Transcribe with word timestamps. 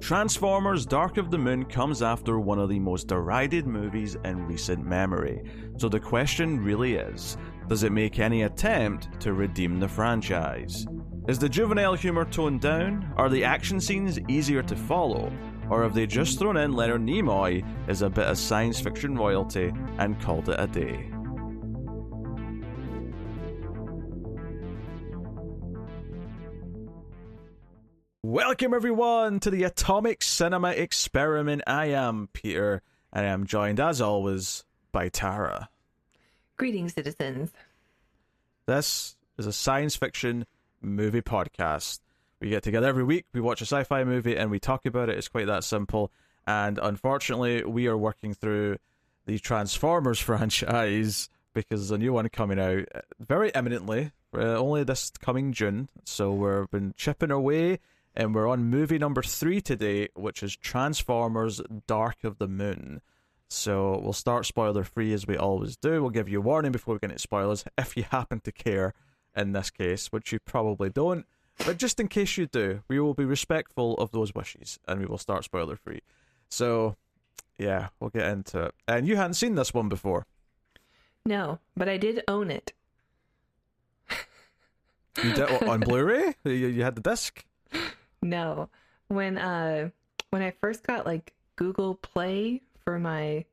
Transformers 0.00 0.86
Dark 0.86 1.18
of 1.18 1.30
the 1.30 1.38
Moon 1.38 1.64
comes 1.64 2.02
after 2.02 2.40
one 2.40 2.58
of 2.58 2.68
the 2.68 2.80
most 2.80 3.06
derided 3.06 3.66
movies 3.66 4.16
in 4.24 4.46
recent 4.46 4.84
memory, 4.84 5.42
so 5.76 5.88
the 5.88 6.00
question 6.00 6.58
really 6.64 6.94
is 6.94 7.36
does 7.68 7.84
it 7.84 7.92
make 7.92 8.18
any 8.18 8.42
attempt 8.42 9.20
to 9.20 9.32
redeem 9.32 9.78
the 9.78 9.86
franchise? 9.86 10.86
Is 11.28 11.38
the 11.38 11.48
juvenile 11.48 11.94
humour 11.94 12.24
toned 12.24 12.60
down? 12.60 13.12
Are 13.16 13.28
the 13.28 13.44
action 13.44 13.80
scenes 13.80 14.18
easier 14.28 14.62
to 14.64 14.74
follow? 14.74 15.30
Or 15.68 15.84
have 15.84 15.94
they 15.94 16.06
just 16.06 16.40
thrown 16.40 16.56
in 16.56 16.72
Leonard 16.72 17.02
Nimoy 17.02 17.64
as 17.86 18.02
a 18.02 18.10
bit 18.10 18.26
of 18.26 18.38
science 18.38 18.80
fiction 18.80 19.14
royalty 19.14 19.72
and 19.98 20.20
called 20.20 20.48
it 20.48 20.58
a 20.58 20.66
day? 20.66 21.12
Welcome 28.30 28.74
everyone 28.74 29.40
to 29.40 29.50
the 29.50 29.64
Atomic 29.64 30.22
Cinema 30.22 30.68
Experiment. 30.68 31.62
I 31.66 31.86
am 31.86 32.28
Peter, 32.32 32.80
and 33.12 33.26
I 33.26 33.30
am 33.30 33.44
joined 33.44 33.80
as 33.80 34.00
always 34.00 34.62
by 34.92 35.08
Tara. 35.08 35.68
Greetings, 36.56 36.94
citizens. 36.94 37.50
This 38.66 39.16
is 39.36 39.46
a 39.46 39.52
science 39.52 39.96
fiction 39.96 40.46
movie 40.80 41.22
podcast. 41.22 41.98
We 42.38 42.50
get 42.50 42.62
together 42.62 42.86
every 42.86 43.02
week, 43.02 43.26
we 43.32 43.40
watch 43.40 43.62
a 43.62 43.64
sci 43.64 43.82
fi 43.82 44.04
movie, 44.04 44.36
and 44.36 44.48
we 44.48 44.60
talk 44.60 44.86
about 44.86 45.08
it. 45.08 45.18
It's 45.18 45.26
quite 45.26 45.48
that 45.48 45.64
simple. 45.64 46.12
And 46.46 46.78
unfortunately, 46.80 47.64
we 47.64 47.88
are 47.88 47.98
working 47.98 48.32
through 48.32 48.76
the 49.26 49.40
Transformers 49.40 50.20
franchise 50.20 51.28
because 51.52 51.80
there's 51.80 51.90
a 51.90 51.98
new 51.98 52.12
one 52.12 52.28
coming 52.28 52.60
out 52.60 52.84
very 53.18 53.52
eminently, 53.56 54.12
uh, 54.32 54.56
only 54.56 54.84
this 54.84 55.10
coming 55.20 55.52
June. 55.52 55.88
So 56.04 56.32
we've 56.32 56.70
been 56.70 56.94
chipping 56.96 57.32
away 57.32 57.80
and 58.14 58.34
we're 58.34 58.48
on 58.48 58.64
movie 58.64 58.98
number 58.98 59.22
three 59.22 59.60
today, 59.60 60.08
which 60.14 60.42
is 60.42 60.56
Transformers 60.56 61.60
Dark 61.86 62.24
of 62.24 62.38
the 62.38 62.48
Moon. 62.48 63.00
So 63.48 64.00
we'll 64.02 64.12
start 64.12 64.46
spoiler 64.46 64.84
free 64.84 65.12
as 65.12 65.26
we 65.26 65.36
always 65.36 65.76
do. 65.76 66.00
We'll 66.00 66.10
give 66.10 66.28
you 66.28 66.38
a 66.38 66.42
warning 66.42 66.72
before 66.72 66.94
we 66.94 67.00
get 67.00 67.10
into 67.10 67.20
spoilers 67.20 67.64
if 67.76 67.96
you 67.96 68.04
happen 68.10 68.40
to 68.40 68.52
care 68.52 68.94
in 69.36 69.52
this 69.52 69.70
case, 69.70 70.08
which 70.08 70.32
you 70.32 70.38
probably 70.38 70.90
don't. 70.90 71.26
But 71.64 71.76
just 71.76 72.00
in 72.00 72.08
case 72.08 72.36
you 72.36 72.46
do, 72.46 72.82
we 72.88 73.00
will 73.00 73.14
be 73.14 73.24
respectful 73.24 73.94
of 73.94 74.12
those 74.12 74.34
wishes 74.34 74.78
and 74.86 75.00
we 75.00 75.06
will 75.06 75.18
start 75.18 75.44
spoiler 75.44 75.76
free. 75.76 76.00
So, 76.48 76.96
yeah, 77.58 77.88
we'll 77.98 78.10
get 78.10 78.28
into 78.28 78.66
it. 78.66 78.74
And 78.88 79.06
you 79.06 79.16
hadn't 79.16 79.34
seen 79.34 79.56
this 79.56 79.74
one 79.74 79.88
before. 79.88 80.26
No, 81.26 81.58
but 81.76 81.88
I 81.88 81.96
did 81.96 82.22
own 82.28 82.50
it. 82.50 82.72
You 85.22 85.34
did 85.34 85.62
on 85.64 85.80
Blu-ray? 85.80 86.34
You, 86.44 86.52
you 86.52 86.82
had 86.82 86.94
the 86.94 87.02
disc? 87.02 87.44
No. 88.22 88.68
When 89.08 89.38
uh 89.38 89.90
when 90.30 90.42
I 90.42 90.52
first 90.60 90.86
got 90.86 91.06
like 91.06 91.32
Google 91.56 91.94
Play 91.96 92.62
for 92.84 92.98
my 92.98 93.44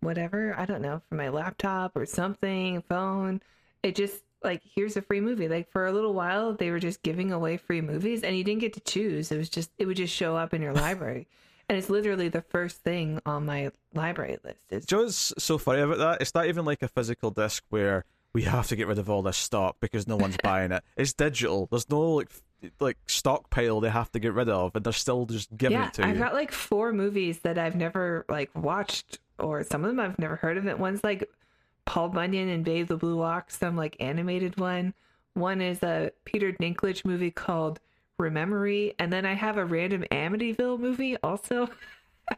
whatever, 0.00 0.54
I 0.58 0.66
don't 0.66 0.82
know, 0.82 1.00
for 1.08 1.14
my 1.14 1.28
laptop 1.28 1.96
or 1.96 2.06
something, 2.06 2.82
phone, 2.88 3.40
it 3.82 3.94
just 3.94 4.22
like 4.42 4.62
here's 4.74 4.96
a 4.96 5.02
free 5.02 5.20
movie. 5.20 5.48
Like 5.48 5.70
for 5.70 5.86
a 5.86 5.92
little 5.92 6.14
while 6.14 6.52
they 6.52 6.70
were 6.70 6.80
just 6.80 7.02
giving 7.02 7.32
away 7.32 7.56
free 7.56 7.80
movies 7.80 8.22
and 8.22 8.36
you 8.36 8.44
didn't 8.44 8.60
get 8.60 8.72
to 8.74 8.80
choose. 8.80 9.30
It 9.30 9.38
was 9.38 9.48
just 9.48 9.70
it 9.78 9.86
would 9.86 9.96
just 9.96 10.14
show 10.14 10.36
up 10.36 10.54
in 10.54 10.62
your 10.62 10.74
library. 10.74 11.28
And 11.68 11.78
it's 11.78 11.88
literally 11.88 12.28
the 12.28 12.42
first 12.42 12.82
thing 12.82 13.22
on 13.24 13.46
my 13.46 13.70
library 13.94 14.36
list. 14.44 14.64
Is 14.70 14.84
Joe's 14.84 15.32
so 15.38 15.56
funny 15.56 15.80
about 15.80 15.98
that. 15.98 16.20
It's 16.20 16.34
not 16.34 16.46
even 16.46 16.66
like 16.66 16.82
a 16.82 16.88
physical 16.88 17.30
disc 17.30 17.62
where 17.70 18.04
we 18.34 18.42
have 18.42 18.66
to 18.68 18.76
get 18.76 18.88
rid 18.88 18.98
of 18.98 19.08
all 19.08 19.22
this 19.22 19.36
stock 19.38 19.76
because 19.80 20.06
no 20.06 20.16
one's 20.16 20.36
buying 20.42 20.72
it. 20.72 20.82
It's 20.96 21.14
digital. 21.14 21.68
There's 21.70 21.88
no 21.88 22.00
like 22.14 22.28
like 22.80 22.98
stockpile 23.06 23.80
they 23.80 23.90
have 23.90 24.10
to 24.12 24.18
get 24.18 24.34
rid 24.34 24.48
of, 24.48 24.74
and 24.74 24.84
they're 24.84 24.92
still 24.92 25.26
just 25.26 25.56
giving 25.56 25.78
yeah, 25.78 25.88
it 25.88 25.94
to 25.94 26.02
you. 26.02 26.08
I've 26.08 26.18
got 26.18 26.34
like 26.34 26.52
four 26.52 26.92
movies 26.92 27.40
that 27.40 27.58
I've 27.58 27.76
never 27.76 28.24
like 28.28 28.50
watched, 28.54 29.18
or 29.38 29.64
some 29.64 29.84
of 29.84 29.90
them 29.90 30.00
I've 30.00 30.18
never 30.18 30.36
heard 30.36 30.56
of 30.56 30.66
it. 30.66 30.78
One's 30.78 31.02
like 31.04 31.28
Paul 31.84 32.10
Bunyan 32.10 32.48
and 32.48 32.64
Babe 32.64 32.88
the 32.88 32.96
Blue 32.96 33.22
Ox, 33.22 33.58
some 33.58 33.76
like 33.76 33.96
animated 34.00 34.58
one. 34.58 34.94
One 35.34 35.60
is 35.60 35.82
a 35.82 36.12
Peter 36.24 36.52
Dinklage 36.52 37.04
movie 37.04 37.30
called 37.30 37.80
Rememory, 38.18 38.94
and 38.98 39.12
then 39.12 39.26
I 39.26 39.34
have 39.34 39.56
a 39.56 39.64
random 39.64 40.04
Amityville 40.10 40.78
movie 40.78 41.16
also. 41.18 41.68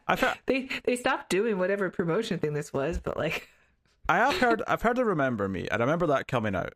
I've 0.07 0.19
heard, 0.19 0.37
they 0.45 0.69
they 0.83 0.95
stopped 0.95 1.29
doing 1.29 1.57
whatever 1.57 1.89
promotion 1.89 2.39
thing 2.39 2.53
this 2.53 2.73
was, 2.73 2.97
but 2.97 3.17
like 3.17 3.49
I 4.09 4.17
have 4.17 4.37
heard 4.37 4.63
I've 4.67 4.81
heard 4.81 4.97
of 4.97 5.07
Remember 5.07 5.47
Me. 5.47 5.67
I 5.69 5.75
remember 5.75 6.07
that 6.07 6.27
coming 6.27 6.55
out. 6.55 6.73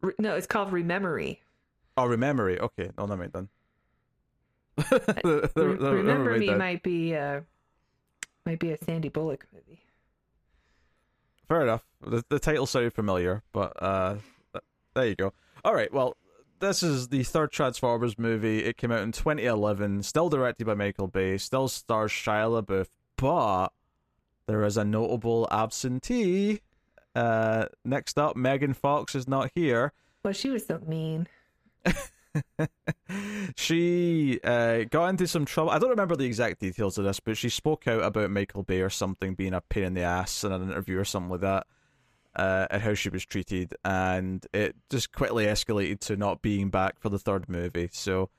re- 0.00 0.14
no, 0.18 0.34
it's 0.34 0.46
called 0.46 0.70
Rememory. 0.70 1.38
Oh, 1.96 2.06
Rememory. 2.08 2.58
Okay, 2.58 2.90
no, 2.98 3.06
never 3.06 3.20
mind 3.20 3.32
then. 3.32 3.48
The- 4.76 5.50
the- 5.54 5.68
Re- 5.68 5.74
Remember 5.96 6.36
Me 6.38 6.54
might 6.54 6.82
be 6.82 7.14
uh 7.14 7.40
might 8.44 8.58
be 8.58 8.72
a 8.72 8.78
Sandy 8.78 9.08
Bullock 9.08 9.46
movie. 9.52 9.80
Fair 11.48 11.62
enough. 11.62 11.84
The, 12.04 12.24
the 12.28 12.38
title 12.38 12.66
sounded 12.66 12.92
familiar, 12.92 13.42
but 13.52 13.80
uh, 13.82 14.16
there 14.94 15.06
you 15.06 15.14
go. 15.14 15.32
All 15.64 15.74
right, 15.74 15.92
well, 15.92 16.16
this 16.60 16.82
is 16.82 17.08
the 17.08 17.22
third 17.22 17.52
Transformers 17.52 18.18
movie. 18.18 18.64
It 18.64 18.76
came 18.76 18.90
out 18.90 19.02
in 19.02 19.12
2011, 19.12 20.02
still 20.02 20.28
directed 20.28 20.66
by 20.66 20.74
Michael 20.74 21.06
Bay, 21.08 21.36
still 21.38 21.68
stars 21.68 22.10
Shia 22.12 22.62
LaBeouf, 22.62 22.88
but 23.16 23.68
there 24.46 24.62
is 24.64 24.76
a 24.76 24.84
notable 24.84 25.46
absentee. 25.50 26.60
Uh, 27.14 27.66
next 27.84 28.18
up, 28.18 28.36
Megan 28.36 28.74
Fox 28.74 29.14
is 29.14 29.28
not 29.28 29.50
here. 29.54 29.92
Well, 30.22 30.32
she 30.34 30.50
was 30.50 30.66
so 30.66 30.80
mean. 30.86 31.28
she 33.56 34.40
uh, 34.42 34.84
got 34.90 35.08
into 35.08 35.26
some 35.26 35.44
trouble. 35.44 35.70
I 35.70 35.78
don't 35.78 35.90
remember 35.90 36.16
the 36.16 36.24
exact 36.24 36.60
details 36.60 36.98
of 36.98 37.04
this, 37.04 37.20
but 37.20 37.36
she 37.36 37.48
spoke 37.48 37.86
out 37.86 38.02
about 38.02 38.30
Michael 38.30 38.62
Bay 38.62 38.80
or 38.80 38.90
something 38.90 39.34
being 39.34 39.54
a 39.54 39.60
pain 39.60 39.84
in 39.84 39.94
the 39.94 40.02
ass 40.02 40.44
in 40.44 40.52
an 40.52 40.62
interview 40.62 40.98
or 40.98 41.04
something 41.04 41.30
like 41.30 41.40
that, 41.40 41.66
uh, 42.36 42.66
and 42.70 42.82
how 42.82 42.94
she 42.94 43.08
was 43.08 43.24
treated, 43.24 43.74
and 43.84 44.46
it 44.52 44.74
just 44.90 45.12
quickly 45.12 45.46
escalated 45.46 46.00
to 46.00 46.16
not 46.16 46.42
being 46.42 46.70
back 46.70 46.98
for 46.98 47.08
the 47.08 47.18
third 47.18 47.48
movie. 47.48 47.88
So, 47.92 48.30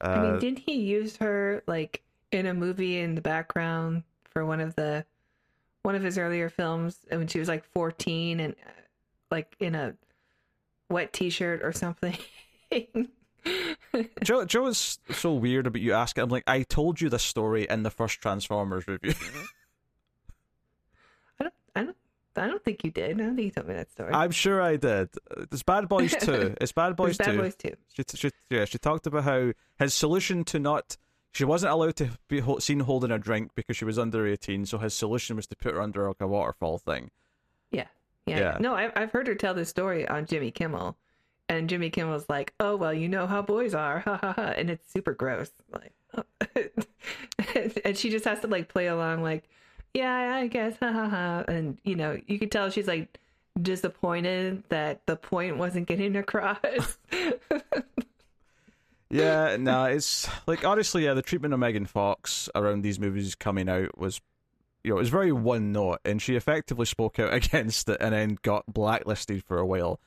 uh, 0.00 0.08
I 0.08 0.22
mean, 0.22 0.38
didn't 0.38 0.60
he 0.60 0.74
use 0.74 1.16
her 1.18 1.62
like 1.66 2.02
in 2.32 2.46
a 2.46 2.54
movie 2.54 2.98
in 2.98 3.14
the 3.14 3.20
background 3.20 4.02
for 4.30 4.44
one 4.44 4.60
of 4.60 4.74
the 4.74 5.04
one 5.82 5.94
of 5.94 6.02
his 6.02 6.18
earlier 6.18 6.48
films 6.48 6.98
when 7.08 7.26
she 7.26 7.38
was 7.38 7.46
like 7.46 7.62
14 7.62 8.40
and 8.40 8.54
uh, 8.54 8.70
like 9.30 9.54
in 9.60 9.74
a 9.74 9.94
wet 10.88 11.12
t-shirt 11.12 11.62
or 11.62 11.72
something? 11.72 12.16
Joe, 14.22 14.44
Joe 14.44 14.66
is 14.66 14.98
so 15.10 15.34
weird 15.34 15.66
about 15.66 15.82
you 15.82 15.92
asking. 15.92 16.24
I'm 16.24 16.30
like, 16.30 16.44
I 16.46 16.62
told 16.62 17.00
you 17.00 17.08
this 17.08 17.22
story 17.22 17.66
in 17.68 17.82
the 17.82 17.90
first 17.90 18.20
Transformers 18.20 18.88
review. 18.88 19.14
I 21.40 21.44
don't 21.44 21.54
I 21.76 21.82
don't 21.84 21.96
I 22.36 22.46
don't 22.46 22.64
think 22.64 22.84
you 22.84 22.90
did. 22.90 23.20
I 23.20 23.24
don't 23.24 23.36
think 23.36 23.46
you 23.46 23.50
told 23.50 23.68
me 23.68 23.74
that 23.74 23.90
story. 23.90 24.12
I'm 24.12 24.30
sure 24.30 24.62
I 24.62 24.76
did. 24.76 25.10
It's 25.52 25.62
Bad 25.62 25.88
Boys 25.88 26.16
2. 26.16 26.56
It's 26.60 26.72
Bad 26.72 26.96
Boys 26.96 27.18
2. 27.18 27.24
Bad 27.24 27.36
Boys 27.36 27.54
too. 27.54 27.74
She, 27.92 28.02
she, 28.14 28.30
yeah, 28.50 28.64
she 28.64 28.78
talked 28.78 29.06
about 29.06 29.24
how 29.24 29.52
his 29.78 29.94
solution 29.94 30.44
to 30.44 30.58
not. 30.58 30.96
She 31.32 31.44
wasn't 31.44 31.72
allowed 31.72 31.96
to 31.96 32.10
be 32.28 32.40
seen 32.60 32.80
holding 32.80 33.10
a 33.10 33.18
drink 33.18 33.50
because 33.56 33.76
she 33.76 33.84
was 33.84 33.98
under 33.98 34.24
18, 34.24 34.66
so 34.66 34.78
his 34.78 34.94
solution 34.94 35.34
was 35.34 35.48
to 35.48 35.56
put 35.56 35.74
her 35.74 35.82
under 35.82 36.06
like 36.06 36.20
a 36.20 36.28
waterfall 36.28 36.78
thing. 36.78 37.10
Yeah. 37.72 37.86
Yeah. 38.24 38.38
Yeah. 38.38 38.56
No, 38.60 38.74
I've 38.74 38.92
I've 38.96 39.10
heard 39.10 39.26
her 39.26 39.34
tell 39.34 39.52
this 39.52 39.68
story 39.68 40.08
on 40.08 40.26
Jimmy 40.26 40.50
Kimmel. 40.50 40.96
And 41.48 41.68
Jimmy 41.68 41.90
Kimmel's 41.90 42.26
like, 42.28 42.54
"Oh 42.58 42.76
well, 42.76 42.94
you 42.94 43.08
know 43.08 43.26
how 43.26 43.42
boys 43.42 43.74
are," 43.74 44.00
ha 44.00 44.18
ha 44.20 44.32
ha, 44.32 44.54
and 44.56 44.70
it's 44.70 44.90
super 44.90 45.12
gross. 45.12 45.50
Like, 45.72 45.92
and 47.84 47.96
she 47.96 48.10
just 48.10 48.24
has 48.24 48.40
to 48.40 48.46
like 48.46 48.68
play 48.68 48.86
along, 48.86 49.22
like, 49.22 49.48
"Yeah, 49.92 50.36
I 50.36 50.46
guess," 50.46 50.76
ha 50.80 50.90
ha 50.90 51.08
ha, 51.08 51.44
and 51.48 51.78
you 51.84 51.96
know, 51.96 52.18
you 52.26 52.38
could 52.38 52.50
tell 52.50 52.70
she's 52.70 52.88
like 52.88 53.18
disappointed 53.60 54.64
that 54.70 55.06
the 55.06 55.16
point 55.16 55.58
wasn't 55.58 55.86
getting 55.86 56.16
across. 56.16 56.98
Yeah, 59.14 59.56
no, 59.60 59.84
it's 59.84 60.28
like 60.48 60.64
honestly, 60.64 61.04
yeah, 61.04 61.14
the 61.14 61.22
treatment 61.22 61.54
of 61.54 61.60
Megan 61.60 61.86
Fox 61.86 62.48
around 62.52 62.82
these 62.82 62.98
movies 62.98 63.36
coming 63.36 63.68
out 63.68 63.96
was, 63.96 64.20
you 64.82 64.90
know, 64.90 64.96
it 64.96 65.00
was 65.00 65.08
very 65.08 65.30
one 65.30 65.70
note, 65.70 66.00
and 66.04 66.20
she 66.20 66.34
effectively 66.34 66.84
spoke 66.86 67.20
out 67.20 67.32
against 67.34 67.88
it, 67.88 67.98
and 68.00 68.12
then 68.12 68.38
got 68.42 68.64
blacklisted 68.66 69.44
for 69.44 69.58
a 69.58 69.66
while, 69.66 70.00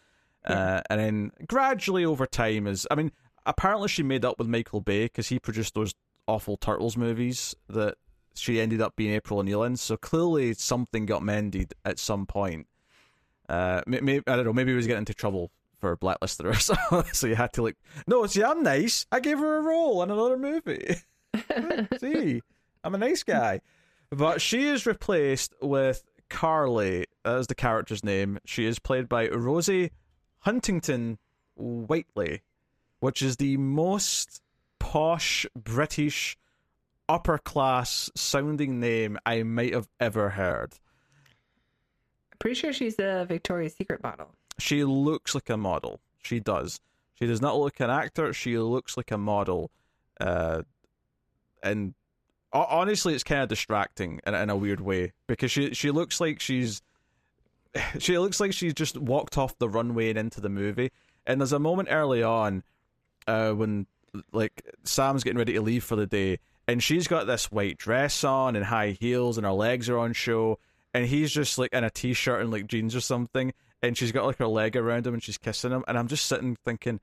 uh, 0.55 0.81
and 0.89 0.99
then 0.99 1.31
gradually 1.47 2.05
over 2.05 2.25
time, 2.25 2.67
as 2.67 2.87
I 2.89 2.95
mean, 2.95 3.11
apparently 3.45 3.87
she 3.87 4.03
made 4.03 4.25
up 4.25 4.39
with 4.39 4.47
Michael 4.47 4.81
Bay 4.81 5.05
because 5.05 5.27
he 5.27 5.39
produced 5.39 5.73
those 5.75 5.93
awful 6.27 6.57
Turtles 6.57 6.97
movies 6.97 7.55
that 7.69 7.95
she 8.33 8.61
ended 8.61 8.81
up 8.81 8.95
being 8.95 9.13
April 9.13 9.39
O'Neil 9.39 9.63
in, 9.63 9.75
so 9.77 9.97
clearly 9.97 10.53
something 10.53 11.05
got 11.05 11.23
mended 11.23 11.73
at 11.83 11.99
some 11.99 12.25
point. 12.25 12.67
Uh, 13.49 13.81
maybe 13.87 14.21
I 14.27 14.35
don't 14.35 14.45
know. 14.45 14.53
Maybe 14.53 14.71
he 14.71 14.75
was 14.75 14.87
getting 14.87 14.99
into 14.99 15.13
trouble 15.13 15.51
for 15.79 15.95
blacklisting 15.95 16.45
her, 16.45 16.53
so, 16.55 16.75
so 17.11 17.27
you 17.27 17.35
had 17.35 17.53
to 17.53 17.63
like, 17.63 17.77
no, 18.07 18.25
see, 18.27 18.43
I'm 18.43 18.63
nice. 18.63 19.05
I 19.11 19.19
gave 19.19 19.39
her 19.39 19.57
a 19.57 19.61
role 19.61 20.03
in 20.03 20.11
another 20.11 20.37
movie. 20.37 20.95
see, 21.99 22.41
I'm 22.83 22.95
a 22.95 22.97
nice 22.97 23.23
guy. 23.23 23.61
But 24.09 24.41
she 24.41 24.67
is 24.67 24.85
replaced 24.85 25.53
with 25.61 26.03
Carly 26.29 27.05
as 27.25 27.47
the 27.47 27.55
character's 27.55 28.03
name. 28.03 28.39
She 28.45 28.65
is 28.65 28.79
played 28.79 29.09
by 29.09 29.27
Rosie 29.27 29.91
Huntington 30.47 31.17
Whiteley, 31.57 32.41
which 33.01 33.21
is 33.21 33.35
the 33.35 33.57
most 33.57 34.41
posh 34.79 35.45
British 35.53 36.37
upper 37.09 37.37
class 37.37 38.09
sounding 38.15 38.79
name 38.79 39.19
I 39.25 39.43
might 39.43 39.73
have 39.73 39.89
ever 39.99 40.29
heard. 40.29 40.75
Pretty 42.39 42.55
sure 42.55 42.71
she's 42.71 42.97
a 42.97 43.25
Victoria's 43.27 43.75
Secret 43.75 44.01
model. 44.01 44.35
She 44.57 44.85
looks 44.85 45.35
like 45.35 45.49
a 45.49 45.57
model. 45.57 45.99
She 46.23 46.39
does. 46.39 46.79
She 47.15 47.27
does 47.27 47.41
not 47.41 47.57
look 47.57 47.81
an 47.81 47.89
actor. 47.89 48.31
She 48.31 48.57
looks 48.57 48.95
like 48.95 49.11
a 49.11 49.17
model. 49.17 49.69
Uh, 50.17 50.61
and 51.61 51.93
honestly, 52.53 53.13
it's 53.13 53.25
kind 53.25 53.41
of 53.41 53.49
distracting 53.49 54.21
in, 54.25 54.33
in 54.33 54.49
a 54.49 54.55
weird 54.55 54.79
way 54.79 55.11
because 55.27 55.51
she 55.51 55.73
she 55.73 55.91
looks 55.91 56.21
like 56.21 56.39
she's 56.39 56.81
she 57.99 58.17
looks 58.17 58.39
like 58.39 58.53
she's 58.53 58.73
just 58.73 58.97
walked 58.97 59.37
off 59.37 59.57
the 59.57 59.69
runway 59.69 60.09
and 60.09 60.17
into 60.17 60.41
the 60.41 60.49
movie. 60.49 60.91
And 61.25 61.41
there's 61.41 61.53
a 61.53 61.59
moment 61.59 61.89
early 61.91 62.23
on 62.23 62.63
uh, 63.27 63.51
when 63.51 63.87
like 64.31 64.63
Sam's 64.83 65.23
getting 65.23 65.37
ready 65.37 65.53
to 65.53 65.61
leave 65.61 65.83
for 65.83 65.95
the 65.95 66.07
day, 66.07 66.39
and 66.67 66.81
she's 66.81 67.07
got 67.07 67.27
this 67.27 67.51
white 67.51 67.77
dress 67.77 68.23
on 68.23 68.55
and 68.55 68.65
high 68.65 68.91
heels, 68.99 69.37
and 69.37 69.45
her 69.45 69.53
legs 69.53 69.89
are 69.89 69.97
on 69.97 70.13
show, 70.13 70.59
and 70.93 71.05
he's 71.05 71.31
just 71.31 71.57
like 71.57 71.73
in 71.73 71.83
a 71.83 71.89
t-shirt 71.89 72.41
and 72.41 72.51
like 72.51 72.67
jeans 72.67 72.95
or 72.95 73.01
something, 73.01 73.53
and 73.81 73.97
she's 73.97 74.11
got 74.11 74.25
like 74.25 74.37
her 74.37 74.47
leg 74.47 74.75
around 74.75 75.05
him 75.05 75.13
and 75.13 75.23
she's 75.23 75.37
kissing 75.37 75.71
him, 75.71 75.83
and 75.87 75.97
I'm 75.97 76.07
just 76.07 76.25
sitting 76.25 76.55
thinking. 76.55 76.99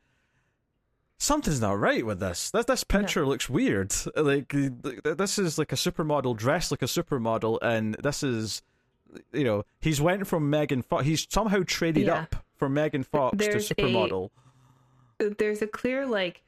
Something's 1.17 1.61
not 1.61 1.79
right 1.79 2.05
with 2.05 2.19
this. 2.19 2.51
This 2.51 2.65
this 2.65 2.85
picture 2.85 3.23
no. 3.23 3.29
looks 3.29 3.49
weird. 3.49 3.95
Like 4.17 4.53
this 4.53 5.39
is 5.39 5.59
like 5.59 5.73
a 5.73 5.77
supermodel 5.77 6.37
dressed 6.37 6.71
like 6.71 6.83
a 6.83 6.87
supermodel, 6.87 7.59
and 7.63 7.95
this 8.03 8.23
is, 8.23 8.63
you 9.33 9.45
know, 9.45 9.65
he's 9.81 10.01
went 10.01 10.27
from 10.27 10.51
Megan 10.51 10.83
Fox. 10.83 11.05
He's 11.05 11.27
somehow 11.31 11.63
traded 11.67 12.07
yeah. 12.07 12.23
up 12.23 12.37
from 12.57 12.75
Megan 12.75 13.03
Fox 13.03 13.37
there's 13.37 13.69
to 13.69 13.75
supermodel. 13.75 14.31
A, 15.21 15.31
there's 15.31 15.63
a 15.63 15.67
clear 15.67 16.07
like, 16.07 16.43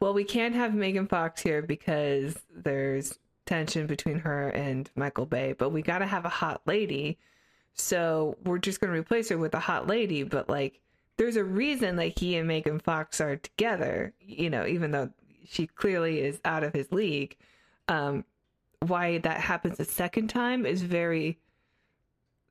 well, 0.00 0.14
we 0.14 0.24
can't 0.24 0.54
have 0.54 0.74
Megan 0.74 1.06
Fox 1.06 1.42
here 1.42 1.62
because 1.62 2.36
there's 2.54 3.18
tension 3.46 3.86
between 3.86 4.18
her 4.20 4.48
and 4.48 4.90
Michael 4.94 5.26
Bay, 5.26 5.54
but 5.56 5.70
we 5.70 5.82
got 5.82 5.98
to 5.98 6.06
have 6.06 6.24
a 6.24 6.30
hot 6.30 6.62
lady. 6.66 7.18
So 7.74 8.36
we're 8.44 8.58
just 8.58 8.80
going 8.80 8.92
to 8.92 8.98
replace 8.98 9.28
her 9.28 9.38
with 9.38 9.54
a 9.54 9.60
hot 9.60 9.86
lady, 9.86 10.22
but 10.22 10.48
like 10.48 10.80
there's 11.16 11.36
a 11.36 11.44
reason 11.44 11.96
that 11.96 12.18
he 12.18 12.36
and 12.36 12.48
Megan 12.48 12.78
Fox 12.78 13.20
are 13.20 13.36
together, 13.36 14.12
you 14.20 14.50
know, 14.50 14.66
even 14.66 14.90
though 14.90 15.10
she 15.46 15.66
clearly 15.66 16.20
is 16.20 16.40
out 16.44 16.64
of 16.64 16.72
his 16.72 16.90
league. 16.92 17.36
Um, 17.88 18.24
why 18.86 19.18
that 19.18 19.40
happens 19.40 19.78
a 19.78 19.84
second 19.84 20.28
time 20.28 20.64
is 20.64 20.82
very 20.82 21.38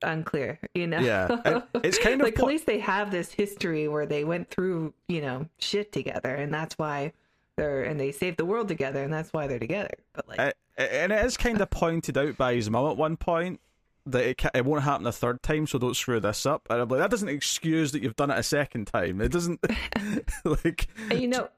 unclear, 0.01 0.60
you 0.74 0.88
know? 0.88 1.00
Yeah. 1.00 1.62
It's 1.84 1.98
kind 2.04 2.22
of 2.22 2.25
like 2.25 2.36
po- 2.36 2.44
at 2.44 2.48
least 2.50 2.66
they 2.66 2.80
have 2.80 3.12
this 3.12 3.31
history 3.31 3.88
where 3.88 4.06
they 4.06 4.24
went 4.24 4.50
through, 4.50 4.94
you 5.07 5.22
know, 5.22 5.48
shit 5.60 5.92
together 5.92 6.34
and 6.36 6.54
that's 6.54 6.78
why 6.78 7.13
they're 7.56 7.84
and 7.84 8.00
they 8.00 8.12
saved 8.12 8.38
the 8.38 8.46
world 8.46 8.68
together 8.68 9.04
and 9.04 9.12
that's 9.12 9.34
why 9.34 9.48
they're 9.48 9.60
together. 9.60 9.94
But 10.13 10.28
like 10.28 10.40
uh, 10.40 10.51
and 10.78 11.12
it 11.12 11.25
is 11.25 11.38
kind 11.38 11.60
of 11.62 11.69
pointed 11.72 12.18
out 12.18 12.38
by 12.38 12.56
his 12.56 12.69
mum 12.69 12.90
at 12.90 12.98
one 12.98 13.18
point 13.18 13.60
that 14.06 14.25
it, 14.25 14.42
it 14.56 14.66
won't 14.66 14.84
happen 14.84 15.06
a 15.06 15.12
third 15.12 15.44
time, 15.44 15.68
so 15.68 15.78
don't 15.78 15.96
screw 15.96 16.19
this 16.19 16.45
up. 16.45 16.66
And 16.69 16.81
I'm 16.81 16.88
like, 16.88 17.00
that 17.00 17.12
doesn't 17.12 17.30
excuse 17.30 17.92
that 17.92 18.02
you've 18.02 18.16
done 18.16 18.31
it 18.31 18.40
a 18.40 18.44
second 18.44 18.88
time. 18.88 19.22
It 19.22 19.31
doesn't 19.31 19.60
like. 20.45 20.88
And 21.10 21.22
you 21.22 21.28
know, 21.28 21.50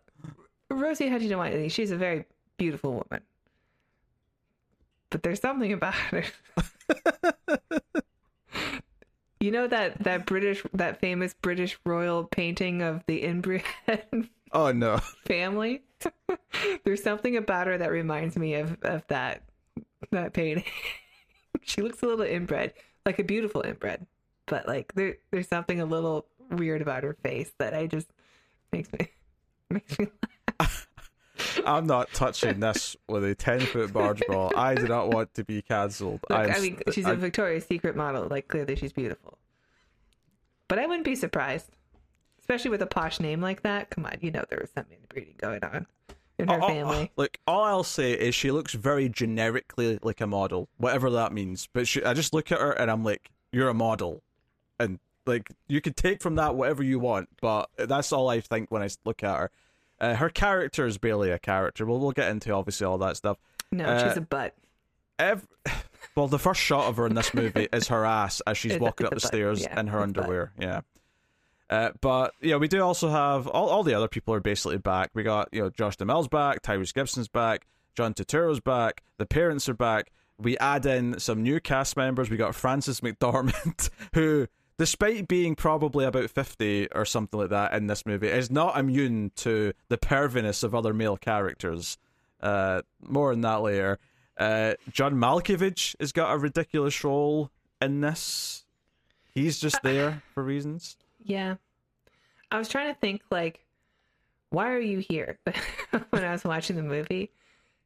Rosie 0.70 1.08
Huntington 1.08 1.38
Whiteley, 1.38 1.70
she's 1.70 1.92
a 1.92 1.98
very 1.98 2.26
beautiful 2.58 2.92
woman, 2.92 3.24
but 5.10 5.24
there's 5.24 5.40
something 5.40 5.72
about 5.72 5.94
her. 5.94 6.24
You 9.42 9.52
know 9.52 9.68
that 9.68 10.04
that 10.04 10.26
British, 10.26 10.64
that 10.74 11.02
famous 11.02 11.34
British 11.34 11.78
royal 11.86 12.24
painting 12.24 12.82
of 12.82 13.04
the 13.08 13.24
inbred. 13.24 13.64
Oh 14.54 14.72
no, 14.72 15.00
family. 15.26 15.82
there's 16.84 17.02
something 17.02 17.38
about 17.38 17.68
her 17.68 17.78
that 17.78 17.90
reminds 17.90 18.36
me 18.36 18.56
of 18.56 18.78
of 18.84 19.08
that 19.08 19.44
that 20.12 20.34
painting. 20.34 20.66
she 21.62 21.82
looks 21.82 22.04
a 22.04 22.06
little 22.06 22.26
inbred, 22.26 22.74
like 23.06 23.20
a 23.20 23.24
beautiful 23.24 23.62
inbred, 23.62 24.06
but 24.48 24.68
like 24.68 24.94
there 24.94 25.18
there's 25.32 25.48
something 25.48 25.80
a 25.80 25.86
little 25.86 26.26
weird 26.50 26.82
about 26.82 27.04
her 27.04 27.16
face 27.24 27.54
that 27.60 27.74
I 27.74 27.88
just 27.88 28.10
makes 28.74 28.92
me 28.92 29.08
makes 29.70 29.98
me 29.98 30.08
laugh. 30.60 30.90
I'm 31.66 31.88
not 31.88 32.12
touching 32.14 32.60
this 32.60 32.96
with 33.08 33.24
a 33.24 33.36
ten 33.36 33.60
foot 33.60 33.94
barge 33.94 34.22
ball. 34.28 34.52
I 34.56 34.76
do 34.76 34.88
not 34.88 35.10
want 35.10 35.34
to 35.36 35.44
be 35.44 35.62
cancelled. 35.62 36.22
I 36.30 36.60
mean, 36.60 36.80
she's 36.92 37.06
a 37.06 37.16
Victoria's 37.16 37.66
Secret 37.66 37.96
model. 37.96 38.28
Like 38.30 38.48
clearly, 38.48 38.76
she's 38.76 38.94
beautiful. 38.94 39.38
But 40.68 40.80
I 40.80 40.86
wouldn't 40.86 41.06
be 41.06 41.16
surprised, 41.16 41.70
especially 42.40 42.72
with 42.72 42.82
a 42.82 42.88
posh 42.88 43.20
name 43.20 43.42
like 43.42 43.64
that. 43.64 43.90
Come 43.90 44.06
on, 44.06 44.18
you 44.22 44.32
know 44.32 44.46
there 44.50 44.60
was 44.60 44.70
some 44.74 44.86
inbreeding 44.90 45.36
going 45.38 45.64
on 45.64 45.86
in 46.40 46.48
her 46.48 46.56
oh, 46.56 46.60
oh, 46.62 46.66
oh, 46.66 46.68
family. 46.68 47.12
Look, 47.18 47.38
all 47.46 47.64
I'll 47.64 47.84
say 47.84 48.14
is 48.14 48.36
she 48.36 48.52
looks 48.52 48.74
very 48.74 49.10
generically 49.10 50.00
like 50.02 50.22
a 50.22 50.28
model, 50.28 50.70
whatever 50.78 51.10
that 51.12 51.34
means. 51.34 51.68
But 51.72 51.88
she, 51.88 52.04
I 52.04 52.14
just 52.14 52.34
look 52.34 52.52
at 52.52 52.60
her 52.60 52.72
and 52.72 52.90
I'm 52.90 53.04
like, 53.04 53.32
you're 53.52 53.70
a 53.70 53.74
model, 53.74 54.24
and 54.80 55.00
like 55.26 55.52
you 55.68 55.82
could 55.82 55.96
take 55.96 56.22
from 56.22 56.36
that 56.36 56.56
whatever 56.56 56.84
you 56.84 57.00
want. 57.00 57.30
But 57.42 57.70
that's 57.78 58.12
all 58.12 58.30
I 58.30 58.40
think 58.40 58.72
when 58.72 58.82
I 58.82 58.90
look 59.06 59.24
at 59.24 59.38
her. 59.38 59.52
Uh, 60.02 60.16
her 60.16 60.30
character 60.30 60.88
is 60.88 60.98
barely 60.98 61.30
a 61.30 61.38
character. 61.38 61.86
Well, 61.86 62.00
we'll 62.00 62.12
get 62.12 62.30
into 62.30 62.52
obviously 62.52 62.88
all 62.88 62.98
that 62.98 63.18
stuff. 63.18 63.38
No, 63.72 63.86
uh, 63.86 64.08
she's 64.08 64.18
a 64.18 64.22
butt. 64.22 64.56
Ev- 65.20 65.48
well, 66.16 66.28
the 66.28 66.40
first 66.40 66.60
shot 66.60 66.90
of 66.90 66.98
her 66.98 67.06
in 67.06 67.14
this 67.14 67.34
movie 67.34 67.68
is 67.72 67.88
her 67.90 68.04
ass 68.04 68.42
as 68.48 68.58
she's 68.58 68.80
walking 68.80 69.06
up 69.06 69.14
the 69.14 69.20
stairs 69.20 69.62
yeah, 69.62 69.80
in 69.80 69.88
her 69.88 70.00
underwear. 70.00 70.52
Butt. 70.58 70.66
Yeah. 70.66 70.82
Uh, 71.70 71.92
but 72.02 72.34
yeah, 72.42 72.58
we 72.58 72.68
do 72.68 72.82
also 72.82 73.10
have 73.10 73.48
all, 73.48 73.70
all 73.70 73.84
the 73.84 73.94
other 73.94 74.10
people 74.10 74.34
are 74.34 74.42
basically 74.42 74.80
back. 74.80 75.12
We 75.14 75.24
got 75.24 75.50
you 75.52 75.62
know 75.62 75.70
Josh 75.70 75.96
Duhamel's 75.98 76.28
back, 76.28 76.64
Tyrese 76.64 76.94
Gibson's 76.94 77.30
back, 77.30 77.68
John 77.96 78.14
Turturro's 78.14 78.60
back, 78.60 79.04
the 79.18 79.26
parents 79.26 79.70
are 79.70 79.74
back. 79.74 80.12
We 80.38 80.58
add 80.58 80.86
in 80.88 81.20
some 81.20 81.44
new 81.44 81.60
cast 81.60 81.96
members. 81.96 82.32
We 82.32 82.38
got 82.38 82.56
Frances 82.56 83.02
McDormand, 83.02 83.90
who, 84.16 84.48
despite 84.82 85.28
being 85.28 85.54
probably 85.54 86.06
about 86.06 86.28
fifty 86.32 86.88
or 86.92 87.06
something 87.06 87.40
like 87.40 87.52
that 87.52 87.72
in 87.74 87.86
this 87.86 88.04
movie, 88.04 88.28
is 88.28 88.50
not 88.50 88.80
immune 88.80 89.32
to 89.36 89.74
the 89.90 89.98
perviness 89.98 90.64
of 90.64 90.74
other 90.74 90.92
male 90.92 91.18
characters. 91.18 92.00
Uh, 92.42 92.82
more 93.00 93.32
on 93.32 93.42
that 93.42 93.62
later. 93.62 94.00
Uh, 94.40 94.74
John 94.92 95.14
Malkovich 95.14 95.96
has 96.00 96.12
got 96.12 96.34
a 96.34 96.38
ridiculous 96.40 97.04
role 97.04 97.52
in 97.80 98.02
this. 98.02 98.66
He's 99.36 99.60
just 99.60 99.84
there 99.84 100.24
for 100.34 100.42
reasons. 100.42 100.98
Yeah. 101.24 101.58
I 102.52 102.58
was 102.58 102.68
trying 102.68 102.92
to 102.92 103.00
think 103.00 103.22
like 103.30 103.64
why 104.50 104.72
are 104.72 104.80
you 104.80 104.98
here 104.98 105.38
when 106.10 106.24
I 106.24 106.32
was 106.32 106.44
watching 106.44 106.76
the 106.76 106.82
movie? 106.82 107.30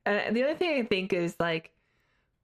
And 0.06 0.34
the 0.34 0.46
other 0.46 0.56
thing 0.56 0.80
I 0.80 0.86
think 0.86 1.12
is 1.12 1.36
like 1.42 1.72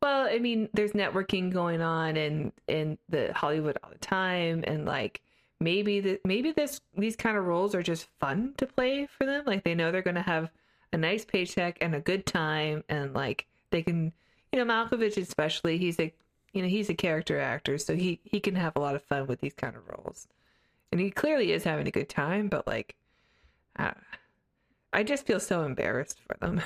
well, 0.01 0.27
I 0.27 0.39
mean, 0.39 0.67
there's 0.74 0.93
networking 0.93 1.51
going 1.53 1.81
on 1.81 2.17
in 2.17 2.51
in 2.67 2.98
the 3.10 3.31
Hollywood 3.34 3.77
all 3.84 3.91
the 3.91 4.00
time 4.00 4.63
and 4.65 4.86
like 4.86 5.22
maybe 5.60 6.00
the, 6.00 6.20
maybe 6.25 6.51
this 6.51 6.81
these 6.98 7.15
kind 7.15 7.38
of 7.38 7.46
roles 7.46 7.75
are 7.75 7.84
just 7.84 8.08
fun 8.20 8.53
to 8.58 8.65
play 8.65 9.08
for 9.17 9.25
them. 9.25 9.43
Like 9.46 9.63
they 9.63 9.75
know 9.75 9.91
they're 9.91 10.01
going 10.01 10.15
to 10.15 10.22
have 10.22 10.50
a 10.91 10.98
nice 10.98 11.24
paycheck 11.24 11.77
and 11.81 11.96
a 11.96 12.00
good 12.00 12.25
time 12.25 12.84
and 12.89 13.13
like 13.13 13.46
they 13.70 13.81
can 13.81 14.12
you 14.51 14.60
know 14.60 14.65
Malkovich 14.65 15.15
especially 15.15 15.77
he's 15.77 15.98
a 16.00 16.13
you 16.51 16.62
know 16.62 16.67
he's 16.67 16.89
a 16.89 16.93
character 16.93 17.39
actor 17.39 17.77
so 17.77 17.96
he 17.96 18.20
he 18.24 18.41
can 18.41 18.55
have 18.55 18.75
a 18.75 18.79
lot 18.79 18.96
of 18.96 19.03
fun 19.03 19.27
with 19.27 19.39
these 19.39 19.53
kind 19.53 19.75
of 19.75 19.88
roles. 19.88 20.27
And 20.91 21.00
he 21.00 21.12
clearly 21.12 21.53
is 21.53 21.63
having 21.63 21.88
a 21.88 21.91
good 21.91 22.10
time 22.10 22.48
but 22.48 22.65
like 22.65 22.96
I, 23.77 23.93
I 24.91 25.03
just 25.03 25.27
feel 25.27 25.39
so 25.39 25.63
embarrassed 25.63 26.20
for 26.27 26.36
them. 26.39 26.62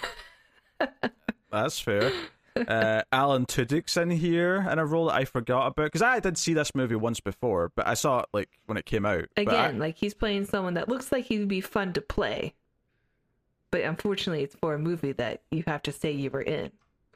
That's 1.51 1.79
fair 1.79 2.11
uh, 2.55 3.01
Alan 3.11 3.45
Tudyk's 3.45 3.97
in 3.97 4.09
here 4.09 4.67
in 4.69 4.79
a 4.79 4.85
role 4.85 5.07
that 5.07 5.15
I 5.15 5.25
forgot 5.25 5.67
about 5.67 5.85
because 5.85 6.01
I 6.01 6.19
did 6.19 6.37
see 6.37 6.53
this 6.53 6.73
movie 6.73 6.95
once 6.95 7.19
before, 7.19 7.71
but 7.75 7.87
I 7.87 7.93
saw 7.93 8.19
it 8.19 8.27
like 8.33 8.49
when 8.65 8.77
it 8.77 8.85
came 8.85 9.05
out. 9.05 9.25
Again, 9.37 9.75
I... 9.75 9.77
like 9.77 9.97
he's 9.97 10.13
playing 10.13 10.45
someone 10.45 10.75
that 10.75 10.89
looks 10.89 11.11
like 11.11 11.25
he 11.25 11.39
would 11.39 11.47
be 11.47 11.61
fun 11.61 11.93
to 11.93 12.01
play, 12.01 12.53
but 13.71 13.81
unfortunately, 13.81 14.43
it's 14.43 14.55
for 14.55 14.73
a 14.73 14.79
movie 14.79 15.11
that 15.13 15.41
you 15.51 15.63
have 15.67 15.83
to 15.83 15.91
say 15.91 16.11
you 16.11 16.29
were 16.29 16.41
in. 16.41 16.71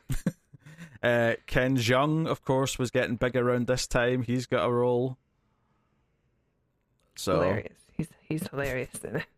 uh, 1.03 1.33
Ken 1.47 1.77
Jeong, 1.77 2.27
of 2.27 2.43
course, 2.43 2.77
was 2.77 2.91
getting 2.91 3.15
big 3.15 3.35
around 3.35 3.67
this 3.67 3.87
time. 3.87 4.23
He's 4.23 4.45
got 4.45 4.67
a 4.67 4.71
role. 4.71 5.17
So 7.15 7.35
hilarious. 7.35 7.77
He's 7.91 8.07
he's 8.21 8.47
hilarious 8.47 8.99
in 9.03 9.15
it. 9.17 9.25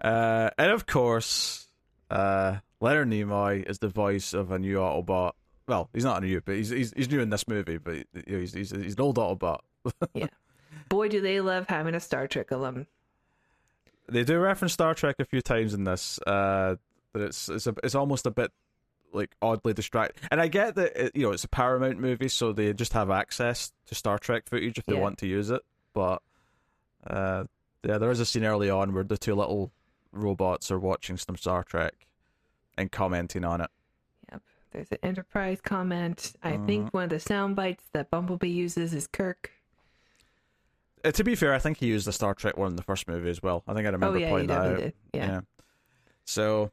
Uh, 0.00 0.48
and 0.56 0.70
of 0.70 0.86
course, 0.86 1.66
uh, 2.10 2.56
Leonard 2.82 3.10
Nimoy 3.10 3.68
is 3.70 3.78
the 3.78 3.88
voice 3.88 4.34
of 4.34 4.50
a 4.50 4.58
new 4.58 4.78
Autobot. 4.78 5.32
Well, 5.68 5.88
he's 5.94 6.04
not 6.04 6.20
a 6.20 6.26
new, 6.26 6.40
but 6.40 6.56
he's 6.56 6.70
he's, 6.70 6.92
he's 6.96 7.08
new 7.08 7.20
in 7.20 7.30
this 7.30 7.46
movie. 7.46 7.78
But 7.78 7.94
you 7.94 8.22
know, 8.26 8.38
he's, 8.40 8.52
he's 8.52 8.70
he's 8.72 8.94
an 8.94 9.00
old 9.00 9.16
Autobot. 9.16 9.60
yeah, 10.14 10.26
boy, 10.88 11.08
do 11.08 11.20
they 11.20 11.40
love 11.40 11.66
having 11.68 11.94
a 11.94 12.00
Star 12.00 12.26
Trek 12.26 12.50
alum. 12.50 12.88
They 14.08 14.24
do 14.24 14.36
reference 14.40 14.72
Star 14.72 14.94
Trek 14.94 15.16
a 15.20 15.24
few 15.24 15.40
times 15.40 15.74
in 15.74 15.84
this. 15.84 16.18
Uh, 16.26 16.74
but 17.12 17.22
it's 17.22 17.48
it's 17.48 17.68
a, 17.68 17.74
it's 17.84 17.94
almost 17.94 18.26
a 18.26 18.32
bit 18.32 18.50
like 19.12 19.36
oddly 19.40 19.74
distract. 19.74 20.18
And 20.32 20.40
I 20.40 20.48
get 20.48 20.74
that 20.74 20.96
it, 20.96 21.12
you 21.14 21.22
know 21.22 21.30
it's 21.30 21.44
a 21.44 21.48
Paramount 21.48 22.00
movie, 22.00 22.28
so 22.28 22.52
they 22.52 22.72
just 22.72 22.94
have 22.94 23.10
access 23.10 23.72
to 23.86 23.94
Star 23.94 24.18
Trek 24.18 24.48
footage 24.48 24.76
if 24.78 24.86
they 24.86 24.94
yeah. 24.94 25.00
want 25.00 25.18
to 25.18 25.28
use 25.28 25.50
it. 25.50 25.62
But 25.94 26.20
uh, 27.06 27.44
yeah, 27.84 27.98
there 27.98 28.10
is 28.10 28.18
a 28.18 28.26
scene 28.26 28.44
early 28.44 28.70
on 28.70 28.92
where 28.92 29.04
the 29.04 29.18
two 29.18 29.36
little 29.36 29.70
robots 30.10 30.72
are 30.72 30.80
watching 30.80 31.16
some 31.16 31.36
Star 31.36 31.62
Trek 31.62 31.94
and 32.82 32.92
commenting 32.92 33.44
on 33.44 33.62
it. 33.62 33.70
Yep. 34.30 34.42
There's 34.72 34.88
an 34.92 34.98
Enterprise 35.02 35.60
comment. 35.62 36.34
I 36.42 36.58
think 36.58 36.86
Mm-hmm. 36.86 36.96
one 36.96 37.04
of 37.04 37.10
the 37.10 37.20
sound 37.20 37.56
bites 37.56 37.84
that 37.94 38.10
Bumblebee 38.10 38.48
uses 38.48 38.92
is 38.92 39.06
Kirk. 39.06 39.50
Uh, 41.04 41.10
to 41.12 41.24
be 41.24 41.34
fair, 41.34 41.52
I 41.54 41.58
think 41.58 41.78
he 41.78 41.86
used 41.86 42.06
the 42.06 42.12
Star 42.12 42.34
Trek 42.34 42.56
one 42.56 42.70
in 42.70 42.76
the 42.76 42.82
first 42.82 43.08
movie 43.08 43.30
as 43.30 43.42
well. 43.42 43.62
I 43.66 43.74
think 43.74 43.86
I 43.86 43.90
remember 43.90 44.16
oh 44.16 44.20
yeah, 44.20 44.28
pointing 44.28 44.48
that 44.48 44.66
out. 44.66 44.76
did. 44.76 44.92
Yeah. 45.12 45.40
So, 46.24 46.70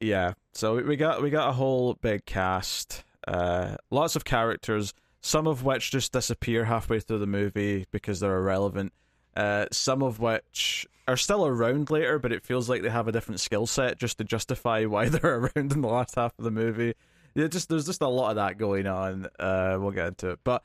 yeah. 0.00 0.34
So 0.52 0.76
we- 0.76 0.82
we 0.84 0.96
got 0.96 1.22
we 1.22 1.30
got 1.30 1.48
a 1.48 1.52
whole 1.52 1.94
big 1.94 2.24
cast, 2.24 3.04
uh, 3.26 3.76
lots 3.90 4.14
of 4.16 4.24
characters, 4.24 4.94
some 5.20 5.46
of 5.48 5.64
which 5.64 5.90
just 5.90 6.12
disappear 6.12 6.64
halfway 6.66 7.00
through 7.00 7.18
the 7.18 7.26
movie 7.26 7.86
because 7.90 8.20
they're 8.20 8.36
irrelevant. 8.36 8.92
Uh, 9.36 9.66
some 9.72 10.02
of 10.02 10.18
which 10.20 10.86
are 11.08 11.16
still 11.16 11.46
around 11.46 11.90
later, 11.90 12.18
but 12.18 12.32
it 12.32 12.44
feels 12.44 12.68
like 12.68 12.82
they 12.82 12.90
have 12.90 13.08
a 13.08 13.12
different 13.12 13.40
skill 13.40 13.66
set 13.66 13.98
just 13.98 14.18
to 14.18 14.24
justify 14.24 14.84
why 14.84 15.08
they're 15.08 15.38
around 15.38 15.72
in 15.72 15.80
the 15.80 15.88
last 15.88 16.14
half 16.14 16.32
of 16.38 16.44
the 16.44 16.50
movie. 16.50 16.94
Yeah, 17.34 17.48
just 17.48 17.68
there's 17.68 17.86
just 17.86 18.02
a 18.02 18.08
lot 18.08 18.30
of 18.30 18.36
that 18.36 18.58
going 18.58 18.86
on. 18.86 19.26
Uh, 19.38 19.78
we'll 19.80 19.90
get 19.90 20.08
into 20.08 20.30
it, 20.30 20.40
but 20.44 20.62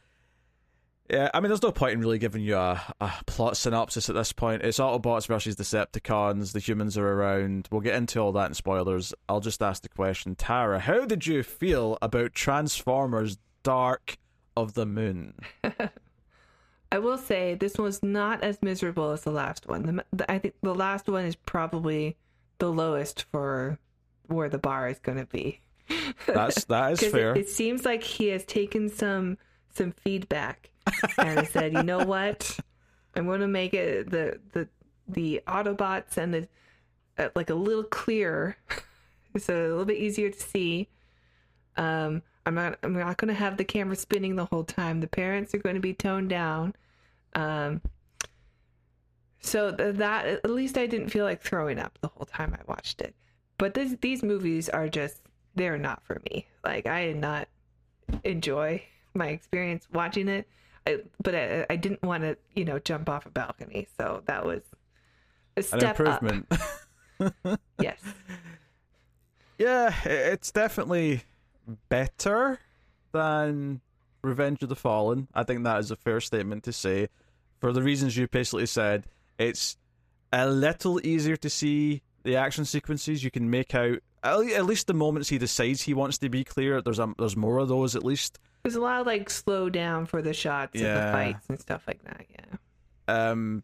yeah, 1.09 1.29
I 1.33 1.39
mean, 1.39 1.49
there's 1.49 1.61
no 1.61 1.71
point 1.71 1.93
in 1.93 1.99
really 1.99 2.17
giving 2.17 2.41
you 2.41 2.57
a, 2.57 2.81
a 3.01 3.11
plot 3.25 3.57
synopsis 3.57 4.09
at 4.09 4.15
this 4.15 4.31
point. 4.31 4.63
It's 4.63 4.79
Autobots 4.79 5.27
versus 5.27 5.55
Decepticons. 5.55 6.53
The 6.53 6.59
humans 6.59 6.97
are 6.97 7.07
around. 7.07 7.67
We'll 7.71 7.81
get 7.81 7.95
into 7.95 8.19
all 8.19 8.31
that 8.33 8.47
in 8.47 8.53
spoilers. 8.53 9.13
I'll 9.27 9.41
just 9.41 9.61
ask 9.61 9.83
the 9.83 9.89
question, 9.89 10.35
Tara, 10.35 10.79
how 10.79 11.05
did 11.05 11.27
you 11.27 11.43
feel 11.43 11.97
about 12.01 12.33
Transformers: 12.33 13.37
Dark 13.63 14.17
of 14.55 14.73
the 14.73 14.85
Moon? 14.85 15.35
I 16.93 16.99
will 16.99 17.17
say 17.17 17.55
this 17.55 17.79
one 17.79 17.85
was 17.85 18.03
not 18.03 18.43
as 18.43 18.61
miserable 18.61 19.09
as 19.09 19.21
the 19.21 19.31
last 19.31 19.67
one. 19.67 19.81
The, 19.81 20.05
the, 20.15 20.31
I 20.31 20.37
think 20.37 20.53
the 20.61 20.75
last 20.75 21.07
one 21.07 21.25
is 21.25 21.35
probably 21.35 22.17
the 22.59 22.71
lowest 22.71 23.23
for 23.31 23.79
where 24.27 24.47
the 24.47 24.59
bar 24.59 24.89
is 24.89 24.99
going 24.99 25.17
to 25.17 25.25
be. 25.25 25.59
That's 26.27 26.65
that 26.65 26.91
is 26.91 26.99
fair. 27.11 27.31
It, 27.31 27.39
it 27.39 27.49
seems 27.49 27.83
like 27.83 28.03
he 28.03 28.27
has 28.27 28.45
taken 28.45 28.89
some 28.89 29.39
some 29.71 29.91
feedback 29.91 30.69
and 31.17 31.47
said, 31.47 31.73
you 31.73 31.81
know 31.81 32.05
what, 32.05 32.59
I'm 33.15 33.25
going 33.25 33.41
to 33.41 33.47
make 33.47 33.73
it 33.73 34.11
the 34.11 34.39
the 34.51 34.69
the 35.07 35.41
Autobots 35.47 36.17
and 36.17 36.31
the 36.31 36.47
uh, 37.17 37.29
like 37.33 37.49
a 37.49 37.55
little 37.55 37.85
clearer, 37.85 38.55
so 39.39 39.55
a 39.55 39.69
little 39.69 39.85
bit 39.85 39.97
easier 39.97 40.29
to 40.29 40.39
see. 40.39 40.89
Um, 41.75 42.21
I'm 42.45 42.55
not 42.55 42.77
I'm 42.83 42.93
not 42.93 43.17
going 43.17 43.29
to 43.29 43.33
have 43.33 43.57
the 43.57 43.63
camera 43.63 43.95
spinning 43.95 44.35
the 44.35 44.45
whole 44.45 44.63
time. 44.63 44.99
The 44.99 45.07
parents 45.07 45.53
are 45.53 45.59
going 45.59 45.75
to 45.75 45.81
be 45.81 45.93
toned 45.93 46.29
down. 46.29 46.75
Um, 47.35 47.81
so 49.39 49.73
th- 49.73 49.95
that 49.95 50.25
at 50.25 50.49
least 50.49 50.77
I 50.77 50.87
didn't 50.87 51.09
feel 51.09 51.25
like 51.25 51.41
throwing 51.41 51.79
up 51.79 51.97
the 52.01 52.09
whole 52.09 52.25
time 52.25 52.55
I 52.57 52.63
watched 52.67 53.01
it. 53.01 53.15
But 53.57 53.73
this, 53.73 53.95
these 54.01 54.23
movies 54.23 54.69
are 54.69 54.89
just 54.89 55.21
they're 55.55 55.77
not 55.77 56.03
for 56.03 56.21
me. 56.31 56.47
Like 56.63 56.85
I 56.85 57.05
did 57.05 57.17
not 57.17 57.47
enjoy 58.23 58.83
my 59.13 59.27
experience 59.27 59.87
watching 59.93 60.27
it. 60.27 60.47
I, 60.85 60.99
but 61.21 61.35
I, 61.35 61.65
I 61.69 61.75
didn't 61.77 62.03
want 62.03 62.23
to, 62.23 62.37
you 62.55 62.65
know, 62.65 62.79
jump 62.79 63.09
off 63.09 63.25
a 63.25 63.29
balcony. 63.29 63.87
So 63.97 64.21
that 64.25 64.45
was 64.45 64.63
a 65.55 65.59
An 65.59 65.63
step 65.63 65.99
up. 65.99 66.23
Yes. 67.79 68.01
yeah, 69.57 69.93
it's 70.03 70.51
definitely 70.51 71.23
better 71.89 72.59
than 73.11 73.81
Revenge 74.21 74.63
of 74.63 74.69
the 74.69 74.75
Fallen. 74.75 75.27
I 75.33 75.43
think 75.43 75.63
that 75.63 75.79
is 75.79 75.91
a 75.91 75.95
fair 75.95 76.19
statement 76.21 76.63
to 76.63 76.73
say. 76.73 77.07
For 77.59 77.71
the 77.71 77.81
reasons 77.83 78.17
you 78.17 78.27
basically 78.27 78.65
said, 78.65 79.05
it's 79.37 79.77
a 80.31 80.47
little 80.49 81.05
easier 81.05 81.37
to 81.37 81.49
see 81.49 82.01
the 82.23 82.35
action 82.35 82.65
sequences. 82.65 83.23
You 83.23 83.31
can 83.31 83.49
make 83.49 83.73
out 83.75 83.99
at 84.23 84.65
least 84.65 84.87
the 84.87 84.93
moments 84.93 85.29
he 85.29 85.37
decides 85.37 85.81
he 85.81 85.93
wants 85.93 86.17
to 86.19 86.29
be 86.29 86.43
clear. 86.43 86.81
There's 86.81 86.99
a, 86.99 87.13
there's 87.17 87.35
more 87.35 87.57
of 87.59 87.67
those 87.67 87.95
at 87.95 88.03
least. 88.05 88.39
There's 88.63 88.75
a 88.75 88.81
lot 88.81 89.01
of 89.01 89.05
like 89.07 89.29
slow 89.29 89.69
down 89.69 90.05
for 90.05 90.21
the 90.21 90.33
shots 90.33 90.75
of 90.75 90.81
Yeah. 90.81 91.05
the 91.07 91.11
fights 91.11 91.45
and 91.49 91.59
stuff 91.59 91.83
like 91.87 92.01
that. 92.03 92.25
Yeah. 92.29 93.21
um 93.29 93.63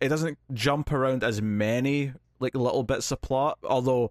it 0.00 0.08
doesn't 0.08 0.38
jump 0.52 0.90
around 0.92 1.22
as 1.24 1.40
many 1.42 2.12
like 2.40 2.54
little 2.56 2.82
bits 2.84 3.10
of 3.10 3.20
plot 3.20 3.58
although 3.64 4.10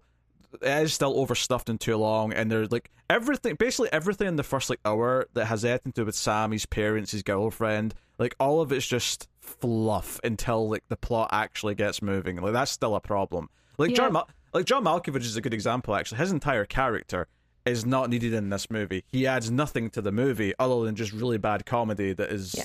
it 0.60 0.82
is 0.82 0.92
still 0.92 1.18
overstuffed 1.18 1.68
and 1.68 1.80
too 1.80 1.96
long 1.96 2.32
and 2.32 2.50
there's 2.50 2.70
like 2.70 2.90
everything 3.08 3.54
basically 3.54 3.90
everything 3.92 4.28
in 4.28 4.36
the 4.36 4.42
first 4.42 4.68
like 4.70 4.78
hour 4.84 5.26
that 5.34 5.46
has 5.46 5.64
anything 5.64 5.92
to 5.92 6.02
do 6.02 6.04
with 6.06 6.14
sam 6.14 6.52
his 6.52 6.66
parents 6.66 7.12
his 7.12 7.22
girlfriend 7.22 7.94
like 8.18 8.34
all 8.38 8.60
of 8.60 8.70
it's 8.72 8.86
just 8.86 9.28
fluff 9.40 10.20
until 10.24 10.68
like 10.68 10.84
the 10.88 10.96
plot 10.96 11.28
actually 11.32 11.74
gets 11.74 12.02
moving 12.02 12.36
like 12.40 12.52
that's 12.52 12.70
still 12.70 12.94
a 12.94 13.00
problem 13.00 13.48
like 13.78 13.90
Yeah. 13.90 13.96
john 13.96 14.12
Mal- 14.12 14.28
like 14.52 14.66
john 14.66 14.84
malkovich 14.84 15.22
is 15.22 15.36
a 15.36 15.40
good 15.40 15.54
example 15.54 15.94
actually 15.94 16.18
his 16.18 16.32
entire 16.32 16.64
character 16.64 17.28
is 17.64 17.86
not 17.86 18.10
needed 18.10 18.34
in 18.34 18.50
this 18.50 18.70
movie 18.70 19.04
he 19.12 19.26
adds 19.26 19.50
nothing 19.50 19.88
to 19.90 20.02
the 20.02 20.12
movie 20.12 20.52
other 20.58 20.84
than 20.84 20.94
just 20.96 21.12
really 21.12 21.38
bad 21.38 21.64
comedy 21.64 22.12
that 22.12 22.30
is 22.30 22.54
Yeah. 22.58 22.64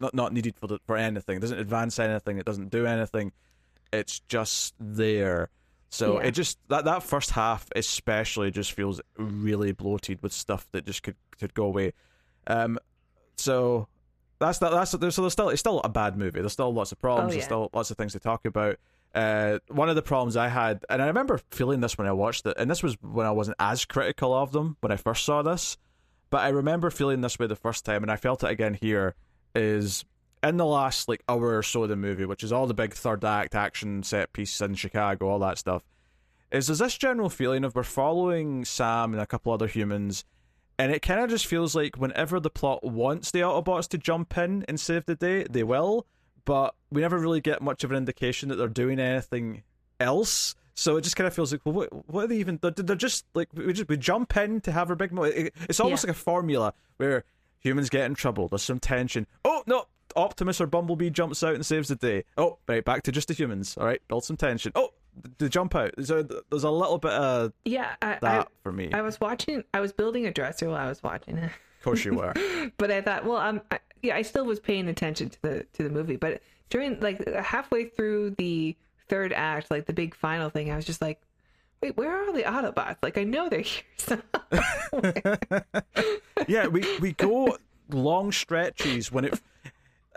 not 0.00 0.14
not 0.14 0.32
needed 0.32 0.54
for 0.58 0.66
the, 0.66 0.78
for 0.86 0.96
anything. 0.96 1.36
It 1.38 1.40
doesn't 1.40 1.58
advance 1.58 1.98
anything. 1.98 2.36
It 2.38 2.44
doesn't 2.44 2.70
do 2.70 2.84
anything. 2.84 3.32
It's 3.92 4.20
just 4.28 4.74
there. 4.78 5.48
So 5.96 6.20
Yeah. 6.20 6.26
it 6.28 6.30
just 6.32 6.58
that 6.68 6.84
that 6.84 7.02
first 7.02 7.30
half 7.30 7.66
especially 7.74 8.50
just 8.50 8.72
feels 8.72 9.00
really 9.16 9.72
bloated 9.72 10.22
with 10.22 10.32
stuff 10.32 10.68
that 10.72 10.84
just 10.84 11.02
could 11.02 11.16
could 11.38 11.54
go 11.54 11.64
away. 11.64 11.92
Um, 12.46 12.78
so 13.36 13.88
that's 14.38 14.58
that. 14.58 14.70
That's 14.72 14.90
so 14.90 14.98
there's 14.98 15.14
still 15.32 15.48
it's 15.48 15.60
still 15.60 15.80
a 15.80 15.88
bad 15.88 16.18
movie. 16.18 16.40
There's 16.40 16.52
still 16.52 16.72
lots 16.72 16.92
of 16.92 16.98
problems. 16.98 17.28
Oh, 17.28 17.30
There's 17.32 17.42
yeah. 17.42 17.46
still 17.46 17.70
lots 17.72 17.90
of 17.90 17.96
things 17.96 18.12
to 18.12 18.20
talk 18.20 18.44
about. 18.44 18.76
Uh, 19.14 19.58
one 19.68 19.88
of 19.88 19.96
the 19.96 20.02
problems 20.02 20.36
I 20.36 20.48
had, 20.48 20.84
and 20.90 21.00
I 21.00 21.06
remember 21.06 21.40
feeling 21.50 21.80
this 21.80 21.96
when 21.96 22.06
I 22.06 22.12
watched 22.12 22.44
it, 22.44 22.54
and 22.58 22.70
this 22.70 22.82
was 22.82 22.96
when 23.00 23.26
I 23.26 23.30
wasn't 23.30 23.56
as 23.58 23.86
critical 23.86 24.34
of 24.34 24.52
them 24.52 24.76
when 24.80 24.92
I 24.92 24.96
first 24.96 25.24
saw 25.24 25.40
this, 25.40 25.78
but 26.28 26.42
I 26.42 26.48
remember 26.48 26.90
feeling 26.90 27.22
this 27.22 27.38
way 27.38 27.46
the 27.46 27.56
first 27.56 27.86
time, 27.86 28.02
and 28.02 28.12
I 28.12 28.16
felt 28.16 28.44
it 28.44 28.50
again 28.50 28.74
here. 28.74 29.14
Is 29.54 30.04
in 30.42 30.56
the 30.56 30.66
last 30.66 31.08
like 31.08 31.22
hour 31.28 31.56
or 31.58 31.62
so 31.62 31.82
of 31.84 31.88
the 31.88 31.96
movie, 31.96 32.24
which 32.24 32.42
is 32.42 32.52
all 32.52 32.66
the 32.66 32.74
big 32.74 32.92
third 32.94 33.24
act 33.24 33.54
action 33.54 34.02
set 34.02 34.32
pieces 34.32 34.60
in 34.60 34.74
Chicago, 34.74 35.28
all 35.28 35.38
that 35.40 35.58
stuff. 35.58 35.82
Is 36.52 36.68
there's 36.68 36.78
this 36.78 36.96
general 36.96 37.28
feeling 37.28 37.64
of 37.64 37.74
we're 37.74 37.82
following 37.82 38.64
Sam 38.64 39.12
and 39.12 39.20
a 39.20 39.26
couple 39.26 39.52
other 39.52 39.66
humans, 39.66 40.24
and 40.78 40.92
it 40.92 41.02
kind 41.02 41.20
of 41.20 41.28
just 41.30 41.46
feels 41.46 41.74
like 41.74 41.96
whenever 41.96 42.38
the 42.38 42.50
plot 42.50 42.84
wants 42.84 43.30
the 43.32 43.40
Autobots 43.40 43.88
to 43.88 43.98
jump 43.98 44.36
in 44.38 44.64
and 44.68 44.78
save 44.78 45.06
the 45.06 45.16
day, 45.16 45.44
they 45.50 45.64
will, 45.64 46.06
but 46.44 46.74
we 46.90 47.00
never 47.00 47.18
really 47.18 47.40
get 47.40 47.62
much 47.62 47.82
of 47.82 47.90
an 47.90 47.96
indication 47.96 48.48
that 48.50 48.56
they're 48.56 48.68
doing 48.68 49.00
anything 49.00 49.64
else. 49.98 50.54
So 50.74 50.96
it 50.98 51.02
just 51.02 51.16
kind 51.16 51.26
of 51.26 51.34
feels 51.34 51.50
like, 51.52 51.62
well, 51.64 51.74
what, 51.74 52.08
what 52.08 52.24
are 52.24 52.28
they 52.28 52.36
even? 52.36 52.58
They're, 52.60 52.70
they're 52.70 52.94
just 52.96 53.24
like 53.34 53.48
we 53.54 53.72
just 53.72 53.88
we 53.88 53.96
jump 53.96 54.36
in 54.36 54.60
to 54.60 54.72
have 54.72 54.90
our 54.90 54.96
big 54.96 55.10
moment. 55.10 55.34
It, 55.34 55.54
it's 55.68 55.80
almost 55.80 56.04
Yeah. 56.04 56.08
like 56.10 56.16
a 56.16 56.20
formula 56.20 56.74
where 56.98 57.24
humans 57.58 57.88
get 57.90 58.04
in 58.04 58.14
trouble. 58.14 58.46
There's 58.48 58.62
some 58.62 58.78
tension. 58.78 59.26
Oh 59.44 59.62
no, 59.66 59.86
Optimus 60.16 60.60
or 60.60 60.66
Bumblebee 60.66 61.10
jumps 61.10 61.42
out 61.42 61.54
and 61.54 61.64
saves 61.64 61.88
the 61.88 61.96
day. 61.96 62.24
Oh, 62.36 62.58
right, 62.68 62.84
back 62.84 63.02
to 63.04 63.12
just 63.12 63.28
the 63.28 63.34
humans. 63.34 63.76
All 63.76 63.86
right, 63.86 64.00
build 64.08 64.24
some 64.24 64.36
tension. 64.36 64.72
Oh, 64.74 64.90
the 65.38 65.48
jump 65.48 65.74
out. 65.74 65.92
There's 65.96 66.10
a, 66.10 66.26
there's 66.50 66.64
a 66.64 66.70
little 66.70 66.98
bit 66.98 67.12
of 67.12 67.52
Yeah. 67.64 67.94
I, 68.02 68.18
that 68.20 68.48
for 68.62 68.72
me. 68.72 68.90
I, 68.92 68.98
I 68.98 69.02
was 69.02 69.20
watching, 69.20 69.64
I 69.72 69.80
was 69.80 69.92
building 69.92 70.26
a 70.26 70.32
dresser 70.32 70.68
while 70.68 70.84
I 70.84 70.88
was 70.88 71.02
watching 71.02 71.38
it. 71.38 71.44
of 71.44 71.82
course 71.84 72.04
you 72.04 72.14
were. 72.14 72.34
but 72.78 72.90
I 72.90 73.00
thought, 73.00 73.24
well, 73.24 73.38
um, 73.38 73.60
I, 73.70 73.78
yeah, 74.02 74.16
I 74.16 74.22
still 74.22 74.44
was 74.44 74.60
paying 74.60 74.88
attention 74.88 75.30
to 75.30 75.42
the 75.42 75.66
to 75.74 75.82
the 75.82 75.90
movie, 75.90 76.16
but 76.16 76.42
during 76.70 77.00
like 77.00 77.26
halfway 77.34 77.86
through 77.86 78.30
the 78.38 78.76
third 79.08 79.32
act, 79.32 79.70
like 79.70 79.86
the 79.86 79.92
big 79.92 80.14
final 80.14 80.50
thing, 80.50 80.70
I 80.70 80.76
was 80.76 80.84
just 80.84 81.00
like, 81.00 81.20
wait, 81.82 81.96
where 81.96 82.10
are 82.10 82.26
all 82.26 82.32
the 82.32 82.42
Autobots? 82.42 82.96
Like, 83.02 83.18
I 83.18 83.24
know 83.24 83.48
they're 83.48 83.60
here. 83.60 84.22
yeah, 86.48 86.66
we 86.66 86.98
we 86.98 87.12
go 87.12 87.56
long 87.90 88.32
stretches 88.32 89.12
when 89.12 89.26
it. 89.26 89.40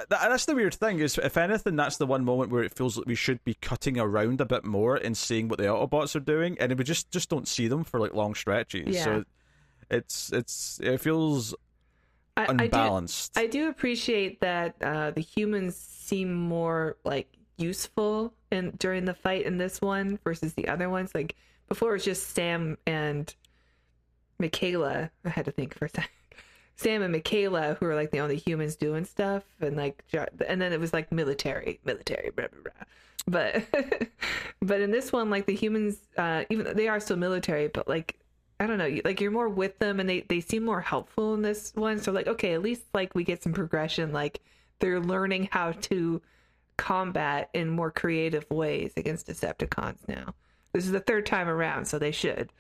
That, 0.08 0.30
that's 0.30 0.46
the 0.46 0.56
weird 0.56 0.74
thing 0.74 1.00
is, 1.00 1.18
if 1.18 1.36
anything, 1.36 1.76
that's 1.76 1.98
the 1.98 2.06
one 2.06 2.24
moment 2.24 2.52
where 2.52 2.64
it 2.64 2.74
feels 2.74 2.98
like 2.98 3.06
we 3.06 3.16
should 3.16 3.44
be 3.44 3.56
cutting 3.56 4.00
around 4.00 4.40
a 4.40 4.46
bit 4.46 4.64
more 4.64 4.96
and 4.96 5.18
seeing 5.18 5.50
what 5.50 5.60
the 5.60 5.66
Autobots 5.66 6.16
are 6.16 6.22
doing, 6.22 6.58
and 6.60 6.78
we 6.78 6.84
just 6.84 7.12
just 7.12 7.30
don't 7.30 7.48
see 7.48 7.68
them 7.68 7.84
for 7.84 8.00
like 8.00 8.14
long 8.14 8.34
stretches. 8.34 8.96
Yeah. 8.96 9.04
So 9.04 9.24
it's 9.90 10.32
it's 10.32 10.80
it 10.82 11.02
feels 11.02 11.54
I, 12.38 12.44
I 12.44 12.46
do, 12.46 12.64
unbalanced. 12.64 13.38
I 13.38 13.48
do 13.48 13.68
appreciate 13.68 14.40
that 14.42 14.76
uh, 14.82 15.12
the 15.12 15.22
humans 15.22 15.76
seem 15.76 16.34
more 16.34 16.98
like 17.04 17.28
useful 17.58 18.34
in 18.52 18.72
during 18.78 19.06
the 19.06 19.14
fight 19.14 19.46
in 19.46 19.58
this 19.58 19.82
one 19.82 20.18
versus 20.24 20.54
the 20.54 20.68
other 20.70 20.90
ones. 20.90 21.14
Like 21.14 21.36
before, 21.68 21.90
it 21.90 21.94
was 21.94 22.06
just 22.06 22.36
Sam 22.36 22.78
and 22.88 23.34
Mikaela. 24.42 25.10
I 25.26 25.30
had 25.30 25.46
to 25.46 25.52
think 25.52 25.78
for 25.78 25.86
a 25.86 25.90
second. 25.90 26.10
Sam 26.80 27.02
and 27.02 27.14
Mikaela, 27.14 27.78
who 27.78 27.88
are 27.88 27.96
like 27.96 28.12
the 28.12 28.22
only 28.22 28.38
humans 28.38 28.78
doing 28.78 29.04
stuff, 29.04 29.44
and 29.60 29.76
like, 29.76 30.02
and 30.48 30.62
then 30.62 30.72
it 30.72 30.80
was 30.80 30.94
like 30.94 31.12
military, 31.12 31.78
military, 31.84 32.30
blah 32.30 32.46
blah 32.48 32.62
blah. 32.64 32.86
But, 33.28 34.10
but 34.62 34.80
in 34.80 34.90
this 34.90 35.12
one, 35.12 35.30
like 35.30 35.46
the 35.46 35.56
humans, 35.56 35.98
uh, 36.18 36.46
even 36.50 36.78
they 36.78 36.88
are 36.88 37.02
still 37.02 37.18
military, 37.18 37.68
but 37.68 37.90
like 37.90 38.16
I 38.62 38.66
don't 38.66 38.78
know, 38.78 38.98
like 39.04 39.20
you're 39.20 39.30
more 39.30 39.50
with 39.50 39.78
them 39.80 40.00
and 40.00 40.08
they, 40.08 40.22
they 40.22 40.40
seem 40.40 40.64
more 40.64 40.80
helpful 40.80 41.34
in 41.34 41.42
this 41.42 41.74
one. 41.76 42.00
So 42.00 42.14
like, 42.14 42.28
okay, 42.28 42.54
at 42.54 42.62
least 42.62 42.84
like 42.94 43.14
we 43.14 43.26
get 43.26 43.44
some 43.44 43.52
progression. 43.52 44.14
Like 44.14 44.40
they're 44.80 45.02
learning 45.02 45.50
how 45.52 45.74
to 45.74 46.22
combat 46.78 47.50
in 47.54 47.68
more 47.68 47.92
creative 47.92 48.50
ways 48.50 48.94
against 48.96 49.28
Decepticons 49.28 50.08
now. 50.08 50.34
This 50.72 50.86
is 50.86 50.92
the 50.94 51.02
third 51.02 51.26
time 51.26 51.50
around, 51.50 51.86
so 51.86 52.00
they 52.00 52.12
should. 52.12 52.54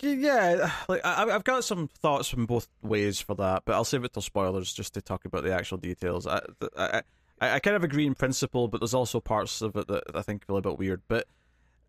Yeah, 0.00 0.70
like 0.88 1.04
I, 1.04 1.24
I've 1.24 1.44
got 1.44 1.64
some 1.64 1.88
thoughts 1.88 2.28
from 2.28 2.46
both 2.46 2.68
ways 2.82 3.20
for 3.20 3.34
that, 3.36 3.62
but 3.64 3.74
I'll 3.74 3.84
save 3.84 4.04
it 4.04 4.12
till 4.12 4.22
spoilers 4.22 4.72
just 4.72 4.94
to 4.94 5.02
talk 5.02 5.24
about 5.24 5.44
the 5.44 5.52
actual 5.52 5.78
details. 5.78 6.26
I, 6.26 6.40
I, 6.76 7.02
I, 7.40 7.50
I 7.54 7.58
kind 7.58 7.76
of 7.76 7.84
agree 7.84 8.06
in 8.06 8.14
principle, 8.14 8.68
but 8.68 8.80
there's 8.80 8.94
also 8.94 9.20
parts 9.20 9.62
of 9.62 9.76
it 9.76 9.88
that 9.88 10.04
I 10.14 10.22
think 10.22 10.46
feel 10.46 10.56
a 10.56 10.62
bit 10.62 10.78
weird. 10.78 11.02
But 11.08 11.26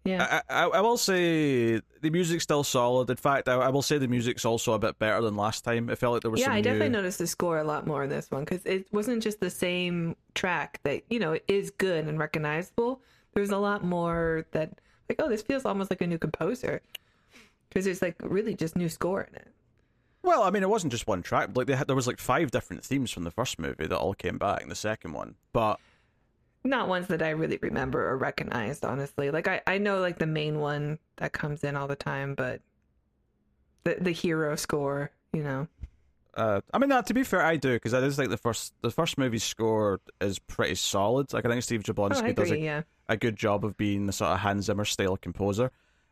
Yeah. 0.05 0.41
I, 0.49 0.63
I, 0.63 0.67
I 0.67 0.81
will 0.81 0.97
say 0.97 1.81
the 2.01 2.09
music's 2.09 2.43
still 2.43 2.63
solid. 2.63 3.09
In 3.09 3.15
fact, 3.15 3.47
I, 3.47 3.55
I 3.55 3.69
will 3.69 3.81
say 3.81 3.97
the 3.97 4.07
music's 4.07 4.45
also 4.45 4.73
a 4.73 4.79
bit 4.79 4.97
better 4.99 5.21
than 5.21 5.35
last 5.35 5.63
time. 5.63 5.89
It 5.89 5.97
felt 5.97 6.13
like 6.13 6.21
there 6.21 6.31
was 6.31 6.41
yeah, 6.41 6.51
I 6.51 6.61
definitely 6.61 6.89
new... 6.89 6.97
noticed 6.97 7.19
the 7.19 7.27
score 7.27 7.59
a 7.59 7.63
lot 7.63 7.85
more 7.85 8.03
in 8.03 8.09
this 8.09 8.29
one 8.31 8.43
because 8.43 8.65
it 8.65 8.87
wasn't 8.91 9.23
just 9.23 9.39
the 9.39 9.49
same 9.49 10.15
track 10.35 10.79
that 10.83 11.03
you 11.09 11.19
know 11.19 11.37
is 11.47 11.69
good 11.71 12.07
and 12.07 12.17
recognizable. 12.17 13.01
There's 13.33 13.51
a 13.51 13.57
lot 13.57 13.83
more 13.83 14.45
that 14.51 14.79
like, 15.07 15.21
oh, 15.21 15.29
this 15.29 15.41
feels 15.41 15.65
almost 15.65 15.91
like 15.91 16.01
a 16.01 16.07
new 16.07 16.17
composer 16.17 16.81
because 17.69 17.85
there's 17.85 18.01
like 18.01 18.15
really 18.21 18.55
just 18.55 18.75
new 18.75 18.89
score 18.89 19.21
in 19.21 19.35
it. 19.35 19.47
Well, 20.21 20.43
I 20.43 20.49
mean, 20.49 20.63
it 20.63 20.69
wasn't 20.69 20.91
just 20.91 21.07
one 21.07 21.21
track. 21.23 21.49
Like 21.53 21.67
they 21.67 21.75
had, 21.75 21.87
there 21.87 21.95
was 21.95 22.07
like 22.07 22.19
five 22.19 22.51
different 22.51 22.83
themes 22.83 23.09
from 23.11 23.23
the 23.23 23.31
first 23.31 23.57
movie 23.57 23.87
that 23.87 23.97
all 23.97 24.13
came 24.13 24.37
back 24.37 24.61
in 24.61 24.67
the 24.69 24.75
second 24.75 25.13
one. 25.13 25.35
But 25.53 25.79
Not 26.65 26.89
ones 26.89 27.07
that 27.07 27.21
I 27.21 27.29
really 27.29 27.57
remember 27.61 28.05
or 28.09 28.17
recognized, 28.17 28.83
honestly. 28.83 29.31
Like 29.31 29.47
I, 29.47 29.61
I 29.65 29.77
know 29.77 29.99
like 29.99 30.19
the 30.19 30.25
main 30.27 30.59
one 30.59 30.99
that 31.17 31.31
comes 31.31 31.63
in 31.63 31.77
all 31.77 31.87
the 31.87 31.95
time, 31.95 32.35
but 32.35 32.61
the 33.85 33.95
the 34.01 34.11
hero 34.11 34.55
score, 34.57 35.11
you 35.31 35.41
know. 35.43 35.67
uh, 36.35 36.59
I 36.73 36.77
mean, 36.79 36.89
no, 36.89 37.01
to 37.01 37.13
be 37.13 37.23
fair, 37.23 37.41
I 37.41 37.55
do 37.55 37.73
because 37.73 37.93
I 37.93 38.01
just 38.01 38.17
think 38.17 38.29
the 38.29 38.37
first 38.37 38.73
the 38.81 38.91
first 38.91 39.17
movie's 39.17 39.43
score 39.45 40.01
is 40.19 40.37
pretty 40.37 40.75
solid. 40.75 41.31
Like 41.31 41.45
I 41.45 41.49
think 41.49 41.63
Steve 41.63 41.83
Oh, 41.87 41.93
Jablonsky 41.93 42.35
does 42.35 42.51
a, 42.51 42.59
Yeah. 42.59 42.81
a 43.07 43.15
good 43.15 43.37
job 43.37 43.63
of 43.63 43.77
being 43.77 44.05
the 44.05 44.11
sort 44.13 44.31
of 44.31 44.39
Hans 44.39 44.65
Zimmer 44.65 44.83
style 44.85 45.15
composer. 45.15 45.71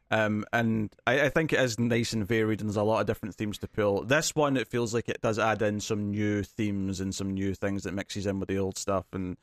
Um, 0.09 0.45
and 0.53 0.93
I, 1.05 1.25
I 1.25 1.29
think 1.29 1.51
it 1.51 1.59
is 1.59 1.77
nice 1.79 2.13
and 2.13 2.25
varied, 2.25 2.61
and 2.61 2.69
there's 2.69 2.77
a 2.77 2.83
lot 2.83 3.01
of 3.01 3.07
different 3.07 3.35
themes 3.35 3.57
to 3.59 3.67
pull. 3.67 4.03
This 4.03 4.33
one, 4.35 4.55
it 4.55 4.67
feels 4.67 4.93
like 4.93 5.09
it 5.09 5.21
does 5.21 5.37
add 5.37 5.61
in 5.61 5.79
some 5.79 6.11
new 6.11 6.43
themes 6.43 7.01
and 7.01 7.13
some 7.13 7.33
new 7.33 7.53
things 7.53 7.83
that 7.83 7.93
mixes 7.93 8.25
in 8.25 8.39
with 8.39 8.47
the 8.47 8.57
old 8.57 8.77
stuff, 8.77 9.05
and 9.11 9.35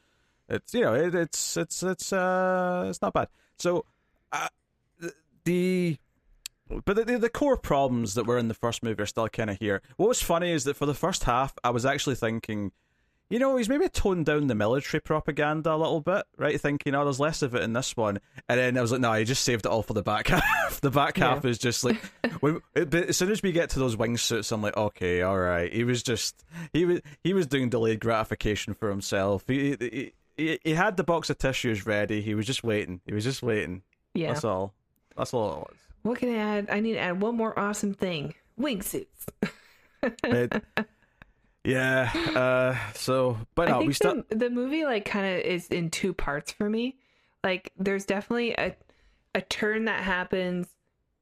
it's 0.49 0.73
you 0.75 0.83
know 0.83 0.95
it, 0.95 1.15
it's 1.15 1.57
it's 1.57 1.83
it's 1.83 2.13
uh 2.13 2.87
it's 2.89 3.03
not 3.03 3.13
bad. 3.13 3.29
So, 3.59 3.85
uh, 4.33 4.49
the 5.45 5.99
but 6.85 6.97
the, 6.97 7.05
the 7.05 7.19
the 7.19 7.31
core 7.31 7.59
problems 7.59 8.15
that 8.15 8.27
were 8.27 8.39
in 8.39 8.49
the 8.49 8.55
first 8.55 8.83
movie 8.83 9.03
are 9.03 9.07
still 9.07 9.29
kind 9.29 9.51
of 9.51 9.59
here. 9.59 9.83
What 9.97 10.09
was 10.09 10.23
funny 10.23 10.51
is 10.51 10.65
that 10.65 10.77
for 10.77 10.87
the 10.87 10.95
first 10.95 11.25
half, 11.25 11.55
I 11.63 11.71
was 11.71 11.85
actually 11.85 12.15
thinking 12.15 12.73
you 13.35 13.41
know, 13.41 13.57
he's 13.57 13.69
maybe 13.69 13.89
toned 13.89 14.27
down 14.27 14.47
the 14.47 14.55
military 14.55 15.01
propaganda 15.01 15.75
a 15.75 15.77
little 15.77 16.01
bit, 16.01 16.25
right? 16.39 16.61
Thinking, 16.61 16.95
oh, 16.95 17.03
there's 17.03 17.19
less 17.19 17.43
of 17.43 17.57
it 17.57 17.65
in 17.65 17.73
this 17.73 17.97
one. 17.97 18.21
And 18.49 18.61
then 18.61 18.79
I 18.79 18.81
was 18.81 18.93
like, 18.93 19.01
no, 19.01 19.13
he 19.15 19.25
just 19.25 19.43
saved 19.43 19.67
it 19.67 19.71
all 19.71 19.83
for 19.83 19.93
the 19.93 20.05
back 20.05 20.29
half. 20.29 20.81
the 20.81 20.93
back 20.93 21.17
half 21.17 21.45
is 21.45 21.59
just 21.59 21.83
like, 21.83 21.97
when, 22.41 22.61
it, 22.77 22.91
but 22.91 23.09
as 23.09 23.17
soon 23.17 23.33
as 23.33 23.43
we 23.43 23.51
get 23.51 23.71
to 23.71 23.81
those 23.81 23.97
wingsuits, 23.97 24.53
I'm 24.53 24.63
like, 24.63 24.77
okay, 24.77 25.23
all 25.23 25.37
right. 25.37 25.73
He 25.73 25.83
was 25.83 26.05
just, 26.05 26.45
he 26.73 26.85
was, 26.85 27.01
he 27.25 27.35
was 27.35 27.49
doing 27.49 27.71
delayed 27.71 27.99
gratification 27.99 28.73
for 28.73 28.89
himself. 28.89 29.43
He, 29.49 29.75
he, 29.81 30.13
he, 30.37 30.61
he 30.63 30.75
had 30.75 30.97
the 30.97 31.03
box 31.03 31.29
of 31.29 31.37
tissues 31.37 31.85
ready. 31.87 32.23
He 32.23 32.37
was 32.37 32.47
just 32.47 32.63
waiting. 32.63 33.01
He 33.05 33.15
was 33.15 33.25
just 33.25 33.43
waiting. 33.43 33.83
Yeah. 34.15 34.29
That's 34.29 34.45
all. 34.45 34.75
That's 35.17 35.35
all 35.35 35.55
it 35.55 35.59
was. 35.59 35.77
What 36.03 36.19
can 36.21 36.29
I 36.29 36.37
add? 36.37 36.69
I 36.71 36.79
need 36.79 36.93
to 36.93 37.01
add 37.01 37.21
one 37.21 37.37
more 37.37 37.59
awesome 37.59 37.95
thing. 37.95 38.35
Wingsuits. 38.61 39.27
It, 40.23 40.53
yeah. 41.65 42.11
Uh, 42.35 42.77
so, 42.95 43.39
but 43.55 43.69
I 43.69 43.73
no, 43.73 43.79
think 43.79 43.89
we 43.89 43.95
still. 43.95 44.23
the, 44.29 44.37
the 44.37 44.51
movie 44.51 44.85
like 44.85 45.05
kind 45.05 45.27
of 45.27 45.41
is 45.45 45.69
in 45.69 45.91
two 45.91 46.13
parts 46.13 46.53
for 46.53 46.69
me. 46.69 46.97
Like 47.43 47.73
there's 47.77 48.05
definitely 48.05 48.53
a 48.53 48.75
a 49.35 49.41
turn 49.41 49.87
that 49.87 50.03
happens 50.03 50.69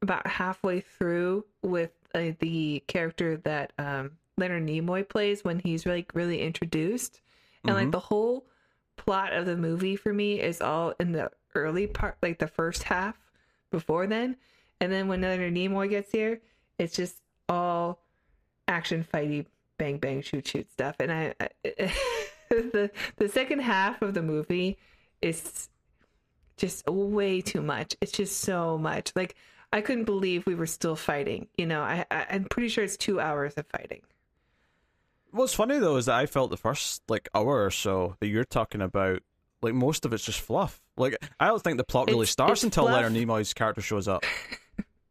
about 0.03 0.27
halfway 0.27 0.81
through 0.81 1.45
with 1.63 1.91
uh, 2.15 2.33
the 2.41 2.83
character 2.87 3.37
that 3.39 3.73
um, 3.79 4.13
Leonard 4.37 4.67
Nimoy 4.67 5.09
plays 5.09 5.45
when 5.45 5.59
he's 5.61 5.87
like 5.87 6.11
really 6.15 6.41
introduced, 6.43 7.21
and 7.65 7.75
like 7.75 7.89
Mhm. 7.89 7.93
the 7.93 8.01
whole 8.01 8.47
plot 8.97 9.33
of 9.33 9.47
the 9.47 9.57
movie 9.57 9.97
for 9.97 10.13
me 10.13 10.41
is 10.41 10.61
all 10.61 10.93
in 11.01 11.13
the 11.13 11.31
early 11.55 11.87
part, 11.87 12.17
like 12.23 12.39
the 12.39 12.47
first 12.49 12.83
half 12.85 13.17
before 13.71 14.07
then, 14.07 14.37
and 14.81 14.93
then 14.93 15.09
when 15.09 15.21
Leonard 15.23 15.55
Nimoy 15.55 15.89
gets 15.89 16.13
here, 16.13 16.41
it's 16.79 16.95
just 16.97 17.17
all 17.49 18.01
action 18.69 19.05
fighty 19.05 19.47
bang 19.79 19.99
bang 19.99 20.23
shoot 20.23 20.47
shoot 20.47 20.71
stuff 20.71 20.97
and 21.01 21.13
i, 21.13 21.35
I 21.41 21.49
the 22.51 22.91
the 23.17 23.29
second 23.29 23.61
half 23.61 24.03
of 24.03 24.15
the 24.15 24.23
movie 24.23 24.79
is 25.21 25.69
just 26.57 26.87
way 26.87 27.41
too 27.41 27.63
much 27.63 27.97
it's 28.01 28.13
just 28.13 28.41
so 28.41 28.79
much 28.79 29.13
like 29.17 29.35
i 29.73 29.81
couldn't 29.81 30.05
believe 30.05 30.47
we 30.47 30.55
were 30.55 30.67
still 30.67 30.97
fighting 30.97 31.49
you 31.57 31.67
know 31.67 31.81
i, 31.83 32.05
I 32.11 32.27
i'm 32.31 32.45
pretty 32.45 32.69
sure 32.69 32.85
it's 32.85 32.97
two 32.97 33.21
hours 33.21 33.55
of 33.55 33.67
fighting 33.67 34.03
What's 35.35 35.55
funny 35.55 35.79
though 35.79 35.97
is 35.97 36.05
that 36.07 36.17
I 36.17 36.27
felt 36.27 36.51
the 36.51 36.59
first 36.59 37.03
like 37.09 37.27
hour 37.35 37.65
or 37.65 37.71
so 37.71 38.17
that 38.21 38.27
you're 38.27 38.45
talking 38.45 38.83
about, 38.83 39.23
like 39.63 39.73
most 39.73 40.05
of 40.05 40.13
it's 40.13 40.25
just 40.27 40.41
fluff. 40.41 40.83
Like 40.99 41.17
I 41.41 41.47
don't 41.47 41.63
think 41.63 41.79
the 41.79 41.85
plot 41.85 42.09
really 42.09 42.25
It's- 42.25 42.33
starts 42.33 42.53
it's 42.53 42.65
until 42.65 42.85
fluff. 42.85 42.97
Leonard 43.03 43.15
Nimoy's 43.15 43.55
character 43.55 43.81
shows 43.81 44.09
up. 44.09 44.25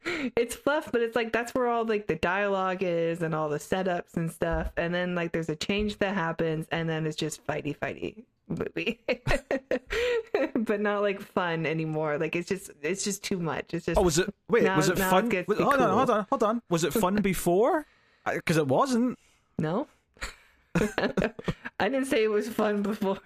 it's 0.06 0.56
fluff 0.56 0.90
but 0.92 1.02
it's 1.02 1.16
like 1.16 1.32
that's 1.32 1.54
where 1.54 1.68
all 1.68 1.86
like 1.86 2.08
the 2.08 2.16
dialogue 2.16 2.82
is 2.82 3.22
and 3.22 3.36
all 3.36 3.50
the 3.50 3.58
setups 3.60 4.16
and 4.18 4.32
stuff 4.32 4.72
and 4.78 4.94
then 4.94 5.14
like 5.14 5.32
there's 5.32 5.50
a 5.50 5.56
change 5.56 5.98
that 6.00 6.16
happens 6.16 6.66
and 6.72 6.90
then 6.90 7.06
it's 7.06 7.16
just 7.16 7.46
fighty 7.46 7.78
fighty 7.78 8.24
movie 8.48 9.00
but 10.56 10.82
not 10.82 11.02
like 11.02 11.22
fun 11.22 11.66
anymore 11.66 12.18
like 12.18 12.36
it's 12.36 12.50
just 12.50 12.72
it's 12.82 13.04
just 13.04 13.24
too 13.24 13.38
much 13.40 13.74
it's 13.74 13.86
just 13.86 13.98
Oh, 13.98 14.02
was 14.02 14.18
it? 14.18 14.34
Wait, 14.50 14.64
Now- 14.64 14.78
was 14.78 14.90
it 14.90 14.98
it 14.98 15.04
fun? 15.04 15.30
to 15.30 15.44
be 15.44 15.56
hold 15.56 15.76
on, 15.76 15.90
hold 15.98 16.10
on, 16.10 16.26
hold 16.30 16.44
on. 16.44 16.62
Was 16.70 16.84
it 16.84 16.94
fun 16.94 17.16
before? 17.22 17.86
Because 18.26 18.58
it 18.58 18.68
wasn't. 18.68 19.18
No. 19.58 19.88
I 20.76 21.90
didn't 21.90 22.06
say 22.06 22.24
it 22.24 22.30
was 22.32 22.48
fun 22.50 22.82
before. 22.82 23.20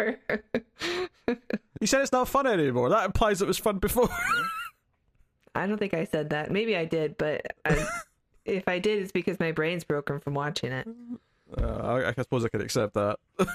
You 1.82 1.88
said 1.88 2.02
it's 2.02 2.12
not 2.12 2.28
fun 2.28 2.48
anymore. 2.48 2.90
That 2.90 3.06
implies 3.06 3.42
it 3.42 3.48
was 3.48 3.58
fun 3.58 3.78
before. 3.80 4.10
I 5.56 5.66
don't 5.68 5.78
think 5.78 5.94
I 5.94 6.04
said 6.04 6.30
that. 6.32 6.52
Maybe 6.52 6.76
I 6.76 6.86
did, 6.86 7.18
but 7.18 7.46
I, 7.66 7.88
if 8.46 8.68
I 8.68 8.80
did, 8.80 9.02
it's 9.02 9.12
because 9.12 9.40
my 9.40 9.52
brain's 9.52 9.84
broken 9.84 10.20
from 10.20 10.34
watching 10.34 10.72
it. 10.72 10.88
Uh, 11.58 11.66
I, 11.66 12.10
I 12.10 12.14
suppose 12.14 12.44
I 12.46 12.50
could 12.50 12.62
accept 12.62 12.94
that. 12.96 13.18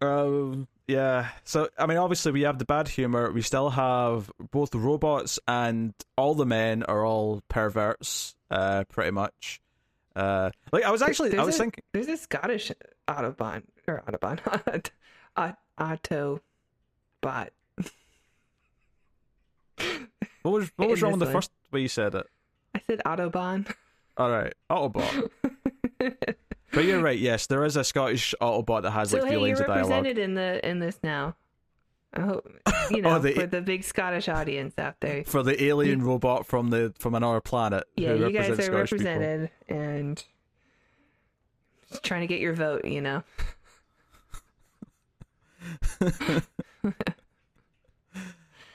um, 0.00 0.68
yeah. 0.86 1.28
So 1.44 1.68
I 1.78 1.86
mean, 1.86 1.98
obviously, 1.98 2.32
we 2.32 2.42
have 2.42 2.58
the 2.58 2.64
bad 2.64 2.88
humor. 2.88 3.30
We 3.32 3.42
still 3.42 3.70
have 3.70 4.30
both 4.50 4.70
the 4.70 4.78
robots 4.78 5.38
and 5.48 5.92
all 6.16 6.34
the 6.34 6.46
men 6.46 6.82
are 6.84 7.04
all 7.04 7.42
perverts, 7.48 8.34
uh, 8.50 8.84
pretty 8.88 9.10
much. 9.10 9.60
Uh, 10.16 10.50
like 10.72 10.84
I 10.84 10.90
was 10.90 11.02
actually, 11.02 11.28
I 11.30 11.36
There's 11.36 11.46
was 11.46 11.54
a- 11.56 11.58
thinking, 11.58 11.84
There's 11.92 12.08
a 12.08 12.16
Scottish 12.16 12.72
Autobahn 13.06 13.62
or 13.86 14.02
Autobahn 14.08 14.90
Aut- 15.36 15.58
Autobot. 17.22 17.48
What 20.42 20.52
was 20.52 20.70
what 20.76 20.88
was 20.88 21.02
wrong 21.02 21.12
with 21.12 21.20
the 21.20 21.32
first 21.32 21.50
way 21.72 21.80
you 21.80 21.88
said 21.88 22.14
it? 22.14 22.26
I 22.74 22.80
said 22.86 23.00
Autobahn. 23.04 23.70
All 24.16 24.30
right, 24.30 24.54
Autobot. 24.70 25.30
but 25.98 26.84
you're 26.84 27.00
right. 27.00 27.18
Yes, 27.18 27.46
there 27.46 27.64
is 27.64 27.76
a 27.76 27.84
Scottish 27.84 28.34
Autobot 28.40 28.82
that 28.82 28.90
has 28.90 29.10
so 29.10 29.18
like 29.18 29.24
hey, 29.26 29.30
few 29.30 29.38
you're 29.38 29.48
lines 29.48 29.60
of 29.60 29.66
dialogue. 29.66 29.90
represented 29.90 30.18
in 30.18 30.34
the 30.34 30.68
in 30.68 30.78
this 30.80 30.98
now. 31.02 31.36
I 32.14 32.22
hope 32.22 32.48
you 32.90 32.98
oh, 32.98 33.00
know 33.00 33.16
Oh, 33.16 33.18
the- 33.18 33.32
for 33.32 33.46
the 33.46 33.60
big 33.60 33.84
Scottish 33.84 34.28
audience 34.28 34.78
out 34.78 35.00
there. 35.00 35.24
For 35.24 35.42
the 35.42 35.62
alien 35.62 36.02
robot 36.02 36.46
from 36.46 36.70
the 36.70 36.94
from 36.98 37.14
another 37.14 37.40
planet. 37.40 37.84
Yeah, 37.96 38.14
who 38.16 38.26
you 38.26 38.32
guys 38.32 38.50
are 38.50 38.54
Scottish 38.62 38.90
people. 38.90 39.06
represented 39.06 39.50
and 39.68 40.24
just 41.90 42.02
trying 42.02 42.22
to 42.22 42.26
get 42.26 42.40
your 42.40 42.54
vote, 42.54 42.84
you 42.84 43.00
know. 43.00 43.22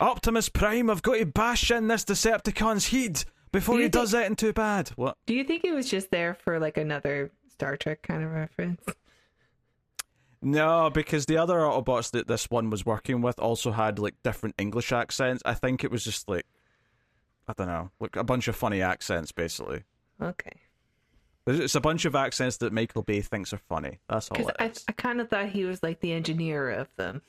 Optimus 0.04 0.50
Prime, 0.50 0.90
I've 0.90 1.02
got 1.02 1.16
to 1.16 1.26
bash 1.26 1.72
in 1.72 1.88
this 1.88 2.04
Decepticon's 2.04 2.88
heat 2.88 3.24
before 3.54 3.76
Do 3.76 3.80
he 3.80 3.84
you 3.86 3.90
does 3.90 4.14
anything 4.14 4.36
too 4.36 4.52
bad. 4.52 4.90
What? 4.98 5.18
Do 5.26 5.34
you 5.34 5.46
think 5.46 5.64
it 5.64 5.74
was 5.74 5.90
just 5.90 6.12
there 6.12 6.34
for 6.34 6.60
like 6.60 6.76
another 6.76 7.32
Star 7.48 7.78
Trek 7.78 8.02
kind 8.02 8.22
of 8.22 8.32
reference? 8.32 8.84
No, 10.42 10.90
because 10.90 11.26
the 11.26 11.38
other 11.38 11.56
Autobots 11.60 12.12
that 12.12 12.28
this 12.28 12.50
one 12.50 12.70
was 12.70 12.86
working 12.86 13.22
with 13.22 13.40
also 13.40 13.72
had 13.72 13.98
like 13.98 14.16
different 14.24 14.56
English 14.58 14.92
accents. 14.92 15.42
I 15.46 15.54
think 15.54 15.86
it 15.86 15.92
was 15.92 16.04
just 16.04 16.28
like 16.28 16.46
I 17.48 17.54
don't 17.54 17.68
know, 17.68 17.92
like 18.02 18.18
a 18.18 18.26
bunch 18.26 18.50
of 18.50 18.58
funny 18.58 18.82
accents 18.82 19.32
basically. 19.32 19.84
Okay. 20.22 20.52
It's 21.48 21.76
a 21.76 21.82
bunch 21.82 22.04
of 22.04 22.14
accents 22.16 22.58
that 22.58 22.74
Michael 22.74 23.04
Bay 23.04 23.22
thinks 23.22 23.54
are 23.54 23.58
funny. 23.58 24.00
That's 24.10 24.30
all 24.30 24.38
Because 24.38 24.54
I. 24.60 24.72
I 24.90 24.92
kind 24.94 25.22
of 25.22 25.30
thought 25.30 25.48
he 25.48 25.64
was 25.64 25.82
like 25.82 26.02
the 26.02 26.12
engineer 26.12 26.70
of 26.70 26.90
them. 26.98 27.22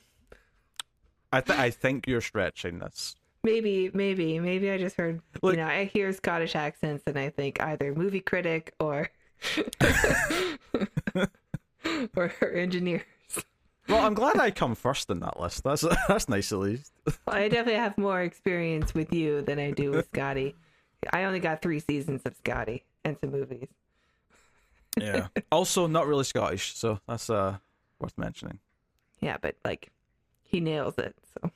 I, 1.35 1.41
th- 1.41 1.59
I 1.59 1.69
think 1.69 2.07
you're 2.07 2.21
stretching 2.21 2.79
this. 2.79 3.15
Maybe, 3.43 3.91
maybe, 3.93 4.39
maybe 4.39 4.71
I 4.71 4.77
just 4.77 4.95
heard, 4.95 5.21
Look- 5.41 5.53
you 5.53 5.57
know, 5.61 5.67
I 5.67 5.83
hear 5.85 6.11
Scottish 6.13 6.55
accents 6.55 7.03
and 7.05 7.19
I 7.19 7.29
think 7.29 7.61
either 7.61 7.93
movie 7.93 8.21
critic 8.21 8.73
or 8.79 9.09
or 12.15 12.31
engineers. 12.53 13.01
Well, 13.87 14.03
I'm 14.03 14.13
glad 14.15 14.37
I 14.39 14.49
come 14.49 14.73
first 14.73 15.09
in 15.11 15.19
that 15.19 15.39
list. 15.39 15.63
That's 15.63 15.85
that's 16.07 16.27
nice 16.29 16.51
at 16.51 16.59
least. 16.59 16.91
Well, 17.05 17.35
I 17.35 17.47
definitely 17.49 17.79
have 17.79 17.97
more 17.97 18.21
experience 18.21 18.93
with 18.95 19.13
you 19.13 19.41
than 19.43 19.59
I 19.59 19.71
do 19.71 19.91
with 19.91 20.07
Scotty. 20.07 20.55
I 21.13 21.25
only 21.25 21.39
got 21.39 21.61
three 21.61 21.79
seasons 21.79 22.21
of 22.25 22.35
Scotty 22.35 22.83
and 23.03 23.15
some 23.21 23.31
movies. 23.31 23.67
Yeah. 24.99 25.27
also, 25.51 25.85
not 25.85 26.07
really 26.07 26.23
Scottish, 26.23 26.75
so 26.75 26.99
that's 27.07 27.29
uh 27.29 27.57
worth 27.99 28.17
mentioning. 28.17 28.59
Yeah, 29.19 29.37
but 29.39 29.55
like 29.63 29.91
he 30.55 30.61
nails 30.61 30.97
it. 30.97 31.15
So 31.33 31.51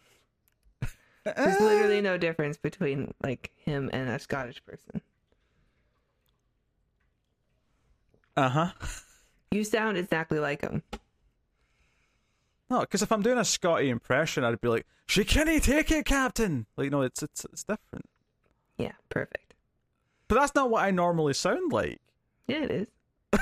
there's 1.23 1.61
literally 1.61 2.01
no 2.01 2.17
difference 2.17 2.57
between 2.57 3.13
like 3.23 3.51
him 3.55 3.89
and 3.93 4.09
a 4.09 4.19
Scottish 4.19 4.61
person. 4.65 5.01
Uh 8.35 8.49
huh. 8.49 8.71
You 9.51 9.63
sound 9.63 9.97
exactly 9.97 10.39
like 10.39 10.61
him. 10.61 10.83
No, 12.69 12.81
because 12.81 13.01
if 13.01 13.11
I'm 13.11 13.21
doing 13.21 13.37
a 13.37 13.45
Scotty 13.45 13.89
impression, 13.89 14.43
I'd 14.43 14.59
be 14.61 14.67
like, 14.67 14.85
"She 15.07 15.23
can't 15.23 15.63
take 15.63 15.91
it, 15.91 16.05
Captain." 16.05 16.65
Like, 16.75 16.91
no, 16.91 17.01
it's 17.01 17.23
it's 17.23 17.45
it's 17.45 17.63
different. 17.63 18.05
Yeah, 18.77 18.91
perfect. 19.09 19.55
But 20.27 20.35
that's 20.35 20.53
not 20.55 20.69
what 20.69 20.83
I 20.83 20.91
normally 20.91 21.33
sound 21.33 21.71
like. 21.71 21.99
Yeah, 22.47 22.63
it 22.63 22.87
is. 23.33 23.39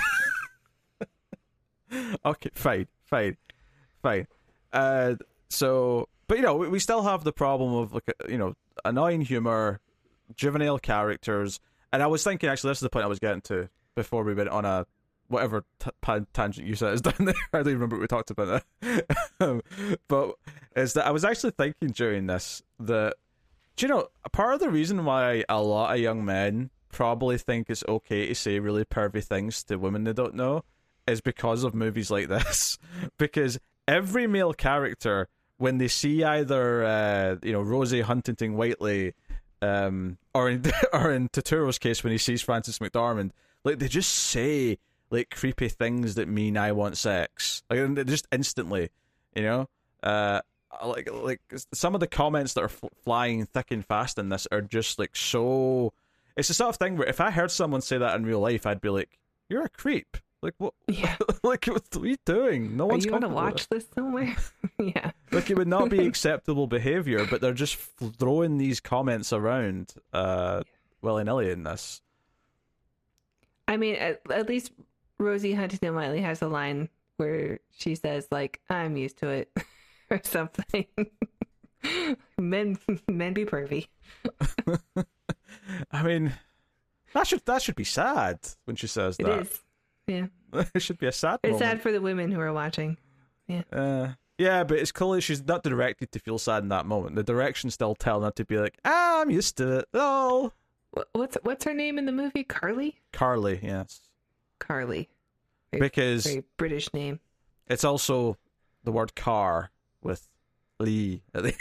okay, 2.25 2.49
fine, 2.53 2.87
fine, 3.05 3.37
fine. 4.01 4.27
Uh, 4.71 5.15
so, 5.49 6.09
but 6.27 6.37
you 6.37 6.43
know, 6.43 6.55
we, 6.55 6.79
still 6.79 7.03
have 7.03 7.23
the 7.23 7.33
problem 7.33 7.73
of 7.73 7.93
like 7.93 8.09
uh, 8.09 8.27
you 8.27 8.37
know 8.37 8.53
annoying 8.85 9.21
humor, 9.21 9.79
juvenile 10.35 10.79
characters, 10.79 11.59
and 11.91 12.03
I 12.03 12.07
was 12.07 12.23
thinking 12.23 12.49
actually 12.49 12.71
this 12.71 12.79
is 12.79 12.83
the 12.83 12.89
point 12.89 13.05
I 13.05 13.09
was 13.09 13.19
getting 13.19 13.41
to 13.41 13.69
before 13.95 14.23
we 14.23 14.33
went 14.33 14.49
on 14.49 14.65
a 14.65 14.85
whatever 15.29 15.65
t- 15.79 15.89
pan- 16.01 16.27
tangent 16.33 16.67
you 16.67 16.75
said 16.75 16.93
is 16.93 17.01
down 17.03 17.25
there. 17.25 17.35
I 17.53 17.57
don't 17.57 17.67
even 17.67 17.73
remember 17.75 17.97
what 17.97 18.01
we 18.01 18.07
talked 18.07 18.31
about 18.31 18.63
that. 18.81 19.05
um, 19.39 19.61
but 20.07 20.35
is 20.75 20.93
that 20.93 21.05
I 21.05 21.11
was 21.11 21.25
actually 21.25 21.51
thinking 21.51 21.89
during 21.89 22.27
this 22.27 22.61
that 22.79 23.15
do 23.75 23.85
you 23.85 23.93
know 23.93 24.07
part 24.31 24.53
of 24.53 24.59
the 24.59 24.69
reason 24.69 25.05
why 25.05 25.43
a 25.49 25.61
lot 25.61 25.93
of 25.93 25.99
young 25.99 26.23
men 26.25 26.69
probably 26.89 27.37
think 27.37 27.69
it's 27.69 27.83
okay 27.87 28.27
to 28.27 28.35
say 28.35 28.59
really 28.59 28.85
pervy 28.85 29.23
things 29.23 29.63
to 29.65 29.77
women 29.77 30.03
they 30.03 30.13
don't 30.13 30.33
know 30.33 30.63
is 31.07 31.21
because 31.21 31.63
of 31.63 31.73
movies 31.73 32.11
like 32.11 32.27
this. 32.29 32.77
because 33.17 33.59
every 33.87 34.27
male 34.27 34.53
character, 34.53 35.27
when 35.57 35.77
they 35.77 35.87
see 35.87 36.23
either 36.23 36.83
uh, 36.83 37.35
you 37.43 37.51
know 37.51 37.61
Rosie 37.61 38.01
Huntington 38.01 38.55
Whiteley, 38.55 39.13
um, 39.61 40.17
or 40.33 40.49
in 40.49 40.63
or 40.93 41.11
in 41.11 41.29
Turturro's 41.29 41.79
case 41.79 42.03
when 42.03 42.11
he 42.11 42.17
sees 42.17 42.41
Frances 42.41 42.79
McDormand, 42.79 43.31
like 43.63 43.79
they 43.79 43.87
just 43.87 44.11
say 44.11 44.77
like 45.09 45.29
creepy 45.29 45.69
things 45.69 46.15
that 46.15 46.27
mean 46.27 46.57
I 46.57 46.71
want 46.71 46.97
sex, 46.97 47.63
like 47.69 48.05
just 48.05 48.27
instantly, 48.31 48.89
you 49.35 49.43
know. 49.43 49.69
Uh, 50.03 50.41
like 50.85 51.09
like 51.11 51.41
some 51.73 51.95
of 51.95 51.99
the 51.99 52.07
comments 52.07 52.53
that 52.53 52.61
are 52.61 52.65
f- 52.65 52.83
flying 53.03 53.45
thick 53.45 53.71
and 53.71 53.85
fast 53.85 54.19
in 54.19 54.29
this 54.29 54.47
are 54.51 54.61
just 54.61 54.99
like 54.99 55.15
so. 55.15 55.93
It's 56.35 56.49
the 56.49 56.53
sort 56.53 56.69
of 56.69 56.75
thing 56.75 56.97
where 56.97 57.07
if 57.07 57.19
I 57.19 57.31
heard 57.31 57.49
someone 57.49 57.81
say 57.81 57.97
that 57.97 58.15
in 58.15 58.25
real 58.25 58.39
life, 58.39 58.65
I'd 58.65 58.81
be 58.81 58.89
like, 58.89 59.17
"You're 59.49 59.63
a 59.63 59.69
creep." 59.69 60.17
Like 60.41 60.53
what? 60.57 60.73
Yeah. 60.87 61.15
like 61.43 61.65
what 61.65 61.83
are 61.95 62.05
you 62.05 62.17
doing? 62.25 62.77
No 62.77 62.85
one's 62.85 63.05
gonna 63.05 63.27
watch 63.27 63.67
this 63.69 63.87
somewhere? 63.93 64.35
yeah. 64.79 65.11
Like 65.31 65.49
it 65.49 65.57
would 65.57 65.67
not 65.67 65.89
be 65.89 65.99
acceptable 66.07 66.67
behavior, 66.67 67.25
but 67.25 67.41
they're 67.41 67.53
just 67.53 67.75
f- 68.01 68.11
throwing 68.17 68.57
these 68.57 68.79
comments 68.79 69.33
around 69.33 69.93
uh, 70.13 70.61
willy 71.01 71.23
nilly 71.23 71.49
in 71.49 71.63
this. 71.63 72.01
I 73.67 73.77
mean, 73.77 73.95
at, 73.95 74.21
at 74.31 74.47
least 74.47 74.71
Rosie 75.17 75.53
Huntington 75.53 75.93
Whiteley 75.95 76.21
has 76.21 76.41
a 76.41 76.47
line 76.47 76.89
where 77.17 77.59
she 77.75 77.95
says, 77.95 78.27
like, 78.31 78.61
I'm 78.69 78.95
used 78.95 79.17
to 79.19 79.29
it 79.29 79.51
or 80.09 80.21
something. 80.23 80.85
men 82.37 82.77
men 83.07 83.33
be 83.33 83.43
pervy. 83.45 83.87
I 85.91 86.03
mean, 86.03 86.33
that 87.13 87.27
should 87.27 87.43
that 87.45 87.61
should 87.61 87.75
be 87.75 87.83
sad 87.83 88.39
when 88.65 88.75
she 88.75 88.87
says 88.87 89.17
It 89.19 89.25
that. 89.25 89.39
is. 89.41 89.59
Yeah. 90.07 90.27
it 90.73 90.81
should 90.81 90.97
be 90.97 91.07
a 91.07 91.11
sad. 91.11 91.39
It's 91.43 91.51
moment. 91.53 91.59
sad 91.71 91.81
for 91.81 91.91
the 91.91 92.01
women 92.01 92.31
who 92.31 92.39
are 92.39 92.53
watching. 92.53 92.97
Yeah. 93.47 93.63
Uh, 93.71 94.09
yeah, 94.37 94.63
but 94.63 94.77
it's 94.77 94.91
clearly 94.91 95.21
she's 95.21 95.43
not 95.43 95.63
directed 95.63 96.11
to 96.11 96.19
feel 96.19 96.37
sad 96.37 96.63
in 96.63 96.69
that 96.69 96.85
moment. 96.85 97.15
The 97.15 97.23
direction's 97.23 97.73
still 97.73 97.95
telling 97.95 98.23
her 98.23 98.31
to 98.31 98.45
be 98.45 98.57
like, 98.57 98.77
ah, 98.85 99.21
I'm 99.21 99.29
used 99.29 99.57
to 99.57 99.79
it. 99.79 99.85
Oh, 99.93 100.51
What's 101.13 101.37
what's 101.43 101.65
her 101.65 101.73
name 101.73 101.97
in 101.97 102.05
the 102.05 102.11
movie? 102.11 102.43
Carly? 102.43 102.99
Carly, 103.11 103.59
yes, 103.61 104.01
Carly. 104.59 105.09
Very, 105.71 105.81
because 105.81 106.25
very 106.25 106.43
British 106.57 106.91
name. 106.93 107.19
it's 107.67 107.83
also 107.83 108.37
the 108.83 108.91
word 108.91 109.15
car 109.15 109.71
with 110.01 110.27
Lee 110.79 111.23
at 111.33 111.43
the 111.43 111.53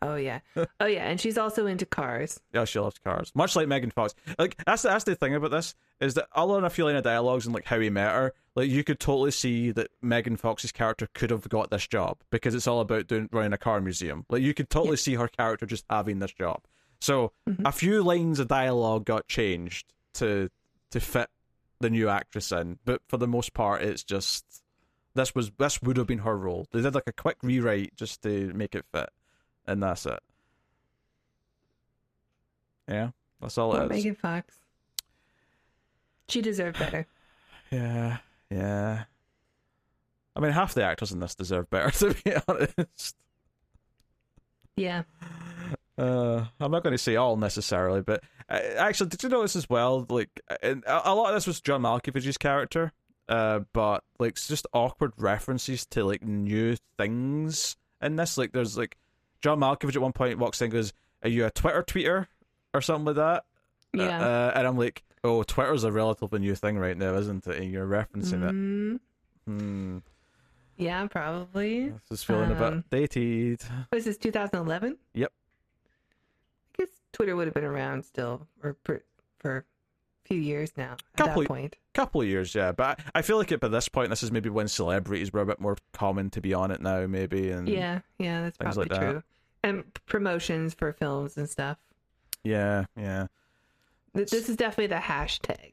Oh 0.00 0.14
yeah. 0.14 0.40
Oh 0.80 0.86
yeah, 0.86 1.08
and 1.08 1.20
she's 1.20 1.36
also 1.36 1.66
into 1.66 1.84
cars. 1.86 2.38
Yeah, 2.52 2.64
she 2.64 2.78
loves 2.78 2.98
cars. 2.98 3.32
Much 3.34 3.56
like 3.56 3.66
Megan 3.68 3.90
Fox. 3.90 4.14
Like 4.38 4.56
that's 4.64 4.82
the, 4.82 4.88
that's 4.90 5.04
the 5.04 5.14
thing 5.16 5.34
about 5.34 5.50
this 5.50 5.74
is 6.00 6.14
that 6.14 6.26
all 6.32 6.56
in 6.56 6.64
a 6.64 6.70
few 6.70 6.84
line 6.84 6.94
of 6.96 7.02
dialogues 7.02 7.46
and 7.46 7.54
like 7.54 7.64
how 7.64 7.80
he 7.80 7.90
met 7.90 8.12
her, 8.12 8.32
like 8.54 8.68
you 8.70 8.84
could 8.84 9.00
totally 9.00 9.32
see 9.32 9.72
that 9.72 9.88
Megan 10.00 10.36
Fox's 10.36 10.70
character 10.70 11.08
could 11.14 11.30
have 11.30 11.48
got 11.48 11.70
this 11.70 11.86
job 11.88 12.18
because 12.30 12.54
it's 12.54 12.68
all 12.68 12.80
about 12.80 13.08
doing 13.08 13.28
running 13.32 13.52
a 13.52 13.58
car 13.58 13.80
museum. 13.80 14.24
Like 14.28 14.42
you 14.42 14.54
could 14.54 14.70
totally 14.70 14.96
see 14.96 15.14
her 15.14 15.26
character 15.28 15.66
just 15.66 15.84
having 15.90 16.20
this 16.20 16.32
job. 16.32 16.62
So 17.00 17.32
Mhm. 17.48 17.66
a 17.66 17.72
few 17.72 18.02
lines 18.02 18.38
of 18.38 18.46
dialogue 18.48 19.04
got 19.04 19.26
changed 19.26 19.92
to 20.14 20.50
to 20.90 21.00
fit 21.00 21.28
the 21.80 21.90
new 21.90 22.08
actress 22.08 22.50
in, 22.52 22.78
but 22.84 23.02
for 23.08 23.16
the 23.18 23.28
most 23.28 23.52
part, 23.54 23.82
it's 23.82 24.04
just 24.04 24.44
this 25.14 25.34
was 25.34 25.50
this 25.58 25.82
would 25.82 25.96
have 25.96 26.06
been 26.06 26.18
her 26.18 26.36
role. 26.36 26.66
They 26.72 26.80
did 26.82 26.94
like 26.94 27.08
a 27.08 27.12
quick 27.12 27.38
rewrite 27.42 27.96
just 27.96 28.22
to 28.22 28.52
make 28.54 28.74
it 28.76 28.84
fit, 28.92 29.10
and 29.68 29.82
that's 29.82 30.06
it. 30.06 30.18
Yeah, 32.88 33.10
that's 33.40 33.58
all 33.58 33.76
it 33.76 33.84
is. 33.84 33.90
Megan 33.90 34.14
Fox. 34.14 34.58
She 36.28 36.40
deserved 36.40 36.78
better. 36.80 37.06
Yeah, 37.70 38.18
yeah. 38.50 39.04
I 40.34 40.40
mean, 40.40 40.52
half 40.52 40.74
the 40.74 40.84
actors 40.84 41.12
in 41.12 41.20
this 41.20 41.34
deserve 41.34 41.68
better, 41.68 41.90
to 41.98 42.14
be 42.24 42.34
honest. 42.48 43.16
Yeah. 44.76 45.02
Uh, 45.98 46.44
I'm 46.60 46.70
not 46.70 46.84
going 46.84 46.92
to 46.94 46.98
say 46.98 47.16
all 47.16 47.36
necessarily, 47.36 48.00
but 48.02 48.22
uh, 48.48 48.60
actually, 48.76 49.10
did 49.10 49.22
you 49.22 49.28
notice 49.28 49.56
as 49.56 49.68
well? 49.68 50.06
Like, 50.08 50.30
and 50.62 50.84
a 50.84 51.10
a 51.10 51.14
lot 51.14 51.30
of 51.30 51.34
this 51.34 51.46
was 51.46 51.60
John 51.60 51.82
Malkovich's 51.82 52.38
character, 52.38 52.92
uh, 53.28 53.60
but 53.72 54.04
like 54.20 54.32
it's 54.32 54.46
just 54.46 54.66
awkward 54.72 55.12
references 55.18 55.84
to 55.86 56.04
like 56.04 56.22
new 56.22 56.76
things 56.96 57.76
in 58.00 58.14
this. 58.14 58.38
Like, 58.38 58.52
there's 58.52 58.78
like 58.78 58.96
John 59.42 59.60
Malkovich 59.60 59.94
at 59.96 60.02
one 60.02 60.12
point 60.12 60.38
walks 60.38 60.60
in 60.60 60.66
and 60.66 60.72
goes, 60.72 60.92
"Are 61.22 61.28
you 61.28 61.46
a 61.46 61.50
Twitter 61.50 61.82
tweeter 61.82 62.26
or 62.74 62.80
something 62.80 63.06
like 63.06 63.16
that?" 63.16 63.44
Uh, 63.98 64.02
Yeah. 64.02 64.20
uh, 64.26 64.52
and 64.54 64.66
I'm 64.66 64.76
like, 64.76 65.02
"Oh, 65.24 65.42
Twitter's 65.42 65.84
a 65.84 65.92
relatively 65.92 66.38
new 66.40 66.54
thing 66.54 66.78
right 66.78 66.96
now, 66.96 67.14
isn't 67.14 67.46
it?" 67.46 67.56
And 67.56 67.70
you're 67.70 67.86
referencing 67.86 68.42
it. 68.48 68.52
Mm, 68.54 69.00
Hmm. 69.46 69.98
yeah, 70.76 71.06
probably. 71.06 71.88
This 71.90 72.20
is 72.20 72.24
feeling 72.24 72.50
a 72.52 72.64
Um, 72.64 72.84
bit 72.90 73.10
dated. 73.10 73.62
Was 73.92 74.04
this 74.04 74.16
2011? 74.18 74.98
Yep. 75.14 75.32
I 76.74 76.82
guess 76.82 76.90
Twitter 77.12 77.34
would 77.36 77.46
have 77.46 77.54
been 77.54 77.64
around 77.64 78.04
still, 78.04 78.46
or 78.62 78.76
for, 78.84 79.02
for 79.38 79.56
a 79.58 79.64
few 80.28 80.38
years 80.40 80.72
now. 80.76 80.92
At 80.92 81.16
Couple- 81.16 81.42
that 81.42 81.48
point. 81.48 81.76
Couple 81.94 82.20
of 82.20 82.26
years, 82.28 82.54
yeah. 82.54 82.72
But 82.72 83.00
I 83.14 83.18
I 83.18 83.22
feel 83.22 83.38
like 83.38 83.50
at 83.52 83.60
by 83.60 83.68
this 83.68 83.88
point, 83.88 84.10
this 84.10 84.22
is 84.22 84.30
maybe 84.30 84.48
when 84.50 84.68
celebrities 84.68 85.32
were 85.32 85.40
a 85.40 85.46
bit 85.46 85.60
more 85.60 85.76
common 85.92 86.30
to 86.30 86.40
be 86.40 86.54
on 86.54 86.70
it 86.70 86.80
now, 86.80 87.06
maybe. 87.06 87.50
And 87.50 87.68
Yeah, 87.68 88.00
yeah, 88.18 88.42
that's 88.42 88.56
probably 88.58 88.82
like 88.84 88.90
that. 88.90 89.00
true. 89.10 89.22
And 89.64 89.84
promotions 90.06 90.74
for 90.74 90.92
films 90.92 91.36
and 91.36 91.48
stuff. 91.50 91.78
yeah, 92.44 92.84
yeah. 92.96 93.26
Th- 94.14 94.30
This 94.30 94.48
is 94.48 94.56
definitely 94.56 94.86
the 94.88 94.94
hashtag 95.02 95.72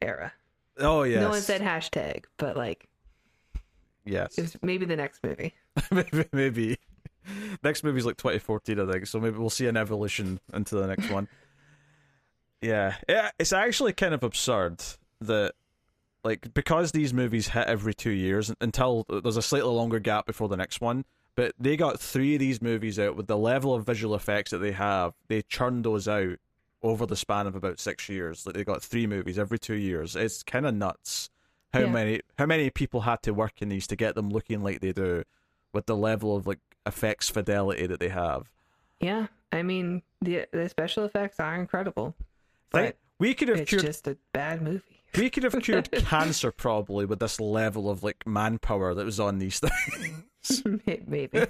era. 0.00 0.32
Oh 0.78 1.02
yes. 1.04 1.20
No 1.20 1.30
one 1.30 1.40
said 1.40 1.60
hashtag, 1.60 2.24
but 2.36 2.56
like 2.56 2.88
yes. 4.04 4.36
it 4.38 4.42
was 4.42 4.56
maybe 4.62 4.84
the 4.84 4.96
next 4.96 5.22
movie. 5.24 5.54
maybe, 5.90 6.24
maybe. 6.32 6.78
Next 7.62 7.82
movie's 7.84 8.06
like 8.06 8.16
2014, 8.16 8.80
I 8.80 8.90
think. 8.92 9.06
So 9.06 9.20
maybe 9.20 9.36
we'll 9.38 9.50
see 9.50 9.66
an 9.66 9.76
evolution 9.76 10.40
into 10.54 10.76
the 10.76 10.86
next 10.86 11.10
one. 11.10 11.28
Yeah, 12.60 12.96
yeah. 13.08 13.30
It's 13.38 13.52
actually 13.52 13.92
kind 13.92 14.14
of 14.14 14.22
absurd 14.22 14.82
that, 15.20 15.54
like, 16.24 16.52
because 16.54 16.92
these 16.92 17.14
movies 17.14 17.48
hit 17.48 17.66
every 17.66 17.94
two 17.94 18.10
years 18.10 18.52
until 18.60 19.04
there's 19.08 19.36
a 19.36 19.42
slightly 19.42 19.70
longer 19.70 19.98
gap 20.00 20.26
before 20.26 20.48
the 20.48 20.56
next 20.56 20.80
one. 20.80 21.04
But 21.36 21.52
they 21.58 21.76
got 21.76 22.00
three 22.00 22.34
of 22.34 22.40
these 22.40 22.60
movies 22.60 22.98
out 22.98 23.14
with 23.14 23.28
the 23.28 23.38
level 23.38 23.72
of 23.74 23.86
visual 23.86 24.16
effects 24.16 24.50
that 24.50 24.58
they 24.58 24.72
have. 24.72 25.14
They 25.28 25.42
churned 25.42 25.84
those 25.84 26.08
out 26.08 26.38
over 26.82 27.06
the 27.06 27.14
span 27.16 27.46
of 27.46 27.54
about 27.54 27.78
six 27.78 28.08
years. 28.08 28.44
Like 28.44 28.56
they 28.56 28.64
got 28.64 28.82
three 28.82 29.06
movies 29.06 29.38
every 29.38 29.58
two 29.58 29.74
years. 29.76 30.16
It's 30.16 30.42
kind 30.42 30.66
of 30.66 30.74
nuts 30.74 31.30
how 31.72 31.80
Yeah. 31.80 31.90
many 31.92 32.20
how 32.38 32.46
many 32.46 32.70
people 32.70 33.02
had 33.02 33.22
to 33.22 33.32
work 33.34 33.62
in 33.62 33.68
these 33.68 33.86
to 33.88 33.94
get 33.96 34.14
them 34.16 34.30
looking 34.30 34.62
like 34.64 34.80
they 34.80 34.92
do, 34.92 35.22
with 35.72 35.86
the 35.86 35.96
level 35.96 36.34
of 36.34 36.46
like 36.46 36.58
effects 36.86 37.28
fidelity 37.28 37.86
that 37.86 38.00
they 38.00 38.08
have. 38.08 38.50
Yeah, 39.00 39.26
I 39.52 39.62
mean 39.62 40.02
the 40.20 40.46
the 40.52 40.68
special 40.68 41.04
effects 41.04 41.38
are 41.38 41.54
incredible, 41.54 42.16
But 42.70 42.96
we 43.18 43.34
could 43.34 43.48
have 43.48 43.60
it's 43.60 43.68
cured 43.68 43.84
just 43.84 44.06
a 44.06 44.16
bad 44.32 44.62
movie. 44.62 45.02
we 45.16 45.30
could 45.30 45.42
have 45.42 45.60
cured 45.62 45.90
cancer 45.92 46.50
probably 46.52 47.04
with 47.06 47.18
this 47.18 47.40
level 47.40 47.90
of 47.90 48.02
like 48.02 48.26
manpower 48.26 48.94
that 48.94 49.04
was 49.04 49.18
on 49.20 49.38
these 49.38 49.60
things. 49.60 50.62
Maybe. 51.06 51.46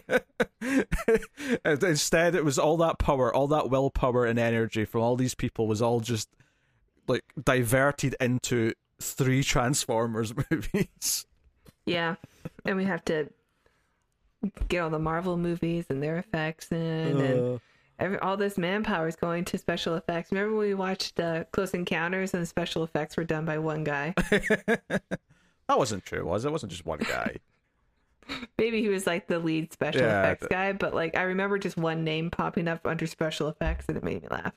Instead, 1.65 2.35
it 2.35 2.45
was 2.45 2.59
all 2.59 2.77
that 2.79 2.99
power, 2.99 3.33
all 3.33 3.49
that 3.49 3.71
willpower 3.71 4.25
and 4.25 4.39
energy 4.39 4.85
from 4.85 5.03
all 5.03 5.17
these 5.17 5.35
people 5.35 5.67
was 5.67 5.83
all 5.83 6.01
just 6.01 6.29
like 7.07 7.25
diverted 7.43 8.17
into 8.21 8.73
three 9.01 9.43
Transformers 9.43 10.35
movies. 10.51 11.27
Yeah, 11.87 12.17
and 12.65 12.77
we 12.77 12.85
have 12.85 13.05
to 13.07 13.31
get 14.69 14.81
all 14.81 14.91
the 14.91 14.99
Marvel 14.99 15.37
movies 15.37 15.87
and 15.89 16.03
their 16.03 16.19
effects 16.19 16.71
in, 16.71 16.79
and 16.79 17.55
Uh, 17.55 17.59
every, 17.99 18.19
all 18.19 18.37
this 18.37 18.57
manpower 18.59 19.09
is 19.09 19.17
going 19.17 19.45
to 19.47 19.59
special 19.59 19.95
effects. 19.95 20.31
Remember 20.33 20.57
when 20.57 20.69
we 20.69 20.75
watched 20.75 21.19
uh, 21.21 21.45
Close 21.53 21.75
Encounters 21.75 22.35
and 22.35 22.43
the 22.43 22.47
special 22.47 22.85
effects 22.85 23.17
were 23.17 23.25
done 23.25 23.45
by 23.45 23.59
one 23.59 23.85
guy? 23.85 24.15
that 24.31 25.03
wasn't 25.69 26.05
true, 26.05 26.25
was 26.25 26.45
it? 26.45 26.49
It 26.49 26.53
wasn't 26.53 26.73
just 26.73 26.87
one 26.87 27.01
guy. 27.01 27.37
Maybe 28.59 28.83
he 28.83 28.89
was 28.89 29.07
like 29.07 29.27
the 29.27 29.39
lead 29.39 29.73
special 29.73 30.03
Yeah, 30.03 30.21
effects 30.23 30.43
but- 30.43 30.51
guy, 30.51 30.73
but 30.73 30.95
like 30.95 31.17
I 31.17 31.23
remember 31.23 31.59
just 31.59 31.77
one 31.77 32.05
name 32.05 32.31
popping 32.31 32.69
up 32.69 32.87
under 32.87 33.07
special 33.07 33.49
effects, 33.49 33.87
and 33.89 33.97
it 33.97 34.05
made 34.05 34.23
me 34.23 34.29
laugh. 34.31 34.53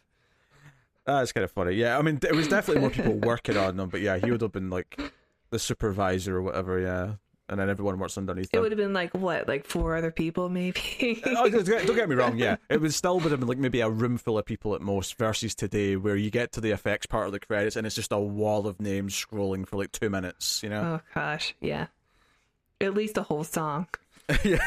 That's 1.06 1.32
kind 1.32 1.44
of 1.44 1.52
funny. 1.52 1.74
Yeah, 1.74 1.98
I 1.98 2.02
mean, 2.04 2.20
it 2.22 2.36
was 2.36 2.48
definitely 2.48 2.82
more 2.82 2.92
people 2.92 3.14
working 3.14 3.58
on 3.58 3.76
them, 3.76 3.90
but 3.90 4.02
yeah, 4.02 4.18
he 4.18 4.30
would 4.30 4.42
have 4.42 4.52
been 4.52 4.70
like 4.70 5.00
the 5.50 5.58
supervisor 5.58 6.38
or 6.38 6.42
whatever, 6.44 6.80
yeah. 6.80 7.14
And 7.52 7.60
then 7.60 7.70
everyone 7.70 8.00
works 8.00 8.18
underneath 8.18 8.50
It 8.54 8.56
him. 8.58 8.62
would 8.64 8.72
have 8.72 8.78
been 8.80 8.94
like 8.94 9.14
what, 9.14 9.48
like 9.48 9.66
four 9.68 9.96
other 9.98 10.10
people, 10.10 10.48
maybe. 10.50 11.22
Uh, 11.26 11.36
oh, 11.38 11.50
don't 11.50 11.96
get, 11.96 12.08
me 12.10 12.16
wrong, 12.16 12.38
yeah. 12.38 12.56
It 12.70 12.80
would 12.82 12.94
still 12.94 13.20
would 13.20 13.30
have 13.32 13.42
been 13.42 13.50
like 13.50 13.58
maybe 13.58 13.82
a 13.82 13.90
room 13.90 14.18
full 14.18 14.38
of 14.38 14.46
people 14.46 14.74
at 14.74 14.82
most 14.82 15.18
versus 15.18 15.54
today 15.54 15.98
where 15.98 16.16
you 16.16 16.32
get 16.32 16.54
to 16.54 16.62
the 16.62 16.72
effects 16.72 17.06
part 17.08 17.26
of 17.26 17.34
the 17.34 17.40
credits 17.42 17.76
and 17.76 17.86
it's 17.86 17.96
just 17.96 18.14
a 18.14 18.18
wall 18.18 18.66
of 18.68 18.80
names 18.80 19.14
scrolling 19.14 19.68
for 19.68 19.76
like 19.76 19.92
two 19.92 20.10
minutes, 20.10 20.64
you 20.64 20.70
know? 20.70 20.82
oh 20.82 21.02
gosh, 21.14 21.54
yeah. 21.60 21.88
At 22.80 22.94
least 22.94 23.18
a 23.18 23.24
whole 23.24 23.44
song. 23.44 23.88
yeah. 24.46 24.60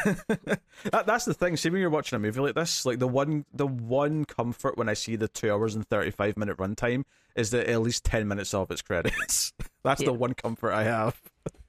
that, 0.91 1.05
that's 1.07 1.25
the 1.25 1.33
thing. 1.33 1.57
See, 1.57 1.71
when 1.71 1.81
you're 1.81 1.89
watching 1.89 2.15
a 2.17 2.19
movie 2.19 2.39
like 2.39 2.53
this, 2.53 2.85
like 2.85 2.99
the 2.99 3.07
one 3.07 3.45
the 3.51 3.65
one 3.65 4.25
comfort 4.25 4.77
when 4.77 4.87
I 4.89 4.93
see 4.93 5.15
the 5.15 5.27
two 5.27 5.51
hours 5.51 5.73
and 5.73 5.87
35 5.87 6.37
minute 6.37 6.57
runtime 6.57 7.05
is 7.35 7.49
that 7.49 7.67
at 7.67 7.81
least 7.81 8.03
10 8.03 8.27
minutes 8.27 8.53
of 8.53 8.69
its 8.69 8.83
credits. 8.83 9.53
that's 9.83 10.01
Yeah. 10.01 10.05
the 10.07 10.13
one 10.13 10.35
comfort 10.35 10.71
I 10.71 10.83
have. 10.83 11.19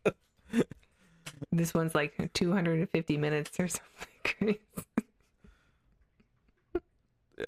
This 1.53 1.75
one's 1.75 1.95
like 1.95 2.33
250 2.33 3.17
minutes 3.17 3.59
or 3.61 3.69
something. 4.25 4.57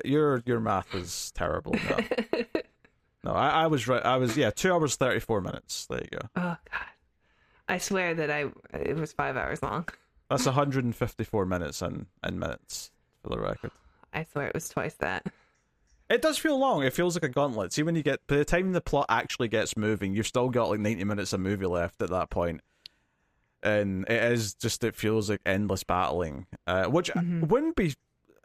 Your 0.05 0.43
your 0.45 0.61
math 0.61 0.95
is 0.95 1.33
terrible. 1.35 1.75
No, 1.89 1.99
no 3.25 3.33
I, 3.33 3.63
I 3.63 3.67
was 3.69 3.89
right. 3.89 4.05
I 4.05 4.17
was 4.19 4.37
yeah, 4.37 4.51
two 4.51 4.73
hours 4.73 4.97
thirty 4.97 5.19
four 5.21 5.41
minutes. 5.41 5.87
There 5.87 6.01
you 6.01 6.09
go. 6.19 6.29
oh 6.37 6.57
god. 6.71 6.87
I 7.71 7.79
swear 7.79 8.15
that 8.15 8.31
I 8.31 8.47
it 8.75 8.97
was 8.97 9.13
5 9.13 9.37
hours 9.37 9.63
long. 9.63 9.87
That's 10.31 10.45
one 10.47 10.55
hundred 10.55 10.85
and 10.85 10.95
fifty 10.95 11.25
four 11.25 11.47
minutes 11.47 11.81
in 11.81 12.07
in 12.27 12.39
minutes 12.39 12.91
for 13.23 13.31
the 13.31 13.39
record. 13.39 13.71
I 14.13 14.25
swear 14.25 14.49
it 14.49 14.55
was 14.55 14.69
twice 14.69 14.95
that. 14.97 15.27
It 16.11 16.23
does 16.23 16.39
feel 16.39 16.59
long. 16.59 16.83
It 16.85 16.95
feels 16.95 17.15
like 17.17 17.23
a 17.23 17.29
gauntlet. 17.29 17.73
See, 17.73 17.83
when 17.83 17.95
you 17.95 18.03
get 18.03 18.27
by 18.27 18.37
the 18.37 18.45
time 18.45 18.73
the 18.73 18.81
plot 18.81 19.07
actually 19.09 19.49
gets 19.49 19.77
moving, 19.77 20.15
you've 20.15 20.27
still 20.27 20.51
got 20.51 20.69
like 20.69 20.81
ninety 20.81 21.05
minutes 21.05 21.33
of 21.33 21.41
movie 21.41 21.67
left 21.67 22.03
at 22.03 22.11
that 22.11 22.29
point, 22.29 22.61
and 23.63 24.05
it 24.09 24.33
is 24.33 24.55
just 24.55 24.85
it 24.85 24.97
feels 24.97 25.31
like 25.31 25.41
endless 25.47 25.85
battling, 25.85 26.47
uh, 26.67 26.87
which 26.87 27.11
wouldn't 27.15 27.77
be 27.77 27.95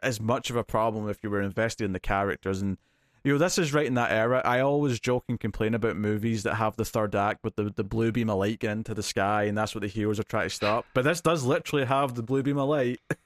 as 0.02 0.20
much 0.20 0.50
of 0.50 0.56
a 0.56 0.64
problem 0.64 1.08
if 1.08 1.18
you 1.22 1.30
were 1.30 1.40
invested 1.40 1.84
in 1.84 1.92
the 1.92 2.00
characters. 2.00 2.60
And 2.60 2.76
you 3.22 3.32
know, 3.32 3.38
this 3.38 3.56
is 3.56 3.72
right 3.72 3.86
in 3.86 3.94
that 3.94 4.12
era. 4.12 4.42
I 4.44 4.60
always 4.60 5.00
joke 5.00 5.24
and 5.28 5.40
complain 5.40 5.74
about 5.74 5.96
movies 5.96 6.42
that 6.42 6.56
have 6.56 6.76
the 6.76 6.84
third 6.84 7.14
act 7.14 7.42
with 7.42 7.56
the 7.56 7.72
the 7.74 7.84
blue 7.84 8.12
beam 8.12 8.28
of 8.28 8.38
light 8.38 8.58
getting 8.58 8.78
into 8.78 8.94
the 8.94 9.02
sky, 9.02 9.44
and 9.44 9.56
that's 9.56 9.74
what 9.74 9.82
the 9.82 9.88
heroes 9.88 10.20
are 10.20 10.24
trying 10.24 10.48
to 10.48 10.54
stop. 10.54 10.84
But 10.94 11.04
this 11.04 11.20
does 11.20 11.44
literally 11.44 11.86
have 11.86 12.14
the 12.14 12.22
blue 12.22 12.42
beam 12.42 12.58
of 12.58 12.68
light. 12.68 13.00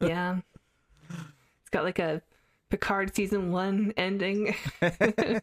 Yeah. 0.00 0.36
It's 1.10 1.70
got 1.70 1.82
like 1.82 1.98
a 1.98 2.22
Picard 2.70 3.16
season 3.16 3.50
1 3.50 3.94
ending. 3.96 4.54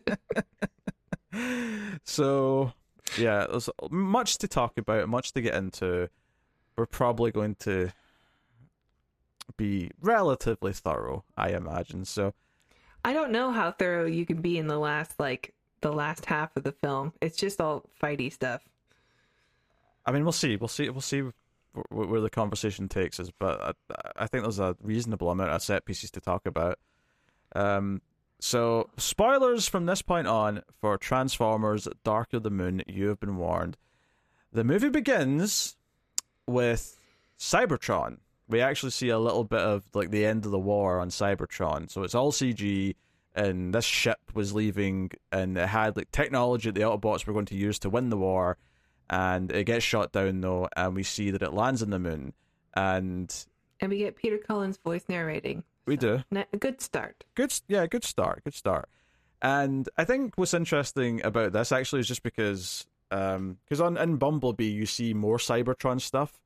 So, 2.05 2.71
yeah, 3.17 3.45
there's 3.49 3.69
much 3.91 4.37
to 4.39 4.47
talk 4.47 4.77
about, 4.77 5.07
much 5.09 5.31
to 5.33 5.41
get 5.41 5.55
into. 5.55 6.09
We're 6.77 6.85
probably 6.85 7.31
going 7.31 7.55
to 7.59 7.91
be 9.57 9.91
relatively 10.01 10.73
thorough, 10.73 11.23
I 11.37 11.49
imagine. 11.49 12.05
So, 12.05 12.33
I 13.03 13.13
don't 13.13 13.31
know 13.31 13.51
how 13.51 13.71
thorough 13.71 14.05
you 14.05 14.25
can 14.25 14.41
be 14.41 14.57
in 14.57 14.67
the 14.67 14.79
last 14.79 15.19
like 15.19 15.53
the 15.81 15.91
last 15.91 16.25
half 16.25 16.55
of 16.57 16.63
the 16.63 16.71
film. 16.71 17.13
It's 17.21 17.37
just 17.37 17.61
all 17.61 17.89
fighty 18.01 18.33
stuff. 18.33 18.61
I 20.05 20.11
mean, 20.11 20.23
we'll 20.23 20.31
see. 20.31 20.55
We'll 20.55 20.67
see. 20.67 20.89
We'll 20.89 21.01
see 21.01 21.21
wh- 21.21 21.81
wh- 21.89 22.09
where 22.09 22.21
the 22.21 22.29
conversation 22.29 22.89
takes 22.89 23.19
us. 23.19 23.29
But 23.39 23.61
I, 23.61 24.23
I 24.23 24.27
think 24.27 24.43
there's 24.43 24.59
a 24.59 24.75
reasonable 24.81 25.29
amount 25.29 25.51
of 25.51 25.61
set 25.61 25.85
pieces 25.85 26.11
to 26.11 26.21
talk 26.21 26.45
about. 26.45 26.79
Um, 27.55 28.01
so 28.39 28.89
spoilers 28.97 29.67
from 29.67 29.85
this 29.85 30.01
point 30.01 30.27
on 30.27 30.61
for 30.79 30.97
Transformers: 30.97 31.87
Dark 32.03 32.33
of 32.33 32.43
the 32.43 32.49
Moon. 32.49 32.83
You 32.87 33.07
have 33.07 33.19
been 33.19 33.37
warned. 33.37 33.77
The 34.51 34.63
movie 34.63 34.89
begins 34.89 35.75
with 36.47 36.99
Cybertron. 37.37 38.17
We 38.47 38.61
actually 38.61 38.91
see 38.91 39.09
a 39.09 39.19
little 39.19 39.43
bit 39.43 39.61
of 39.61 39.83
like 39.93 40.11
the 40.11 40.25
end 40.25 40.45
of 40.45 40.51
the 40.51 40.59
war 40.59 40.99
on 40.99 41.09
Cybertron. 41.09 41.89
So 41.89 42.03
it's 42.03 42.15
all 42.15 42.31
CG, 42.31 42.95
and 43.33 43.73
this 43.73 43.85
ship 43.85 44.19
was 44.33 44.53
leaving, 44.53 45.11
and 45.31 45.57
it 45.57 45.67
had 45.67 45.97
like 45.97 46.11
technology 46.11 46.69
that 46.69 46.79
the 46.79 46.85
Autobots 46.85 47.25
were 47.25 47.33
going 47.33 47.45
to 47.47 47.55
use 47.55 47.79
to 47.79 47.89
win 47.89 48.09
the 48.09 48.17
war 48.17 48.57
and 49.09 49.51
it 49.51 49.65
gets 49.65 49.85
shot 49.85 50.11
down 50.11 50.41
though, 50.41 50.67
and 50.75 50.95
we 50.95 51.03
see 51.03 51.31
that 51.31 51.41
it 51.41 51.53
lands 51.53 51.83
on 51.83 51.89
the 51.89 51.99
moon, 51.99 52.33
and 52.73 53.45
And 53.79 53.89
we 53.89 53.99
get 53.99 54.15
Peter 54.15 54.37
Cullen's 54.37 54.77
voice 54.77 55.05
narrating. 55.07 55.63
We 55.85 55.97
do 55.97 56.23
A 56.53 56.57
good 56.57 56.81
start. 56.81 57.23
good, 57.35 57.53
yeah, 57.67 57.85
good 57.87 58.03
start, 58.03 58.43
good 58.43 58.53
start. 58.53 58.89
And 59.41 59.87
I 59.97 60.05
think 60.05 60.37
what's 60.37 60.53
interesting 60.53 61.23
about 61.23 61.53
this 61.53 61.71
actually 61.71 61.99
is 61.99 62.07
just 62.07 62.23
because, 62.23 62.87
um, 63.11 63.57
because 63.65 63.81
on 63.81 63.97
in 63.97 64.17
Bumblebee 64.17 64.65
you 64.65 64.85
see 64.85 65.13
more 65.13 65.37
Cybertron 65.37 66.01
stuff, 66.01 66.39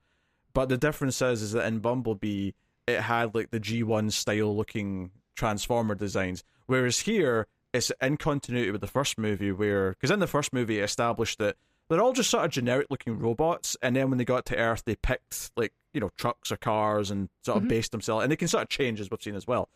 but 0.54 0.70
the 0.70 0.78
difference 0.78 1.22
is 1.22 1.42
is 1.42 1.52
that 1.54 1.66
in 1.66 1.80
Bumblebee 1.80 2.52
it 2.88 3.02
had 3.02 3.36
like 3.36 3.52
the 3.52 3.60
G1 3.60 4.12
style 4.12 4.56
looking 4.56 5.12
Transformer 5.36 5.96
designs, 5.96 6.44
whereas 6.66 7.02
here 7.02 7.48
it's 7.74 7.92
in 8.02 8.18
continuity 8.18 8.72
with 8.72 8.82
the 8.82 8.88
first 8.88 9.18
movie, 9.18 9.52
where 9.52 9.92
because 9.92 10.12
in 10.12 10.20
the 10.20 10.28
first 10.28 10.52
movie 10.52 10.80
it 10.80 10.84
established 10.84 11.38
that 11.40 11.56
they're 11.90 12.02
all 12.02 12.14
just 12.14 12.30
sort 12.30 12.46
of 12.46 12.52
generic 12.52 12.88
looking 12.90 13.20
robots, 13.20 13.76
and 13.82 13.96
then 13.96 14.10
when 14.10 14.18
they 14.18 14.26
got 14.26 14.46
to 14.48 14.56
Earth, 14.58 14.84
they 14.86 14.96
picked 14.96 15.52
like 15.58 15.74
you 15.94 16.00
know 16.00 16.12
trucks 16.18 16.52
or 16.52 16.58
cars 16.58 17.12
and 17.12 17.30
sort 17.44 17.58
of 17.58 17.68
based 17.68 17.92
themselves, 17.92 18.24
and 18.24 18.32
they 18.32 18.36
can 18.38 18.48
sort 18.48 18.64
of 18.64 18.70
change 18.70 19.00
as 19.02 19.10
we've 19.12 19.22
seen 19.22 19.36
as 19.36 19.46
well. 19.48 19.70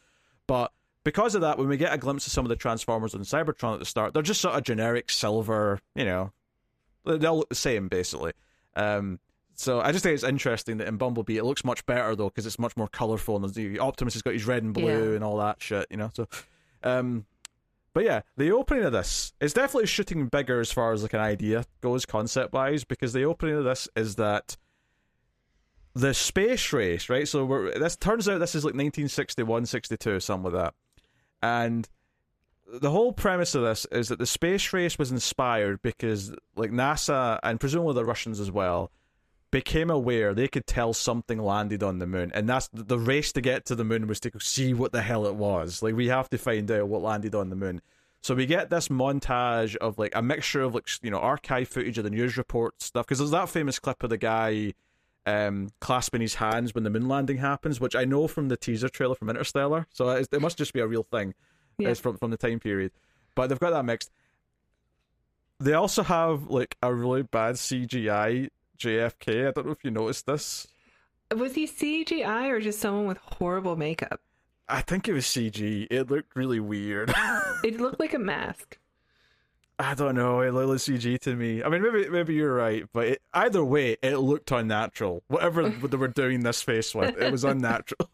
But 0.48 0.72
because 1.04 1.36
of 1.36 1.42
that, 1.42 1.58
when 1.58 1.68
we 1.68 1.76
get 1.78 1.92
a 1.94 1.98
glimpse 1.98 2.26
of 2.28 2.32
some 2.34 2.46
of 2.46 2.50
the 2.50 2.56
Transformers 2.56 3.14
on 3.14 3.22
Cybertron 3.22 3.74
at 3.74 3.80
the 3.80 3.86
start, 3.86 4.14
they're 4.14 4.24
just 4.24 4.40
sort 4.42 4.56
of 4.56 4.64
generic 4.64 5.10
silver, 5.10 5.80
you 5.96 6.06
know, 6.06 6.32
they 7.06 7.26
all 7.28 7.38
look 7.40 7.50
the 7.50 7.56
same 7.56 7.88
basically. 7.90 8.32
Um, 8.76 9.20
so 9.56 9.82
I 9.82 9.92
just 9.92 10.04
think 10.04 10.16
it's 10.16 10.24
interesting 10.24 10.78
that 10.78 10.88
in 10.88 10.98
Bumblebee 10.98 11.38
it 11.38 11.44
looks 11.44 11.64
much 11.66 11.86
better 11.86 12.16
though 12.16 12.30
because 12.30 12.46
it's 12.46 12.58
much 12.58 12.76
more 12.78 12.88
colorful 12.88 13.36
and 13.36 13.54
the 13.54 13.80
Optimus 13.80 14.14
has 14.14 14.22
got 14.22 14.34
his 14.34 14.46
red 14.48 14.64
and 14.64 14.74
blue 14.74 15.10
Yeah. 15.10 15.16
and 15.16 15.24
all 15.24 15.38
that 15.38 15.62
shit, 15.62 15.88
you 15.92 15.98
know. 15.98 16.10
So, 16.14 16.28
um, 16.84 17.26
but 17.94 18.04
yeah, 18.04 18.22
the 18.38 18.52
opening 18.52 18.86
of 18.86 18.92
this 18.92 19.34
is 19.40 19.54
definitely 19.54 19.88
shooting 19.88 20.28
bigger 20.28 20.60
as 20.60 20.72
far 20.72 20.94
as 20.94 21.04
like 21.04 21.14
an 21.14 21.20
idea 21.20 21.66
goes 21.82 22.06
concept 22.06 22.54
wise 22.54 22.84
because 22.84 23.14
the 23.14 23.24
opening 23.24 23.56
of 23.56 23.64
this 23.64 23.88
is 23.96 24.16
that 24.16 24.58
the 25.94 26.14
space 26.14 26.74
race, 26.74 27.08
right? 27.10 27.28
So 27.28 27.46
we're 27.46 27.78
this 27.78 27.96
turns 27.96 28.28
out 28.28 28.40
this 28.40 28.56
is 28.56 28.64
like 28.64 28.74
1961, 28.74 29.68
62, 29.68 30.20
something 30.20 30.52
like 30.52 30.64
that. 30.64 30.74
And 31.42 31.88
the 32.74 32.90
whole 32.90 33.14
premise 33.14 33.54
of 33.54 33.62
this 33.62 33.86
is 33.92 34.08
that 34.08 34.18
the 34.18 34.26
space 34.26 34.74
race 34.74 34.98
was 34.98 35.12
inspired 35.12 35.82
because 35.84 36.34
like 36.56 36.72
NASA 36.72 37.40
and 37.44 37.60
presumably 37.60 37.94
the 37.94 38.06
Russians 38.06 38.40
as 38.40 38.50
well 38.50 38.92
became 39.54 39.92
aware 39.92 40.34
they 40.34 40.48
could 40.48 40.66
tell 40.66 40.94
something 40.94 41.38
landed 41.38 41.84
on 41.84 42.00
the 42.00 42.08
moon 42.08 42.32
and 42.34 42.50
that's 42.50 42.68
the 42.74 42.98
race 42.98 43.32
to 43.32 43.40
get 43.40 43.66
to 43.66 43.76
the 43.76 43.84
moon 43.84 44.08
was 44.08 44.20
to 44.20 44.32
see 44.40 44.74
what 44.74 44.92
the 44.92 45.04
hell 45.04 45.28
it 45.28 45.36
was 45.36 45.84
like 45.84 45.96
we 45.96 46.08
have 46.08 46.28
to 46.28 46.40
find 46.40 46.72
out 46.72 46.88
what 46.88 47.04
landed 47.04 47.36
on 47.36 47.52
the 47.52 47.56
moon 47.56 47.80
so 48.22 48.34
we 48.34 48.48
get 48.48 48.72
this 48.72 48.88
montage 48.88 49.76
of 49.76 50.00
like 50.00 50.16
a 50.16 50.24
mixture 50.24 50.64
of 50.64 50.74
like 50.74 50.90
you 51.04 51.12
know 51.12 51.20
archive 51.20 51.68
footage 51.68 52.00
of 52.00 52.04
the 52.04 52.10
news 52.10 52.36
report 52.36 52.82
stuff 52.82 53.06
because 53.06 53.20
there's 53.20 53.30
that 53.30 53.48
famous 53.48 53.78
clip 53.78 54.02
of 54.02 54.10
the 54.10 54.18
guy 54.18 54.74
um, 55.28 55.70
clasping 55.80 56.22
his 56.22 56.36
hands 56.36 56.74
when 56.74 56.84
the 56.84 56.90
moon 56.90 57.08
landing 57.08 57.38
happens, 57.38 57.80
which 57.80 57.96
I 57.96 58.04
know 58.04 58.28
from 58.28 58.50
the 58.50 58.58
teaser 58.58 58.90
trailer 58.90 59.16
from 59.16 59.30
Interstellar. 59.30 59.88
So 59.90 60.10
it, 60.10 60.42
must 60.42 60.58
just 60.58 60.74
be 60.74 60.82
a 60.82 60.88
real 60.88 61.04
thing. 61.04 61.34
Yeah. 61.78 61.90
It's 61.90 62.00
from 62.02 62.18
from 62.18 62.32
the 62.32 62.36
time 62.36 62.60
period, 62.60 62.92
but 63.36 63.48
they've 63.48 63.60
got 63.60 63.70
that 63.70 63.86
mixed. 63.86 64.12
They 65.62 65.74
also 65.74 66.04
have 66.04 66.50
like 66.50 66.76
a 66.82 66.94
really 66.94 67.24
bad 67.24 67.56
CGI 67.56 68.50
JFK. 68.84 69.48
I 69.48 69.52
don't 69.52 69.66
know 69.66 69.72
if 69.72 69.84
you 69.84 69.92
noticed 69.92 70.26
this. 70.26 70.68
Was 71.36 71.56
he 71.56 71.68
CGI 71.68 72.50
or 72.50 72.60
just 72.60 72.80
someone 72.80 73.08
with 73.08 73.18
horrible 73.18 73.76
makeup? 73.76 74.22
I 74.68 74.82
think 74.82 75.08
it 75.08 75.14
was 75.14 75.26
CG. 75.26 75.88
It 75.90 76.10
looked 76.10 76.36
really 76.36 76.60
weird. 76.60 77.14
It 77.64 77.80
looked 77.80 78.02
like 78.02 78.14
a 78.14 78.20
mask. 78.20 78.78
I 79.80 79.94
don't 79.94 80.16
know. 80.16 80.42
It 80.42 80.52
looked 80.54 80.68
like 80.68 80.78
CG 80.80 81.18
to 81.22 81.34
me. 81.34 81.64
I 81.64 81.70
mean, 81.70 81.82
maybe 81.82 82.10
maybe 82.10 82.34
you're 82.34 82.54
right, 82.54 82.84
but 82.92 83.08
it, 83.08 83.22
either 83.34 83.64
way, 83.64 83.96
it 84.02 84.18
looked 84.18 84.52
unnatural. 84.52 85.24
Whatever 85.28 85.70
they 85.88 85.98
were 85.98 86.10
doing 86.10 86.44
this 86.44 86.62
face 86.62 86.94
with, 86.94 87.18
it 87.18 87.32
was 87.32 87.46
unnatural. 87.46 88.10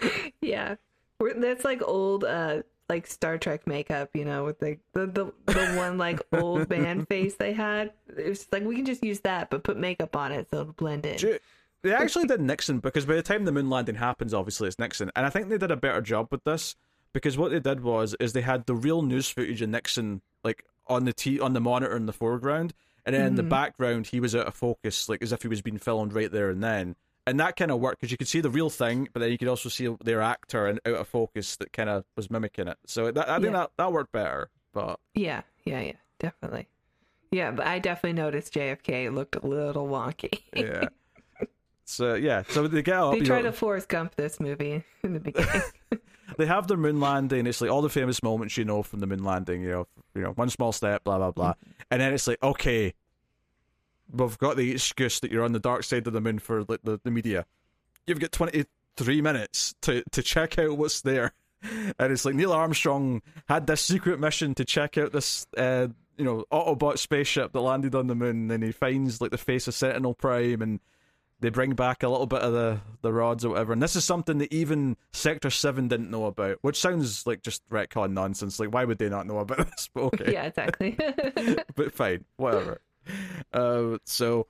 yeah, 0.40 0.76
We're, 1.18 1.34
that's 1.34 1.64
like 1.64 1.82
old, 1.82 2.22
uh, 2.22 2.62
like 2.88 3.06
Star 3.06 3.38
Trek 3.38 3.66
makeup. 3.66 4.10
You 4.14 4.24
know, 4.24 4.44
with 4.44 4.60
like 4.62 4.80
the 4.92 5.06
the, 5.06 5.32
the 5.52 5.66
one 5.76 5.98
like 5.98 6.20
old 6.32 6.68
man 6.70 7.06
face 7.06 7.34
they 7.36 7.52
had. 7.52 7.92
It 8.16 8.28
was 8.28 8.46
like 8.52 8.64
we 8.64 8.76
can 8.76 8.84
just 8.84 9.02
use 9.04 9.20
that, 9.20 9.50
but 9.50 9.64
put 9.64 9.76
makeup 9.76 10.14
on 10.16 10.32
it 10.32 10.48
so 10.50 10.60
it'll 10.60 10.72
blend 10.72 11.06
in. 11.06 11.18
You- 11.18 11.38
They 11.82 11.92
actually 11.92 12.26
did 12.26 12.40
Nixon 12.40 12.80
because 12.80 13.06
by 13.06 13.14
the 13.14 13.22
time 13.22 13.44
the 13.44 13.52
moon 13.52 13.70
landing 13.70 13.94
happens, 13.96 14.34
obviously 14.34 14.68
it's 14.68 14.78
Nixon, 14.78 15.10
and 15.14 15.24
I 15.26 15.30
think 15.30 15.48
they 15.48 15.58
did 15.58 15.70
a 15.70 15.76
better 15.76 16.00
job 16.00 16.28
with 16.30 16.42
this 16.44 16.74
because 17.12 17.38
what 17.38 17.50
they 17.52 17.60
did 17.60 17.80
was 17.82 18.14
is 18.18 18.32
they 18.32 18.40
had 18.42 18.66
the 18.66 18.74
real 18.74 19.02
news 19.02 19.28
footage 19.28 19.62
of 19.62 19.68
Nixon 19.68 20.20
like 20.42 20.64
on 20.88 21.04
the 21.04 21.12
t 21.12 21.38
on 21.40 21.52
the 21.52 21.60
monitor 21.60 21.96
in 21.96 22.06
the 22.06 22.12
foreground, 22.12 22.72
and 23.04 23.14
then 23.14 23.26
in 23.26 23.34
the 23.36 23.42
Mhm. 23.42 23.48
background 23.50 24.06
he 24.08 24.20
was 24.20 24.34
out 24.34 24.46
of 24.46 24.54
focus, 24.54 25.08
like 25.08 25.22
as 25.22 25.32
if 25.32 25.42
he 25.42 25.48
was 25.48 25.62
being 25.62 25.78
filmed 25.78 26.12
right 26.12 26.30
there 26.32 26.50
and 26.50 26.62
then. 26.62 26.96
And 27.26 27.40
that 27.40 27.56
kind 27.56 27.70
of 27.72 27.80
worked 27.80 28.00
because 28.00 28.12
you 28.12 28.16
could 28.16 28.28
see 28.28 28.40
the 28.40 28.50
real 28.50 28.70
thing, 28.70 29.08
but 29.12 29.18
then 29.20 29.32
you 29.32 29.38
could 29.38 29.48
also 29.48 29.68
see 29.68 29.88
their 30.04 30.22
actor 30.22 30.66
and 30.66 30.78
out 30.86 30.94
of 30.94 31.08
focus 31.08 31.56
that 31.56 31.72
kind 31.72 31.88
of 31.90 32.04
was 32.14 32.30
mimicking 32.30 32.68
it. 32.68 32.78
So 32.86 33.10
that, 33.10 33.28
I 33.28 33.34
think 33.40 33.46
Yeah. 33.46 33.58
that 33.60 33.70
that 33.78 33.92
worked 33.92 34.12
better. 34.12 34.48
But 34.72 35.00
Yeah, 35.14 35.42
yeah, 35.64 35.80
yeah, 35.80 35.92
definitely. 36.20 36.68
Yeah, 37.32 37.50
but 37.50 37.66
I 37.66 37.80
definitely 37.80 38.22
noticed 38.22 38.54
JFK 38.54 39.12
looked 39.12 39.34
a 39.34 39.44
little 39.46 39.88
wonky. 39.88 40.40
yeah, 40.54 40.88
so 41.84 42.14
yeah, 42.14 42.42
so 42.48 42.68
they 42.68 42.82
get 42.82 42.96
up. 42.96 43.12
they 43.14 43.20
try 43.20 43.38
know- 43.38 43.50
to 43.50 43.52
Forrest 43.52 43.88
Gump 43.88 44.14
this 44.14 44.38
movie 44.38 44.84
in 45.02 45.12
the 45.12 45.20
beginning. 45.20 45.62
they 46.38 46.46
have 46.46 46.68
their 46.68 46.76
moon 46.76 47.00
landing. 47.00 47.46
It's 47.46 47.60
like 47.60 47.70
all 47.70 47.82
the 47.82 47.88
famous 47.88 48.22
moments 48.22 48.56
you 48.56 48.64
know 48.64 48.82
from 48.82 49.00
the 49.00 49.06
moon 49.06 49.24
landing. 49.24 49.62
You 49.62 49.70
know, 49.70 49.88
you 50.14 50.22
know, 50.22 50.30
one 50.32 50.50
small 50.50 50.72
step, 50.72 51.02
blah 51.04 51.18
blah 51.18 51.30
blah, 51.32 51.52
mm-hmm. 51.54 51.70
and 51.90 52.00
then 52.00 52.12
it's 52.14 52.26
like, 52.28 52.42
okay, 52.42 52.94
we've 54.12 54.38
got 54.38 54.56
the 54.56 54.72
excuse 54.72 55.20
that 55.20 55.30
you're 55.30 55.44
on 55.44 55.52
the 55.52 55.58
dark 55.58 55.84
side 55.84 56.06
of 56.06 56.12
the 56.12 56.20
moon 56.20 56.38
for 56.38 56.64
like, 56.64 56.80
the 56.82 57.00
the 57.02 57.10
media. 57.10 57.46
You've 58.06 58.20
got 58.20 58.32
twenty 58.32 58.66
three 58.96 59.20
minutes 59.20 59.74
to 59.82 60.02
to 60.12 60.22
check 60.22 60.58
out 60.58 60.76
what's 60.76 61.00
there, 61.02 61.32
and 61.62 62.12
it's 62.12 62.24
like 62.24 62.34
Neil 62.34 62.52
Armstrong 62.52 63.22
had 63.48 63.66
this 63.66 63.82
secret 63.82 64.20
mission 64.20 64.54
to 64.54 64.64
check 64.64 64.98
out 64.98 65.12
this. 65.12 65.46
Uh, 65.56 65.88
you 66.18 66.24
know, 66.24 66.44
Autobot 66.50 66.96
spaceship 66.96 67.52
that 67.52 67.60
landed 67.60 67.94
on 67.94 68.06
the 68.06 68.14
moon, 68.14 68.50
and 68.50 68.64
he 68.64 68.72
finds 68.72 69.20
like 69.20 69.30
the 69.30 69.36
face 69.36 69.68
of 69.68 69.74
Sentinel 69.74 70.14
Prime, 70.14 70.62
and 70.62 70.80
they 71.40 71.50
bring 71.50 71.74
back 71.74 72.02
a 72.02 72.08
little 72.08 72.26
bit 72.26 72.40
of 72.40 72.52
the 72.52 72.80
the 73.02 73.12
rods 73.12 73.44
or 73.44 73.50
whatever. 73.50 73.72
And 73.72 73.82
this 73.82 73.96
is 73.96 74.04
something 74.04 74.38
that 74.38 74.52
even 74.52 74.96
Sector 75.12 75.50
Seven 75.50 75.88
didn't 75.88 76.10
know 76.10 76.26
about, 76.26 76.58
which 76.62 76.80
sounds 76.80 77.26
like 77.26 77.42
just 77.42 77.68
retcon 77.68 78.12
nonsense. 78.12 78.58
Like, 78.58 78.72
why 78.72 78.84
would 78.84 78.98
they 78.98 79.08
not 79.08 79.26
know 79.26 79.38
about 79.38 79.58
this? 79.70 79.90
But 79.92 80.04
okay, 80.04 80.32
yeah, 80.32 80.44
exactly. 80.44 80.96
but 81.74 81.92
fine, 81.92 82.24
whatever. 82.36 82.80
Uh, 83.52 83.96
so 84.04 84.46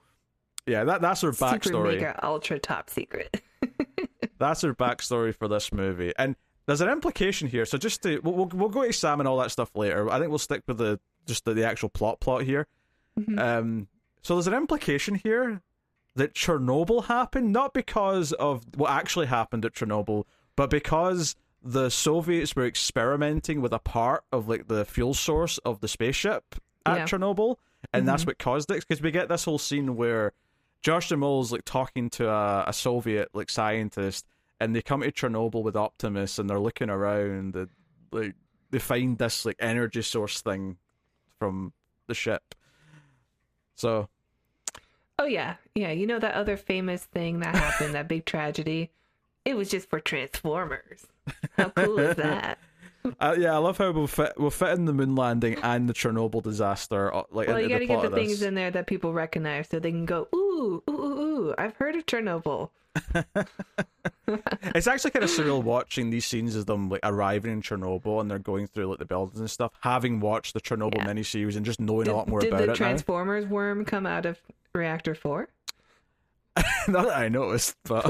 yeah, 0.65 0.83
that 0.83 1.01
that's 1.01 1.21
her 1.21 1.31
Super 1.31 1.57
backstory. 1.57 1.93
mega 1.95 2.19
ultra 2.25 2.59
top 2.59 2.89
secret. 2.89 3.41
That's 4.39 4.61
her 4.61 4.73
backstory 4.75 5.33
for 5.33 5.47
this 5.47 5.71
movie, 5.71 6.13
and 6.19 6.35
there's 6.67 6.81
an 6.81 6.89
implication 6.89 7.47
here. 7.47 7.65
So 7.65 7.77
just 7.77 8.03
to 8.03 8.19
we'll 8.19 8.33
we'll, 8.35 8.45
we'll 8.47 8.69
go 8.69 8.81
examine 8.81 9.25
all 9.27 9.37
that 9.37 9.49
stuff 9.51 9.71
later. 9.75 10.09
I 10.11 10.19
think 10.19 10.29
we'll 10.29 10.37
stick 10.39 10.63
with 10.67 10.77
the 10.77 10.99
just 11.25 11.45
the, 11.45 11.53
the 11.53 11.63
actual 11.65 11.89
plot 11.89 12.19
plot 12.19 12.43
here. 12.43 12.67
Mhm. 13.19 13.39
Um, 13.39 13.87
so 14.21 14.35
there's 14.35 14.47
an 14.47 14.53
implication 14.53 15.15
here 15.15 15.61
that 16.15 16.33
Chernobyl 16.35 17.05
happened 17.05 17.51
not 17.53 17.73
because 17.73 18.31
of 18.33 18.63
what 18.75 18.91
actually 18.91 19.27
happened 19.27 19.63
at 19.65 19.73
Chernobyl, 19.73 20.25
but 20.55 20.69
because 20.69 21.35
the 21.63 21.89
Soviets 21.89 22.55
were 22.55 22.65
experimenting 22.65 23.61
with 23.61 23.73
a 23.73 23.79
part 23.79 24.23
of 24.31 24.47
like 24.49 24.67
the 24.67 24.85
fuel 24.85 25.13
source 25.13 25.57
of 25.59 25.79
the 25.79 25.87
spaceship 25.87 26.55
at 26.85 26.97
Yeah. 26.97 27.05
Chernobyl, 27.05 27.55
and 27.93 28.07
that's 28.07 28.23
mm-hmm. 28.23 28.29
what 28.29 28.39
caused 28.39 28.71
it. 28.71 28.85
Because 28.87 29.01
we 29.01 29.11
get 29.11 29.29
this 29.29 29.45
whole 29.45 29.57
scene 29.57 29.95
where 29.95 30.33
Josh 30.81 31.09
Duhamel's 31.09 31.51
like 31.51 31.65
talking 31.65 32.09
to 32.11 32.29
a, 32.29 32.65
a 32.67 32.73
Soviet 32.73 33.29
like 33.33 33.49
scientist, 33.49 34.25
and 34.59 34.75
they 34.75 34.81
come 34.81 35.01
to 35.01 35.11
Chernobyl 35.11 35.63
with 35.63 35.75
Optimus, 35.75 36.39
and 36.39 36.49
they're 36.49 36.59
looking 36.59 36.89
around, 36.89 37.55
and 37.55 37.69
like 38.11 38.35
they 38.71 38.79
find 38.79 39.17
this 39.17 39.45
like 39.45 39.57
energy 39.59 40.01
source 40.01 40.41
thing 40.41 40.77
from 41.39 41.73
the 42.07 42.13
ship. 42.13 42.55
So 43.75 44.09
Oh 45.19 45.25
yeah, 45.25 45.55
yeah. 45.73 45.91
You 45.91 46.05
know 46.05 46.19
that 46.19 46.35
other 46.35 46.57
famous 46.57 47.03
thing 47.03 47.39
that 47.39 47.55
happened, 47.55 47.95
that 47.95 48.07
big 48.07 48.25
tragedy. 48.25 48.91
It 49.45 49.55
was 49.55 49.69
just 49.69 49.89
for 49.89 49.99
Transformers. 49.99 51.07
How 51.57 51.69
cool 51.69 51.99
is 51.99 52.15
that? 52.17 52.59
uh, 53.19 53.35
yeah, 53.37 53.53
I 53.53 53.57
love 53.57 53.77
how 53.77 53.91
we'll 53.91 54.07
fit 54.07 54.33
we'll 54.37 54.49
fit 54.49 54.69
in 54.77 54.85
the 54.85 54.93
moon 54.93 55.15
landing 55.15 55.57
and 55.63 55.87
the 55.89 55.93
Chernobyl 55.93 56.41
disaster. 56.43 57.13
uh, 57.13 57.23
Like 57.31 57.47
Well, 57.47 57.61
you 57.61 57.69
got 57.69 57.79
to 57.79 57.85
get 57.85 58.01
the 58.01 58.09
things 58.09 58.41
in 58.41 58.55
there 58.55 58.71
that 58.71 58.87
people 58.87 59.13
recognize, 59.13 59.69
so 59.69 59.79
they 59.79 59.91
can 59.91 60.05
go, 60.05 60.27
ooh, 60.35 60.83
ooh, 60.89 60.91
ooh, 60.91 61.19
ooh. 61.49 61.55
I've 61.57 61.75
heard 61.75 61.95
of 61.95 62.05
Chernobyl. 62.05 62.69
It's 64.75 64.87
actually 64.87 65.11
kind 65.11 65.23
of 65.23 65.29
surreal 65.31 65.63
watching 65.63 66.09
these 66.09 66.25
scenes 66.25 66.55
of 66.55 66.65
them 66.65 66.89
like 66.89 66.99
arriving 67.03 67.51
in 67.51 67.61
Chernobyl 67.61 68.19
and 68.19 68.29
they're 68.29 68.39
going 68.39 68.67
through 68.67 68.87
like 68.87 68.99
the 68.99 69.05
buildings 69.05 69.39
and 69.39 69.49
stuff. 69.49 69.71
Having 69.81 70.19
watched 70.19 70.53
the 70.53 70.59
Chernobyl 70.61 70.95
Yeah. 70.95 71.05
miniseries 71.05 71.55
and 71.55 71.65
just 71.65 71.79
knowing 71.79 72.05
Did, 72.05 72.11
a 72.11 72.15
lot 72.15 72.27
more 72.27 72.39
about 72.39 72.47
it. 72.47 72.51
did 72.51 72.59
the 72.59 72.63
it 72.63 72.67
now. 72.67 72.75
Transformers 72.75 73.45
worm 73.45 73.85
come 73.85 74.05
out 74.05 74.25
of 74.25 74.37
Reactor 74.75 75.15
Four? 75.15 75.47
Not 76.87 77.05
that 77.07 77.17
I 77.17 77.29
noticed, 77.29 77.75
but 77.85 78.05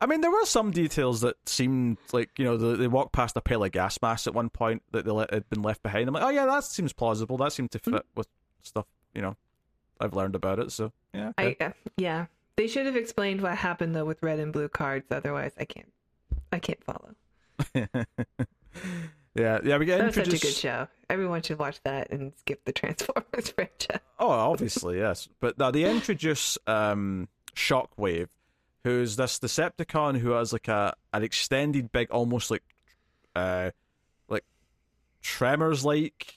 I 0.00 0.06
mean, 0.06 0.20
there 0.20 0.30
were 0.30 0.44
some 0.44 0.70
details 0.70 1.22
that 1.22 1.36
seemed 1.48 1.98
like 2.12 2.30
you 2.38 2.44
know 2.44 2.56
the, 2.56 2.76
they 2.76 2.88
walked 2.88 3.12
past 3.12 3.36
a 3.36 3.40
pile 3.40 3.64
of 3.64 3.72
gas 3.72 3.98
masks 4.00 4.26
at 4.26 4.34
one 4.34 4.50
point 4.50 4.82
that 4.92 5.04
they 5.04 5.10
let, 5.10 5.32
had 5.32 5.48
been 5.50 5.62
left 5.62 5.82
behind. 5.82 6.08
I'm 6.08 6.14
like, 6.14 6.22
oh 6.22 6.30
yeah, 6.30 6.46
that 6.46 6.64
seems 6.64 6.92
plausible. 6.92 7.36
That 7.38 7.52
seemed 7.52 7.72
to 7.72 7.78
fit 7.78 8.04
with 8.14 8.28
stuff 8.62 8.86
you 9.14 9.22
know 9.22 9.36
I've 10.00 10.14
learned 10.14 10.34
about 10.34 10.58
it. 10.60 10.70
So 10.72 10.92
yeah, 11.12 11.32
I 11.36 11.56
uh, 11.60 11.70
yeah. 11.96 12.26
They 12.56 12.66
should 12.66 12.86
have 12.86 12.96
explained 12.96 13.40
what 13.40 13.56
happened 13.56 13.94
though 13.94 14.04
with 14.04 14.22
red 14.22 14.38
and 14.38 14.52
blue 14.52 14.68
cards. 14.68 15.06
Otherwise, 15.10 15.52
I 15.58 15.64
can't. 15.64 15.92
I 16.52 16.58
can't 16.60 16.82
follow. 16.84 17.14
yeah, 19.34 19.58
yeah. 19.64 19.76
We 19.76 19.86
get 19.86 20.14
such 20.14 20.28
a 20.28 20.38
good 20.38 20.54
show. 20.54 20.88
Everyone 21.10 21.42
should 21.42 21.58
watch 21.58 21.80
that 21.84 22.10
and 22.10 22.32
skip 22.36 22.64
the 22.64 22.72
Transformers 22.72 23.50
franchise. 23.54 24.00
Oh, 24.18 24.28
obviously, 24.28 24.98
yes. 24.98 25.28
But 25.40 25.58
now 25.58 25.70
they 25.70 25.84
introduce 25.84 26.58
um, 26.66 27.28
Shockwave, 27.54 28.28
who's 28.88 29.16
this 29.16 29.38
Decepticon 29.38 30.18
who 30.18 30.30
has 30.30 30.52
like 30.52 30.68
a 30.68 30.94
an 31.12 31.22
extended 31.22 31.92
big, 31.92 32.10
almost 32.10 32.50
like 32.50 32.62
uh, 33.36 33.70
like 34.28 34.44
tremors 35.22 35.84
like 35.84 36.34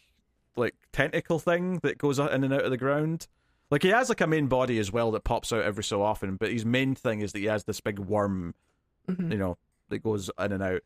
like 0.56 0.76
tentacle 0.92 1.40
thing 1.40 1.80
that 1.84 1.98
goes 1.98 2.20
in 2.20 2.28
and 2.44 2.54
out 2.54 2.66
of 2.66 2.72
the 2.72 2.78
ground. 2.78 3.28
Like 3.70 3.84
he 3.84 3.90
has 3.90 4.10
like 4.10 4.20
a 4.22 4.28
main 4.28 4.48
body 4.48 4.80
as 4.80 4.92
well 4.92 5.12
that 5.12 5.24
pops 5.24 5.54
out 5.54 5.64
every 5.64 5.84
so 5.84 6.02
often, 6.02 6.36
but 6.36 6.52
his 6.52 6.66
main 6.66 6.94
thing 6.94 7.22
is 7.22 7.32
that 7.32 7.40
he 7.40 7.46
has 7.46 7.64
this 7.64 7.80
big 7.80 8.00
worm, 8.00 8.54
Mhm. 9.08 9.32
you 9.32 9.38
know, 9.38 9.58
that 9.90 10.00
goes 10.04 10.30
in 10.38 10.52
and 10.52 10.62
out. 10.62 10.82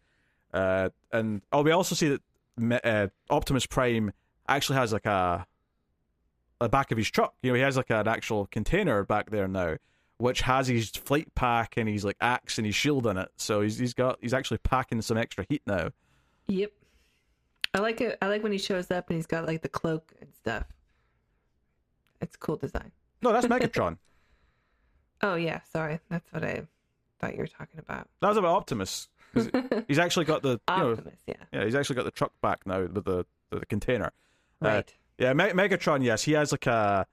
Uh, 0.53 0.89
and 1.11 1.41
oh, 1.51 1.63
we 1.63 1.71
also 1.71 1.95
see 1.95 2.15
that 2.57 2.81
uh, 2.85 3.07
Optimus 3.33 3.65
Prime 3.65 4.13
actually 4.47 4.77
has 4.77 4.93
like 4.93 5.05
a 5.07 5.45
the 6.61 6.69
back 6.69 6.91
of 6.91 6.97
his 6.97 7.09
truck. 7.09 7.33
You 7.41 7.51
know, 7.51 7.55
he 7.55 7.61
has 7.61 7.75
like 7.75 7.89
an 7.89 8.07
actual 8.07 8.45
container 8.47 9.03
back 9.03 9.31
there 9.31 9.47
now, 9.47 9.75
which 10.17 10.41
has 10.41 10.67
his 10.67 10.89
flight 10.89 11.33
pack 11.35 11.75
and 11.77 11.89
his 11.89 12.05
like 12.05 12.17
axe 12.21 12.57
and 12.57 12.65
his 12.65 12.75
shield 12.75 13.05
in 13.07 13.17
it. 13.17 13.29
So 13.37 13.61
he's 13.61 13.77
he's 13.77 13.93
got 13.93 14.17
he's 14.21 14.33
actually 14.33 14.59
packing 14.59 15.01
some 15.01 15.17
extra 15.17 15.45
heat 15.49 15.61
now. 15.67 15.89
Yep. 16.47 16.71
I 17.73 17.79
like 17.79 17.99
it. 18.01 18.17
I 18.21 18.27
like 18.27 18.43
when 18.43 18.51
he 18.51 18.57
shows 18.57 18.89
up 18.91 19.09
and 19.09 19.17
he's 19.17 19.25
got 19.25 19.45
like 19.45 19.61
the 19.61 19.69
cloak 19.69 20.13
and 20.21 20.33
stuff. 20.33 20.65
It's 22.21 22.35
cool 22.37 22.55
design. 22.55 22.91
No, 23.21 23.33
that's 23.33 23.47
Megatron. 23.47 23.97
Oh 25.21 25.35
yeah, 25.35 25.61
sorry. 25.71 25.99
That's 26.09 26.31
what 26.31 26.43
I 26.43 26.63
thought 27.19 27.33
you 27.33 27.39
were 27.39 27.47
talking 27.47 27.79
about. 27.79 28.07
that 28.21 28.27
was 28.29 28.37
about 28.37 28.55
Optimus. 28.55 29.07
He's 29.87 29.99
actually 29.99 30.25
got 30.25 30.43
the 30.43 30.51
you 30.69 30.77
know 30.77 30.91
Optimus, 30.93 31.19
yeah. 31.27 31.33
yeah 31.51 31.65
he's 31.65 31.75
actually 31.75 31.97
got 31.97 32.05
the 32.05 32.11
truck 32.11 32.31
back 32.41 32.65
now 32.65 32.81
with 32.83 32.93
the 32.93 33.01
the, 33.01 33.25
the 33.59 33.65
container. 33.65 34.13
Uh, 34.61 34.67
Right. 34.67 34.95
Yeah, 35.17 35.33
Me- 35.33 35.49
Megatron. 35.51 36.03
Yes, 36.03 36.23
he 36.23 36.33
has 36.33 36.51
like 36.53 36.67
a. 36.67 37.05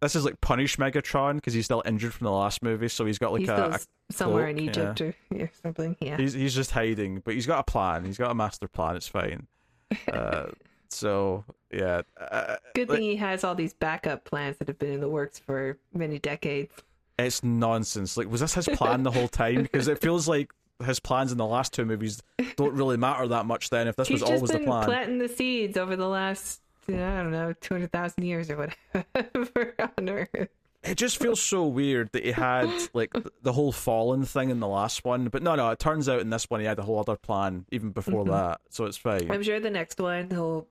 This 0.00 0.14
is 0.14 0.24
like 0.24 0.40
punish 0.40 0.76
Megatron 0.76 1.36
because 1.36 1.54
he's 1.54 1.64
still 1.64 1.82
injured 1.86 2.12
from 2.12 2.26
the 2.26 2.30
last 2.30 2.62
movie, 2.62 2.88
so 2.88 3.06
he's 3.06 3.18
got 3.18 3.32
like 3.32 3.40
he's 3.40 3.48
a, 3.48 3.78
a 4.10 4.12
somewhere 4.12 4.48
in 4.48 4.56
cloak, 4.56 4.68
Egypt 4.68 5.00
or, 5.00 5.14
or 5.32 5.50
something. 5.62 5.96
Yeah. 6.00 6.16
He's 6.18 6.34
he's 6.34 6.54
just 6.54 6.72
hiding, 6.72 7.20
but 7.24 7.34
he's 7.34 7.46
got 7.46 7.60
a 7.60 7.64
plan. 7.64 8.04
He's 8.04 8.18
got 8.18 8.30
a 8.30 8.34
master 8.34 8.68
plan. 8.68 8.96
It's 8.96 9.08
fine. 9.08 9.46
Uh, 10.12 10.46
so 10.88 11.44
yeah, 11.72 12.02
uh, 12.20 12.56
Good 12.74 12.88
like, 12.88 12.98
thing 12.98 13.10
he 13.10 13.16
has 13.16 13.44
all 13.44 13.54
these 13.54 13.74
backup 13.74 14.24
plans 14.24 14.56
that 14.58 14.68
have 14.68 14.78
been 14.78 14.92
in 14.92 15.00
the 15.00 15.08
works 15.08 15.38
for 15.38 15.78
many 15.92 16.18
decades. 16.18 16.72
it's 17.18 17.42
nonsense. 17.44 18.16
Like, 18.16 18.28
was 18.30 18.40
this 18.40 18.54
his 18.54 18.68
plan 18.68 19.02
the 19.02 19.10
whole 19.10 19.28
time? 19.28 19.62
Because 19.62 19.88
it 19.88 20.00
feels 20.00 20.26
like 20.26 20.52
his 20.84 20.98
plans 21.00 21.30
in 21.32 21.38
the 21.38 21.46
last 21.46 21.72
two 21.72 21.84
movies 21.84 22.22
don't 22.56 22.74
really 22.74 22.96
matter 22.96 23.28
that 23.28 23.46
much. 23.46 23.70
Then, 23.70 23.86
if 23.88 23.96
this 23.96 24.08
He's 24.08 24.20
was 24.20 24.30
always 24.30 24.50
the 24.50 24.58
been 24.58 24.66
plan, 24.66 24.84
planting 24.84 25.18
the 25.18 25.28
seeds 25.28 25.76
over 25.76 25.94
the 25.96 26.08
last, 26.08 26.60
I 26.88 27.22
don't 27.22 27.30
know, 27.32 27.52
200,000 27.60 28.22
years 28.24 28.50
or 28.50 28.56
whatever 28.56 29.74
on 29.98 30.08
Earth. 30.08 30.48
it 30.82 30.96
just 30.96 31.18
feels 31.18 31.40
so 31.40 31.66
weird 31.66 32.10
that 32.12 32.24
he 32.24 32.32
had 32.32 32.68
like 32.92 33.12
the 33.42 33.52
whole 33.52 33.72
fallen 33.72 34.24
thing 34.24 34.50
in 34.50 34.60
the 34.60 34.68
last 34.68 35.04
one. 35.04 35.28
But 35.28 35.42
no, 35.42 35.54
no, 35.54 35.70
it 35.70 35.78
turns 35.78 36.08
out 36.08 36.20
in 36.20 36.30
this 36.30 36.50
one 36.50 36.60
he 36.60 36.66
had 36.66 36.78
a 36.78 36.82
whole 36.82 36.98
other 37.00 37.16
plan 37.16 37.64
even 37.70 37.90
before 37.90 38.24
Mhm. 38.24 38.30
that, 38.30 38.60
so 38.70 38.84
it's 38.84 38.96
fine. 38.98 39.30
I'm 39.30 39.42
sure 39.42 39.60
the 39.60 39.70
next 39.70 39.98
one 40.00 40.28
he'll 40.30 40.66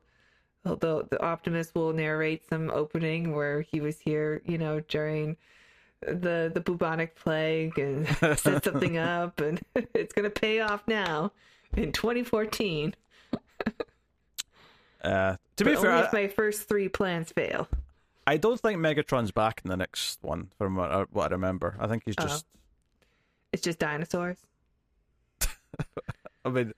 although 0.66 1.02
the 1.02 1.22
Optimus 1.22 1.74
will 1.76 1.92
narrate 1.92 2.48
some 2.50 2.70
opening 2.72 3.36
where 3.36 3.62
he 3.62 3.82
was 3.82 4.00
here, 4.00 4.42
you 4.46 4.58
know, 4.58 4.80
during 4.82 5.36
the 6.02 6.52
the 6.54 6.62
bubonic 6.62 7.16
plague 7.16 7.78
and 7.80 8.08
set 8.38 8.64
something 8.64 8.98
up, 8.98 9.40
and 9.42 9.62
it's 9.94 10.14
gonna 10.14 10.30
pay 10.30 10.60
off 10.60 10.84
now 10.88 11.32
in 11.76 11.92
2014. 11.92 12.94
Uh, 15.04 15.36
to 15.58 15.66
be 15.66 15.76
fair, 15.76 16.04
if 16.04 16.14
I, 16.14 16.24
my 16.24 16.28
first 16.28 16.68
three 16.68 16.90
plans 16.90 17.32
fail. 17.32 17.68
I 18.26 18.38
don't 18.38 18.60
think 18.60 18.80
Megatron's 18.80 19.32
back 19.32 19.62
in 19.64 19.70
the 19.70 19.78
next 19.78 20.20
one, 20.22 20.50
from 20.58 20.76
what 20.76 20.92
I, 20.92 21.02
what 21.12 21.32
I 21.32 21.36
remember. 21.36 21.76
I 21.80 21.88
think 21.88 22.04
he's 22.06 22.16
just. 22.16 22.46
It's 23.52 23.62
just 23.62 23.80
dinosaurs. 23.80 24.38
I 26.46 26.50
mean, 26.50 26.74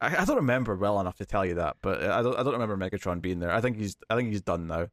I, 0.00 0.18
I 0.18 0.24
don't 0.24 0.36
remember 0.36 0.76
well 0.76 1.00
enough 1.00 1.16
to 1.18 1.26
tell 1.26 1.44
you 1.44 1.54
that, 1.54 1.76
but 1.82 2.02
I 2.02 2.22
don't. 2.22 2.38
I 2.38 2.42
don't 2.42 2.58
remember 2.58 2.76
Megatron 2.76 3.20
being 3.20 3.40
there. 3.40 3.52
I 3.52 3.60
think 3.60 3.76
he's. 3.78 3.96
I 4.10 4.16
think 4.16 4.28
he's 4.30 4.42
done 4.42 4.66
now. 4.66 4.88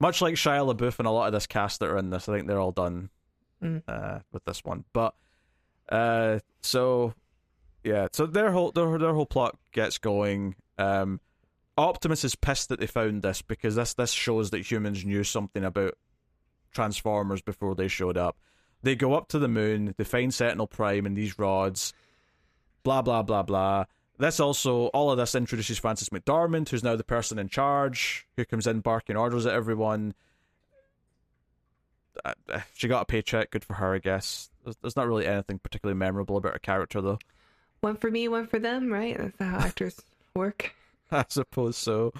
Much 0.00 0.20
like 0.20 0.34
Shia 0.34 0.74
LaBeouf 0.74 0.98
and 0.98 1.06
a 1.06 1.10
lot 1.10 1.26
of 1.26 1.32
this 1.32 1.46
cast 1.46 1.80
that 1.80 1.88
are 1.88 1.98
in 1.98 2.10
this, 2.10 2.28
I 2.28 2.34
think 2.34 2.48
they're 2.48 2.58
all 2.58 2.72
done 2.72 3.10
Mm. 3.62 3.82
uh, 3.86 4.18
with 4.32 4.44
this 4.44 4.64
one. 4.64 4.84
But 4.92 5.14
uh, 5.88 6.40
so 6.62 7.14
yeah, 7.84 8.08
so 8.12 8.26
their 8.26 8.50
whole 8.50 8.72
their 8.72 8.98
their 8.98 9.14
whole 9.14 9.26
plot 9.26 9.56
gets 9.72 9.98
going. 9.98 10.56
Um, 10.78 11.20
Optimus 11.78 12.24
is 12.24 12.34
pissed 12.34 12.68
that 12.68 12.80
they 12.80 12.86
found 12.86 13.22
this 13.22 13.40
because 13.42 13.76
this 13.76 13.94
this 13.94 14.12
shows 14.12 14.50
that 14.50 14.70
humans 14.70 15.04
knew 15.04 15.24
something 15.24 15.64
about 15.64 15.94
Transformers 16.72 17.42
before 17.42 17.74
they 17.74 17.88
showed 17.88 18.16
up. 18.16 18.36
They 18.82 18.96
go 18.96 19.14
up 19.14 19.28
to 19.28 19.38
the 19.38 19.48
moon, 19.48 19.94
they 19.96 20.04
find 20.04 20.34
Sentinel 20.34 20.66
Prime 20.66 21.06
and 21.06 21.16
these 21.16 21.38
rods, 21.38 21.92
blah 22.82 23.02
blah 23.02 23.22
blah 23.22 23.42
blah. 23.42 23.84
This 24.18 24.38
also 24.38 24.86
all 24.88 25.10
of 25.10 25.16
this 25.18 25.34
introduces 25.34 25.78
Frances 25.78 26.10
McDormand, 26.10 26.68
who's 26.68 26.84
now 26.84 26.96
the 26.96 27.04
person 27.04 27.38
in 27.38 27.48
charge, 27.48 28.26
who 28.36 28.44
comes 28.44 28.66
in 28.66 28.80
barking 28.80 29.16
orders 29.16 29.46
at 29.46 29.54
everyone. 29.54 30.14
Uh, 32.24 32.34
uh, 32.52 32.60
She 32.74 32.88
got 32.88 33.02
a 33.02 33.06
paycheck, 33.06 33.50
good 33.50 33.64
for 33.64 33.74
her, 33.74 33.94
I 33.94 33.98
guess. 33.98 34.50
There's, 34.64 34.76
there's 34.76 34.96
not 34.96 35.08
really 35.08 35.26
anything 35.26 35.58
particularly 35.58 35.98
memorable 35.98 36.36
about 36.36 36.52
her 36.52 36.58
character, 36.58 37.00
though. 37.00 37.18
One 37.80 37.96
for 37.96 38.10
me, 38.10 38.28
one 38.28 38.46
for 38.46 38.58
them, 38.58 38.92
right? 38.92 39.16
That's 39.16 39.38
how 39.40 39.58
actors 39.58 40.00
work. 40.34 40.74
I 41.16 41.24
suppose 41.28 41.76
so. 41.76 42.12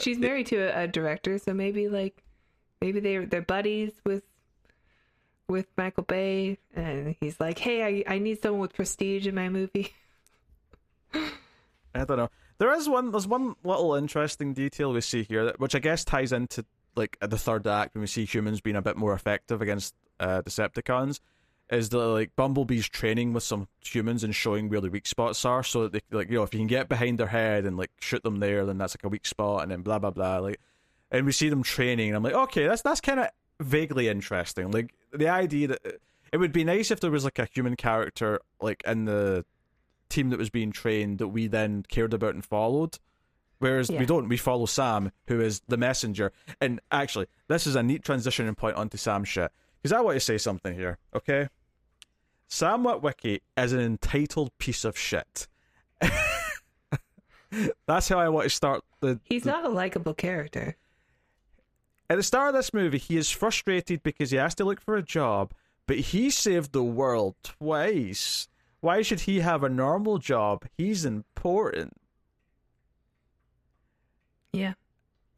She's 0.00 0.18
married 0.18 0.46
to 0.46 0.56
a, 0.56 0.84
a 0.84 0.88
director, 0.88 1.38
so 1.38 1.52
maybe 1.52 1.88
like 1.88 2.22
maybe 2.80 3.00
they're 3.00 3.26
they're 3.26 3.42
buddies 3.42 3.92
with 4.04 4.24
with 5.48 5.66
Michael 5.76 6.04
Bay, 6.04 6.58
and 6.74 7.14
he's 7.20 7.38
like, 7.38 7.58
"Hey, 7.58 8.04
I 8.08 8.14
I 8.14 8.18
need 8.18 8.42
someone 8.42 8.60
with 8.60 8.74
prestige 8.74 9.26
in 9.26 9.34
my 9.34 9.48
movie." 9.48 9.92
I 11.14 12.04
don't 12.04 12.16
know. 12.16 12.30
There 12.58 12.72
is 12.74 12.88
one. 12.88 13.10
There's 13.10 13.26
one 13.26 13.54
little 13.62 13.94
interesting 13.94 14.54
detail 14.54 14.92
we 14.92 15.02
see 15.02 15.22
here, 15.22 15.44
that, 15.44 15.60
which 15.60 15.74
I 15.74 15.78
guess 15.78 16.04
ties 16.04 16.32
into 16.32 16.64
like 16.96 17.18
the 17.20 17.38
third 17.38 17.66
act 17.66 17.94
when 17.94 18.00
we 18.00 18.06
see 18.06 18.24
humans 18.24 18.60
being 18.60 18.76
a 18.76 18.82
bit 18.82 18.96
more 18.96 19.12
effective 19.14 19.60
against 19.62 19.94
uh, 20.18 20.42
Decepticons. 20.42 21.20
Is 21.70 21.88
that 21.88 21.98
like 21.98 22.36
Bumblebee's 22.36 22.88
training 22.88 23.32
with 23.32 23.42
some 23.42 23.66
humans 23.84 24.22
and 24.24 24.34
showing 24.34 24.68
where 24.68 24.80
the 24.80 24.90
weak 24.90 25.06
spots 25.06 25.44
are, 25.44 25.62
so 25.62 25.88
that 25.88 25.92
they 25.92 26.16
like 26.16 26.28
you 26.28 26.36
know 26.36 26.42
if 26.42 26.52
you 26.52 26.60
can 26.60 26.66
get 26.66 26.88
behind 26.88 27.18
their 27.18 27.28
head 27.28 27.64
and 27.64 27.76
like 27.76 27.90
shoot 28.00 28.22
them 28.22 28.40
there, 28.40 28.66
then 28.66 28.76
that's 28.78 28.94
like 28.94 29.04
a 29.04 29.08
weak 29.08 29.26
spot, 29.26 29.62
and 29.62 29.72
then 29.72 29.80
blah 29.82 29.98
blah 29.98 30.10
blah. 30.10 30.38
Like, 30.38 30.60
and 31.10 31.24
we 31.24 31.32
see 31.32 31.48
them 31.48 31.62
training, 31.62 32.08
and 32.08 32.16
I'm 32.16 32.22
like, 32.22 32.34
okay, 32.34 32.66
that's 32.66 32.82
that's 32.82 33.00
kind 33.00 33.20
of 33.20 33.28
vaguely 33.60 34.08
interesting. 34.08 34.70
Like 34.70 34.92
the 35.12 35.28
idea 35.28 35.68
that 35.68 36.00
it 36.32 36.36
would 36.36 36.52
be 36.52 36.64
nice 36.64 36.90
if 36.90 37.00
there 37.00 37.10
was 37.10 37.24
like 37.24 37.38
a 37.38 37.46
human 37.46 37.76
character 37.76 38.40
like 38.60 38.82
in 38.86 39.04
the 39.06 39.44
team 40.08 40.28
that 40.30 40.38
was 40.38 40.50
being 40.50 40.72
trained 40.72 41.18
that 41.18 41.28
we 41.28 41.46
then 41.46 41.84
cared 41.88 42.12
about 42.12 42.34
and 42.34 42.44
followed. 42.44 42.98
Whereas 43.60 43.88
Yeah. 43.88 44.00
we 44.00 44.06
don't, 44.06 44.28
we 44.28 44.36
follow 44.36 44.66
Sam, 44.66 45.12
who 45.28 45.40
is 45.40 45.62
the 45.68 45.76
messenger. 45.76 46.32
And 46.60 46.80
actually, 46.90 47.26
this 47.48 47.66
is 47.66 47.76
a 47.76 47.82
neat 47.82 48.02
transitioning 48.02 48.56
point 48.56 48.76
onto 48.76 48.96
Sam 48.96 49.24
shit. 49.24 49.52
Because 49.82 49.92
I 49.92 50.00
want 50.00 50.14
to 50.16 50.20
say 50.20 50.38
something 50.38 50.74
here, 50.74 50.98
okay? 51.14 51.48
Sam 52.48 52.84
Witwicky 52.84 53.40
is 53.56 53.72
an 53.72 53.80
entitled 53.80 54.56
piece 54.58 54.84
of 54.84 54.96
shit. 54.96 55.48
That's 57.86 58.08
how 58.08 58.18
I 58.18 58.28
want 58.28 58.44
to 58.44 58.50
start 58.50 58.82
the. 59.00 59.20
He's 59.24 59.42
the- 59.42 59.50
not 59.50 59.64
a 59.64 59.68
likable 59.68 60.14
character. 60.14 60.76
At 62.08 62.16
the 62.16 62.22
start 62.22 62.48
of 62.50 62.54
this 62.54 62.72
movie, 62.74 62.98
he 62.98 63.16
is 63.16 63.30
frustrated 63.30 64.02
because 64.02 64.30
he 64.30 64.36
has 64.36 64.54
to 64.56 64.64
look 64.64 64.80
for 64.80 64.96
a 64.96 65.02
job, 65.02 65.52
but 65.86 65.96
he 65.98 66.28
saved 66.30 66.72
the 66.72 66.82
world 66.82 67.34
twice. 67.42 68.48
Why 68.80 69.00
should 69.02 69.20
he 69.20 69.40
have 69.40 69.62
a 69.62 69.68
normal 69.68 70.18
job? 70.18 70.66
He's 70.76 71.04
important. 71.06 71.94
Yeah, 74.52 74.74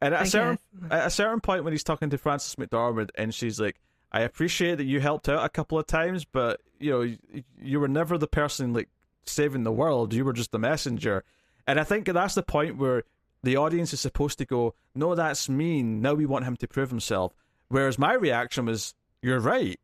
And 0.01 0.13
at 0.13 0.21
a 0.21 0.23
I 0.23 0.27
certain 0.27 0.59
guess. 0.81 0.91
at 0.91 1.07
a 1.07 1.09
certain 1.09 1.39
point 1.39 1.63
when 1.63 1.71
he's 1.71 1.83
talking 1.85 2.09
to 2.09 2.17
Frances 2.17 2.55
McDormand 2.55 3.11
and 3.15 3.33
she's 3.33 3.61
like, 3.61 3.77
I 4.15 4.21
appreciate 4.21 4.75
that 4.75 4.85
you 4.85 5.01
helped 5.01 5.27
out 5.27 5.43
a 5.43 5.49
couple 5.49 5.77
of 5.77 5.87
times, 5.87 6.23
but 6.23 6.61
you 6.79 6.91
know, 6.91 7.01
you, 7.01 7.17
you 7.61 7.79
were 7.81 7.89
never 7.89 8.17
the 8.17 8.27
person 8.27 8.71
like 8.71 8.87
saving 9.25 9.63
the 9.63 9.73
world. 9.73 10.13
You 10.13 10.23
were 10.23 10.31
just 10.31 10.53
the 10.53 10.57
messenger. 10.59 11.25
And 11.67 11.77
I 11.79 11.83
think 11.83 12.05
that's 12.05 12.33
the 12.35 12.41
point 12.41 12.77
where 12.77 13.03
the 13.43 13.57
audience 13.57 13.91
is 13.91 13.99
supposed 13.99 14.37
to 14.37 14.45
go, 14.45 14.73
No, 14.95 15.15
that's 15.15 15.49
mean. 15.49 16.01
Now 16.01 16.13
we 16.13 16.25
want 16.25 16.45
him 16.45 16.55
to 16.57 16.67
prove 16.67 16.89
himself. 16.91 17.33
Whereas 17.67 17.99
my 17.99 18.13
reaction 18.13 18.67
was, 18.67 18.93
You're 19.21 19.41
right. 19.41 19.77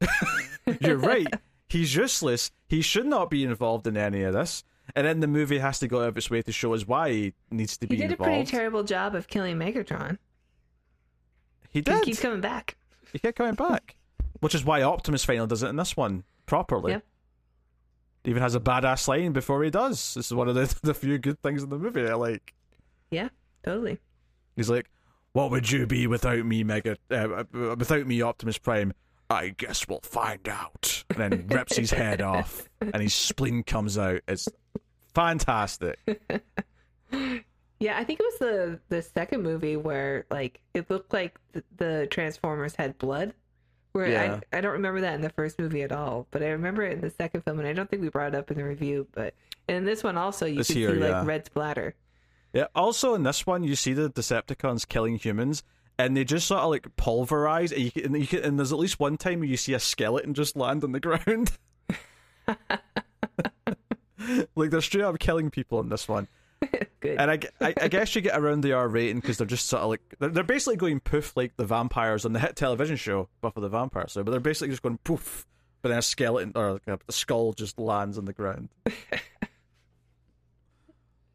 You're 0.80 0.98
right. 0.98 1.26
He's 1.66 1.94
useless. 1.96 2.50
He 2.68 2.82
should 2.82 3.06
not 3.06 3.30
be 3.30 3.44
involved 3.44 3.86
in 3.86 3.96
any 3.96 4.24
of 4.24 4.34
this. 4.34 4.62
And 4.94 5.06
then 5.06 5.20
the 5.20 5.26
movie 5.28 5.58
has 5.58 5.78
to 5.78 5.88
go 5.88 6.02
out 6.02 6.08
of 6.08 6.18
its 6.18 6.30
way 6.30 6.42
to 6.42 6.52
show 6.52 6.74
us 6.74 6.86
why 6.86 7.10
he 7.12 7.34
needs 7.50 7.78
to 7.78 7.86
be 7.86 7.96
he 7.96 8.02
did 8.02 8.12
a 8.12 8.16
pretty 8.16 8.44
terrible 8.44 8.82
job 8.82 9.14
of 9.14 9.26
killing 9.28 9.56
Megatron. 9.56 10.18
he 11.70 11.78
He 11.78 11.80
did. 11.80 12.02
keeps 12.02 12.20
coming 12.20 12.40
back. 12.42 12.76
He 13.12 13.18
kept 13.18 13.36
coming 13.36 13.54
back, 13.54 13.96
which 14.40 14.54
is 14.54 14.64
why 14.64 14.82
Optimus 14.82 15.24
finally 15.24 15.46
does 15.46 15.62
it 15.62 15.68
in 15.68 15.76
this 15.76 15.96
one 15.96 16.24
properly. 16.46 16.92
Yep. 16.92 17.04
Even 18.24 18.42
has 18.42 18.54
a 18.54 18.60
badass 18.60 19.08
line 19.08 19.32
before 19.32 19.62
he 19.64 19.70
does. 19.70 20.14
This 20.14 20.26
is 20.26 20.34
one 20.34 20.48
of 20.48 20.54
the 20.54 20.74
the 20.82 20.94
few 20.94 21.18
good 21.18 21.40
things 21.42 21.62
in 21.62 21.70
the 21.70 21.78
movie 21.78 22.06
I 22.06 22.14
like. 22.14 22.52
Yeah, 23.10 23.28
totally. 23.64 23.98
He's 24.56 24.68
like, 24.70 24.90
"What 25.32 25.50
would 25.50 25.70
you 25.70 25.86
be 25.86 26.06
without 26.06 26.44
me, 26.44 26.62
Mega? 26.64 26.96
Uh, 27.10 27.44
without 27.52 28.06
me, 28.06 28.20
Optimus 28.22 28.58
Prime? 28.58 28.92
I 29.30 29.48
guess 29.48 29.88
we'll 29.88 30.00
find 30.02 30.48
out." 30.48 31.04
And 31.08 31.18
then 31.18 31.46
rips 31.48 31.76
his 31.76 31.90
head 31.90 32.20
off, 32.20 32.68
and 32.80 33.02
his 33.02 33.14
spleen 33.14 33.62
comes 33.62 33.96
out. 33.96 34.20
It's 34.28 34.48
fantastic. 35.14 35.98
Yeah, 37.80 37.98
I 37.98 38.04
think 38.04 38.20
it 38.20 38.24
was 38.24 38.38
the 38.38 38.80
the 38.90 39.02
second 39.02 39.42
movie 39.42 39.76
where 39.76 40.26
like 40.30 40.60
it 40.74 40.90
looked 40.90 41.12
like 41.12 41.38
the, 41.52 41.64
the 41.76 42.08
Transformers 42.10 42.76
had 42.76 42.98
blood. 42.98 43.34
Where 43.92 44.08
Yeah. 44.08 44.40
I 44.52 44.58
I 44.58 44.60
don't 44.60 44.72
remember 44.72 45.00
that 45.00 45.14
in 45.14 45.22
the 45.22 45.30
first 45.30 45.58
movie 45.58 45.82
at 45.82 45.90
all, 45.90 46.26
but 46.30 46.42
I 46.42 46.50
remember 46.50 46.82
it 46.82 46.92
in 46.92 47.00
the 47.00 47.10
second 47.10 47.42
film, 47.42 47.58
and 47.58 47.66
I 47.66 47.72
don't 47.72 47.90
think 47.90 48.02
we 48.02 48.10
brought 48.10 48.34
it 48.34 48.38
up 48.38 48.50
in 48.50 48.58
the 48.58 48.64
review. 48.64 49.08
But 49.12 49.34
in 49.66 49.84
this 49.84 50.04
one 50.04 50.16
also, 50.16 50.46
you 50.46 50.58
This 50.58 50.68
could 50.68 50.76
here, 50.76 50.94
see 50.94 51.00
like 51.00 51.26
red 51.26 51.46
splatter. 51.46 51.94
Yeah. 52.52 52.66
Also, 52.74 53.14
in 53.14 53.22
this 53.22 53.46
one, 53.46 53.64
you 53.64 53.74
see 53.76 53.94
the 53.94 54.10
Decepticons 54.10 54.86
killing 54.86 55.16
humans, 55.16 55.62
and 55.98 56.16
they 56.16 56.24
just 56.24 56.46
sort 56.46 56.60
of 56.60 56.70
like 56.70 56.94
pulverize. 56.96 57.72
And, 57.72 57.82
you 57.82 57.90
can, 57.90 58.04
and, 58.04 58.20
you 58.20 58.26
can, 58.26 58.44
and 58.44 58.58
there's 58.58 58.72
at 58.72 58.78
least 58.78 59.00
one 59.00 59.16
time 59.16 59.40
where 59.40 59.48
you 59.48 59.56
see 59.56 59.72
a 59.72 59.80
skeleton 59.80 60.34
just 60.34 60.56
land 60.56 60.84
on 60.84 60.92
the 60.92 61.00
ground. 61.06 61.52
like 64.54 64.70
they're 64.70 64.80
straight 64.80 65.04
up 65.04 65.18
killing 65.18 65.50
people 65.50 65.80
in 65.80 65.88
this 65.88 66.08
one, 66.08 66.28
Good. 67.00 67.18
and 67.18 67.30
I, 67.30 67.38
I, 67.60 67.74
I 67.80 67.88
guess 67.88 68.14
you 68.14 68.20
get 68.20 68.38
around 68.38 68.62
the 68.62 68.72
R 68.74 68.86
rating 68.88 69.16
because 69.20 69.38
they're 69.38 69.46
just 69.46 69.66
sort 69.66 69.82
of 69.82 69.88
like 69.90 70.00
they're, 70.18 70.28
they're 70.28 70.42
basically 70.44 70.76
going 70.76 71.00
poof 71.00 71.36
like 71.36 71.56
the 71.56 71.64
vampires 71.64 72.24
on 72.26 72.32
the 72.34 72.40
hit 72.40 72.56
television 72.56 72.96
show 72.96 73.28
Buffy 73.40 73.60
the 73.62 73.68
Vampire 73.68 74.06
Slayer, 74.08 74.24
but 74.24 74.30
they're 74.32 74.40
basically 74.40 74.68
just 74.68 74.82
going 74.82 74.98
poof, 74.98 75.46
but 75.80 75.88
then 75.88 75.98
a 75.98 76.02
skeleton 76.02 76.52
or 76.54 76.72
like 76.74 76.86
a, 76.86 76.98
a 77.08 77.12
skull 77.12 77.52
just 77.54 77.78
lands 77.78 78.18
on 78.18 78.24
the 78.26 78.32
ground. 78.34 78.68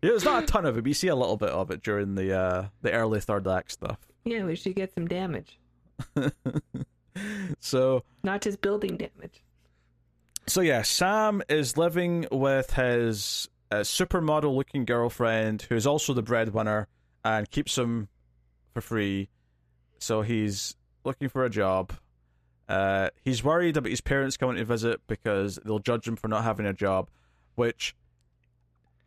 Yeah, 0.02 0.12
there's 0.12 0.26
not 0.26 0.44
a 0.44 0.46
ton 0.46 0.66
of 0.68 0.78
it, 0.78 0.82
but 0.82 0.88
you 0.88 0.94
see 0.94 1.08
a 1.08 1.16
little 1.16 1.38
bit 1.38 1.50
of 1.50 1.72
it 1.72 1.82
during 1.82 2.14
the 2.14 2.38
uh, 2.38 2.66
the 2.84 2.92
early 2.92 3.20
third 3.20 3.48
act 3.48 3.72
stuff. 3.72 3.98
yeah, 4.24 4.44
we 4.44 4.56
should 4.56 4.76
get 4.76 4.94
some 4.94 5.08
damage, 5.08 5.58
So 7.60 8.04
not 8.24 8.42
just 8.42 8.62
building 8.62 8.98
damage. 8.98 9.42
so 10.48 10.62
yeah, 10.62 10.84
Sam 10.84 11.42
is 11.50 11.76
living 11.78 12.28
with 12.32 12.74
his 12.74 13.50
uh, 13.72 13.78
supermodel 13.78 14.56
looking 14.56 14.86
girlfriend, 14.86 15.64
who 15.64 15.76
is 15.76 15.88
also 15.88 16.14
the 16.14 16.22
breadwinner 16.22 16.88
and 17.24 17.50
keeps 17.50 17.78
him 17.78 18.08
for 18.74 18.82
free. 18.82 19.30
So 20.00 20.22
he's 20.22 20.76
looking 21.04 21.30
for 21.30 21.46
a 21.46 21.50
job. 21.50 21.94
Uh, 22.68 23.10
he's 23.24 23.44
worried 23.44 23.78
about 23.78 23.90
his 23.90 24.02
parents 24.02 24.38
coming 24.38 24.58
to 24.58 24.66
visit 24.66 25.00
because 25.08 25.60
they'll 25.66 25.80
judge 25.80 26.08
him 26.08 26.16
for 26.16 26.28
not 26.28 26.44
having 26.44 26.66
a 26.66 26.74
job, 26.74 27.10
which 27.56 27.96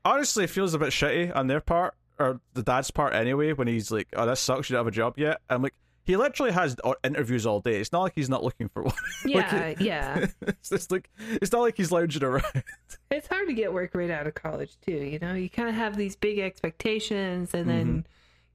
honestly 0.05 0.47
feels 0.47 0.75
a 0.75 0.79
bit 0.79 0.91
shitty 0.91 1.35
on 1.35 1.49
their 1.49 1.61
part 1.61 1.95
or 2.19 2.41
the 2.55 2.63
dad's 2.63 2.91
part 2.91 3.15
anyway. 3.15 3.53
When 3.53 3.69
he's 3.69 3.91
like, 3.91 4.09
"Oh, 4.15 4.27
this 4.27 4.41
sucks, 4.41 4.71
you 4.71 4.75
don't 4.75 4.85
have 4.85 4.93
a 4.93 4.97
job 4.97 5.19
yet." 5.19 5.41
I'm 5.51 5.63
like, 5.63 5.75
he 6.09 6.17
literally 6.17 6.51
has 6.53 6.75
interviews 7.05 7.47
all 7.47 7.61
day. 7.61 7.77
It's 7.81 7.93
not 7.93 8.01
like 8.03 8.15
he's 8.17 8.29
not 8.31 8.43
looking 8.43 8.69
for 8.69 8.83
one. 8.85 8.95
Like, 9.27 9.53
Yeah, 9.53 9.75
yeah. 9.79 10.27
it's 10.43 10.71
just 10.71 10.91
like 10.91 11.09
it's 11.19 11.53
not 11.53 11.61
like 11.61 11.77
he's 11.77 11.93
lounging 11.93 12.25
around. 12.25 12.45
It's 13.11 13.29
hard 13.29 13.47
to 13.49 13.55
get 13.55 13.73
work 13.73 13.93
right 13.95 14.11
out 14.11 14.27
of 14.27 14.35
college 14.35 14.77
too. 14.85 14.93
You 14.93 15.19
know, 15.19 15.33
you 15.35 15.49
kind 15.49 15.69
of 15.69 15.75
have 15.75 15.97
these 15.97 16.17
big 16.17 16.39
expectations, 16.39 17.55
and 17.55 17.69
then 17.69 17.87
Mm-hmm. 17.87 18.01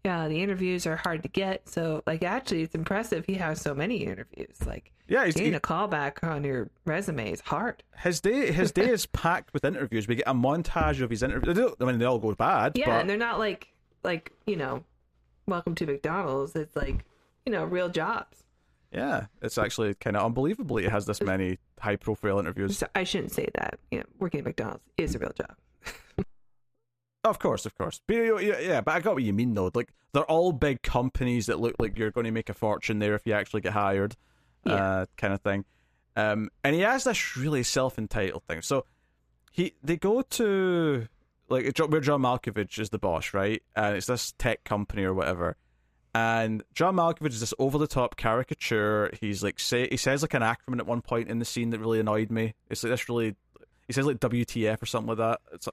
yeah, 0.05 0.27
the 0.27 0.41
interviews 0.43 0.85
are 0.85 0.95
hard 0.97 1.23
to 1.23 1.29
get. 1.29 1.67
So, 1.69 2.03
like, 2.05 2.23
actually, 2.23 2.63
it's 2.63 2.75
impressive 2.75 3.25
he 3.25 3.35
has 3.35 3.61
so 3.61 3.73
many 3.73 3.97
interviews. 3.97 4.57
Like, 4.65 4.91
Yeah, 5.07 5.25
he's, 5.25 5.35
getting 5.35 5.51
he, 5.53 5.57
a 5.57 5.59
callback 5.59 6.23
on 6.23 6.43
your 6.43 6.69
resume 6.85 7.31
is 7.31 7.41
hard. 7.41 7.81
his 7.97 8.19
day 8.21 8.51
his 8.51 8.71
day 8.71 8.89
is 8.89 9.05
packed 9.07 9.53
with 9.53 9.63
interviews. 9.65 10.07
We 10.07 10.15
get 10.15 10.27
a 10.27 10.33
montage 10.33 11.01
of 11.01 11.09
his 11.09 11.23
interviews. 11.23 11.57
I 11.79 11.85
mean, 11.85 11.99
they 11.99 12.05
all 12.05 12.19
go 12.19 12.33
bad. 12.35 12.73
Yeah, 12.75 12.87
but 12.87 13.01
and 13.01 13.09
they're 13.09 13.17
not 13.17 13.37
like 13.39 13.67
like 14.03 14.31
you 14.47 14.55
know, 14.55 14.83
welcome 15.47 15.73
to 15.75 15.85
McDonald's. 15.85 16.55
It's 16.55 16.75
like 16.75 17.05
you 17.45 17.51
know, 17.51 17.63
real 17.65 17.89
jobs. 17.89 18.43
yeah, 18.91 19.25
it's 19.41 19.57
actually 19.57 19.93
kind 19.95 20.15
of 20.15 20.23
unbelievable. 20.25 20.77
It 20.77 20.89
has 20.89 21.05
this 21.05 21.21
many 21.21 21.57
high 21.79 21.95
profile 21.95 22.39
interviews. 22.39 22.77
So 22.77 22.87
I 22.95 23.03
shouldn't 23.03 23.31
say 23.31 23.47
that. 23.55 23.79
You 23.91 23.99
know, 23.99 24.05
working 24.19 24.39
at 24.39 24.45
McDonald's 24.45 24.83
is 24.97 25.15
a 25.15 25.19
real 25.19 25.33
job. 25.37 26.25
Of 27.23 27.39
course, 27.39 27.65
of 27.65 27.73
course. 27.77 28.01
But, 28.05 28.15
you- 28.17 28.39
yeah, 28.39 28.59
yeah, 28.59 28.81
but 28.81 28.95
I 28.95 28.99
got 28.99 29.13
what 29.15 29.23
you 29.23 29.31
mean 29.33 29.53
though. 29.53 29.71
Like 29.73 29.93
they're 30.13 30.23
all 30.29 30.51
big 30.51 30.81
companies 30.81 31.45
that 31.45 31.59
look 31.59 31.75
like 31.79 31.97
you're 31.97 32.11
going 32.11 32.25
to 32.25 32.31
make 32.31 32.49
a 32.49 32.53
fortune 32.53 32.99
there 32.99 33.15
if 33.15 33.21
you 33.25 33.33
actually 33.33 33.61
get 33.61 33.71
hired, 33.73 34.15
Yeah. 34.65 34.73
uh, 34.73 35.05
kind 35.17 35.33
of 35.33 35.41
thing. 35.41 35.63
Um, 36.15 36.49
and 36.63 36.75
he 36.75 36.81
has 36.81 37.05
this 37.05 37.37
really 37.37 37.63
self 37.63 37.97
entitled 37.97 38.43
thing. 38.43 38.61
So 38.61 38.85
he 39.51 39.73
they 39.81 39.95
go 39.97 40.21
to 40.21 41.07
like 41.49 41.77
where 41.79 42.01
John 42.01 42.21
Malkovich 42.21 42.77
is 42.77 42.89
the 42.89 42.99
boss, 42.99 43.33
right? 43.33 43.63
And 43.75 43.95
it's 43.95 44.07
this 44.07 44.33
tech 44.37 44.63
company 44.65 45.03
or 45.03 45.13
whatever. 45.13 45.55
And 46.15 46.63
John 46.75 46.95
Malkovich 46.95 47.29
is 47.29 47.39
this 47.39 47.53
over 47.57 47.77
the 47.77 47.87
top 47.87 48.15
caricature. 48.17 49.09
He's 49.19 49.41
like 49.43 49.59
say 49.59 49.87
he 49.89 49.97
says 49.97 50.21
like 50.21 50.33
an 50.35 50.43
acronym 50.43 50.77
at 50.79 50.85
one 50.85 51.01
point 51.01 51.27
in 51.29 51.39
the 51.39 51.45
scene 51.45 51.71
that 51.71 51.79
really 51.79 51.99
annoyed 51.99 52.29
me. 52.29 52.53
It's 52.69 52.83
like 52.83 52.91
this 52.91 53.09
really 53.09 53.35
he 53.87 53.93
says 53.93 54.05
like 54.05 54.19
WTF 54.19 54.81
or 54.81 54.85
something 54.85 55.09
like 55.09 55.17
that. 55.17 55.41
It's 55.53 55.67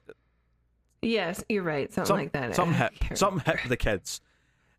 Yes, 1.01 1.43
you're 1.49 1.63
right. 1.63 1.91
Something 1.91 2.07
some- 2.07 2.17
like 2.17 2.31
that. 2.33 2.55
Something 2.55 2.77
hip, 2.77 2.93
something 3.17 3.43
hip 3.45 3.59
for 3.61 3.69
the 3.69 3.77
kids. 3.77 4.21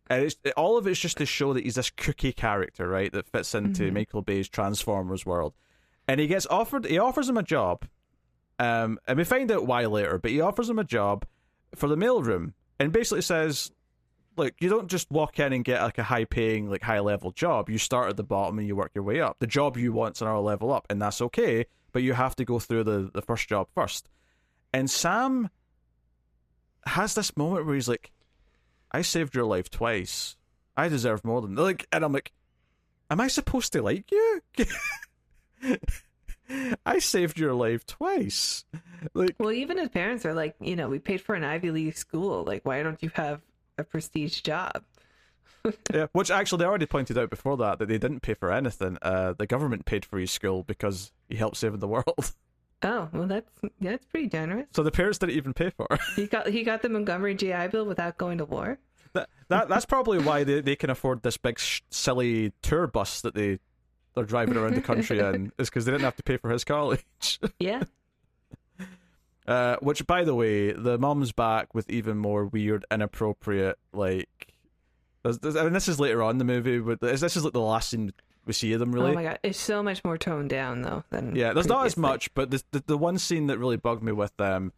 And 0.09 0.23
it's 0.25 0.35
all 0.57 0.77
of 0.77 0.85
it's 0.85 0.99
just 0.99 1.17
to 1.17 1.25
show 1.25 1.53
that 1.53 1.63
he's 1.63 1.75
this 1.75 1.89
cookie 1.89 2.33
character, 2.33 2.87
right? 2.87 3.11
That 3.11 3.27
fits 3.27 3.55
into 3.55 3.89
Mhm. 3.89 3.93
Michael 3.93 4.21
Bay's 4.21 4.49
Transformers 4.49 5.25
world. 5.25 5.53
And 6.07 6.19
he 6.19 6.27
gets 6.27 6.45
offered. 6.47 6.85
He 6.85 6.97
offers 6.99 7.29
him 7.29 7.37
a 7.37 7.43
job, 7.43 7.85
um, 8.59 8.99
and 9.07 9.17
we 9.17 9.23
find 9.23 9.49
out 9.49 9.65
why 9.65 9.85
later. 9.85 10.17
But 10.17 10.31
he 10.31 10.41
offers 10.41 10.69
him 10.69 10.77
a 10.77 10.83
job 10.83 11.25
for 11.73 11.87
the 11.87 11.95
mailroom, 11.95 12.51
and 12.79 12.91
basically 12.91 13.21
says, 13.21 13.71
"Look, 14.35 14.53
you 14.59 14.69
don't 14.69 14.87
just 14.87 15.11
walk 15.11 15.39
in 15.39 15.53
and 15.53 15.63
get 15.63 15.81
like 15.81 15.97
a 15.97 16.03
high-paying, 16.03 16.69
like 16.69 16.81
high-level 16.81 17.31
job. 17.31 17.69
You 17.69 17.77
start 17.77 18.09
at 18.09 18.17
the 18.17 18.23
bottom 18.23 18.59
and 18.59 18.67
you 18.67 18.75
work 18.75 18.91
your 18.95 19.03
way 19.03 19.21
up. 19.21 19.37
The 19.39 19.47
job 19.47 19.77
you 19.77 19.93
want's 19.93 20.21
another 20.21 20.39
level 20.39 20.71
up, 20.71 20.85
and 20.89 21.01
that's 21.01 21.21
okay. 21.21 21.65
But 21.91 22.03
you 22.03 22.13
have 22.13 22.35
to 22.37 22.45
go 22.45 22.59
through 22.59 22.83
the 22.85 23.11
the 23.13 23.21
first 23.21 23.47
job 23.47 23.67
first. 23.75 24.09
And 24.73 24.89
Sam 24.89 25.49
has 26.85 27.15
this 27.15 27.37
moment 27.37 27.65
where 27.65 27.75
he's 27.75 27.87
like, 27.87 28.11
I 28.91 29.01
saved 29.01 29.35
your 29.35 29.45
life 29.45 29.69
twice. 29.69 30.35
I 30.75 30.89
deserve 30.89 31.23
more 31.23 31.41
than 31.41 31.55
like 31.55 31.87
and 31.91 32.03
I'm 32.03 32.13
like, 32.13 32.31
Am 33.09 33.21
I 33.21 33.27
supposed 33.27 33.73
to 33.73 33.81
like 33.81 34.11
you? 34.11 34.41
I 36.85 36.99
saved 36.99 37.37
your 37.39 37.53
life 37.53 37.85
twice. 37.85 38.65
Like 39.13 39.35
Well, 39.39 39.51
even 39.51 39.77
his 39.77 39.89
parents 39.89 40.25
are 40.25 40.33
like, 40.33 40.55
you 40.59 40.75
know, 40.75 40.89
we 40.89 40.99
paid 40.99 41.21
for 41.21 41.35
an 41.35 41.43
Ivy 41.43 41.71
League 41.71 41.97
school. 41.97 42.43
Like, 42.43 42.65
why 42.65 42.81
don't 42.81 43.01
you 43.03 43.11
have 43.13 43.41
a 43.77 43.83
prestige 43.83 44.41
job? 44.41 44.83
yeah, 45.93 46.07
which 46.11 46.29
actually 46.29 46.59
they 46.59 46.65
already 46.65 46.85
pointed 46.85 47.17
out 47.17 47.29
before 47.29 47.55
that 47.57 47.79
that 47.79 47.87
they 47.87 47.97
didn't 47.97 48.19
pay 48.21 48.33
for 48.33 48.51
anything. 48.51 48.97
Uh 49.01 49.33
the 49.37 49.47
government 49.47 49.85
paid 49.85 50.03
for 50.05 50.19
his 50.19 50.31
school 50.31 50.63
because 50.63 51.11
he 51.29 51.35
helped 51.37 51.57
save 51.57 51.79
the 51.79 51.87
world. 51.87 52.33
Oh, 52.85 53.07
well, 53.13 53.27
that's 53.27 53.49
that's 53.79 54.05
pretty 54.07 54.27
generous. 54.27 54.67
So 54.73 54.83
the 54.83 54.91
parents 54.91 55.17
didn't 55.17 55.37
even 55.37 55.53
pay 55.53 55.69
for 55.69 55.87
it. 55.89 56.01
He 56.17 56.27
got 56.27 56.47
he 56.49 56.63
got 56.63 56.81
the 56.81 56.89
Montgomery 56.89 57.33
GI 57.33 57.69
Bill 57.71 57.85
without 57.85 58.17
going 58.17 58.39
to 58.39 58.45
war. 58.45 58.77
that, 59.13 59.29
that 59.47 59.69
that's 59.69 59.85
probably 59.85 60.19
why 60.19 60.43
they, 60.43 60.59
they 60.59 60.75
can 60.75 60.89
afford 60.89 61.23
this 61.23 61.37
big 61.37 61.59
sh- 61.59 61.79
silly 61.91 62.51
tour 62.61 62.87
bus 62.87 63.21
that 63.21 63.35
they 63.35 63.59
they're 64.15 64.25
driving 64.25 64.57
around 64.57 64.75
the 64.75 64.81
country 64.81 65.19
in 65.19 65.53
is 65.57 65.69
because 65.69 65.85
they 65.85 65.93
didn't 65.93 66.03
have 66.03 66.17
to 66.17 66.23
pay 66.23 66.35
for 66.35 66.49
his 66.49 66.65
college. 66.65 67.05
Yeah. 67.57 67.83
Uh, 69.47 69.75
which, 69.81 70.05
by 70.07 70.23
the 70.23 70.33
way, 70.33 70.71
the 70.71 70.97
mum's 70.97 71.31
back 71.33 71.73
with 71.75 71.89
even 71.89 72.17
more 72.17 72.45
weird, 72.45 72.85
inappropriate, 72.89 73.77
like. 73.91 74.29
there's- 75.23 75.37
there's- 75.39 75.55
I 75.57 75.63
mean, 75.63 75.73
this 75.73 75.87
is 75.87 75.99
later 75.99 76.21
on 76.23 76.31
in 76.31 76.37
the 76.37 76.45
movie, 76.45 76.79
but 76.79 76.99
this 77.01 77.21
this 77.21 77.35
is 77.37 77.43
like 77.43 77.53
the 77.53 77.59
last 77.61 77.89
scene 77.89 78.13
we 78.45 78.51
see 78.53 78.73
of 78.73 78.79
them. 78.81 78.91
Really, 78.93 79.11
Oh 79.11 79.15
my 79.15 79.23
god, 79.23 79.39
it's 79.43 79.57
so 79.59 79.81
much 79.81 80.03
more 80.03 80.17
toned 80.17 80.49
down 80.49 80.81
though 80.81 81.03
than 81.11 81.33
yeah. 81.35 81.53
There's 81.53 81.67
not 81.67 81.85
as 81.85 81.95
much, 81.97 82.33
but 82.33 82.51
the, 82.51 82.61
the 82.71 82.83
the 82.87 82.97
one 82.97 83.17
scene 83.17 83.47
that 83.47 83.57
really 83.57 83.77
bugged 83.77 84.03
me 84.03 84.11
with 84.11 84.35
them, 84.37 84.73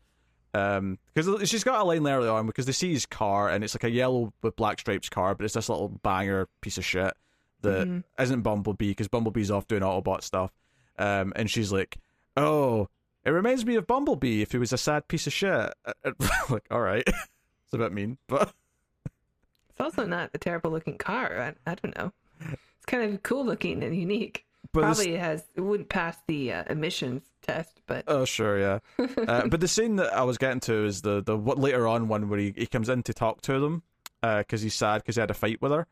um, 0.53 0.99
because 1.13 1.49
she's 1.49 1.63
got 1.63 1.81
a 1.81 1.83
line 1.83 2.07
early 2.07 2.27
on 2.27 2.45
because 2.45 2.65
they 2.67 2.71
see 2.71 2.93
his 2.93 3.05
car 3.07 3.49
and 3.49 3.63
it's 3.63 3.73
like 3.75 3.83
a 3.83 3.89
yellow 3.89 4.33
with 4.43 4.55
black 4.55 4.79
stripes 4.79 5.09
car, 5.09 5.33
but 5.35 5.45
it's 5.45 5.55
this 5.55 5.67
little 5.69 5.89
banger 5.89 6.47
piece 6.61 6.77
of 6.77 6.85
shit 6.85 7.13
that 7.61 7.87
Mhm. 7.87 8.03
not 8.19 8.43
Bumblebee 8.43 8.89
because 8.89 9.07
Bumblebee's 9.07 9.49
off 9.51 9.67
doing 9.67 9.81
Autobot 9.81 10.21
stuff, 10.23 10.51
um, 10.99 11.33
and 11.35 11.49
she's 11.49 11.71
like, 11.71 11.97
oh. 12.37 12.87
It 13.25 13.31
reminds 13.31 13.65
me 13.65 13.75
of 13.75 13.87
Bumblebee 13.87 14.41
if 14.41 14.51
he 14.51 14.57
was 14.59 14.71
a 14.71 14.77
sad 14.77 15.07
piece 15.07 15.25
of 15.27 15.33
shit. 15.33 15.73
like, 16.49 16.65
all 16.69 16.81
right, 16.81 17.03
it's 17.07 17.73
a 17.73 17.77
bit 17.77 17.91
mean, 17.91 18.17
but 18.27 18.53
It's 19.69 19.81
also 19.81 20.05
not 20.05 20.29
a 20.33 20.37
terrible 20.37 20.71
looking 20.71 20.97
car. 20.97 21.53
I, 21.65 21.71
I 21.71 21.75
don't 21.75 21.97
know. 21.97 22.13
It's 22.49 22.85
kind 22.85 23.03
of 23.13 23.23
cool 23.23 23.45
looking 23.45 23.83
and 23.83 23.93
unique. 23.95 24.45
but 24.71 24.87
this- 24.87 24.97
Probably 24.99 25.17
has 25.17 25.43
it 25.55 25.61
wouldn't 25.61 25.89
pass 25.89 26.17
the 26.27 26.53
uh, 26.53 26.63
emissions 26.69 27.23
test, 27.41 27.81
but 27.87 28.05
Oh 28.07 28.23
sure, 28.25 28.57
yeah. 28.59 28.79
uh, 29.27 29.47
but 29.47 29.59
the 29.59 29.67
scene 29.67 29.97
that 29.97 30.13
I 30.13 30.23
was 30.23 30.37
getting 30.37 30.59
to 30.61 30.85
is 30.85 31.01
the 31.01 31.21
the 31.21 31.35
what 31.35 31.57
later 31.59 31.87
on 31.87 32.07
one 32.07 32.29
where 32.29 32.39
he, 32.39 32.53
he 32.55 32.67
comes 32.67 32.87
in 32.89 33.03
to 33.03 33.13
talk 33.13 33.41
to 33.41 33.59
them 33.59 33.83
because 34.21 34.61
he's 34.61 34.73
sad 34.75 34.99
because 35.01 35.15
he 35.15 35.19
had 35.19 35.29
a 35.29 35.35
fight 35.35 35.61
with 35.61 35.71
her, 35.71 35.85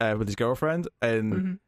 uh, 0.00 0.14
with 0.18 0.26
his 0.28 0.34
girlfriend, 0.36 0.88
and 1.00 1.32
Mhm. 1.32 1.58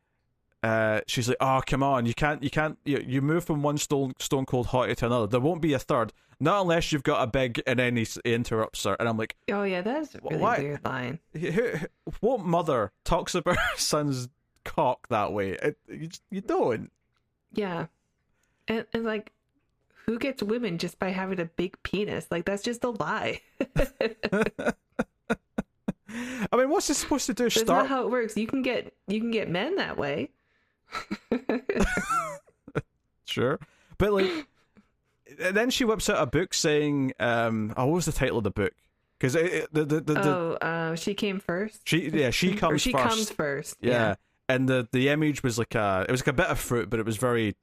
Uh, 0.62 1.00
she's 1.06 1.28
like, 1.28 1.36
"Oh 1.40 1.60
come 1.66 1.82
on, 1.82 2.06
you 2.06 2.14
can't 2.14 2.42
you 2.42 2.50
can't 2.50 2.78
you, 2.84 3.02
you 3.06 3.20
move 3.22 3.44
from 3.44 3.62
one 3.62 3.78
stone 3.78 4.12
stone 4.18 4.46
cold 4.46 4.68
hottie 4.68 4.96
to 4.96 5.06
another. 5.06 5.26
There 5.26 5.40
won't 5.40 5.60
be 5.60 5.72
a 5.72 5.78
third, 5.78 6.12
not 6.38 6.62
unless 6.62 6.92
you've 6.92 7.02
got 7.02 7.22
a 7.22 7.26
big." 7.26 7.60
And 7.66 7.78
then 7.78 7.96
he, 7.96 8.02
s- 8.02 8.18
interrupts 8.24 8.84
her, 8.84 8.94
and 9.00 9.08
I'm 9.08 9.16
like, 9.16 9.34
oh 9.50 9.64
yeah, 9.64 9.80
that's 9.80 10.14
really 10.22 10.36
Why- 10.36 10.58
weird 10.58 10.84
line. 10.84 11.18
who, 11.32 11.72
"What 12.20 12.40
mother 12.40 12.92
talks 13.04 13.34
about 13.34 13.56
her 13.56 13.76
son's 13.76 14.28
cock 14.64 15.08
that 15.08 15.32
way? 15.32 15.52
It, 15.52 15.78
you, 15.88 16.08
you 16.30 16.40
don't." 16.40 16.90
Yeah, 17.52 17.86
and, 18.68 18.86
and 18.92 19.04
like, 19.04 19.32
who 20.06 20.18
gets 20.18 20.42
women 20.42 20.78
just 20.78 20.98
by 20.98 21.08
having 21.10 21.40
a 21.40 21.44
big 21.44 21.76
penis? 21.82 22.28
Like 22.30 22.44
that's 22.44 22.62
just 22.62 22.84
a 22.84 22.90
lie. 22.90 23.40
I 26.52 26.56
mean, 26.56 26.68
what's 26.68 26.88
this 26.88 26.98
supposed 26.98 27.26
to 27.26 27.34
do? 27.34 27.44
That's 27.44 27.60
Start 27.60 27.84
not 27.84 27.88
how 27.88 28.02
it 28.02 28.10
works. 28.10 28.36
You 28.36 28.46
can 28.46 28.62
get 28.62 28.92
you 29.08 29.18
can 29.20 29.30
get 29.30 29.48
men 29.48 29.76
that 29.76 29.96
way. 29.96 30.30
Sure. 33.24 33.58
But 33.98 34.12
like, 34.12 34.30
and 35.40 35.56
then 35.56 35.70
she 35.70 35.84
whips 35.84 36.10
out 36.10 36.22
a 36.22 36.26
book 36.26 36.52
saying, 36.52 37.12
um, 37.18 37.72
oh, 37.76 37.86
what 37.86 37.94
was 37.94 38.04
the 38.04 38.12
title 38.12 38.38
of 38.38 38.44
the 38.44 38.50
book? 38.50 38.72
Because 39.18 39.32
the, 39.34 39.66
the, 39.72 39.84
the, 39.84 40.00
the, 40.00 40.28
oh, 40.28 40.52
uh, 40.60 40.94
she 40.96 41.14
came 41.14 41.40
first. 41.40 41.80
she, 41.88 42.10
yeah, 42.10 42.30
she 42.30 42.52
or 42.54 42.56
comes 42.58 42.82
she 42.82 42.92
first. 42.92 43.08
comes 43.08 43.30
first. 43.30 43.76
yeah. 43.80 44.16
And 44.48 44.68
the, 44.68 44.86
the 44.92 45.08
image 45.08 45.42
was 45.42 45.56
like 45.58 45.74
a, 45.74 46.04
it 46.06 46.10
was 46.12 46.20
like 46.20 46.26
a 46.26 46.32
bit 46.34 46.46
of 46.46 46.58
fruit, 46.58 46.90
but 46.90 47.00
it 47.00 47.06
was 47.06 47.16
very, 47.16 47.56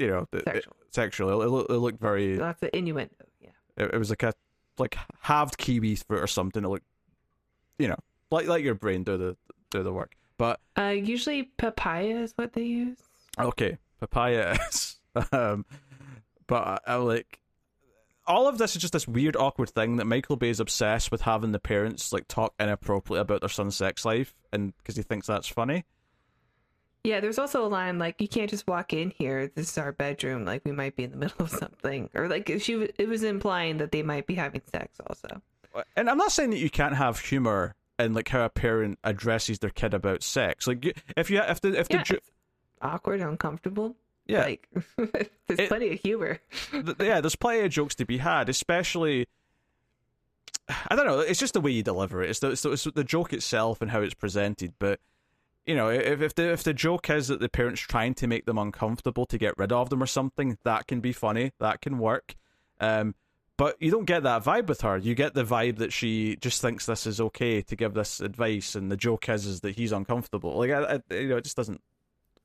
you 0.00 0.08
know, 0.08 0.26
it- 0.32 0.38
it- 0.38 0.44
Sexual. 0.46 0.76
sexual. 0.90 1.42
It, 1.42 1.70
it 1.70 1.76
looked 1.76 2.00
very, 2.00 2.36
Lots 2.38 2.62
of 2.62 2.70
innuendo. 2.72 3.14
Yeah. 3.40 3.50
it, 3.76 3.94
it 3.94 3.98
was 3.98 4.10
like 4.10 4.22
a, 4.24 4.32
like 4.78 4.96
halved 5.20 5.58
kiwi 5.58 5.94
fruit 5.96 6.22
or 6.22 6.26
something. 6.26 6.64
It 6.64 6.68
looked, 6.68 6.86
you 7.78 7.86
know, 7.88 7.98
like, 8.32 8.48
like 8.48 8.64
your 8.64 8.74
brain 8.74 9.04
do 9.04 9.16
the, 9.16 9.36
do 9.70 9.82
the 9.84 9.92
work. 9.92 10.16
But 10.38 10.60
Uh, 10.78 10.94
usually 10.96 11.42
papaya 11.42 12.20
is 12.20 12.32
what 12.36 12.54
they 12.54 12.62
use. 12.62 12.96
Okay, 13.38 13.76
papaya 14.00 14.56
is. 14.70 14.98
um, 15.32 15.66
but 16.46 16.62
I, 16.66 16.78
I 16.86 16.94
like 16.96 17.40
all 18.26 18.46
of 18.48 18.58
this 18.58 18.76
is 18.76 18.80
just 18.82 18.92
this 18.92 19.08
weird, 19.08 19.36
awkward 19.36 19.70
thing 19.70 19.96
that 19.96 20.04
Michael 20.06 20.36
Bay 20.36 20.50
is 20.50 20.60
obsessed 20.60 21.10
with 21.10 21.22
having 21.22 21.52
the 21.52 21.58
parents 21.58 22.12
like 22.12 22.28
talk 22.28 22.54
inappropriately 22.60 23.20
about 23.20 23.40
their 23.40 23.48
son's 23.48 23.76
sex 23.76 24.04
life, 24.04 24.34
and 24.52 24.76
because 24.78 24.96
he 24.96 25.02
thinks 25.02 25.26
that's 25.26 25.48
funny. 25.48 25.84
Yeah, 27.04 27.20
there's 27.20 27.38
also 27.38 27.64
a 27.64 27.68
line 27.68 27.98
like 27.98 28.20
you 28.20 28.28
can't 28.28 28.50
just 28.50 28.66
walk 28.66 28.92
in 28.92 29.10
here. 29.10 29.50
This 29.54 29.70
is 29.70 29.78
our 29.78 29.92
bedroom. 29.92 30.44
Like 30.44 30.62
we 30.64 30.72
might 30.72 30.94
be 30.94 31.04
in 31.04 31.10
the 31.10 31.16
middle 31.24 31.42
of 31.46 31.50
something, 31.50 32.10
or 32.14 32.28
like 32.28 32.48
she 32.60 32.72
w- 32.74 32.92
it 32.98 33.08
was 33.08 33.22
implying 33.22 33.78
that 33.78 33.92
they 33.92 34.02
might 34.02 34.26
be 34.26 34.34
having 34.34 34.62
sex 34.70 34.98
also. 35.06 35.40
And 35.96 36.10
I'm 36.10 36.18
not 36.18 36.32
saying 36.32 36.50
that 36.50 36.58
you 36.58 36.70
can't 36.70 36.96
have 36.96 37.18
humor 37.20 37.74
in 37.98 38.14
like 38.14 38.28
how 38.28 38.44
a 38.44 38.48
parent 38.48 38.98
addresses 39.04 39.58
their 39.58 39.70
kid 39.70 39.94
about 39.94 40.22
sex. 40.22 40.66
Like 40.66 40.94
if 41.16 41.30
you 41.30 41.40
if 41.40 41.60
the 41.60 41.78
if 41.78 41.86
Yeah, 41.90 42.04
the 42.08 42.20
awkward, 42.80 43.20
uncomfortable. 43.20 43.96
yeah 44.26 44.42
Like 44.42 44.68
there's 44.96 45.58
It- 45.60 45.68
plenty 45.68 45.92
of 45.92 46.00
humor. 46.00 46.38
th- 46.70 46.96
yeah, 47.00 47.20
there's 47.20 47.36
plenty 47.36 47.60
of 47.60 47.70
jokes 47.72 47.94
to 47.96 48.04
be 48.06 48.18
had, 48.18 48.48
especially. 48.48 49.26
I 50.90 50.96
don't 50.96 51.06
know. 51.06 51.20
It's 51.20 51.40
just 51.40 51.54
the 51.54 51.60
way 51.62 51.70
you 51.70 51.82
deliver 51.82 52.22
it. 52.22 52.28
It's 52.30 52.40
the, 52.40 52.50
it's 52.50 52.62
the, 52.62 52.72
it's 52.72 52.84
the 52.84 53.04
joke 53.04 53.32
itself 53.32 53.80
and 53.80 53.90
how 53.90 54.00
it's 54.02 54.12
presented. 54.14 54.74
But 54.78 55.00
you 55.64 55.74
know, 55.74 55.88
if 55.88 56.20
if 56.20 56.34
the 56.34 56.52
if 56.52 56.62
the 56.62 56.74
joke 56.74 57.08
is 57.10 57.28
that 57.28 57.40
the 57.40 57.48
parents 57.48 57.80
trying 57.80 58.14
to 58.14 58.26
make 58.26 58.44
them 58.44 58.58
uncomfortable 58.58 59.24
to 59.26 59.38
get 59.38 59.56
rid 59.56 59.72
of 59.72 59.88
them 59.90 60.02
or 60.02 60.06
something, 60.06 60.58
that 60.64 60.86
can 60.86 61.00
be 61.00 61.12
funny. 61.12 61.52
That 61.58 61.80
can 61.80 61.98
work. 61.98 62.34
Um, 62.80 63.14
but 63.58 63.76
you 63.82 63.90
don't 63.90 64.06
get 64.06 64.22
that 64.22 64.42
vibe 64.42 64.66
with 64.68 64.80
her. 64.80 64.96
You 64.96 65.14
get 65.14 65.34
the 65.34 65.44
vibe 65.44 65.76
that 65.76 65.92
she 65.92 66.36
just 66.36 66.62
thinks 66.62 66.86
this 66.86 67.06
is 67.06 67.20
okay 67.20 67.60
to 67.60 67.76
give 67.76 67.92
this 67.92 68.20
advice, 68.20 68.74
and 68.74 68.90
the 68.90 68.96
joke 68.96 69.28
is 69.28 69.44
is 69.44 69.60
that 69.60 69.76
he's 69.76 69.92
uncomfortable. 69.92 70.56
Like, 70.56 70.70
I, 70.70 70.94
I, 71.10 71.14
you 71.14 71.28
know, 71.28 71.36
it 71.36 71.44
just 71.44 71.56
doesn't 71.56 71.82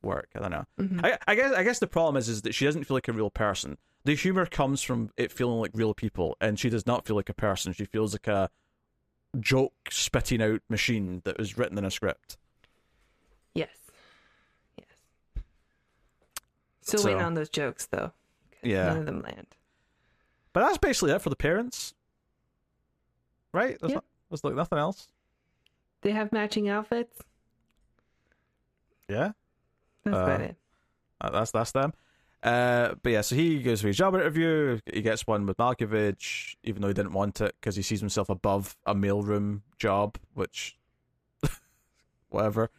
work. 0.02 0.28
I 0.36 0.40
don't 0.40 0.52
know. 0.52 0.66
Mhm. 0.80 1.06
I, 1.06 1.18
I 1.26 1.36
guess 1.36 1.54
I 1.54 1.64
guess 1.64 1.80
the 1.80 1.88
problem 1.88 2.18
is 2.18 2.28
is 2.28 2.42
that 2.42 2.54
she 2.54 2.66
doesn't 2.66 2.84
feel 2.84 2.98
like 2.98 3.08
a 3.08 3.14
real 3.14 3.30
person. 3.30 3.78
The 4.04 4.16
humor 4.16 4.46
comes 4.46 4.82
from 4.82 5.12
it 5.16 5.32
feeling 5.32 5.60
like 5.60 5.72
real 5.74 5.94
people, 5.94 6.36
and 6.42 6.60
she 6.60 6.70
does 6.70 6.86
not 6.86 7.06
feel 7.06 7.16
like 7.16 7.30
a 7.30 7.34
person. 7.34 7.72
She 7.72 7.86
feels 7.86 8.14
like 8.14 8.28
a 8.28 8.50
joke 9.40 9.74
spitting 9.90 10.42
out 10.42 10.60
machine 10.68 11.22
that 11.24 11.38
was 11.38 11.58
written 11.58 11.78
in 11.78 11.86
a 11.86 11.92
script. 11.92 12.36
Yes. 13.56 13.70
Yes. 14.78 14.88
Still 16.82 17.00
So- 17.00 17.08
waiting 17.08 17.22
on 17.24 17.34
those 17.36 17.50
jokes 17.50 17.86
though. 17.86 18.12
Yeah. 18.62 18.88
None 18.88 18.98
of 18.98 19.06
them 19.06 19.22
land. 19.22 19.48
But 20.54 20.62
that's 20.62 20.78
basically 20.78 21.12
it 21.12 21.20
for 21.22 21.30
the 21.30 21.36
parents, 21.36 21.94
right? 23.54 23.78
There's, 23.80 23.90
Yeah. 23.92 23.96
not, 23.96 24.06
there's 24.30 24.44
like 24.44 24.54
nothing 24.56 24.78
else. 24.80 25.08
They 26.02 26.12
have 26.12 26.32
matching 26.32 26.70
outfits. 26.70 27.18
Yeah, 29.10 29.32
That's 30.04 30.16
Uh, 30.18 30.20
about 30.24 30.42
it. 30.42 30.56
That's 31.22 31.52
that's 31.52 31.72
them. 31.72 31.94
Uh, 32.42 32.96
but 33.02 33.12
yeah, 33.14 33.22
so 33.22 33.36
he 33.36 33.62
goes 33.64 33.80
for 33.82 33.88
his 33.88 33.96
job 33.98 34.14
interview. 34.16 34.78
He 34.92 35.02
gets 35.02 35.26
one 35.26 35.46
with 35.46 35.56
Malkovich, 35.58 36.56
even 36.64 36.82
though 36.82 36.90
he 36.90 36.94
didn't 36.94 37.14
want 37.14 37.40
it 37.40 37.56
because 37.60 37.76
he 37.78 37.82
sees 37.82 38.02
himself 38.02 38.28
above 38.30 38.76
a 38.86 38.94
mailroom 38.94 39.62
job, 39.80 40.18
which, 40.34 40.78
whatever. 42.30 42.70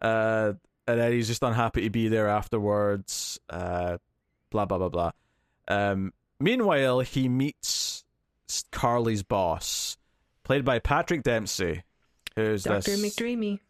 Uh, 0.00 0.54
and 0.86 0.98
then 1.00 1.12
he's 1.12 1.28
just 1.28 1.42
unhappy 1.42 1.82
to 1.82 1.90
be 1.90 2.08
there 2.08 2.28
afterwards. 2.28 3.38
Uh, 3.50 3.98
blah 4.50 4.64
blah 4.64 4.78
blah 4.78 4.88
blah. 4.88 5.10
Um, 5.68 6.12
meanwhile, 6.40 7.00
he 7.00 7.28
meets 7.28 8.04
Carly's 8.70 9.22
boss, 9.22 9.96
played 10.42 10.64
by 10.64 10.78
Patrick 10.78 11.22
Dempsey, 11.22 11.82
who's 12.36 12.64
Doctor 12.64 12.96
this 12.96 13.00
McDreamy. 13.16 13.60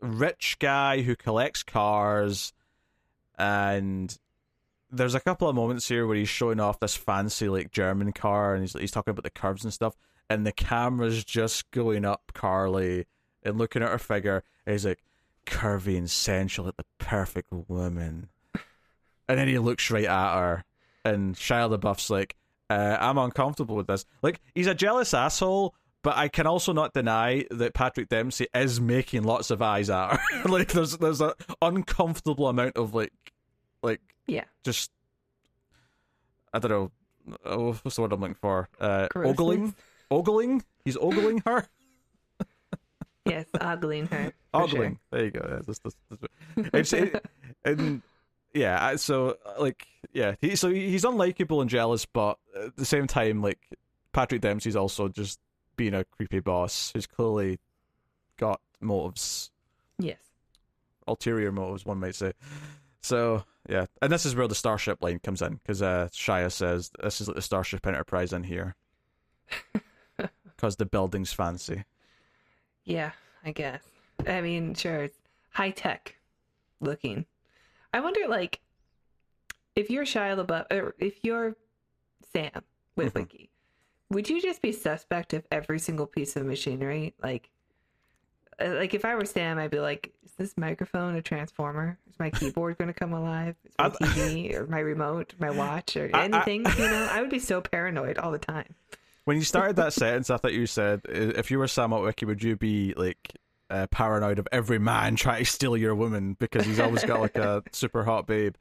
rich 0.00 0.56
guy 0.58 1.02
who 1.02 1.16
collects 1.16 1.62
cars 1.62 2.52
and 3.38 4.16
there's 4.90 5.14
a 5.14 5.20
couple 5.20 5.48
of 5.48 5.54
moments 5.54 5.88
here 5.88 6.06
where 6.06 6.16
he's 6.16 6.28
showing 6.28 6.60
off 6.60 6.80
this 6.80 6.96
fancy 6.96 7.48
like 7.48 7.70
German 7.70 8.12
car 8.12 8.54
and 8.54 8.62
he's 8.62 8.72
he's 8.74 8.90
talking 8.90 9.12
about 9.12 9.22
the 9.24 9.30
curves 9.30 9.64
and 9.64 9.72
stuff 9.72 9.94
and 10.28 10.46
the 10.46 10.52
camera's 10.52 11.24
just 11.24 11.70
going 11.70 12.04
up 12.04 12.32
Carly 12.34 13.06
and 13.42 13.56
looking 13.58 13.82
at 13.82 13.90
her 13.90 13.98
figure 13.98 14.42
and 14.66 14.72
he's 14.72 14.84
like 14.86 15.02
curvy 15.46 15.96
and 15.96 16.10
sensual 16.10 16.66
like 16.66 16.76
the 16.76 16.84
perfect 16.98 17.50
woman 17.68 18.28
and 19.28 19.38
then 19.38 19.48
he 19.48 19.58
looks 19.58 19.90
right 19.90 20.04
at 20.04 20.34
her 20.38 20.64
and 21.04 21.34
Shia 21.34 21.76
LaBeouf's 21.76 22.10
like 22.10 22.36
uh, 22.68 22.96
I'm 23.00 23.18
uncomfortable 23.18 23.76
with 23.76 23.86
this 23.86 24.04
like 24.22 24.40
he's 24.54 24.66
a 24.66 24.74
jealous 24.74 25.14
asshole 25.14 25.74
but 26.02 26.16
I 26.16 26.28
can 26.28 26.46
also 26.46 26.72
not 26.72 26.94
deny 26.94 27.44
that 27.50 27.74
Patrick 27.74 28.08
Dempsey 28.08 28.46
is 28.54 28.80
making 28.80 29.22
lots 29.24 29.50
of 29.50 29.60
eyes 29.60 29.90
at 29.90 30.16
her. 30.16 30.42
like 30.48 30.68
there's 30.72 30.96
there's 30.96 31.20
an 31.20 31.32
uncomfortable 31.60 32.48
amount 32.48 32.76
of 32.76 32.94
like 32.94 33.12
like 33.82 34.00
Yeah. 34.26 34.44
just 34.64 34.90
I 36.54 36.58
don't 36.58 36.70
know 36.70 36.90
oh, 37.44 37.72
what's 37.82 37.96
the 37.96 38.02
word 38.02 38.12
I'm 38.12 38.20
looking 38.20 38.34
for? 38.34 38.68
Uh 38.80 39.08
Grossness. 39.08 39.30
ogling? 39.38 39.74
Ogling? 40.10 40.62
He's 40.84 40.96
ogling 40.96 41.40
her? 41.46 41.68
Yes, 43.26 43.46
ogling 43.60 44.06
her. 44.08 44.32
for 44.52 44.68
sure. 44.68 44.78
ogling. 44.78 44.98
There 45.12 45.24
you 45.26 45.30
go. 45.30 45.46
Yeah, 45.48 45.60
that's, 45.64 45.78
that's, 45.78 45.96
that's, 46.56 46.72
it's, 46.74 46.92
it, 46.92 47.24
and 47.64 48.02
yeah, 48.52 48.96
so 48.96 49.36
like 49.58 49.86
yeah, 50.12 50.34
he 50.40 50.56
so 50.56 50.70
he's 50.70 51.04
unlikable 51.04 51.60
and 51.60 51.70
jealous, 51.70 52.06
but 52.06 52.38
at 52.56 52.76
the 52.76 52.84
same 52.84 53.06
time, 53.06 53.42
like 53.42 53.58
Patrick 54.12 54.40
Dempsey's 54.40 54.76
also 54.76 55.08
just 55.08 55.38
being 55.76 55.94
a 55.94 56.04
creepy 56.04 56.40
boss 56.40 56.90
who's 56.92 57.06
clearly 57.06 57.58
got 58.36 58.60
motives, 58.80 59.50
Yes. 59.98 60.18
ulterior 61.06 61.52
motives, 61.52 61.84
one 61.86 62.00
might 62.00 62.14
say. 62.14 62.32
So 63.02 63.44
yeah, 63.68 63.86
and 64.02 64.12
this 64.12 64.26
is 64.26 64.34
where 64.34 64.48
the 64.48 64.54
Starship 64.54 65.02
line 65.02 65.20
comes 65.20 65.42
in 65.42 65.54
because 65.54 65.80
uh, 65.82 66.08
Shia 66.12 66.50
says 66.50 66.90
this 67.02 67.20
is 67.20 67.28
like 67.28 67.36
the 67.36 67.42
Starship 67.42 67.86
Enterprise 67.86 68.32
in 68.32 68.42
here 68.44 68.74
because 70.56 70.76
the 70.76 70.86
building's 70.86 71.32
fancy. 71.32 71.84
Yeah, 72.84 73.12
I 73.44 73.52
guess. 73.52 73.82
I 74.26 74.40
mean, 74.40 74.74
sure, 74.74 75.04
it's 75.04 75.18
high 75.52 75.70
tech 75.70 76.16
looking. 76.80 77.26
I 77.92 78.00
wonder, 78.00 78.20
like, 78.28 78.60
if 79.76 79.90
you're 79.90 80.04
Shia 80.04 80.44
LaBeouf, 80.44 80.66
or 80.72 80.94
if 80.98 81.18
you're 81.22 81.56
Sam 82.32 82.62
Witwicky, 82.96 83.48
would 84.10 84.28
you 84.28 84.40
just 84.40 84.62
be 84.62 84.72
suspect 84.72 85.32
of 85.34 85.44
every 85.50 85.78
single 85.78 86.06
piece 86.06 86.36
of 86.36 86.44
machinery? 86.46 87.14
Like, 87.22 87.50
uh, 88.60 88.74
like 88.74 88.94
if 88.94 89.04
I 89.04 89.14
were 89.14 89.24
Sam, 89.24 89.58
I'd 89.58 89.70
be 89.70 89.80
like, 89.80 90.12
"Is 90.24 90.32
this 90.32 90.56
microphone 90.58 91.14
a 91.16 91.22
transformer? 91.22 91.98
Is 92.10 92.18
my 92.18 92.30
keyboard 92.30 92.76
going 92.78 92.88
to 92.88 92.94
come 92.94 93.12
alive? 93.12 93.56
Is 93.64 93.74
my 93.78 93.86
I- 93.86 93.90
TV 93.90 94.54
or 94.54 94.66
my 94.66 94.80
remote, 94.80 95.34
my 95.38 95.50
watch, 95.50 95.96
or 95.96 96.10
I- 96.14 96.20
I- 96.20 96.24
anything?" 96.24 96.64
you 96.78 96.84
know, 96.88 97.08
I 97.12 97.20
would 97.20 97.30
be 97.30 97.38
so 97.38 97.60
paranoid 97.60 98.18
all 98.18 98.30
the 98.32 98.38
time. 98.38 98.74
When 99.24 99.36
you 99.36 99.44
started 99.44 99.76
that 99.76 99.92
sentence, 99.92 100.30
I 100.30 100.36
thought 100.38 100.52
you 100.54 100.66
said, 100.66 101.02
"If 101.08 101.50
you 101.50 101.58
were 101.58 101.68
Sam 101.68 101.90
Witwicky, 101.90 102.26
would 102.26 102.42
you 102.42 102.56
be 102.56 102.94
like 102.96 103.32
uh, 103.70 103.86
paranoid 103.88 104.38
of 104.38 104.48
every 104.52 104.78
man 104.78 105.16
trying 105.16 105.44
to 105.44 105.50
steal 105.50 105.76
your 105.76 105.94
woman 105.94 106.36
because 106.38 106.66
he's 106.66 106.80
always 106.80 107.04
got 107.04 107.20
like 107.20 107.36
a 107.36 107.62
super 107.72 108.04
hot 108.04 108.26
babe?" 108.26 108.54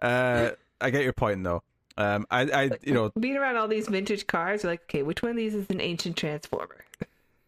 Uh, 0.00 0.50
I 0.80 0.90
get 0.90 1.02
your 1.04 1.12
point 1.12 1.42
though. 1.44 1.62
Um, 1.98 2.26
I, 2.30 2.42
I, 2.42 2.70
you 2.82 2.94
know, 2.94 3.10
being 3.18 3.36
around 3.36 3.56
all 3.56 3.68
these 3.68 3.86
vintage 3.88 4.26
cars, 4.26 4.62
you're 4.62 4.72
like, 4.72 4.82
okay, 4.84 5.02
which 5.02 5.22
one 5.22 5.30
of 5.32 5.36
these 5.36 5.54
is 5.54 5.66
an 5.68 5.80
ancient 5.80 6.16
transformer? 6.16 6.84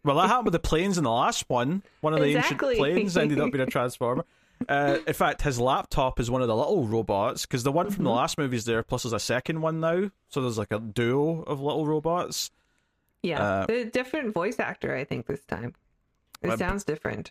well, 0.04 0.16
that 0.16 0.26
happened 0.28 0.46
with 0.46 0.52
the 0.52 0.58
planes 0.58 0.98
in 0.98 1.04
the 1.04 1.10
last 1.10 1.48
one. 1.48 1.82
One 2.02 2.12
of 2.12 2.20
the 2.20 2.36
Exactly. 2.36 2.74
ancient 2.76 2.94
planes 2.94 3.16
ended 3.16 3.40
up 3.40 3.50
being 3.52 3.62
a 3.62 3.66
transformer. 3.70 4.24
Uh, 4.68 4.98
in 5.06 5.14
fact, 5.14 5.40
his 5.42 5.58
laptop 5.58 6.20
is 6.20 6.30
one 6.30 6.42
of 6.42 6.48
the 6.48 6.54
little 6.56 6.84
robots 6.86 7.46
because 7.46 7.62
the 7.62 7.72
one 7.72 7.88
from 7.90 8.04
the 8.04 8.10
Mm-hmm. 8.10 8.16
last 8.18 8.36
movie 8.36 8.56
is 8.56 8.64
there. 8.66 8.82
Plus, 8.82 9.04
there's 9.04 9.12
a 9.14 9.18
second 9.18 9.62
one 9.62 9.80
now, 9.80 10.10
so 10.28 10.42
there's 10.42 10.58
like 10.58 10.70
a 10.72 10.78
duo 10.80 11.42
of 11.44 11.60
little 11.60 11.86
robots. 11.86 12.50
Yeah, 13.22 13.40
Uh, 13.42 13.66
the 13.66 13.84
different 13.86 14.34
voice 14.34 14.58
actor, 14.60 14.94
I 14.94 15.04
think 15.04 15.26
this 15.26 15.44
time. 15.46 15.74
It 16.42 16.48
Well, 16.48 16.58
sounds 16.58 16.84
different. 16.84 17.30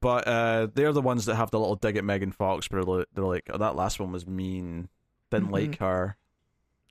But 0.00 0.26
uh, 0.26 0.68
they're 0.72 0.92
the 0.92 1.02
ones 1.02 1.26
that 1.26 1.34
have 1.34 1.50
the 1.50 1.58
little 1.58 1.76
dig 1.76 1.96
at 1.96 2.04
Megan 2.04 2.32
Fox, 2.32 2.70
where 2.70 2.82
they're 3.14 3.24
like, 3.24 3.50
oh, 3.52 3.58
that 3.58 3.76
last 3.76 4.00
one 4.00 4.12
was 4.12 4.26
mean, 4.26 4.88
didn't 5.30 5.48
Mhm. 5.48 5.52
like 5.52 5.78
her. 5.78 6.16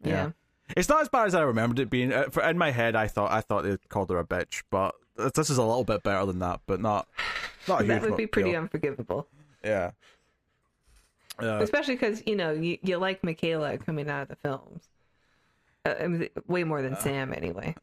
Yeah. 0.01 0.09
Yeah. 0.11 0.31
It's 0.77 0.89
not 0.89 1.01
as 1.01 1.09
bad 1.09 1.27
as 1.27 1.35
I 1.35 1.41
remembered 1.41 1.79
it 1.79 1.89
being. 1.89 2.13
Uh, 2.13 2.25
in 2.47 2.57
my 2.57 2.71
head, 2.71 2.95
I 2.95 3.07
thought 3.07 3.31
I 3.31 3.41
thought 3.41 3.63
they 3.63 3.77
called 3.89 4.09
her 4.11 4.19
a 4.19 4.23
bitch, 4.23 4.63
but 4.69 4.95
this 5.35 5.49
is 5.49 5.57
a 5.57 5.63
little 5.63 5.83
bit 5.83 6.03
better 6.03 6.25
than 6.25 6.39
that, 6.39 6.61
but 6.67 6.79
not 6.79 7.07
not 7.67 7.85
that 7.87 8.01
would 8.01 8.15
be 8.17 8.27
pretty 8.27 8.51
deal. 8.51 8.61
unforgivable, 8.61 9.27
Yeah. 9.63 9.91
Uh, 11.39 11.59
especially 11.61 11.95
because 11.95 12.21
you 12.27 12.35
know 12.35 12.51
you, 12.51 12.77
you 12.83 12.97
like 12.97 13.21
Mikaela 13.23 13.83
coming 13.83 14.07
out 14.09 14.21
of 14.23 14.27
the 14.29 14.35
films. 14.35 14.87
Uh, 15.85 16.27
way 16.47 16.63
more 16.63 16.81
than 16.81 16.95
Sam, 16.95 17.33
anyway. 17.33 17.75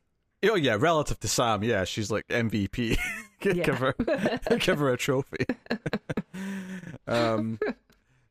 Oh 0.44 0.54
yeah, 0.54 0.76
relative 0.78 1.20
to 1.20 1.28
Sam, 1.28 1.62
yeah, 1.62 1.84
she's 1.84 2.10
like 2.10 2.26
MVP. 2.28 2.96
give 3.40 3.78
her 3.78 3.94
give 4.58 4.78
her 4.78 4.92
a 4.92 4.96
trophy. 4.96 5.46
um, 7.06 7.58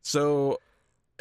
so 0.01 0.59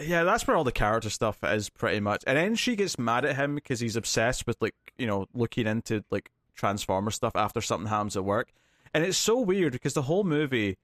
yeah, 0.00 0.24
that's 0.24 0.46
where 0.46 0.56
all 0.56 0.64
the 0.64 0.72
character 0.72 1.10
stuff 1.10 1.38
is 1.42 1.68
pretty 1.68 2.00
much. 2.00 2.22
And 2.26 2.36
then 2.36 2.54
she 2.54 2.76
gets 2.76 2.98
mad 2.98 3.24
at 3.24 3.36
him 3.36 3.54
because 3.54 3.80
he's 3.80 3.96
obsessed 3.96 4.46
with 4.46 4.56
like 4.60 4.74
you 4.96 5.06
know 5.06 5.26
looking 5.34 5.66
into 5.66 6.04
like 6.10 6.30
Transformer 6.54 7.10
stuff 7.10 7.36
after 7.36 7.60
something 7.60 7.88
happens 7.88 8.16
at 8.16 8.24
work, 8.24 8.52
and 8.94 9.04
it's 9.04 9.18
so 9.18 9.40
weird 9.40 9.72
because 9.72 9.94
the 9.94 10.02
whole 10.02 10.24
movie, 10.24 10.76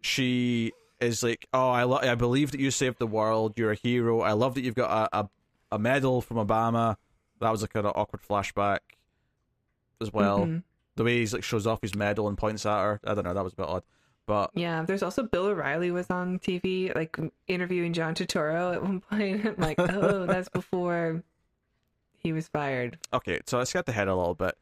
she 0.00 0.72
is 1.00 1.22
like, 1.22 1.46
oh, 1.52 1.70
I 1.70 1.82
lo- 1.82 2.00
I 2.00 2.14
believe 2.14 2.52
that 2.52 2.60
you 2.60 2.70
saved 2.70 2.98
the 2.98 3.06
world. 3.06 3.54
You're 3.56 3.72
a 3.72 3.76
hero. 3.76 4.20
I 4.20 4.32
love 4.32 4.54
that 4.54 4.62
you've 4.62 4.74
got 4.74 5.08
a 5.12 5.20
a, 5.20 5.28
a 5.72 5.78
medal 5.78 6.20
from 6.20 6.36
Obama. 6.36 6.96
That 7.40 7.50
was 7.50 7.62
a 7.62 7.68
kind 7.68 7.86
of 7.86 7.92
awkward 7.96 8.22
flashback 8.22 8.78
as 10.00 10.12
well. 10.12 10.40
Mhm. 10.46 10.62
The 10.96 11.04
way 11.04 11.18
he's 11.18 11.32
like 11.34 11.44
shows 11.44 11.66
off 11.66 11.80
his 11.82 11.94
medal 11.94 12.28
and 12.28 12.38
points 12.38 12.64
at 12.66 12.78
her. 12.82 13.00
I 13.04 13.14
don't 13.14 13.24
know. 13.24 13.34
That 13.34 13.44
was 13.44 13.52
a 13.52 13.56
bit 13.56 13.66
odd. 13.68 13.82
But 14.26 14.50
Yeah, 14.54 14.82
there's 14.82 15.02
also 15.02 15.22
Bill 15.22 15.46
O'Reilly 15.46 15.90
was 15.92 16.10
on 16.10 16.38
TV, 16.40 16.92
like 16.94 17.16
interviewing 17.46 17.92
John 17.92 18.14
Turturro 18.14 18.74
at 18.74 18.82
one 18.82 19.00
point. 19.10 19.44
I'm 19.46 19.54
like, 19.58 19.78
oh, 19.78 20.26
that's 20.26 20.48
before 20.48 21.22
he 22.18 22.32
was 22.32 22.48
fired. 22.48 22.98
okay, 23.12 23.40
so 23.46 23.58
let's 23.58 23.72
get 23.72 23.86
the 23.86 23.92
head 23.92 24.08
a 24.08 24.14
little 24.16 24.34
bit 24.34 24.56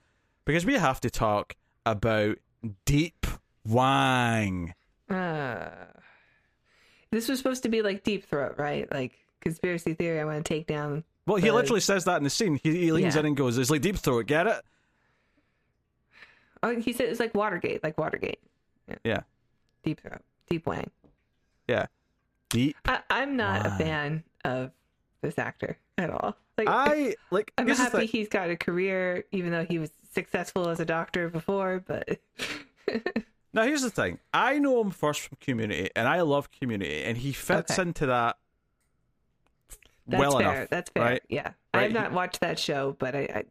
because 0.45 0.67
we 0.67 0.75
have 0.75 1.01
to 1.01 1.09
talk 1.11 1.55
about 1.87 2.37
Deep 2.85 3.27
Wang. 3.65 4.75
Uh, 5.09 5.71
this 7.11 7.29
was 7.29 7.39
supposed 7.39 7.63
to 7.63 7.69
be 7.69 7.81
like 7.83 8.03
Deep 8.05 8.27
Throat, 8.29 8.57
right? 8.59 8.91
Like 8.93 9.13
conspiracy 9.41 9.95
theory. 9.95 10.21
I 10.21 10.25
want 10.25 10.45
to 10.45 10.49
take 10.55 10.67
down. 10.67 11.05
Well, 11.27 11.37
he 11.39 11.51
literally 11.51 11.81
says 11.81 12.05
that 12.05 12.19
in 12.19 12.25
the 12.25 12.31
scene. 12.31 12.61
He, 12.63 12.77
he 12.77 12.93
leans 12.93 13.15
Yeah. 13.15 13.21
in 13.21 13.27
and 13.27 13.37
goes, 13.37 13.57
"It's 13.57 13.71
like 13.71 13.81
Deep 13.81 13.97
Throat, 13.97 14.27
get 14.27 14.47
it?" 14.47 14.63
Oh, 16.65 16.75
he 16.81 16.93
said 16.93 17.09
it's 17.11 17.21
like 17.21 17.35
Watergate, 17.35 17.83
like 17.85 17.97
Watergate. 17.99 18.41
Yeah. 19.05 19.21
Deep 19.85 20.01
Throat. 20.01 20.23
Deep 20.49 20.67
Wang. 20.67 20.91
Yeah, 21.69 21.87
Deep. 22.51 22.77
I, 22.87 23.01
I'm 23.11 23.37
not 23.37 23.65
a 23.67 23.71
fan 23.71 24.25
of 24.45 24.71
this 25.23 25.39
actor 25.39 25.77
at 25.99 26.11
all. 26.11 26.37
Like 26.59 26.69
I 26.71 27.15
like. 27.31 27.53
I'm 27.59 27.69
happy 27.69 27.99
thing. 27.99 28.09
he's 28.09 28.29
got 28.29 28.49
a 28.51 28.57
career, 28.57 29.25
even 29.33 29.51
though 29.53 29.65
he 29.65 29.79
was 29.79 29.91
successful 30.13 30.69
as 30.69 30.81
a 30.81 30.85
doctor 30.85 31.29
before. 31.29 31.83
But 31.87 32.19
Now 33.53 33.63
here's 33.63 33.83
the 33.83 33.91
thing. 33.91 34.19
I 34.33 34.59
know 34.59 34.81
him 34.81 34.91
first 34.91 35.21
from 35.21 35.39
Community, 35.41 35.91
and 35.95 36.09
I 36.09 36.23
love 36.23 36.51
Community, 36.51 37.03
and 37.05 37.17
he 37.19 37.33
fits 37.33 37.73
Okay. 37.79 37.83
into 37.89 38.07
that 38.07 38.37
that's 40.07 40.21
well 40.21 40.39
fair. 40.39 40.55
enough. 40.55 40.71
that's 40.71 40.91
fair. 40.91 41.03
right? 41.03 41.23
Yeah, 41.29 41.53
I've 41.73 41.93
not 41.93 42.13
watched 42.13 42.41
that 42.41 42.59
show, 42.59 42.95
but 42.99 43.15
I, 43.17 43.21
I 43.21 43.45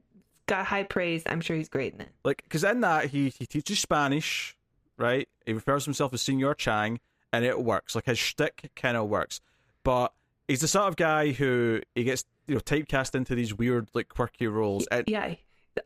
got 0.47 0.65
high 0.65 0.83
praise. 0.83 1.23
I'm 1.25 1.41
sure 1.41 1.55
he's 1.55 1.69
great 1.69 1.93
in 1.93 2.01
it. 2.01 2.09
Like, 2.23 2.43
because 2.43 2.63
in 2.63 2.81
that 2.81 3.05
he 3.11 3.29
he 3.29 3.45
teaches 3.45 3.79
Spanish, 3.79 4.55
right? 4.97 5.27
He 5.45 5.53
refers 5.53 5.83
to 5.83 5.87
himself 5.89 6.13
as 6.13 6.21
Senor 6.21 6.55
Chang, 6.55 6.99
and 7.31 7.43
it 7.45 7.61
works. 7.63 7.95
Like 7.95 8.05
his 8.05 8.19
shtick 8.19 8.71
kind 8.75 8.97
of 8.97 9.07
works, 9.09 9.41
but 9.83 10.13
he's 10.47 10.61
the 10.61 10.67
sort 10.67 10.87
of 10.87 10.95
guy 10.95 11.31
who 11.31 11.81
he 11.95 12.03
gets 12.03 12.25
you 12.47 12.55
know 12.55 12.61
typecast 12.61 13.15
into 13.15 13.35
these 13.35 13.53
weird 13.53 13.87
like 13.93 14.09
quirky 14.09 14.47
roles. 14.47 14.85
And, 14.87 15.05
Yeah, 15.07 15.35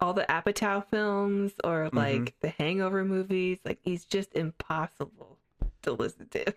all 0.01 0.13
the 0.13 0.25
Apatow 0.29 0.85
films 0.89 1.53
or 1.63 1.85
Mm-hmm. 1.85 1.97
like 1.97 2.35
the 2.41 2.49
Hangover 2.49 3.05
movies, 3.05 3.59
like 3.63 3.79
he's 3.81 4.05
just 4.05 4.33
impossible 4.33 5.37
to 5.83 5.93
listen 5.93 6.27
to. 6.29 6.53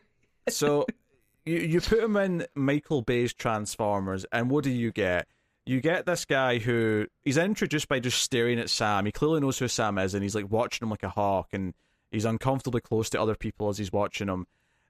so 0.48 0.86
you 1.44 1.58
you 1.58 1.80
put 1.80 1.98
him 2.00 2.16
in 2.16 2.46
Michael 2.54 3.02
Bay's 3.02 3.32
Transformers, 3.32 4.24
and 4.32 4.50
what 4.50 4.64
do 4.64 4.70
you 4.70 4.90
get? 4.92 5.28
You 5.70 5.80
get 5.80 6.04
this 6.04 6.24
guy 6.24 6.58
who 6.58 7.06
he's 7.22 7.36
introduced 7.36 7.88
by 7.88 8.00
just 8.00 8.20
staring 8.20 8.58
at 8.58 8.68
Sam. 8.68 9.06
He 9.06 9.12
clearly 9.12 9.38
knows 9.38 9.56
who 9.56 9.68
Sam 9.68 9.98
is, 9.98 10.14
and 10.14 10.22
he's 10.24 10.34
like 10.34 10.50
watching 10.50 10.84
him 10.84 10.90
like 10.90 11.04
a 11.04 11.10
hawk, 11.10 11.50
and 11.52 11.74
he's 12.10 12.24
uncomfortably 12.24 12.80
close 12.80 13.08
to 13.10 13.22
other 13.22 13.36
people 13.36 13.68
as 13.68 13.78
he's 13.78 13.92
watching 13.92 14.26
him. 14.26 14.48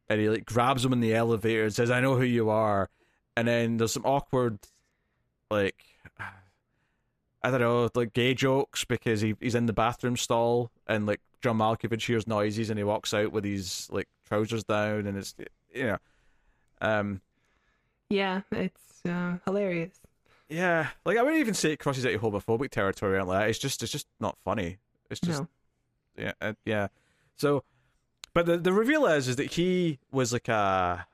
And 0.09 0.19
he 0.19 0.31
like 0.31 0.47
grabs 0.47 0.83
him 0.83 0.95
in 0.95 1.01
the 1.01 1.15
elevator 1.15 1.65
and 1.65 1.75
says, 1.75 1.91
"I 1.91 2.01
know 2.01 2.17
who 2.17 2.25
you 2.25 2.49
are." 2.49 2.89
And 3.37 3.47
then 3.47 3.77
there's 3.77 3.93
some 3.93 4.07
awkward, 4.07 4.59
like, 5.51 5.85
I 7.43 7.51
don't 7.51 7.61
know, 7.61 7.91
like 7.95 8.15
gay 8.15 8.33
jokes 8.33 8.87
because 8.87 9.21
he 9.21 9.35
he's 9.39 9.55
in 9.55 9.67
the 9.67 9.75
bathroom 9.75 10.17
stall 10.17 10.71
and 10.87 11.05
like 11.05 11.21
John 11.43 11.59
Malkovich 11.59 12.07
hears 12.07 12.27
noises 12.27 12.71
and 12.71 12.79
he 12.79 12.85
walks 12.85 13.13
out 13.13 13.33
with 13.33 13.45
his 13.45 13.87
like 13.93 14.09
trousers 14.27 14.65
down 14.65 15.07
and 15.07 15.19
it's 15.19 15.35
you 15.75 15.89
know, 15.89 15.99
um, 16.81 17.21
Yeah, 18.09 18.41
it's 18.51 19.05
uh, 19.05 19.37
hilarious. 19.45 20.00
Yeah, 20.51 20.89
like 21.05 21.17
I 21.17 21.23
wouldn't 21.23 21.41
even 21.41 21.55
say 21.55 21.73
it 21.73 21.79
crosses 21.79 22.05
into 22.05 22.19
homophobic 22.19 22.71
territory 22.71 23.17
or 23.17 23.25
like 23.25 23.41
that. 23.41 23.51
It's 23.51 23.59
just 23.59 23.83
it's 23.83 23.93
just 23.93 24.09
not 24.19 24.37
funny. 24.45 24.79
It's 25.09 25.21
just 25.21 25.43
No. 25.43 25.49
yeah, 26.19 26.33
uh, 26.41 26.55
yeah. 26.65 26.89
So, 27.37 27.63
but 28.35 28.47
the 28.47 28.59
the 28.59 28.73
reveal 28.73 29.07
is 29.07 29.29
is 29.29 29.37
that 29.37 29.53
he 29.53 30.01
was 30.11 30.33
like 30.33 30.49
a 30.49 31.07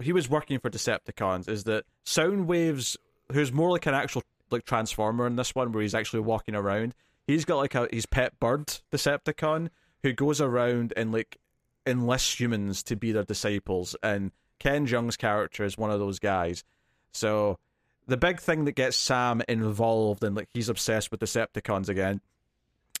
he 0.00 0.12
was 0.12 0.28
working 0.28 0.58
for 0.58 0.68
Decepticons. 0.68 1.48
Is 1.48 1.64
that 1.64 1.84
Soundwaves, 2.04 2.96
who's 3.30 3.52
more 3.52 3.70
like 3.70 3.86
an 3.86 3.94
actual 3.94 4.22
like 4.50 4.64
transformer 4.64 5.28
in 5.28 5.36
this 5.36 5.54
one, 5.54 5.70
where 5.70 5.82
he's 5.82 5.94
actually 5.94 6.20
walking 6.20 6.56
around. 6.56 6.94
He's 7.26 7.44
got 7.44 7.58
like 7.58 7.76
a 7.76 7.88
his 7.92 8.04
pet 8.06 8.38
bird 8.40 8.66
Decepticon 8.90 9.68
who 10.02 10.12
goes 10.12 10.40
around 10.40 10.92
and 10.96 11.12
like 11.12 11.38
enlists 11.86 12.38
humans 12.38 12.82
to 12.82 12.96
be 12.96 13.12
their 13.12 13.22
disciples, 13.22 13.94
and 14.02 14.32
Ken 14.58 14.86
Jeong's 14.86 15.16
character 15.16 15.64
is 15.64 15.78
one 15.78 15.92
of 15.92 16.00
those 16.00 16.18
guys. 16.18 16.64
So 17.12 17.58
the 18.06 18.16
big 18.16 18.40
thing 18.40 18.64
that 18.64 18.72
gets 18.72 18.96
Sam 18.96 19.42
involved 19.48 20.24
and 20.24 20.36
like 20.36 20.48
he's 20.52 20.68
obsessed 20.68 21.10
with 21.10 21.20
Decepticons 21.20 21.88
again 21.88 22.20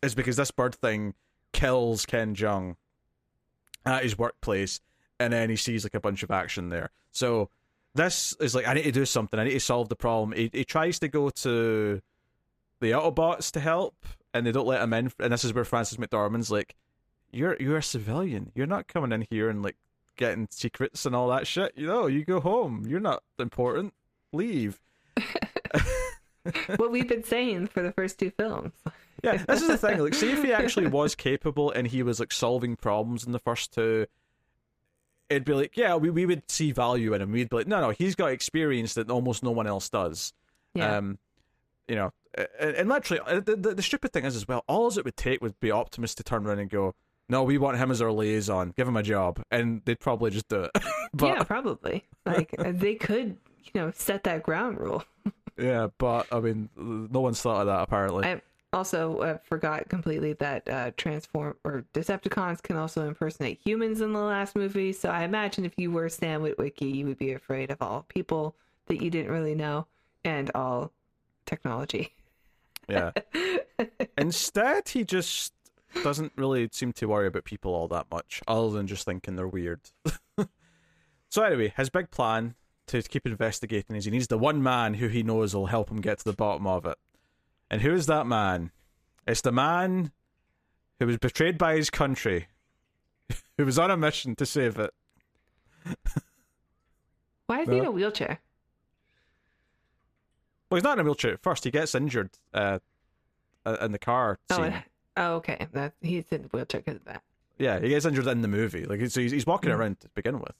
is 0.02 0.14
because 0.14 0.36
this 0.36 0.50
bird 0.50 0.74
thing 0.74 1.14
kills 1.52 2.06
Ken 2.06 2.34
Jeong 2.34 2.76
at 3.84 4.02
his 4.02 4.16
workplace, 4.16 4.80
and 5.18 5.32
then 5.32 5.50
he 5.50 5.56
sees 5.56 5.84
like 5.84 5.94
a 5.94 6.00
bunch 6.00 6.22
of 6.22 6.30
action 6.30 6.68
there. 6.68 6.90
So 7.10 7.50
this 7.94 8.34
is 8.40 8.54
like 8.54 8.66
I 8.66 8.74
need 8.74 8.84
to 8.84 8.92
do 8.92 9.04
something. 9.04 9.38
I 9.38 9.44
need 9.44 9.50
to 9.50 9.60
solve 9.60 9.88
the 9.88 9.96
problem. 9.96 10.32
He 10.36 10.50
he 10.52 10.64
tries 10.64 10.98
to 11.00 11.08
go 11.08 11.30
to 11.30 12.00
the 12.80 12.90
Autobots 12.90 13.50
to 13.52 13.60
help, 13.60 13.94
and 14.32 14.46
they 14.46 14.52
don't 14.52 14.66
let 14.66 14.82
him 14.82 14.92
in. 14.92 15.12
And 15.18 15.32
this 15.32 15.44
is 15.44 15.54
where 15.54 15.64
Frances 15.64 15.98
McDormand's 15.98 16.50
like, 16.50 16.74
"You're 17.32 17.56
you're 17.60 17.78
a 17.78 17.82
civilian. 17.82 18.52
You're 18.54 18.66
not 18.66 18.88
coming 18.88 19.12
in 19.12 19.26
here 19.30 19.48
and 19.48 19.62
like 19.62 19.76
getting 20.16 20.48
secrets 20.50 21.06
and 21.06 21.14
all 21.14 21.28
that 21.28 21.46
shit. 21.46 21.72
You 21.76 21.86
know, 21.86 22.06
you 22.06 22.24
go 22.24 22.40
home. 22.40 22.84
You're 22.88 23.00
not 23.00 23.22
important. 23.38 23.94
Leave." 24.32 24.80
what 26.76 26.90
we've 26.90 27.08
been 27.08 27.24
saying 27.24 27.68
for 27.68 27.82
the 27.82 27.92
first 27.92 28.18
two 28.18 28.30
films. 28.30 28.72
Yeah, 29.22 29.36
this 29.46 29.62
is 29.62 29.68
the 29.68 29.78
thing. 29.78 29.98
Like, 29.98 30.14
see 30.14 30.32
if 30.32 30.42
he 30.42 30.52
actually 30.52 30.88
was 30.88 31.14
capable 31.14 31.70
and 31.70 31.86
he 31.86 32.02
was 32.02 32.18
like 32.18 32.32
solving 32.32 32.76
problems 32.76 33.24
in 33.24 33.32
the 33.32 33.38
first 33.38 33.72
two, 33.72 34.06
it'd 35.30 35.44
be 35.44 35.54
like, 35.54 35.76
yeah, 35.76 35.94
we, 35.94 36.10
we 36.10 36.26
would 36.26 36.50
see 36.50 36.72
value 36.72 37.14
in 37.14 37.22
him. 37.22 37.32
We'd 37.32 37.48
be 37.48 37.56
like, 37.56 37.66
no, 37.66 37.80
no, 37.80 37.90
he's 37.90 38.14
got 38.14 38.32
experience 38.32 38.94
that 38.94 39.10
almost 39.10 39.42
no 39.42 39.50
one 39.50 39.66
else 39.66 39.88
does. 39.88 40.32
Yeah. 40.74 40.96
Um, 40.96 41.18
you 41.88 41.96
know, 41.96 42.12
and, 42.34 42.76
and 42.76 42.88
literally, 42.88 43.20
uh, 43.26 43.40
the, 43.40 43.56
the 43.56 43.74
the 43.74 43.82
stupid 43.82 44.12
thing 44.12 44.24
is 44.24 44.36
as 44.36 44.48
well. 44.48 44.64
All 44.66 44.88
it 44.96 45.04
would 45.04 45.16
take 45.16 45.42
would 45.42 45.58
be 45.60 45.70
Optimus 45.70 46.14
to 46.16 46.22
turn 46.22 46.46
around 46.46 46.60
and 46.60 46.70
go, 46.70 46.94
"No, 47.28 47.42
we 47.42 47.58
want 47.58 47.76
him 47.76 47.90
as 47.90 48.00
our 48.00 48.10
liaison. 48.10 48.72
Give 48.76 48.88
him 48.88 48.96
a 48.96 49.02
job," 49.02 49.42
and 49.50 49.82
they'd 49.84 50.00
probably 50.00 50.30
just 50.30 50.48
do 50.48 50.62
it. 50.62 50.70
but 51.14 51.26
yeah, 51.26 51.42
probably. 51.42 52.04
Like 52.24 52.54
uh, 52.58 52.72
they 52.72 52.94
could, 52.94 53.36
you 53.64 53.80
know, 53.80 53.92
set 53.94 54.24
that 54.24 54.42
ground 54.42 54.78
rule. 54.78 55.04
yeah, 55.58 55.88
but 55.98 56.26
I 56.32 56.40
mean, 56.40 56.68
no 56.76 57.20
one's 57.20 57.40
thought 57.40 57.62
of 57.62 57.66
that 57.66 57.82
apparently. 57.82 58.26
I 58.26 58.40
also 58.72 59.18
uh, 59.18 59.38
forgot 59.44 59.88
completely 59.88 60.32
that 60.34 60.68
uh, 60.68 60.90
transform 60.96 61.56
or 61.64 61.84
Decepticons 61.92 62.62
can 62.62 62.76
also 62.76 63.06
impersonate 63.06 63.60
humans 63.62 64.00
in 64.00 64.12
the 64.12 64.20
last 64.20 64.56
movie. 64.56 64.92
So 64.92 65.10
I 65.10 65.24
imagine 65.24 65.64
if 65.64 65.74
you 65.76 65.90
were 65.90 66.08
Sam 66.08 66.42
Witwicky, 66.42 66.94
you 66.94 67.06
would 67.06 67.18
be 67.18 67.32
afraid 67.32 67.70
of 67.70 67.82
all 67.82 68.06
people 68.08 68.54
that 68.86 69.02
you 69.02 69.10
didn't 69.10 69.30
really 69.30 69.54
know 69.54 69.86
and 70.24 70.50
all 70.54 70.92
technology. 71.46 72.14
Yeah. 72.88 73.12
Instead, 74.18 74.88
he 74.88 75.04
just 75.04 75.52
doesn't 76.02 76.32
really 76.36 76.68
seem 76.72 76.92
to 76.94 77.06
worry 77.06 77.26
about 77.26 77.44
people 77.44 77.74
all 77.74 77.88
that 77.88 78.06
much, 78.10 78.40
other 78.48 78.70
than 78.70 78.86
just 78.86 79.04
thinking 79.04 79.36
they're 79.36 79.46
weird. 79.46 79.80
so 81.28 81.42
anyway, 81.42 81.72
his 81.76 81.90
big 81.90 82.10
plan 82.10 82.54
to 83.00 83.08
keep 83.08 83.26
investigating 83.26 83.96
is 83.96 84.04
he 84.04 84.10
needs 84.10 84.26
the 84.28 84.38
one 84.38 84.62
man 84.62 84.94
who 84.94 85.08
he 85.08 85.22
knows 85.22 85.54
will 85.54 85.66
help 85.66 85.90
him 85.90 86.00
get 86.00 86.18
to 86.18 86.24
the 86.24 86.32
bottom 86.32 86.66
of 86.66 86.84
it. 86.86 86.98
And 87.70 87.80
who 87.82 87.92
is 87.94 88.06
that 88.06 88.26
man? 88.26 88.70
It's 89.26 89.40
the 89.40 89.52
man 89.52 90.12
who 90.98 91.06
was 91.06 91.16
betrayed 91.18 91.56
by 91.58 91.74
his 91.76 91.90
country, 91.90 92.48
who 93.56 93.64
was 93.64 93.78
on 93.78 93.90
a 93.90 93.96
mission 93.96 94.34
to 94.36 94.46
save 94.46 94.78
it. 94.78 94.92
Why 97.46 97.62
is 97.62 97.68
he 97.68 97.78
in 97.78 97.84
a 97.84 97.90
wheelchair? 97.90 98.40
Well, 100.70 100.76
he's 100.78 100.84
not 100.84 100.98
in 100.98 101.00
a 101.00 101.04
wheelchair 101.04 101.34
at 101.34 101.42
first. 101.42 101.64
He 101.64 101.70
gets 101.70 101.94
injured 101.94 102.30
uh, 102.54 102.78
uh, 103.66 103.76
in 103.82 103.92
the 103.92 103.98
car 103.98 104.38
Oh, 104.50 104.56
scene. 104.56 104.82
oh, 105.16 105.34
okay. 105.34 105.66
That 105.72 105.92
he's 106.00 106.24
in 106.30 106.44
a 106.44 106.48
wheelchair 106.48 106.80
because 106.80 106.96
of 107.00 107.04
that. 107.06 107.22
Yeah, 107.58 107.78
he 107.80 107.90
gets 107.90 108.06
injured 108.06 108.26
in 108.26 108.40
the 108.42 108.48
movie. 108.48 108.84
Like 108.86 109.00
he's 109.00 109.14
he's, 109.14 109.32
he's 109.32 109.46
walking 109.46 109.70
Mm. 109.70 109.76
around 109.78 110.00
to 110.00 110.08
begin 110.10 110.38
with. 110.40 110.54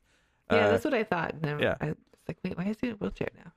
Yeah, 0.50 0.66
Uh, 0.66 0.70
that's 0.72 0.84
what 0.84 0.94
I 0.94 1.04
thought. 1.04 1.40
Then 1.40 1.58
yeah. 1.60 1.76
I 1.80 1.94
like, 2.28 2.38
wait, 2.44 2.56
why 2.56 2.64
is 2.64 2.76
he 2.80 2.88
in 2.88 2.94
a 2.94 2.96
wheelchair 2.96 3.28
now? 3.44 3.52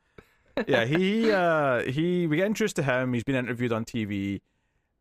yeah, 0.67 0.85
he 0.85 1.31
uh 1.31 1.83
he 1.83 2.27
we 2.27 2.37
get 2.37 2.45
introduced 2.45 2.77
to 2.77 2.83
him. 2.83 3.13
He's 3.13 3.23
been 3.23 3.35
interviewed 3.35 3.73
on 3.73 3.83
TV, 3.83 4.41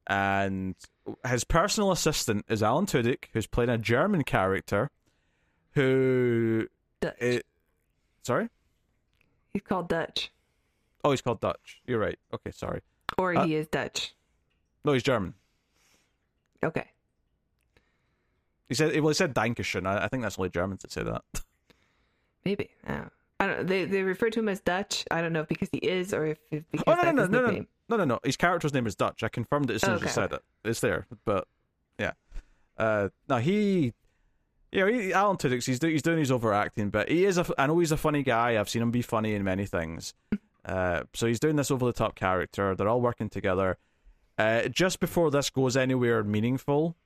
and 0.06 0.74
his 1.26 1.44
personal 1.44 1.92
assistant 1.92 2.44
is 2.48 2.62
Alan 2.62 2.86
Tudyk, 2.86 3.26
who's 3.32 3.46
playing 3.46 3.70
a 3.70 3.78
German 3.78 4.24
character, 4.24 4.90
who 5.72 6.66
Dutch. 7.00 7.14
it, 7.20 7.46
sorry, 8.22 8.48
He's 9.52 9.62
called 9.62 9.88
Dutch, 9.88 10.32
oh 11.04 11.12
he's 11.12 11.20
called 11.20 11.40
Dutch. 11.40 11.80
You're 11.86 12.00
right. 12.00 12.18
Okay, 12.32 12.50
sorry. 12.50 12.80
or 13.16 13.36
Uh, 13.36 13.46
he 13.46 13.54
is 13.54 13.68
Dutch. 13.68 14.14
No, 14.84 14.92
he's 14.92 15.04
German. 15.04 15.34
Okay. 16.64 16.88
He 18.68 18.74
said 18.74 18.98
well 19.00 19.10
he 19.10 19.14
said 19.14 19.34
Dankeschön. 19.34 19.86
I, 19.86 20.04
I 20.04 20.08
think 20.08 20.22
that's 20.24 20.38
only 20.38 20.50
Germans 20.50 20.82
that 20.82 20.90
say 20.90 21.04
that. 21.04 21.22
Maybe. 22.44 22.70
Know. 22.88 23.08
I 23.44 23.46
don't. 23.46 23.66
They 23.66 23.84
they 23.84 24.02
refer 24.02 24.30
to 24.30 24.40
him 24.40 24.48
as 24.48 24.60
Dutch. 24.60 25.04
I 25.10 25.20
don't 25.20 25.32
know 25.32 25.40
if 25.40 25.48
because 25.48 25.68
he 25.70 25.78
is 25.78 26.14
or 26.14 26.26
if 26.26 26.38
because 26.50 26.84
Oh 26.86 26.94
no 26.94 27.02
no 27.02 27.12
no 27.12 27.20
his 27.20 27.30
no 27.30 27.40
no 27.40 27.66
no 27.88 27.96
no 27.96 28.04
no. 28.04 28.20
His 28.24 28.36
character's 28.36 28.72
name 28.72 28.86
is 28.86 28.94
Dutch. 28.94 29.22
I 29.22 29.28
confirmed 29.28 29.70
it 29.70 29.74
as 29.74 29.82
soon 29.82 29.94
as 29.94 30.02
you 30.02 30.08
said 30.08 30.32
it. 30.32 30.40
It's 30.64 30.80
there, 30.80 31.06
but 31.24 31.46
yeah. 31.98 32.12
Uh, 32.78 33.10
no, 33.28 33.36
he, 33.36 33.92
you 34.72 34.80
know, 34.80 34.86
he, 34.86 35.12
Alan 35.12 35.36
Tudyk, 35.36 35.64
he's 35.64 35.78
do, 35.78 35.88
he's 35.88 36.02
doing 36.02 36.18
his 36.18 36.30
overacting, 36.30 36.90
but 36.90 37.08
he 37.08 37.24
is 37.24 37.38
a. 37.38 37.46
I 37.58 37.66
know 37.66 37.78
he's 37.78 37.92
a 37.92 37.96
funny 37.96 38.22
guy. 38.22 38.58
I've 38.58 38.68
seen 38.68 38.82
him 38.82 38.90
be 38.90 39.02
funny 39.02 39.34
in 39.34 39.44
many 39.44 39.66
things. 39.66 40.14
Uh, 40.66 41.02
so 41.12 41.26
he's 41.26 41.40
doing 41.40 41.56
this 41.56 41.70
over 41.70 41.84
the 41.84 41.92
top 41.92 42.14
character. 42.14 42.74
They're 42.74 42.88
all 42.88 43.02
working 43.02 43.28
together. 43.28 43.76
Uh, 44.38 44.62
just 44.68 44.98
before 44.98 45.30
this 45.30 45.50
goes 45.50 45.76
anywhere 45.76 46.24
meaningful, 46.24 46.96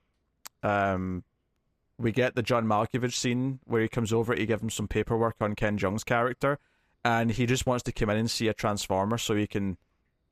um, 0.63 1.25
we 1.99 2.13
get 2.13 2.35
the 2.35 2.43
John 2.43 2.65
Malkovich 2.67 3.15
scene 3.15 3.59
where 3.65 3.83
he 3.83 3.89
comes 3.89 4.13
over 4.13 4.35
to 4.35 4.47
give 4.47 4.63
him 4.63 4.71
some 4.71 4.87
paperwork 4.89 5.37
on 5.41 5.55
Ken 5.55 5.77
Jeong's 5.79 6.05
character, 6.05 6.59
and 7.05 7.31
he 7.31 7.45
just 7.47 7.67
wants 7.67 7.83
to 7.85 7.93
come 7.93 8.09
in 8.11 8.17
and 8.17 8.31
see 8.31 8.49
a 8.49 8.55
transformer 8.55 9.19
so 9.19 9.35
he 9.35 9.47
can 9.47 9.77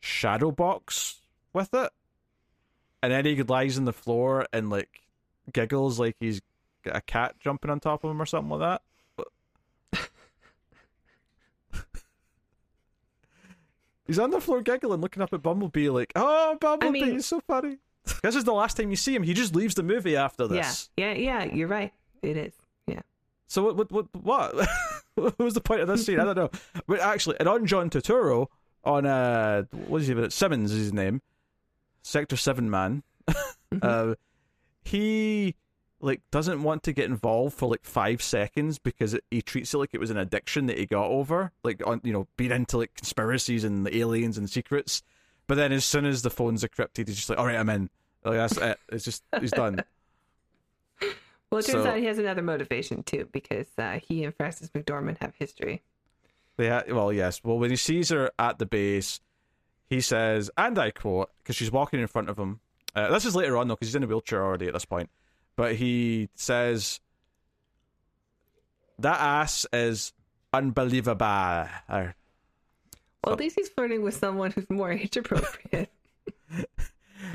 shadow 0.01 0.51
box 0.53 1.21
with 1.53 1.75
it. 1.75 1.91
And 3.03 3.12
then 3.12 3.25
he 3.25 3.43
lies 3.43 3.79
on 3.79 3.85
the 3.85 3.93
floor 3.93 4.47
and 4.53 4.71
like 4.71 5.01
giggles 5.53 5.99
like 5.99 6.17
he's 6.21 6.41
a 6.87 7.01
cat 7.01 7.35
jumping 7.41 7.71
on 7.71 7.81
top 7.81 8.05
of 8.05 8.11
him 8.11 8.23
or 8.23 8.27
something 8.27 8.59
like 8.59 8.81
that. 9.91 10.09
He's 14.07 14.19
on 14.21 14.31
the 14.31 14.41
floor 14.41 14.62
giggling, 14.62 15.01
looking 15.01 15.21
up 15.23 15.33
at 15.33 15.43
Bumblebee, 15.43 15.89
like, 15.89 16.12
"Oh, 16.14 16.57
Bumblebee, 16.61 17.01
mean- 17.01 17.12
he's 17.14 17.27
so 17.27 17.41
funny." 17.41 17.79
This 18.23 18.35
is 18.37 18.45
the 18.45 18.53
last 18.53 18.77
time 18.77 18.91
you 18.91 18.97
see 18.97 19.15
him. 19.15 19.23
He 19.23 19.35
just 19.35 19.55
leaves 19.55 19.75
the 19.75 19.83
movie 19.83 20.17
after 20.17 20.47
this. 20.47 20.91
Yeah, 20.97 21.13
yeah, 21.13 21.45
yeah. 21.45 21.55
You're 21.55 21.69
right. 21.69 21.93
It 22.23 22.37
is. 22.37 22.55
Yeah. 22.87 23.01
So 23.47 23.73
what? 23.73 23.91
What? 23.91 24.07
What? 24.15 24.55
What, 24.55 24.69
what 25.15 25.39
was 25.39 25.55
the 25.55 25.61
point 25.61 25.81
of 25.81 25.89
this 25.89 26.07
scene? 26.07 26.21
I 26.21 26.25
don't 26.25 26.37
know. 26.37 26.51
But 26.87 27.01
actually, 27.01 27.37
and 27.41 27.49
on 27.49 27.67
John 27.67 27.91
Turturro, 27.91 28.49
on 28.85 29.07
uh, 29.07 29.65
what 29.87 30.03
is 30.03 30.09
he? 30.09 30.31
Simmons 30.31 30.73
is 30.73 30.79
his 30.79 30.93
name, 30.93 31.23
Sector 32.03 32.37
Seven 32.37 32.71
man. 32.71 33.03
uh, 33.83 34.15
he 34.85 35.57
like 36.01 36.23
doesn't 36.31 36.63
want 36.63 36.83
to 36.85 36.93
get 36.93 37.07
involved 37.07 37.55
for 37.55 37.69
like 37.69 37.85
five 37.85 38.23
seconds 38.23 38.79
because 38.79 39.15
it, 39.15 39.25
he 39.31 39.43
treats 39.43 39.75
it 39.75 39.79
like 39.79 39.91
it 39.93 40.01
was 40.01 40.11
an 40.11 40.19
addiction 40.19 40.67
that 40.67 40.79
he 40.79 40.87
got 40.87 41.07
over, 41.07 41.53
like 41.65 41.85
on 41.87 42.01
you 42.05 42.13
know 42.13 42.29
being 42.37 42.53
into 42.53 42.79
like 42.79 42.95
conspiracies 42.95 43.65
and 43.65 43.85
the 43.85 43.97
aliens 43.97 44.39
and 44.39 44.49
secrets. 44.49 45.03
But 45.49 45.55
then 45.57 45.73
as 45.73 45.85
soon 45.85 46.05
as 46.07 46.23
the 46.23 46.31
phone's 46.31 46.65
encrypted, 46.65 47.07
he's 47.07 47.17
just 47.17 47.31
like, 47.31 47.39
"All 47.39 47.47
right, 47.47 47.57
I'm 47.57 47.69
in." 47.69 47.89
Like 48.25 48.37
that's 48.39 48.57
it. 48.57 48.79
It's 48.89 49.05
just 49.05 49.23
he's 49.41 49.51
done. 49.53 49.83
Well, 51.49 51.61
it 51.61 51.67
turns 51.67 51.85
So- 51.85 51.91
out 51.91 51.99
he 51.99 52.07
has 52.07 52.19
another 52.19 52.43
motivation 52.43 53.05
too, 53.05 53.29
because 53.31 53.69
uh, 53.79 54.01
he 54.05 54.25
and 54.25 54.35
Frances 54.35 54.69
McDormand 54.71 55.19
have 55.19 55.33
history. 55.39 55.81
Yeah, 56.59 56.83
well, 56.91 57.13
yes. 57.13 57.41
Well, 57.45 57.57
when 57.61 57.71
he 57.71 57.77
sees 57.77 58.09
her 58.09 58.33
at 58.37 58.59
the 58.59 58.67
base, 58.67 59.21
he 59.89 60.01
says, 60.01 60.51
and 60.57 60.77
I 60.77 60.91
quote, 60.91 61.31
because 61.39 61.55
she's 61.55 61.71
walking 61.71 62.01
in 62.01 62.09
front 62.09 62.31
of 62.31 62.37
him. 62.37 62.59
Uh, 62.97 63.11
this 63.13 63.25
is 63.25 63.37
later 63.37 63.57
on, 63.57 63.69
though, 63.69 63.75
because 63.77 63.87
he's 63.89 63.95
in 63.95 64.03
a 64.03 64.09
wheelchair 64.09 64.43
already 64.45 64.67
at 64.67 64.73
this 64.73 64.85
point. 64.85 65.09
But 65.55 65.77
he 65.77 66.31
says, 66.35 66.99
that 68.99 69.21
ass 69.21 69.67
is 69.73 70.13
unbelievable. 70.53 71.69
Or- 71.89 72.17
Well, 73.27 73.33
at 73.33 73.41
least 73.41 73.57
he's 73.59 73.68
flirting 73.68 74.03
with 74.03 74.14
someone 74.14 74.53
who's 74.53 74.70
more 74.70 74.93
age 74.93 75.16
appropriate. 75.16 75.93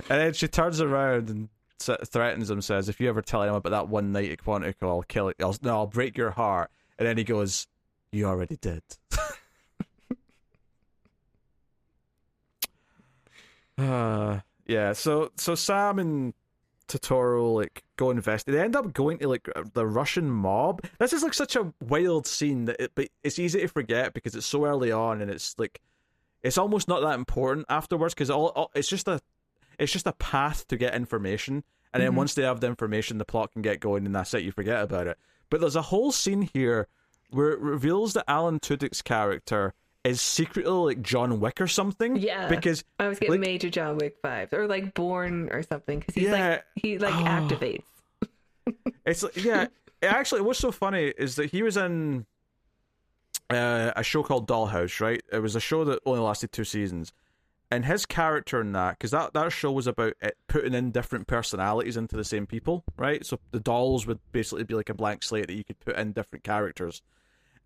And 0.09 0.19
then 0.19 0.33
she 0.33 0.47
turns 0.47 0.79
around 0.79 1.29
and 1.29 1.49
threatens 1.79 2.49
him, 2.49 2.61
says, 2.61 2.87
if 2.87 2.99
you 2.99 3.09
ever 3.09 3.21
tell 3.21 3.41
anyone 3.41 3.57
about 3.57 3.71
that 3.71 3.87
one 3.89 4.11
night 4.11 4.31
at 4.31 4.43
Quantico, 4.43 4.83
I'll 4.83 5.03
kill 5.03 5.27
it. 5.29 5.37
I'll, 5.41 5.55
no, 5.61 5.75
I'll 5.75 5.87
break 5.87 6.17
your 6.17 6.31
heart. 6.31 6.71
And 6.97 7.07
then 7.07 7.17
he 7.17 7.23
goes, 7.23 7.67
you 8.11 8.25
already 8.25 8.57
did. 8.57 8.83
Uh, 13.77 14.39
yeah, 14.67 14.93
so 14.93 15.31
so 15.35 15.55
Sam 15.55 15.99
and 15.99 16.33
Turturro 16.99 17.55
like 17.55 17.83
go 17.97 18.09
invest. 18.11 18.45
They 18.47 18.59
end 18.59 18.75
up 18.75 18.93
going 18.93 19.17
to 19.19 19.27
like 19.27 19.47
the 19.73 19.85
Russian 19.85 20.29
mob. 20.29 20.81
This 20.99 21.13
is 21.13 21.23
like 21.23 21.33
such 21.33 21.55
a 21.55 21.73
wild 21.81 22.27
scene 22.27 22.65
that 22.65 22.79
it, 22.79 22.91
but 22.95 23.09
it's 23.23 23.39
easy 23.39 23.61
to 23.61 23.67
forget 23.67 24.13
because 24.13 24.35
it's 24.35 24.45
so 24.45 24.65
early 24.65 24.91
on 24.91 25.21
and 25.21 25.29
it's 25.31 25.57
like 25.57 25.81
it's 26.43 26.57
almost 26.57 26.87
not 26.87 27.01
that 27.01 27.15
important 27.15 27.65
afterwards 27.69 28.13
because 28.13 28.29
all, 28.29 28.47
all 28.49 28.71
it's 28.75 28.87
just 28.87 29.07
a 29.07 29.21
it's 29.79 29.91
just 29.91 30.07
a 30.07 30.13
path 30.13 30.67
to 30.67 30.77
get 30.77 30.93
information 30.95 31.63
and 31.93 32.01
then 32.01 32.11
Mhm. 32.13 32.15
once 32.15 32.33
they 32.33 32.43
have 32.43 32.59
the 32.61 32.67
information 32.67 33.17
the 33.17 33.25
plot 33.25 33.51
can 33.51 33.61
get 33.61 33.79
going 33.79 34.05
and 34.05 34.15
that's 34.15 34.33
it 34.33 34.43
you 34.43 34.51
forget 34.51 34.81
about 34.83 35.07
it 35.07 35.17
but 35.49 35.59
there's 35.61 35.75
a 35.75 35.83
whole 35.83 36.11
scene 36.11 36.43
here 36.53 36.87
where 37.29 37.51
it 37.51 37.59
reveals 37.59 38.13
that 38.13 38.25
alan 38.27 38.59
tudyk's 38.59 39.01
character 39.01 39.73
is 40.03 40.19
secretly 40.21 40.71
like 40.71 41.01
john 41.03 41.39
wick 41.39 41.61
or 41.61 41.67
something 41.67 42.15
Yeah. 42.15 42.47
because 42.47 42.83
I 42.99 43.07
was 43.07 43.19
getting 43.19 43.33
Like- 43.33 43.41
major 43.41 43.69
John 43.69 43.97
Wick 43.97 44.21
vibes, 44.23 44.51
or 44.53 44.67
like 44.67 44.93
Bourne 44.93 45.49
or 45.51 45.61
something, 45.63 45.99
because 45.99 46.15
he's 46.15 46.23
Yeah. 46.25 46.49
like 46.49 46.65
he 46.75 46.97
like 46.97 47.13
Oh. 47.13 47.23
activates. 47.23 47.83
It's 49.05 49.23
like, 49.23 49.35
yeah. 49.37 49.63
It 50.01 50.05
actually, 50.07 50.41
what's 50.41 50.59
so 50.59 50.71
funny 50.71 51.05
is 51.17 51.35
that 51.35 51.51
he 51.51 51.61
was 51.63 51.77
in 51.77 52.25
uh, 53.49 53.91
a 53.95 54.03
show 54.03 54.23
called 54.23 54.47
Dollhouse, 54.47 54.99
right? 55.01 55.21
It 55.31 55.39
was 55.39 55.55
a 55.55 55.59
show 55.59 55.83
that 55.85 55.99
only 56.05 56.21
lasted 56.21 56.51
two 56.51 56.63
seasons, 56.63 57.11
and 57.69 57.85
his 57.85 58.05
character 58.05 58.61
in 58.61 58.71
that, 58.73 58.97
because 58.97 59.11
that 59.11 59.33
that 59.33 59.51
show 59.51 59.71
was 59.71 59.87
about 59.87 60.13
it 60.21 60.37
putting 60.47 60.73
in 60.73 60.91
different 60.91 61.27
personalities 61.27 61.97
into 61.97 62.15
the 62.15 62.23
same 62.23 62.45
people, 62.47 62.83
right? 62.97 63.25
So 63.25 63.39
the 63.51 63.59
dolls 63.59 64.07
would 64.07 64.19
basically 64.31 64.63
be 64.63 64.73
like 64.75 64.89
a 64.89 64.93
blank 64.93 65.23
slate 65.23 65.47
that 65.47 65.53
you 65.55 65.63
could 65.63 65.79
put 65.79 65.95
in 65.97 66.13
different 66.13 66.43
characters, 66.43 67.01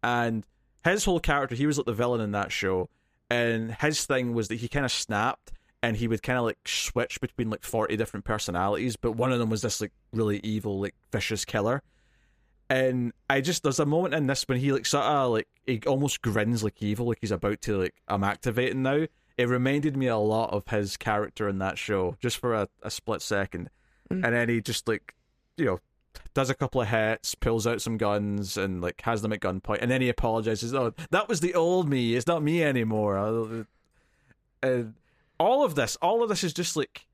and 0.01 0.45
his 0.85 1.03
whole 1.05 1.19
character, 1.19 1.55
he 1.55 1.67
was 1.67 1.77
like 1.77 1.85
the 1.85 1.93
villain 1.93 2.21
in 2.21 2.31
that 2.31 2.51
show, 2.51 2.89
and 3.29 3.73
his 3.73 4.05
thing 4.05 4.33
was 4.33 4.47
that 4.47 4.55
he 4.55 4.67
kind 4.67 4.85
of 4.85 4.91
snapped 4.91 5.51
and 5.85 5.97
he 5.97 6.07
would 6.07 6.23
kind 6.23 6.39
of 6.39 6.45
like 6.45 6.57
switch 6.65 7.21
between 7.21 7.49
like 7.49 7.63
40 7.63 7.95
different 7.95 8.25
personalities 8.25 8.95
but 8.95 9.11
one 9.11 9.31
of 9.31 9.37
them 9.37 9.49
was 9.49 9.61
this 9.61 9.81
like 9.81 9.91
really 10.13 10.39
evil 10.39 10.79
like 10.79 10.95
vicious 11.11 11.45
killer. 11.45 11.81
And 12.69 13.13
i 13.29 13.41
just 13.41 13.61
there's 13.61 13.79
a 13.79 13.85
moment 13.85 14.15
in 14.15 14.25
this 14.25 14.47
when 14.47 14.59
he 14.59 14.71
like 14.71 14.85
sort 14.85 15.05
of 15.05 15.31
like 15.31 15.47
he 15.65 15.81
almost 15.85 16.21
grins 16.21 16.63
like 16.63 16.81
evil 16.81 17.07
like 17.07 17.19
he's 17.21 17.31
about 17.31 17.61
to 17.61 17.77
like 17.77 17.93
i'm 18.07 18.23
activating 18.23 18.81
now. 18.81 19.05
It 19.37 19.49
reminded 19.49 19.97
me 19.97 20.07
a 20.07 20.17
lot 20.17 20.51
of 20.51 20.67
his 20.69 20.95
character 20.97 21.49
in 21.49 21.59
that 21.59 21.77
show 21.77 22.15
just 22.21 22.37
for 22.37 22.53
a, 22.53 22.69
a 22.81 22.89
split 22.89 23.21
second. 23.21 23.69
Mm. 24.09 24.23
and 24.23 24.35
then 24.35 24.49
he 24.49 24.61
just 24.61 24.87
like 24.87 25.13
you 25.57 25.65
know 25.65 25.79
does 26.33 26.49
a 26.49 26.55
couple 26.55 26.81
of 26.81 26.87
hits 26.87 27.35
pulls 27.35 27.65
out 27.65 27.81
some 27.81 27.97
guns 27.97 28.57
and 28.57 28.81
like 28.81 29.01
has 29.01 29.21
them 29.21 29.33
at 29.33 29.39
gunpoint 29.39 29.79
and 29.81 29.89
then 29.89 30.01
he 30.01 30.09
apologizes 30.09 30.73
oh 30.73 30.93
that 31.11 31.27
was 31.27 31.39
the 31.39 31.53
old 31.53 31.89
me 31.89 32.15
it's 32.15 32.27
not 32.27 32.43
me 32.43 32.63
anymore. 32.63 33.17
Uh, 33.17 33.63
and 34.63 34.93
all 35.39 35.63
of 35.63 35.75
this 35.75 35.95
all 36.01 36.23
of 36.23 36.29
this 36.29 36.43
is 36.43 36.53
just 36.53 36.75
like 36.75 37.05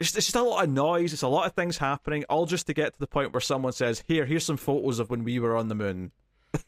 it's, 0.00 0.16
it's 0.16 0.26
just 0.26 0.36
a 0.36 0.42
lot 0.42 0.64
of 0.64 0.70
noise 0.70 1.12
it's 1.12 1.22
a 1.22 1.28
lot 1.28 1.46
of 1.46 1.52
things 1.52 1.78
happening 1.78 2.24
all 2.28 2.46
just 2.46 2.66
to 2.66 2.74
get 2.74 2.92
to 2.92 2.98
the 2.98 3.06
point 3.06 3.32
where 3.32 3.40
someone 3.40 3.72
says 3.72 4.02
here 4.06 4.26
here's 4.26 4.44
some 4.44 4.56
photos 4.56 4.98
of 4.98 5.10
when 5.10 5.24
we 5.24 5.38
were 5.38 5.56
on 5.56 5.68
the 5.68 5.74
moon. 5.74 6.10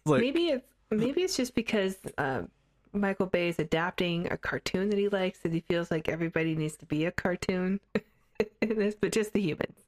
Like 0.05 0.21
maybe 0.21 0.49
it's 0.49 0.67
maybe 0.91 1.23
it's 1.23 1.37
just 1.37 1.55
because 1.55 1.97
um, 2.19 2.49
Michael 2.93 3.27
Bay 3.27 3.49
is 3.49 3.59
adapting 3.59 4.31
a 4.31 4.37
cartoon 4.37 4.91
that 4.91 4.99
he 4.99 5.09
likes, 5.09 5.41
that 5.41 5.53
he 5.53 5.61
feels 5.61 5.91
like 5.91 6.09
everybody 6.09 6.55
needs 6.55 6.77
to 6.77 6.87
be 6.87 7.05
a 7.05 7.13
cartoon 7.13 7.81
in 8.61 8.79
this, 8.79 8.95
but 8.95 9.13
just 9.13 9.33
the 9.33 9.41
humans. 9.41 9.86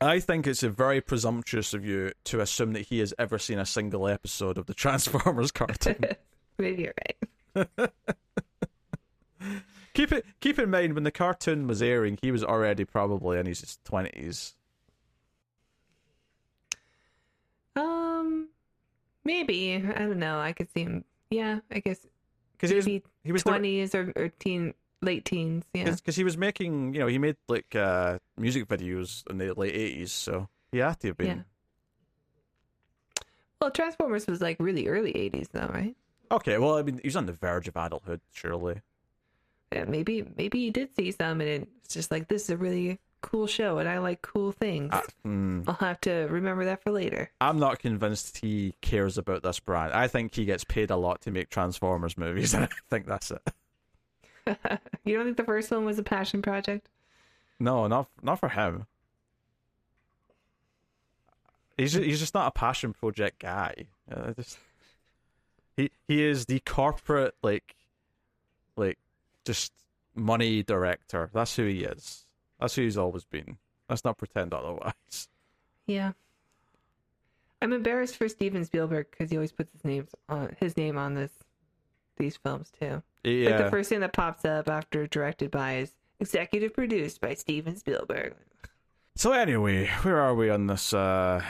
I 0.00 0.20
think 0.20 0.46
it's 0.46 0.62
a 0.62 0.68
very 0.68 1.00
presumptuous 1.00 1.72
of 1.74 1.84
you 1.84 2.12
to 2.24 2.40
assume 2.40 2.72
that 2.72 2.86
he 2.86 2.98
has 2.98 3.14
ever 3.18 3.38
seen 3.38 3.58
a 3.58 3.66
single 3.66 4.08
episode 4.08 4.58
of 4.58 4.66
the 4.66 4.74
Transformers 4.82 5.50
cartoon. 5.50 6.04
maybe 6.58 6.82
you're 6.82 6.94
right. 7.56 7.90
keep 9.94 10.10
it 10.12 10.24
keep 10.40 10.58
in 10.58 10.70
mind 10.70 10.94
when 10.94 11.04
the 11.04 11.10
cartoon 11.10 11.66
was 11.66 11.82
airing, 11.82 12.18
he 12.22 12.30
was 12.30 12.42
already 12.44 12.84
probably 12.84 13.38
in 13.38 13.46
his 13.46 13.78
twenties. 13.84 14.54
Um, 17.76 18.48
maybe 19.24 19.76
I 19.76 19.98
don't 20.00 20.18
know. 20.18 20.38
I 20.38 20.52
could 20.52 20.70
see 20.72 20.82
him. 20.82 21.04
Yeah, 21.30 21.60
I 21.70 21.78
guess 21.80 22.06
Because 22.52 22.70
he 22.70 22.76
was 22.76 22.86
maybe 22.86 23.02
he 23.24 23.32
was 23.32 23.42
the- 23.42 23.50
twenties 23.50 23.94
or, 23.94 24.12
or 24.16 24.28
teen, 24.38 24.74
late 25.02 25.24
teens. 25.24 25.64
Yeah. 25.74 25.90
because 25.90 26.16
he 26.16 26.24
was 26.24 26.36
making 26.36 26.94
you 26.94 27.00
know 27.00 27.06
he 27.06 27.18
made 27.18 27.36
like 27.48 27.74
uh 27.74 28.18
music 28.36 28.66
videos 28.68 29.28
in 29.30 29.38
the 29.38 29.52
late 29.54 29.74
eighties, 29.74 30.12
so 30.12 30.48
he 30.70 30.78
had 30.78 30.98
to 31.00 31.08
have 31.08 31.16
been. 31.16 31.26
Yeah. 31.26 31.42
Well, 33.60 33.70
Transformers 33.70 34.26
was 34.26 34.40
like 34.40 34.56
really 34.58 34.88
early 34.88 35.12
'80s, 35.12 35.50
though, 35.52 35.70
right? 35.72 35.94
Okay, 36.30 36.58
well 36.58 36.76
I 36.78 36.82
mean 36.82 36.98
he 37.02 37.08
was 37.08 37.16
on 37.16 37.26
the 37.26 37.32
verge 37.32 37.68
of 37.68 37.76
adulthood, 37.76 38.20
surely. 38.32 38.80
Yeah, 39.72 39.84
maybe 39.84 40.26
maybe 40.36 40.58
he 40.58 40.70
did 40.70 40.94
see 40.94 41.12
some, 41.12 41.40
and 41.40 41.66
it's 41.84 41.94
just 41.94 42.10
like 42.10 42.28
this 42.28 42.44
is 42.44 42.50
a 42.50 42.56
really 42.56 42.98
cool 43.22 43.46
show, 43.46 43.78
and 43.78 43.88
I 43.88 43.98
like 43.98 44.20
cool 44.20 44.52
things. 44.52 44.92
Uh, 44.92 45.00
hmm. 45.22 45.62
I'll 45.66 45.74
have 45.74 46.00
to 46.02 46.26
remember 46.28 46.66
that 46.66 46.82
for 46.82 46.90
later. 46.90 47.30
I'm 47.40 47.58
not 47.58 47.78
convinced 47.78 48.38
he 48.38 48.74
cares 48.82 49.16
about 49.16 49.42
this 49.42 49.60
brand. 49.60 49.92
I 49.94 50.08
think 50.08 50.34
he 50.34 50.44
gets 50.44 50.64
paid 50.64 50.90
a 50.90 50.96
lot 50.96 51.22
to 51.22 51.30
make 51.30 51.48
Transformers 51.48 52.18
movies, 52.18 52.52
and 52.54 52.64
I 52.64 52.68
think 52.90 53.06
that's 53.06 53.30
it. 53.30 53.42
you 55.04 55.16
don't 55.16 55.24
think 55.24 55.36
the 55.36 55.44
first 55.44 55.70
one 55.70 55.84
was 55.84 55.98
a 55.98 56.02
passion 56.02 56.42
project? 56.42 56.88
No, 57.58 57.86
not 57.86 58.08
not 58.22 58.40
for 58.40 58.48
him. 58.48 58.86
He's 61.76 61.92
just, 61.92 62.04
he's 62.04 62.20
just 62.20 62.34
not 62.34 62.48
a 62.48 62.50
passion 62.50 62.92
project 62.92 63.40
guy. 63.40 63.86
Just, 64.36 64.58
he 65.76 65.90
he 66.06 66.22
is 66.22 66.46
the 66.46 66.60
corporate 66.60 67.34
like 67.42 67.74
like 68.76 68.98
just 69.44 69.72
money 70.14 70.62
director. 70.62 71.30
That's 71.32 71.56
who 71.56 71.66
he 71.66 71.84
is. 71.84 72.26
That's 72.60 72.74
who 72.74 72.82
he's 72.82 72.98
always 72.98 73.24
been. 73.24 73.58
Let's 73.88 74.04
not 74.04 74.18
pretend 74.18 74.54
otherwise. 74.54 75.28
Yeah. 75.86 76.12
I'm 77.60 77.72
embarrassed 77.72 78.16
for 78.16 78.28
Steven 78.28 78.64
Spielberg 78.64 79.10
because 79.10 79.30
he 79.30 79.36
always 79.36 79.52
puts 79.52 79.72
his 79.72 79.84
names 79.84 80.10
on 80.28 80.56
his 80.58 80.76
name 80.76 80.96
on 80.96 81.14
this 81.14 81.30
these 82.16 82.36
films 82.36 82.70
too. 82.78 83.02
Like 83.24 83.58
the 83.58 83.70
first 83.70 83.88
thing 83.88 84.00
that 84.00 84.12
pops 84.12 84.44
up 84.44 84.68
after 84.68 85.06
directed 85.06 85.50
by 85.50 85.78
is 85.78 85.94
executive 86.20 86.74
produced 86.74 87.20
by 87.20 87.34
Steven 87.34 87.76
Spielberg. 87.76 88.34
So 89.14 89.32
anyway, 89.32 89.86
where 90.02 90.20
are 90.20 90.34
we 90.34 90.50
on 90.50 90.66
this 90.66 90.92
uh 90.92 91.42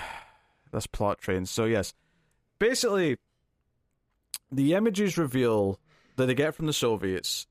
this 0.72 0.86
plot 0.86 1.18
train? 1.18 1.46
So 1.46 1.64
yes, 1.64 1.94
basically 2.58 3.18
the 4.50 4.74
images 4.74 5.16
reveal 5.16 5.78
that 6.16 6.26
they 6.26 6.34
get 6.34 6.54
from 6.54 6.66
the 6.66 6.72
Soviets 6.72 7.46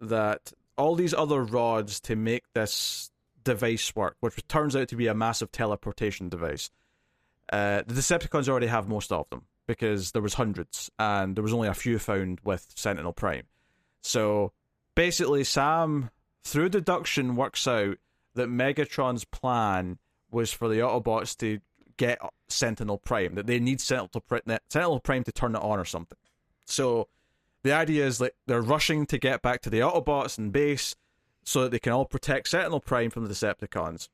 that 0.00 0.52
all 0.76 0.96
these 0.96 1.14
other 1.14 1.42
rods 1.42 2.00
to 2.00 2.16
make 2.16 2.42
this 2.54 3.10
device 3.44 3.94
work, 3.94 4.16
which 4.20 4.46
turns 4.48 4.74
out 4.74 4.88
to 4.88 4.96
be 4.96 5.06
a 5.06 5.14
massive 5.14 5.52
teleportation 5.52 6.28
device. 6.28 6.70
Uh, 7.52 7.82
the 7.86 7.94
Decepticons 7.94 8.48
already 8.48 8.66
have 8.66 8.88
most 8.88 9.12
of 9.12 9.28
them 9.30 9.42
because 9.66 10.12
there 10.12 10.22
was 10.22 10.34
hundreds, 10.34 10.90
and 10.98 11.36
there 11.36 11.42
was 11.42 11.52
only 11.52 11.68
a 11.68 11.74
few 11.74 11.98
found 11.98 12.40
with 12.42 12.66
Sentinel 12.74 13.12
Prime. 13.12 13.44
So 14.02 14.52
basically, 14.94 15.44
Sam, 15.44 16.10
through 16.44 16.68
deduction, 16.68 17.36
works 17.36 17.66
out 17.66 17.96
that 18.34 18.48
Megatron's 18.48 19.24
plan 19.24 19.98
was 20.30 20.52
for 20.52 20.68
the 20.68 20.76
Autobots 20.76 21.36
to 21.38 21.60
get 21.96 22.18
Sentinel 22.48 22.98
Prime, 22.98 23.34
that 23.34 23.46
they 23.46 23.60
need 23.60 23.80
Sentinel, 23.80 25.00
Prime 25.00 25.24
to 25.24 25.32
turn 25.32 25.54
it 25.54 25.62
on 25.62 25.78
or 25.78 25.84
something. 25.84 26.18
So 26.64 27.08
the 27.62 27.72
idea 27.72 28.06
is 28.06 28.18
that 28.18 28.32
they're 28.46 28.62
rushing 28.62 29.06
to 29.06 29.18
get 29.18 29.42
back 29.42 29.62
to 29.62 29.70
the 29.70 29.80
Autobots 29.80 30.38
and 30.38 30.52
base 30.52 30.96
so 31.44 31.62
that 31.62 31.70
they 31.70 31.78
can 31.78 31.92
all 31.92 32.04
protect 32.04 32.48
Sentinel 32.48 32.80
Prime 32.80 33.10
from 33.10 33.24
the 33.24 33.30
Decepticons. 33.32 34.08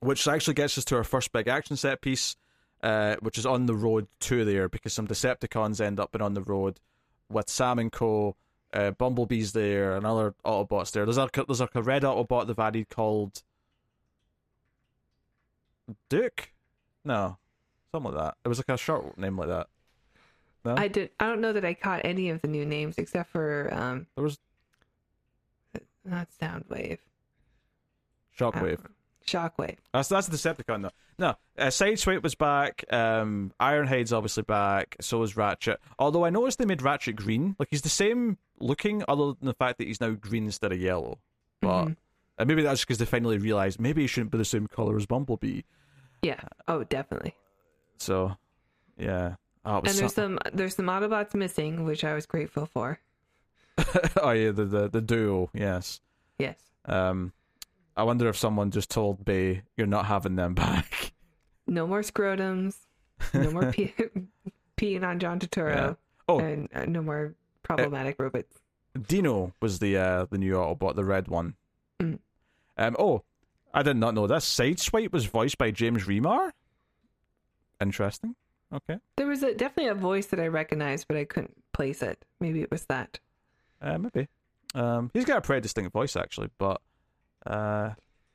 Which 0.00 0.26
actually 0.26 0.54
gets 0.54 0.76
us 0.76 0.84
to 0.86 0.96
our 0.96 1.04
first 1.04 1.32
big 1.32 1.48
action 1.48 1.76
set 1.76 2.00
piece, 2.00 2.36
uh, 2.82 3.16
which 3.20 3.38
is 3.38 3.46
on 3.46 3.66
the 3.66 3.74
road 3.74 4.06
to 4.20 4.44
there 4.44 4.68
because 4.68 4.92
some 4.92 5.06
Decepticons 5.06 5.80
end 5.80 6.00
up 6.00 6.12
being 6.12 6.22
on 6.22 6.34
the 6.34 6.42
road 6.42 6.80
with 7.30 7.48
Sam 7.48 7.78
and 7.78 7.92
Co. 7.92 8.36
Uh, 8.74 8.90
Bumblebee's 8.90 9.52
there, 9.52 9.94
and 9.96 10.04
other 10.04 10.34
Autobots 10.44 10.90
there. 10.90 11.04
There's 11.04 11.16
like 11.16 11.36
a, 11.36 11.44
there's 11.44 11.60
like 11.60 11.76
a 11.76 11.82
red 11.82 12.02
Autobot 12.02 12.48
they've 12.48 12.58
added 12.58 12.88
called 12.88 13.42
Duke. 16.08 16.50
No, 17.04 17.38
something 17.92 18.12
like 18.12 18.20
that. 18.20 18.34
It 18.44 18.48
was 18.48 18.58
like 18.58 18.68
a 18.68 18.76
short 18.76 19.16
name 19.16 19.38
like 19.38 19.48
that. 19.48 19.68
No, 20.64 20.74
I 20.76 20.88
did. 20.88 21.10
I 21.20 21.26
don't 21.26 21.40
know 21.40 21.52
that 21.52 21.64
I 21.64 21.74
caught 21.74 22.00
any 22.04 22.30
of 22.30 22.42
the 22.42 22.48
new 22.48 22.66
names 22.66 22.96
except 22.98 23.30
for 23.30 23.72
um, 23.72 24.06
there 24.16 24.24
was 24.24 24.38
not 26.04 26.28
Soundwave, 26.40 26.98
Shockwave. 28.36 28.80
Shockwave. 29.26 29.76
That's 29.92 30.08
that's 30.08 30.26
the 30.28 30.36
Decepticon 30.36 30.82
though. 30.82 30.90
No, 31.18 31.28
uh, 31.58 31.66
Sideswipe 31.66 32.22
was 32.22 32.34
back. 32.34 32.84
Um, 32.92 33.52
Ironhide's 33.60 34.12
obviously 34.12 34.42
back. 34.42 34.96
So 35.00 35.22
is 35.22 35.36
Ratchet. 35.36 35.78
Although 35.98 36.24
I 36.24 36.30
noticed 36.30 36.58
they 36.58 36.64
made 36.66 36.82
Ratchet 36.82 37.16
green. 37.16 37.54
Like 37.58 37.68
he's 37.70 37.82
the 37.82 37.88
same 37.88 38.36
looking, 38.58 39.02
other 39.08 39.26
than 39.38 39.46
the 39.46 39.54
fact 39.54 39.78
that 39.78 39.86
he's 39.86 40.00
now 40.00 40.10
green 40.10 40.44
instead 40.44 40.72
of 40.72 40.78
yellow. 40.80 41.18
But 41.60 41.84
Mhm. 41.86 41.96
uh, 42.38 42.44
maybe 42.44 42.62
that's 42.62 42.80
because 42.82 42.98
they 42.98 43.04
finally 43.04 43.38
realized 43.38 43.80
maybe 43.80 44.02
he 44.02 44.06
shouldn't 44.08 44.32
be 44.32 44.38
the 44.38 44.44
same 44.44 44.66
color 44.66 44.96
as 44.96 45.06
Bumblebee. 45.06 45.62
Yeah. 46.22 46.40
Oh, 46.68 46.84
definitely. 46.84 47.34
So, 47.98 48.36
yeah. 48.98 49.36
Oh, 49.64 49.76
And 49.78 49.86
there's 49.86 49.98
so- 49.98 50.08
some 50.08 50.38
there's 50.52 50.74
some 50.76 50.86
Autobots 50.86 51.34
missing, 51.34 51.84
which 51.84 52.04
I 52.04 52.12
was 52.14 52.26
grateful 52.26 52.66
for. 52.66 52.98
oh 54.22 54.30
yeah, 54.30 54.50
the, 54.50 54.64
the 54.64 54.88
the 54.88 55.00
duo. 55.00 55.50
Yes. 55.54 56.00
Yes. 56.38 56.58
Um, 56.84 57.32
I 57.96 58.02
wonder 58.02 58.28
if 58.28 58.36
someone 58.36 58.70
just 58.70 58.90
told 58.90 59.24
Bay 59.24 59.62
you're 59.76 59.86
not 59.86 60.06
having 60.06 60.36
them 60.36 60.54
back. 60.64 61.12
No 61.66 61.86
more 61.86 62.02
scrotums. 62.02 62.76
No 63.32 63.50
more 63.50 63.72
pee- 63.72 63.94
peeing 64.76 65.04
on 65.04 65.18
John 65.18 65.38
Turturro. 65.38 65.74
Yeah. 65.74 65.94
Oh. 66.28 66.38
And 66.38 66.68
uh, 66.74 66.84
no 66.86 67.02
more 67.02 67.34
problematic 67.62 68.16
robots. 68.18 68.58
Dino 69.08 69.52
was 69.60 69.78
the 69.78 69.96
uh, 69.96 70.26
the 70.30 70.38
new 70.38 70.54
Autobot, 70.54 70.94
the 70.94 71.04
red 71.04 71.28
one. 71.28 71.54
Mm. 72.00 72.18
Um. 72.76 72.96
Oh, 72.98 73.22
I 73.72 73.82
did 73.82 73.96
not 73.96 74.14
know 74.14 74.26
this. 74.26 74.44
Sideswipe 74.44 75.12
was 75.12 75.26
voiced 75.26 75.58
by 75.58 75.70
James 75.70 76.04
Remar. 76.04 76.50
Interesting. 77.80 78.36
Okay. 78.72 78.98
There 79.16 79.26
was 79.26 79.42
a, 79.42 79.54
definitely 79.54 79.90
a 79.90 79.94
voice 79.94 80.26
that 80.26 80.40
I 80.40 80.46
recognized, 80.46 81.06
but 81.08 81.16
I 81.16 81.24
couldn't 81.24 81.56
place 81.72 82.02
it. 82.02 82.24
Maybe 82.40 82.62
it 82.62 82.70
was 82.70 82.84
that. 82.86 83.18
Uh, 83.80 83.98
maybe. 83.98 84.28
Um, 84.74 85.10
he's 85.12 85.24
got 85.24 85.38
a 85.38 85.40
pretty 85.40 85.60
distinct 85.60 85.92
voice 85.92 86.16
actually, 86.16 86.50
but 86.58 86.80
uh, 87.46 87.90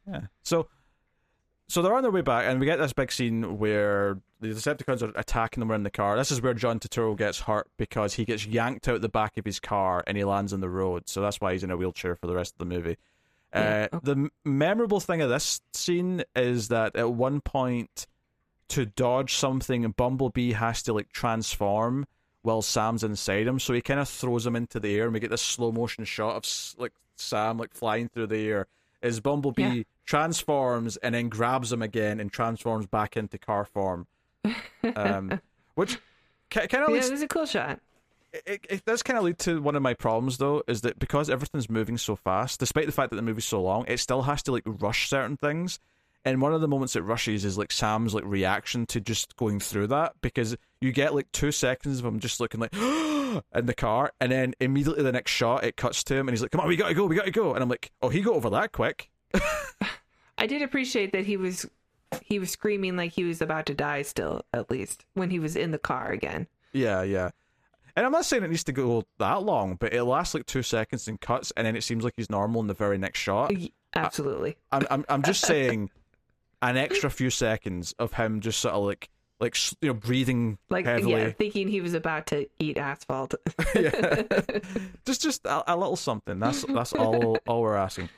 yeah. 0.08 0.22
So, 0.44 0.68
so 1.68 1.82
they're 1.82 1.94
on 1.94 2.02
their 2.04 2.12
way 2.12 2.22
back, 2.22 2.46
and 2.48 2.60
we 2.60 2.66
get 2.66 2.78
this 2.80 2.94
big 2.94 3.12
scene 3.12 3.58
where 3.58 4.20
the 4.42 4.48
Decepticons 4.48 5.02
are 5.02 5.12
attacking 5.20 5.60
them 5.60 5.72
in 5.72 5.84
the 5.84 5.92
car. 5.92 6.16
This 6.18 6.32
is 6.32 6.42
where 6.42 6.54
John 6.54 6.80
Turturro 6.80 7.18
gets 7.18 7.42
hurt 7.42 7.68
because 7.78 8.14
he 8.16 8.26
gets 8.26 8.46
yanked 8.46 8.88
out 8.88 9.02
the 9.02 9.10
back 9.10 9.38
of 9.38 9.46
his 9.46 9.60
car 9.60 10.04
and 10.08 10.18
he 10.18 10.24
lands 10.24 10.54
on 10.54 10.62
the 10.62 10.70
road. 10.70 11.04
So 11.08 11.22
that's 11.22 11.42
why 11.42 11.54
he's 11.54 11.64
in 11.64 11.72
a 11.72 11.78
wheelchair 11.78 12.16
for 12.16 12.28
the 12.28 12.36
rest 12.36 12.54
of 12.54 12.58
the 12.60 12.74
movie. 12.74 12.98
Yeah, 13.54 13.88
Uh, 13.92 13.98
okay. 13.98 14.14
The 14.14 14.30
memorable 14.46 15.00
thing 15.00 15.22
of 15.22 15.30
this 15.30 15.62
scene 15.74 16.24
is 16.36 16.70
that 16.70 16.96
at 16.96 17.12
one 17.12 17.42
point, 17.42 18.08
to 18.70 18.86
dodge 18.86 19.34
something, 19.34 19.90
Bumblebee 19.92 20.54
has 20.54 20.84
to 20.84 20.94
like 20.94 21.12
transform 21.12 22.06
while 22.44 22.62
Sam's 22.62 23.04
inside 23.04 23.48
him. 23.48 23.60
So 23.60 23.74
he 23.74 23.82
kind 23.82 24.00
of 24.00 24.08
throws 24.08 24.46
him 24.46 24.56
into 24.56 24.80
the 24.80 24.96
air, 24.96 25.06
and 25.06 25.14
we 25.14 25.20
get 25.20 25.32
this 25.32 25.42
slow 25.42 25.72
motion 25.72 26.06
shot 26.06 26.36
of 26.36 26.46
like 26.80 26.94
Sam 27.16 27.58
like 27.58 27.74
flying 27.74 28.08
through 28.10 28.28
the 28.28 28.48
air. 28.48 28.68
As 29.02 29.20
Bumblebee 29.20 29.64
Yeah. 29.78 29.84
transforms 30.06 30.98
and 30.98 31.16
then 31.16 31.30
grabs 31.30 31.72
him 31.72 31.82
again 31.82 32.20
and 32.20 32.32
transforms 32.32 32.86
back 32.86 33.16
into 33.16 33.38
car 33.38 33.66
form, 33.66 34.08
um, 34.96 35.40
which 35.76 35.98
kind 36.50 36.66
of 36.74 36.90
yeah, 36.90 36.96
leads 36.96 37.08
it 37.10 37.12
was 37.14 37.22
a 37.22 37.28
cool 37.28 37.46
shot. 37.46 37.80
it, 38.34 38.66
it 38.70 38.86
does 38.86 39.02
kind 39.04 39.18
of 39.18 39.24
lead 39.24 39.38
to 39.40 39.62
one 39.62 39.76
of 39.76 39.82
my 39.82 39.94
problems 39.94 40.38
though 40.38 40.64
is 40.68 40.82
that 40.82 41.00
because 41.00 41.30
everything's 41.30 41.70
moving 41.70 41.98
so 41.98 42.16
fast 42.16 42.60
despite 42.60 42.86
the 42.86 42.92
fact 42.92 43.10
that 43.10 43.16
the 43.16 43.22
movie's 43.22 43.46
so 43.46 43.62
long 43.62 43.86
it 43.88 44.00
still 44.00 44.24
has 44.24 44.44
to 44.44 44.52
like 44.52 44.64
rush 44.66 45.10
certain 45.10 45.36
things 45.38 45.80
and 46.26 46.42
one 46.42 46.54
of 46.54 46.62
the 46.62 46.68
moments 46.68 46.96
it 46.96 47.02
rushes 47.04 47.46
is 47.46 47.58
like 47.58 47.72
sam's 47.72 48.14
like 48.14 48.24
reaction 48.26 48.86
to 48.86 49.00
just 49.00 49.36
going 49.36 49.60
through 49.60 49.88
that 49.88 50.14
because 50.22 50.56
you 50.82 50.92
get 50.92 51.16
like 51.16 51.32
two 51.32 51.52
seconds 51.52 52.00
of 52.00 52.06
him 52.06 52.20
just 52.20 52.40
looking 52.40 52.60
like 52.60 52.74
in 52.76 53.66
the 53.66 53.74
car 53.76 54.12
and 54.20 54.32
then 54.32 54.54
immediately 54.60 55.04
the 55.04 55.12
next 55.12 55.32
shot 55.32 55.64
it 55.64 55.76
cuts 55.78 56.04
to 56.04 56.16
him 56.16 56.28
and 56.28 56.32
he's 56.36 56.42
like 56.42 56.52
come 56.52 56.62
on 56.62 56.68
we 56.68 56.76
gotta 56.76 56.94
go 56.94 57.06
we 57.06 57.16
gotta 57.16 57.32
go 57.32 57.54
and 57.54 57.64
i'm 57.64 57.70
like 57.70 57.92
oh 58.02 58.10
he 58.10 58.22
got 58.22 58.36
over 58.36 58.50
that 58.50 58.72
quick 58.72 59.10
I 60.38 60.48
did 60.48 60.62
appreciate 60.62 61.12
that 61.12 61.26
he 61.26 61.38
was 61.38 61.66
he 62.24 62.40
was 62.40 62.50
screaming 62.50 62.96
like 62.96 63.12
he 63.12 63.24
was 63.24 63.42
about 63.42 63.66
to 63.68 63.76
die 63.76 64.02
still, 64.02 64.42
at 64.54 64.72
least, 64.72 65.06
when 65.14 65.30
he 65.30 65.38
was 65.38 65.56
in 65.56 65.72
the 65.72 65.78
car 65.78 66.12
again. 66.12 66.48
yeah 66.74 67.04
yeah 67.04 67.30
and 67.96 68.06
i'm 68.06 68.12
not 68.12 68.24
saying 68.26 68.44
it 68.44 68.50
needs 68.50 68.64
to 68.64 68.72
go 68.72 69.04
that 69.18 69.44
long 69.44 69.76
but 69.76 69.94
it 69.94 70.04
lasts 70.04 70.34
like 70.34 70.46
two 70.46 70.64
seconds 70.64 71.08
and 71.08 71.20
cuts 71.20 71.52
and 71.58 71.66
then 71.68 71.76
it 71.76 71.84
seems 71.84 72.04
like 72.04 72.14
he's 72.16 72.30
normal 72.30 72.62
in 72.62 72.68
the 72.68 72.74
very 72.74 72.98
next 72.98 73.20
shot 73.20 73.52
Absolutely. 73.96 74.56
I'm 74.72 74.86
I'm 74.92 75.06
I'm 75.10 75.24
just 75.24 75.42
saying 75.46 75.90
an 76.62 76.78
extra 76.78 77.10
few 77.10 77.30
seconds 77.30 77.94
of 78.00 78.14
him 78.14 78.40
just 78.42 78.60
sort 78.60 78.74
of 78.76 78.84
like 78.84 79.10
like 79.40 79.56
you 79.82 79.90
know 79.90 79.94
breathing 79.94 80.58
like 80.70 80.86
heavily. 80.86 81.14
yeah, 81.14 81.32
thinking 81.32 81.68
he 81.68 81.82
was 81.82 81.94
about 81.94 82.28
to 82.28 82.48
eat 82.60 82.78
asphalt. 82.78 83.36
Yeah. 83.76 84.24
just 85.06 85.22
just 85.22 85.46
a, 85.46 85.74
a 85.74 85.76
little 85.78 85.96
something. 85.96 86.40
That's 86.40 86.64
that's 86.64 86.94
all 86.94 87.38
all 87.48 87.62
we're 87.62 87.76
asking. 87.76 88.10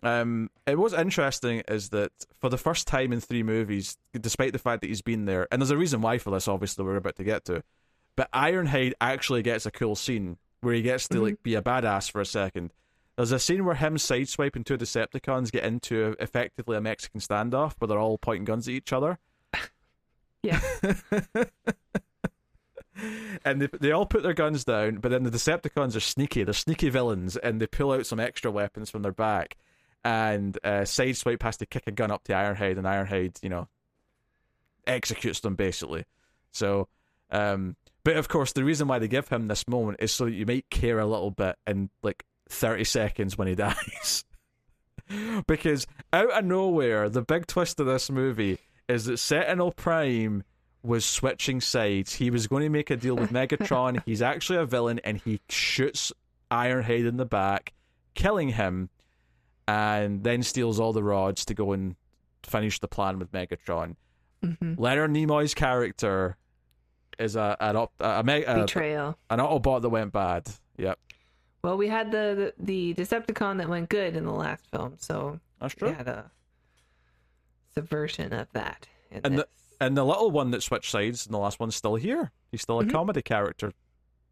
Um, 0.00 0.50
it 0.64 0.78
was 0.78 0.92
interesting 0.92 1.62
is 1.66 1.88
that 1.88 2.12
for 2.40 2.48
the 2.48 2.56
first 2.58 2.86
time 2.86 3.12
in 3.12 3.20
three 3.20 3.42
movies, 3.42 3.96
despite 4.12 4.52
the 4.52 4.58
fact 4.60 4.82
that 4.82 4.86
he's 4.86 5.02
been 5.02 5.24
there, 5.24 5.48
and 5.50 5.60
there's 5.60 5.72
a 5.72 5.76
reason 5.76 6.00
why 6.00 6.18
for 6.18 6.30
this, 6.30 6.46
obviously 6.46 6.84
we're 6.84 6.96
about 6.96 7.16
to 7.16 7.24
get 7.24 7.44
to, 7.46 7.64
but 8.14 8.30
Ironhide 8.30 8.92
actually 9.00 9.42
gets 9.42 9.66
a 9.66 9.72
cool 9.72 9.96
scene 9.96 10.36
where 10.60 10.74
he 10.74 10.82
gets 10.82 11.08
to 11.08 11.20
like 11.20 11.42
be 11.42 11.56
a 11.56 11.62
badass 11.62 12.10
for 12.12 12.20
a 12.20 12.26
second. 12.26 12.72
There's 13.18 13.32
a 13.32 13.40
scene 13.40 13.64
where 13.64 13.74
him 13.74 13.96
sideswiping 13.96 14.64
two 14.64 14.78
Decepticons 14.78 15.50
get 15.50 15.64
into 15.64 16.14
effectively 16.20 16.76
a 16.76 16.80
Mexican 16.80 17.20
standoff 17.20 17.74
where 17.78 17.88
they're 17.88 17.98
all 17.98 18.16
pointing 18.16 18.44
guns 18.44 18.68
at 18.68 18.74
each 18.74 18.92
other. 18.92 19.18
yeah. 20.44 20.60
and 23.44 23.60
they, 23.60 23.68
they 23.80 23.90
all 23.90 24.06
put 24.06 24.22
their 24.22 24.34
guns 24.34 24.64
down, 24.64 24.98
but 24.98 25.10
then 25.10 25.24
the 25.24 25.32
Decepticons 25.32 25.96
are 25.96 26.00
sneaky. 26.00 26.44
They're 26.44 26.54
sneaky 26.54 26.90
villains, 26.90 27.36
and 27.36 27.60
they 27.60 27.66
pull 27.66 27.90
out 27.90 28.06
some 28.06 28.20
extra 28.20 28.52
weapons 28.52 28.88
from 28.88 29.02
their 29.02 29.10
back. 29.10 29.56
And 30.04 30.56
uh, 30.62 30.82
Sideswipe 30.82 31.42
has 31.42 31.56
to 31.56 31.66
kick 31.66 31.88
a 31.88 31.90
gun 31.90 32.12
up 32.12 32.22
to 32.26 32.34
Ironhide, 32.34 32.78
and 32.78 32.86
Ironhide, 32.86 33.42
you 33.42 33.48
know, 33.48 33.66
executes 34.86 35.40
them 35.40 35.56
basically. 35.56 36.04
So, 36.52 36.86
um, 37.32 37.74
but 38.04 38.16
of 38.16 38.28
course, 38.28 38.52
the 38.52 38.62
reason 38.62 38.86
why 38.86 39.00
they 39.00 39.08
give 39.08 39.26
him 39.26 39.48
this 39.48 39.66
moment 39.66 39.98
is 40.00 40.12
so 40.12 40.26
that 40.26 40.34
you 40.34 40.46
might 40.46 40.70
care 40.70 41.00
a 41.00 41.06
little 41.06 41.32
bit 41.32 41.56
and 41.66 41.90
like 42.04 42.24
30 42.48 42.84
seconds 42.84 43.38
when 43.38 43.48
he 43.48 43.54
dies. 43.56 44.24
because 45.46 45.86
out 46.12 46.30
of 46.30 46.44
nowhere, 46.44 47.08
the 47.08 47.22
big 47.22 47.46
twist 47.46 47.80
of 47.80 47.86
this 47.86 48.10
movie 48.10 48.58
is 48.88 49.06
that 49.06 49.18
Sentinel 49.18 49.72
Prime 49.72 50.44
was 50.82 51.04
switching 51.04 51.60
sides. 51.60 52.14
He 52.14 52.30
was 52.30 52.46
going 52.46 52.62
to 52.62 52.68
make 52.68 52.90
a 52.90 52.96
deal 52.96 53.16
with 53.16 53.30
Megatron. 53.30 54.02
He's 54.06 54.22
actually 54.22 54.58
a 54.58 54.64
villain, 54.66 55.00
and 55.04 55.18
he 55.18 55.40
shoots 55.48 56.12
Ironhide 56.50 57.06
in 57.06 57.16
the 57.16 57.26
back, 57.26 57.72
killing 58.14 58.50
him, 58.50 58.88
and 59.66 60.22
then 60.24 60.42
steals 60.42 60.80
all 60.80 60.92
the 60.92 61.02
rods 61.02 61.44
to 61.46 61.54
go 61.54 61.72
and 61.72 61.96
finish 62.42 62.78
the 62.80 62.88
plan 62.88 63.18
with 63.18 63.32
Megatron. 63.32 63.96
hmm 64.42 64.74
Leonard 64.78 65.10
Nimoy's 65.10 65.52
character 65.54 66.36
is 67.18 67.34
a 67.36 67.56
an, 67.60 67.76
op, 67.76 67.92
a, 68.00 68.04
a, 68.04 68.20
a, 68.20 68.54
Betrayal. 68.60 69.18
an 69.28 69.40
Autobot 69.40 69.82
that 69.82 69.88
went 69.90 70.12
bad. 70.12 70.48
Yep, 70.78 70.98
Well, 71.62 71.76
we 71.76 71.88
had 71.88 72.10
the, 72.12 72.54
the 72.58 72.94
Decepticon 72.94 73.58
that 73.58 73.68
went 73.68 73.88
good 73.88 74.14
in 74.16 74.24
the 74.24 74.32
last 74.32 74.64
film, 74.70 74.94
so 74.98 75.40
that's 75.60 75.74
we 75.80 75.88
had 75.90 76.06
a 76.08 76.30
subversion 77.74 78.32
of 78.32 78.48
that. 78.52 78.86
And 79.10 79.38
the- 79.38 79.48
And 79.80 79.96
the 79.96 80.04
little 80.04 80.30
one 80.30 80.50
that 80.52 80.62
switched 80.62 80.90
sides 80.90 81.26
in 81.26 81.32
the 81.32 81.38
last 81.38 81.60
one's 81.60 81.76
still 81.76 81.94
here. 81.94 82.32
He's 82.50 82.62
still 82.62 82.80
a 82.80 82.84
Mhm. 82.84 82.90
comedy 82.92 83.22
character 83.22 83.72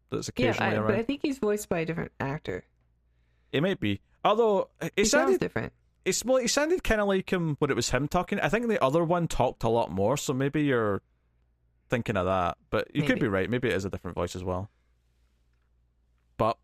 that's 0.09 0.27
yeah, 0.35 0.49
occasionally 0.49 0.71
I, 0.73 0.75
around. 0.79 0.87
but 0.87 0.95
I 0.95 1.03
think 1.03 1.21
he's 1.21 1.39
voiced 1.39 1.69
by 1.69 1.79
a 1.79 1.85
different 1.85 2.11
actor. 2.19 2.65
It 3.53 3.61
might 3.61 3.79
be. 3.79 4.01
Although 4.25 4.69
He 4.81 4.87
it 4.97 5.05
sounds 5.05 5.09
sounded 5.23 5.39
different. 5.39 5.73
it's 6.03 6.25
well, 6.25 6.37
it 6.37 6.49
sounded 6.49 6.83
kind 6.83 6.99
of 6.99 7.07
like 7.07 7.29
him 7.31 7.55
when 7.59 7.69
it 7.71 7.75
was 7.77 7.91
him 7.91 8.07
talking. 8.09 8.39
I 8.41 8.49
think 8.49 8.67
the 8.67 8.81
other 8.83 9.03
one 9.05 9.27
talked 9.29 9.63
a 9.63 9.69
lot 9.69 9.89
more, 9.89 10.17
so 10.17 10.33
maybe 10.33 10.63
you're 10.63 11.01
thinking 11.89 12.17
of 12.17 12.25
that. 12.25 12.57
But 12.69 12.93
you 12.93 13.03
could 13.03 13.19
be 13.19 13.27
right. 13.29 13.49
Maybe 13.49 13.69
it 13.69 13.73
is 13.73 13.85
a 13.85 13.89
different 13.89 14.15
voice 14.15 14.35
as 14.35 14.43
well. 14.43 14.69
But 16.35 16.57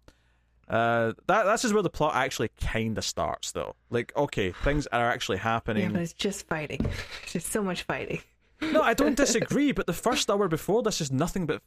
uh, 0.68 1.14
that 1.28 1.43
that's 1.43 1.66
is 1.66 1.74
where 1.74 1.84
the 1.84 1.89
plot 1.89 2.16
actually 2.16 2.49
kind 2.61 2.97
of 2.97 3.03
starts, 3.03 3.51
though. 3.51 3.76
Like, 3.89 4.14
okay, 4.16 4.51
things 4.64 4.88
are 4.88 5.09
actually 5.09 5.38
happening. 5.38 5.84
Yeah, 5.84 5.89
but 5.89 6.01
it's 6.01 6.14
just 6.14 6.47
fighting. 6.47 6.86
just 7.26 7.51
so 7.51 7.61
much 7.61 7.84
fighting. 7.84 8.22
no, 8.61 8.82
I 8.82 8.93
don't 8.93 9.16
disagree. 9.18 9.72
But 9.72 9.88
the 9.88 9.93
first 9.93 10.30
hour 10.30 10.47
before 10.47 10.82
this 10.82 11.01
is 11.01 11.11
nothing 11.11 11.45
but 11.45 11.61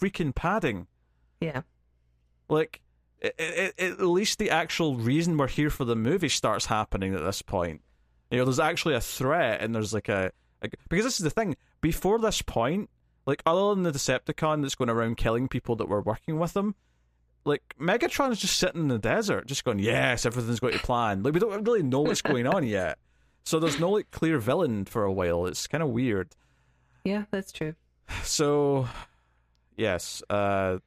freaking 0.00 0.34
padding. 0.34 0.86
Yeah. 1.40 1.62
Like, 2.48 2.80
it, 3.20 3.34
it, 3.38 3.74
it, 3.76 3.92
at 3.92 4.00
least 4.00 4.38
the 4.38 4.50
actual 4.50 4.96
reason 4.96 5.36
we're 5.36 5.48
here 5.48 5.70
for 5.70 5.84
the 5.84 5.96
movie 5.96 6.28
starts 6.28 6.66
happening 6.66 7.14
at 7.14 7.22
this 7.22 7.42
point. 7.42 7.82
You 8.30 8.38
know, 8.38 8.44
there's 8.44 8.60
actually 8.60 8.94
a 8.94 9.00
threat, 9.00 9.60
and 9.60 9.74
there's 9.74 9.92
like 9.92 10.08
a, 10.08 10.30
a 10.62 10.68
because 10.88 11.04
this 11.04 11.18
is 11.18 11.24
the 11.24 11.30
thing. 11.30 11.56
Before 11.80 12.18
this 12.18 12.42
point, 12.42 12.90
like 13.26 13.42
other 13.44 13.74
than 13.74 13.82
the 13.82 13.92
Decepticon 13.92 14.62
that's 14.62 14.74
going 14.74 14.90
around 14.90 15.16
killing 15.16 15.48
people 15.48 15.76
that 15.76 15.88
were 15.88 16.00
working 16.00 16.38
with 16.38 16.56
him, 16.56 16.74
like 17.48 17.74
Megatron's 17.80 18.38
just 18.38 18.58
sitting 18.58 18.82
in 18.82 18.88
the 18.88 18.98
desert, 18.98 19.46
just 19.46 19.64
going, 19.64 19.78
"Yes, 19.78 20.24
everything's 20.26 20.60
going 20.60 20.74
to 20.74 20.78
plan." 20.78 21.22
Like 21.22 21.34
we 21.34 21.40
don't 21.40 21.64
really 21.64 21.82
know 21.82 22.00
what's 22.00 22.22
going 22.22 22.46
on 22.46 22.64
yet, 22.66 22.98
so 23.44 23.58
there's 23.58 23.80
no 23.80 23.90
like 23.90 24.10
clear 24.10 24.38
villain 24.38 24.84
for 24.84 25.04
a 25.04 25.12
while. 25.12 25.46
It's 25.46 25.66
kind 25.66 25.82
of 25.82 25.90
weird. 25.90 26.34
Yeah, 27.04 27.24
that's 27.30 27.52
true. 27.52 27.74
So, 28.22 28.88
yes, 29.76 30.22
uh, 30.30 30.78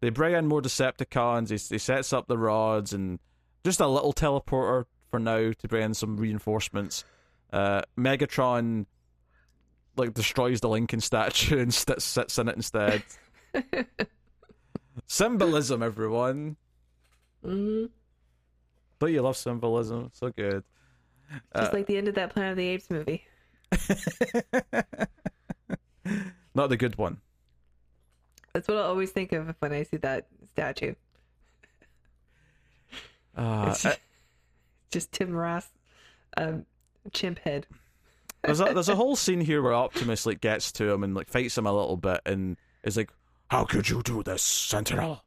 they 0.00 0.10
bring 0.10 0.34
in 0.34 0.46
more 0.46 0.62
Decepticons. 0.62 1.48
He, 1.50 1.74
he 1.74 1.78
sets 1.78 2.12
up 2.12 2.28
the 2.28 2.38
rods 2.38 2.92
and 2.92 3.18
just 3.64 3.80
a 3.80 3.86
little 3.86 4.12
teleporter 4.12 4.84
for 5.10 5.18
now 5.18 5.52
to 5.52 5.68
bring 5.68 5.84
in 5.84 5.94
some 5.94 6.16
reinforcements. 6.16 7.04
Uh, 7.52 7.82
Megatron 7.98 8.86
like 9.96 10.12
destroys 10.12 10.60
the 10.60 10.68
Lincoln 10.68 11.00
statue 11.00 11.58
and 11.60 11.72
st- 11.72 12.02
sits 12.02 12.38
in 12.38 12.48
it 12.48 12.56
instead. 12.56 13.02
Symbolism, 15.06 15.82
everyone. 15.82 16.56
hmm 17.42 17.86
Don't 18.98 19.12
you 19.12 19.22
love 19.22 19.36
symbolism? 19.36 20.10
So 20.14 20.30
good. 20.30 20.64
Just 21.56 21.72
Uh, 21.72 21.76
like 21.76 21.86
the 21.86 21.96
end 21.96 22.08
of 22.08 22.14
that 22.16 22.32
Planet 22.32 22.52
of 22.52 22.56
the 22.56 22.68
Apes 22.68 22.90
movie. 22.90 23.24
Not 26.54 26.68
the 26.68 26.76
good 26.76 26.96
one. 26.96 27.18
That's 28.52 28.68
what 28.68 28.76
I 28.76 28.82
always 28.82 29.10
think 29.10 29.32
of 29.32 29.54
when 29.58 29.72
I 29.72 29.82
see 29.82 29.96
that 29.98 30.26
statue. 30.52 30.94
Uh, 33.36 33.74
just, 33.74 33.98
just 34.92 35.10
Tim 35.10 35.32
Roth, 35.32 35.68
um, 36.36 36.66
chimp 37.12 37.40
head. 37.40 37.66
there's 38.44 38.60
a 38.60 38.66
there's 38.66 38.88
a 38.88 38.94
whole 38.94 39.16
scene 39.16 39.40
here 39.40 39.60
where 39.60 39.74
Optimus 39.74 40.24
like 40.24 40.40
gets 40.40 40.70
to 40.70 40.88
him 40.88 41.02
and 41.02 41.16
like 41.16 41.28
fights 41.28 41.58
him 41.58 41.66
a 41.66 41.72
little 41.72 41.96
bit 41.96 42.20
and 42.26 42.56
is 42.84 42.96
like, 42.96 43.10
"How 43.54 43.64
could 43.64 43.88
you 43.88 44.02
do 44.02 44.24
this, 44.24 44.42
Sentinel?" 44.42 45.22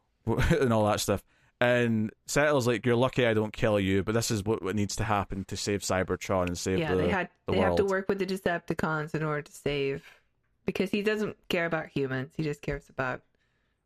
and 0.26 0.70
all 0.70 0.86
that 0.86 1.00
stuff. 1.00 1.24
And 1.62 2.10
Sentinel's 2.26 2.66
like, 2.66 2.84
"You're 2.84 2.94
lucky 2.94 3.26
I 3.26 3.32
don't 3.32 3.54
kill 3.54 3.80
you, 3.80 4.02
but 4.02 4.12
this 4.12 4.30
is 4.30 4.44
what, 4.44 4.62
what 4.62 4.76
needs 4.76 4.96
to 4.96 5.04
happen 5.04 5.44
to 5.46 5.56
save 5.56 5.80
Cybertron 5.80 6.48
and 6.48 6.58
save 6.58 6.78
yeah, 6.78 6.94
the 6.94 7.02
they 7.02 7.08
had 7.08 7.30
the 7.46 7.52
they 7.52 7.58
world." 7.58 7.78
have 7.78 7.86
to 7.86 7.90
work 7.90 8.06
with 8.06 8.18
the 8.18 8.26
Decepticons 8.26 9.14
in 9.14 9.22
order 9.22 9.40
to 9.40 9.52
save, 9.52 10.04
because 10.66 10.90
he 10.90 11.00
doesn't 11.00 11.38
care 11.48 11.64
about 11.64 11.86
humans. 11.86 12.32
He 12.36 12.42
just 12.42 12.60
cares 12.60 12.88
about. 12.90 13.22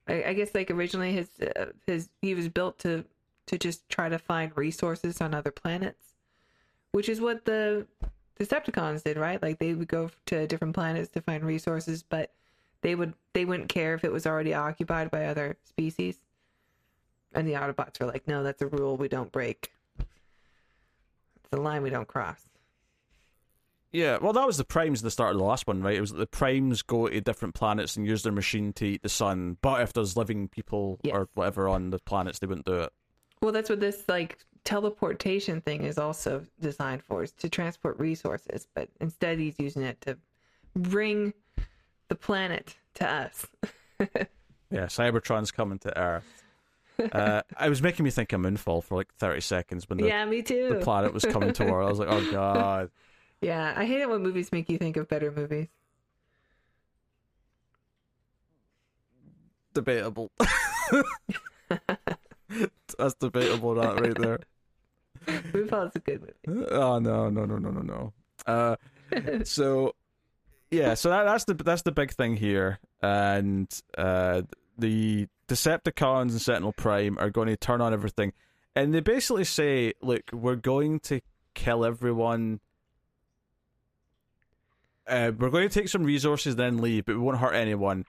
I, 0.09 0.24
I 0.24 0.32
guess 0.34 0.53
like 0.57 0.72
originally 0.72 1.12
his 1.12 1.28
uh, 1.40 1.66
his 1.86 2.09
he 2.20 2.34
was 2.34 2.49
built 2.49 2.80
to 2.80 3.05
to 3.47 3.59
just 3.59 3.88
try 3.88 4.09
to 4.09 4.18
find 4.18 4.51
resources 4.57 5.20
on 5.20 5.34
other 5.34 5.53
planets, 5.53 6.14
which 6.90 7.09
is 7.09 7.20
what 7.20 7.45
the 7.45 7.86
Decepticons 8.40 9.05
did, 9.05 9.16
right? 9.16 9.40
Like 9.40 9.61
they 9.61 9.72
would 9.74 9.86
go 9.86 10.11
to 10.26 10.49
different 10.49 10.74
planets 10.74 11.11
to 11.11 11.20
find 11.20 11.45
resources, 11.45 12.03
but 12.03 12.32
they 12.85 12.95
would 12.95 13.14
they 13.32 13.47
wouldn't 13.47 13.70
care 13.70 13.95
if 13.95 14.05
it 14.05 14.12
was 14.12 14.26
already 14.26 14.53
occupied 14.55 15.11
by 15.11 15.24
other 15.24 15.57
species. 15.64 16.18
And 17.32 17.49
the 17.49 17.55
Autobots 17.55 17.99
were 17.99 18.07
like, 18.07 18.28
"No, 18.28 18.45
that's 18.45 18.62
a 18.62 18.66
rule 18.66 18.97
we 18.97 19.09
don't 19.09 19.32
break. 19.32 19.72
It's 19.99 21.53
a 21.53 21.57
line 21.57 21.82
we 21.82 21.91
don't 21.91 22.07
cross." 22.07 22.43
Yeah, 23.91 24.18
well, 24.20 24.32
that 24.35 24.47
was 24.47 24.57
the 24.59 24.64
primes 24.64 25.01
at 25.01 25.05
the 25.05 25.11
start 25.11 25.32
of 25.32 25.39
the 25.39 25.45
last 25.45 25.66
one, 25.66 25.80
right? 25.80 25.97
It 25.97 26.01
was 26.01 26.12
the 26.12 26.26
primes 26.26 26.82
go 26.82 27.09
to 27.09 27.20
different 27.20 27.55
planets 27.55 27.97
and 27.97 28.07
use 28.07 28.22
their 28.22 28.32
machine 28.32 28.72
to 28.74 28.85
eat 28.85 29.03
the 29.03 29.09
sun, 29.09 29.57
but 29.62 29.80
if 29.80 29.93
there's 29.93 30.16
living 30.16 30.49
people 30.49 30.99
Yes. 31.03 31.14
or 31.14 31.28
whatever 31.35 31.68
on 31.68 31.91
the 31.91 32.01
planets, 32.01 32.41
they 32.41 32.47
wouldn't 32.47 32.66
do 32.66 32.80
it. 32.82 32.93
Well, 33.41 33.53
that's 33.53 33.70
what 33.70 33.80
this 33.80 34.05
like 34.09 34.39
teleportation 34.64 35.61
thing 35.61 35.85
is 35.85 35.97
also 35.97 36.45
designed 36.61 37.03
for, 37.03 37.22
is 37.22 37.32
to 37.32 37.49
transport 37.49 37.99
resources. 37.99 38.68
But 38.74 38.91
instead, 39.01 39.39
he's 39.39 39.59
using 39.59 39.82
it 39.82 40.01
to 40.03 40.18
bring 40.76 41.32
the 42.15 42.21
planet 42.21 42.77
to 42.95 43.11
us. 43.11 43.47
Yeah, 44.71 44.87
Cybertron's 44.87 45.53
coming 45.53 45.79
to 45.81 45.97
Earth. 45.97 46.43
Uh, 47.12 47.43
it 47.62 47.69
was 47.69 47.81
making 47.81 48.03
me 48.03 48.11
think 48.11 48.33
of 48.33 48.41
Moonfall 48.41 48.83
for 48.83 48.97
like 48.97 49.15
30 49.19 49.41
seconds 49.41 49.89
when 49.89 49.99
the, 49.99 50.07
yeah, 50.09 50.25
me 50.25 50.43
too. 50.43 50.69
the 50.69 50.81
planet 50.81 51.15
was 51.15 51.25
coming 51.25 51.53
toward. 51.53 51.85
I 51.85 51.89
was 51.89 52.01
like, 52.01 52.09
oh 52.11 52.29
god. 52.33 52.91
yeah, 53.41 53.73
I 53.77 53.85
hate 53.85 54.01
it 54.01 54.09
when 54.09 54.23
movies 54.23 54.51
make 54.51 54.69
you 54.69 54.77
think 54.79 54.97
of 54.97 55.07
better 55.07 55.31
movies. 55.31 55.69
Debatable. 59.75 60.33
That's 62.99 63.15
debatable, 63.21 63.75
that 63.77 64.01
right 64.01 64.19
there. 64.19 64.41
Moonfall 65.53 65.87
is 65.87 65.93
a 65.95 66.01
good 66.01 66.33
movie. 66.47 66.67
Oh 66.71 66.99
no, 66.99 67.29
no, 67.29 67.45
no, 67.45 67.59
no, 67.59 67.71
no, 67.71 67.81
no. 67.81 68.12
Uh, 68.45 68.75
so 69.45 69.95
yeah, 70.75 70.95
so 70.95 71.11
that, 71.11 71.25
that's 71.25 71.45
the 71.45 71.55
that's 71.55 71.83
the 71.83 71.93
big 71.93 72.12
thing 72.12 72.37
here, 72.37 72.79
and 73.03 73.68
uh, 73.97 74.43
the 74.79 75.29
Decepticons 75.49 76.31
and 76.31 76.41
Sentinel 76.41 76.72
Prime 76.72 77.18
are 77.18 77.31
going 77.31 77.49
to 77.49 77.57
turn 77.57 77.81
on 77.81 77.93
everything, 77.93 78.33
and 78.75 78.95
they 78.95 79.01
basically 79.01 79.45
say, 79.45 79.95
"Look, 80.03 80.22
we're 80.33 80.57
going 80.57 81.01
to 81.01 81.20
kill 81.55 81.85
everyone. 81.85 82.61
Uh, 85.07 85.33
we're 85.39 85.51
going 85.51 85.68
to 85.68 85.75
take 85.75 85.89
some 85.89 86.05
resources, 86.05 86.57
then 86.57 86.79
leave, 86.79 87.05
but 87.07 87.14
we 87.14 87.20
won't 87.20 87.39
hurt 87.39 87.55
anyone, 87.55 88.07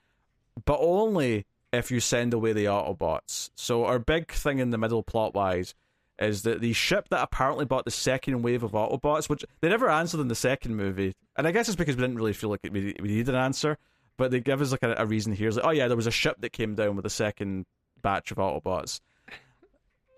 but 0.63 0.77
only 0.79 1.45
if 1.73 1.91
you 1.91 1.99
send 1.99 2.33
away 2.33 2.53
the 2.53 2.65
Autobots." 2.65 3.51
So 3.55 3.85
our 3.85 3.99
big 3.99 4.31
thing 4.31 4.59
in 4.59 4.71
the 4.71 4.77
middle, 4.77 5.03
plot 5.03 5.33
wise 5.33 5.75
is 6.19 6.43
that 6.43 6.61
the 6.61 6.73
ship 6.73 7.09
that 7.09 7.21
apparently 7.21 7.65
bought 7.65 7.85
the 7.85 7.91
second 7.91 8.41
wave 8.41 8.63
of 8.63 8.71
Autobots, 8.71 9.27
which 9.29 9.43
they 9.61 9.69
never 9.69 9.89
answered 9.89 10.19
in 10.21 10.27
the 10.27 10.35
second 10.35 10.75
movie, 10.75 11.13
and 11.35 11.45
I 11.47 11.51
guess 11.51 11.67
it's 11.67 11.75
because 11.75 11.95
we 11.95 12.01
didn't 12.01 12.17
really 12.17 12.33
feel 12.33 12.49
like 12.49 12.61
we, 12.63 12.95
we 13.01 13.07
needed 13.09 13.29
an 13.29 13.35
answer, 13.35 13.77
but 14.17 14.31
they 14.31 14.39
give 14.39 14.61
us 14.61 14.71
like 14.71 14.83
a, 14.83 14.95
a 14.97 15.05
reason 15.05 15.33
here. 15.33 15.47
It's 15.49 15.57
like, 15.57 15.65
oh 15.65 15.71
yeah, 15.71 15.87
there 15.87 15.97
was 15.97 16.07
a 16.07 16.11
ship 16.11 16.37
that 16.39 16.53
came 16.53 16.75
down 16.75 16.95
with 16.95 17.05
a 17.05 17.09
second 17.09 17.65
batch 18.01 18.31
of 18.31 18.37
Autobots 18.37 19.01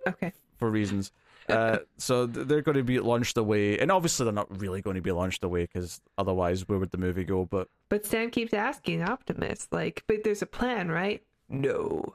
Okay. 0.08 0.34
for 0.58 0.70
reasons. 0.70 1.12
Uh, 1.50 1.78
so 1.98 2.28
th- 2.28 2.46
they're 2.46 2.62
going 2.62 2.76
to 2.76 2.84
be 2.84 3.00
launched 3.00 3.38
away, 3.38 3.80
and 3.80 3.90
obviously 3.90 4.26
they're 4.26 4.34
not 4.34 4.60
really 4.60 4.82
going 4.82 4.98
to 4.98 5.02
be 5.02 5.14
launched 5.14 5.46
away 5.46 5.62
because 5.62 6.02
otherwise, 6.18 6.68
where 6.68 6.78
would 6.78 6.92
the 6.92 6.98
movie 6.98 7.24
go? 7.24 7.46
But 7.46 7.70
But 7.88 8.06
Sam 8.06 8.32
keeps 8.32 8.54
asking 8.54 9.02
Optimus, 9.02 9.66
like, 9.72 10.04
but 10.08 10.26
there's 10.26 10.42
a 10.42 10.46
plan, 10.46 10.90
right? 10.92 11.24
No. 11.48 12.14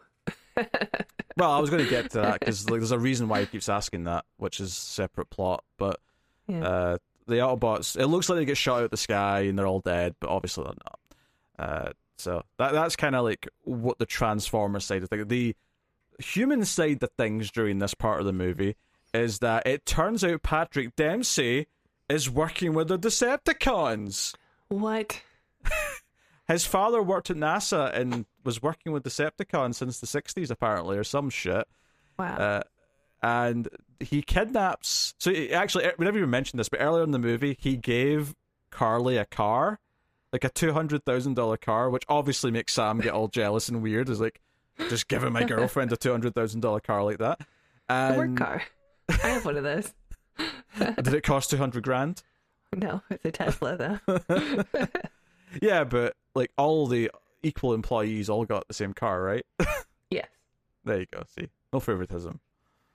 Well, 1.37 1.51
I 1.51 1.59
was 1.59 1.71
going 1.71 1.85
to 1.85 1.91
get 1.91 2.11
to 2.13 2.21
that 2.21 2.41
because 2.41 2.69
like, 2.69 2.81
there's 2.81 2.93
a 2.93 2.99
reason 2.99 3.29
why 3.29 3.41
he 3.41 3.47
keeps 3.47 3.69
asking 3.69 4.05
that, 4.05 4.25
which 4.37 4.61
is 4.61 4.75
separate 4.75 5.31
plot. 5.31 5.65
But 5.79 6.01
Yeah. 6.47 6.67
Uh, 6.67 6.99
the 7.27 7.37
Autobots, 7.37 7.99
it 7.99 8.09
looks 8.09 8.29
like 8.29 8.39
they 8.39 8.45
get 8.45 8.57
shot 8.57 8.79
out 8.79 8.85
of 8.85 8.91
the 8.91 8.97
sky 8.97 9.43
and 9.43 9.59
they're 9.59 9.67
all 9.67 9.81
dead, 9.81 10.17
but 10.21 10.29
obviously 10.29 10.65
they're 10.65 10.75
not. 10.85 10.99
Uh, 11.59 11.93
so 12.17 12.43
that 12.59 12.73
that's 12.73 12.97
kind 12.97 13.15
of 13.15 13.25
like 13.25 13.49
what 13.63 13.99
the 13.99 14.07
Transformer 14.07 14.81
side 14.81 15.03
of 15.03 15.09
things. 15.09 15.27
The 15.29 15.55
human 16.19 16.65
side 16.65 17.03
of 17.03 17.11
things 17.17 17.51
during 17.51 17.79
this 17.79 17.95
part 17.95 18.21
of 18.21 18.27
the 18.27 18.33
movie 18.33 18.77
is 19.15 19.39
that 19.41 19.67
it 19.67 19.87
turns 19.87 20.25
out 20.25 20.43
Patrick 20.43 20.97
Dempsey 20.97 21.67
is 22.09 22.29
working 22.31 22.75
with 22.75 22.89
the 22.89 22.99
Decepticons. 22.99 24.35
what? 24.69 25.23
His 26.53 26.67
father 26.67 27.03
worked 27.03 27.31
at 27.31 27.37
NASA 27.37 27.95
and 27.95 28.27
was 28.45 28.63
working 28.63 28.93
with 28.93 29.05
Decepticons 29.05 29.77
since 29.77 30.01
the 30.01 30.07
60s, 30.07 30.51
apparently, 30.51 30.99
or 30.99 31.05
some 31.05 31.31
shit. 31.31 31.67
Wow. 32.19 32.37
Uh, 32.37 32.63
and 33.23 33.69
he 34.01 34.23
kidnaps. 34.23 35.15
So 35.19 35.33
he, 35.33 35.53
actually, 35.53 35.91
we 35.99 36.05
never 36.05 36.19
even 36.19 36.31
mentioned 36.31 36.61
this, 36.61 36.69
but 36.69 36.81
earlier 36.81 37.05
in 37.05 37.13
the 37.13 37.19
movie, 37.19 37.57
he 37.61 37.77
gave 37.77 38.35
Carly 38.71 39.17
a 39.17 39.25
car, 39.25 39.79
like 40.33 40.45
a 40.45 40.49
two 40.49 40.73
hundred 40.73 41.05
thousand 41.05 41.35
dollar 41.35 41.57
car, 41.57 41.89
which 41.89 42.05
obviously 42.09 42.51
makes 42.51 42.75
Sam 42.75 42.99
get 43.01 43.13
all 43.13 43.29
jealous 43.29 43.69
and 43.69 43.83
weird. 43.83 44.09
Is 44.09 44.21
like, 44.21 44.41
just 44.89 45.09
giving 45.09 45.33
my 45.33 45.45
girlfriend 45.45 45.93
a 45.93 45.97
two 45.97 46.11
hundred 46.11 46.35
thousand 46.35 46.61
dollar 46.61 46.81
car 46.81 47.05
like 47.05 47.19
that. 47.19 47.41
a 47.89 47.93
And 47.93 48.17
work 48.17 48.37
car. 48.37 48.63
I 49.09 49.29
have 49.29 49.45
one 49.45 49.57
of 49.57 49.65
those. 49.65 49.93
did 50.79 51.15
it 51.15 51.23
cost 51.23 51.51
two 51.51 51.59
hundred 51.59 51.85
grand? 51.85 52.23
No, 52.75 53.03
it's 53.11 53.25
a 53.25 53.31
Tesla 53.31 53.77
though. 53.77 54.87
Yeah, 55.61 55.85
but 55.85 56.15
like 56.35 56.51
all 56.57 56.87
the 56.87 57.11
equal 57.43 57.75
employees 57.75 58.29
all 58.31 58.45
got 58.45 58.69
the 58.69 58.75
same 58.75 58.93
car, 58.93 59.23
right? 59.23 59.45
yes. 60.11 60.29
there 60.85 61.01
you 61.01 61.07
go. 61.13 61.23
See, 61.39 61.49
no 61.73 61.81
favoritism. 61.81 62.41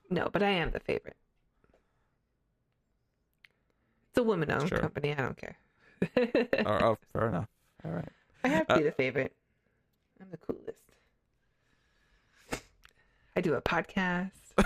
No, 0.09 0.30
but 0.31 0.41
I 0.43 0.49
am 0.51 0.72
the 0.72 0.80
favorite. 0.80 1.18
It's 4.09 4.18
a 4.18 4.23
woman-owned 4.23 4.69
Sure. 4.69 4.77
company. 4.80 5.11
I 5.11 5.15
don't 5.15 5.38
care. 5.38 5.57
oh, 6.65 6.65
oh, 6.65 6.97
fair 7.14 7.27
enough. 7.30 7.47
All 7.85 7.91
right. 7.91 8.09
I 8.43 8.47
have 8.49 8.68
to 8.68 8.73
Uh, 8.73 8.77
be 8.77 8.84
the 8.84 8.91
favorite. 8.91 9.34
I'm 10.22 10.27
the 10.31 10.38
coolest. 10.38 10.81
I 13.35 13.41
do 13.41 13.53
a 13.53 13.61
podcast. 13.61 14.31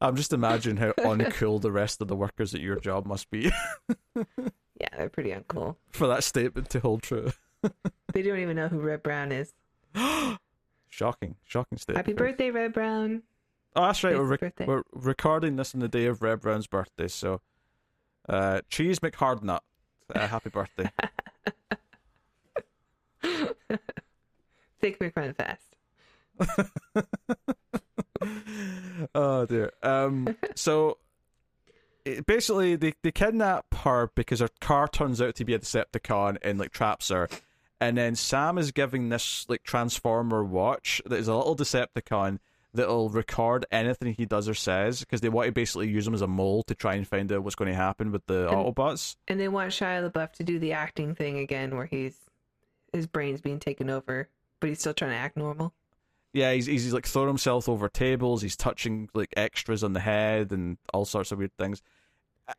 I'm 0.00 0.16
just 0.16 0.32
imagining 0.34 0.76
how 0.76 0.92
uncool 0.98 1.62
the 1.62 1.72
rest 1.72 2.02
of 2.02 2.08
the 2.08 2.16
workers 2.16 2.54
at 2.54 2.60
your 2.60 2.78
job 2.80 3.06
must 3.06 3.30
be 3.30 3.50
Yeah, 4.80 4.88
they're 4.96 5.08
pretty 5.08 5.30
uncool. 5.30 5.76
for 5.90 6.06
that 6.06 6.24
statement 6.24 6.70
to 6.70 6.80
hold 6.80 7.02
true. 7.02 7.32
They 8.12 8.22
don't 8.22 8.38
even 8.38 8.56
know 8.56 8.68
who 8.68 8.78
Red 8.78 9.02
Brown 9.02 9.32
is. 9.32 9.52
Shocking, 10.88 11.34
shocking 11.44 11.78
statement. 11.78 12.06
Happy 12.06 12.12
birthday, 12.12 12.50
Red 12.52 12.72
Brown. 12.72 13.22
Oh, 13.74 13.86
that's 13.86 14.04
right. 14.04 14.16
We're, 14.16 14.36
birthday. 14.36 14.66
we're 14.66 14.84
recording 14.92 15.56
this 15.56 15.74
on 15.74 15.80
the 15.80 15.88
day 15.88 16.06
of 16.06 16.22
Red 16.22 16.40
Brown's 16.40 16.68
birthday, 16.68 17.08
so 17.08 17.40
uh, 18.28 18.60
Cheese 18.68 19.00
McHardnut, 19.00 19.60
uh, 20.14 20.28
happy 20.28 20.50
birthday. 20.50 20.88
Think 24.80 24.98
quick, 24.98 25.16
run 25.16 25.34
fast. 25.34 25.62
oh 29.14 29.46
dear. 29.46 29.72
Um. 29.82 30.36
So 30.54 30.98
it, 32.04 32.26
basically, 32.26 32.76
they 32.76 32.94
they 33.02 33.12
kidnap 33.12 33.66
her 33.74 34.10
because 34.14 34.40
her 34.40 34.48
car 34.60 34.88
turns 34.88 35.20
out 35.20 35.34
to 35.36 35.44
be 35.44 35.54
a 35.54 35.58
Decepticon 35.58 36.38
and 36.42 36.58
like 36.58 36.70
traps 36.72 37.08
her. 37.08 37.28
And 37.80 37.98
then 37.98 38.14
Sam 38.14 38.56
is 38.58 38.72
giving 38.72 39.08
this 39.08 39.46
like 39.48 39.62
Transformer 39.62 40.44
watch 40.44 41.02
that 41.06 41.18
is 41.18 41.28
a 41.28 41.34
little 41.34 41.56
Decepticon 41.56 42.38
that'll 42.72 43.08
record 43.08 43.66
anything 43.70 44.14
he 44.14 44.26
does 44.26 44.48
or 44.48 44.54
says 44.54 45.00
because 45.00 45.20
they 45.20 45.28
want 45.28 45.46
to 45.46 45.52
basically 45.52 45.88
use 45.88 46.06
him 46.06 46.14
as 46.14 46.22
a 46.22 46.26
mole 46.26 46.62
to 46.64 46.74
try 46.74 46.94
and 46.94 47.06
find 47.06 47.30
out 47.30 47.42
what's 47.44 47.54
going 47.54 47.70
to 47.70 47.76
happen 47.76 48.10
with 48.10 48.26
the 48.26 48.48
And- 48.48 48.56
Autobots. 48.56 49.16
And 49.28 49.38
they 49.38 49.48
want 49.48 49.70
Shia 49.70 50.10
LaBeouf 50.10 50.32
to 50.34 50.44
do 50.44 50.58
the 50.58 50.72
acting 50.72 51.14
thing 51.14 51.38
again, 51.38 51.76
where 51.76 51.86
he's 51.86 52.16
his 52.92 53.06
brain's 53.06 53.40
being 53.40 53.58
taken 53.58 53.90
over, 53.90 54.28
but 54.60 54.68
he's 54.68 54.80
still 54.80 54.94
trying 54.94 55.10
to 55.12 55.16
act 55.16 55.36
normal. 55.36 55.72
Yeah, 56.34 56.52
he's, 56.52 56.66
he's 56.66 56.92
like 56.92 57.06
throwing 57.06 57.28
himself 57.28 57.68
over 57.68 57.88
tables. 57.88 58.42
He's 58.42 58.56
touching 58.56 59.08
like 59.14 59.32
extras 59.36 59.84
on 59.84 59.92
the 59.92 60.00
head 60.00 60.50
and 60.52 60.76
all 60.92 61.04
sorts 61.04 61.32
of 61.32 61.38
weird 61.38 61.56
things. 61.56 61.80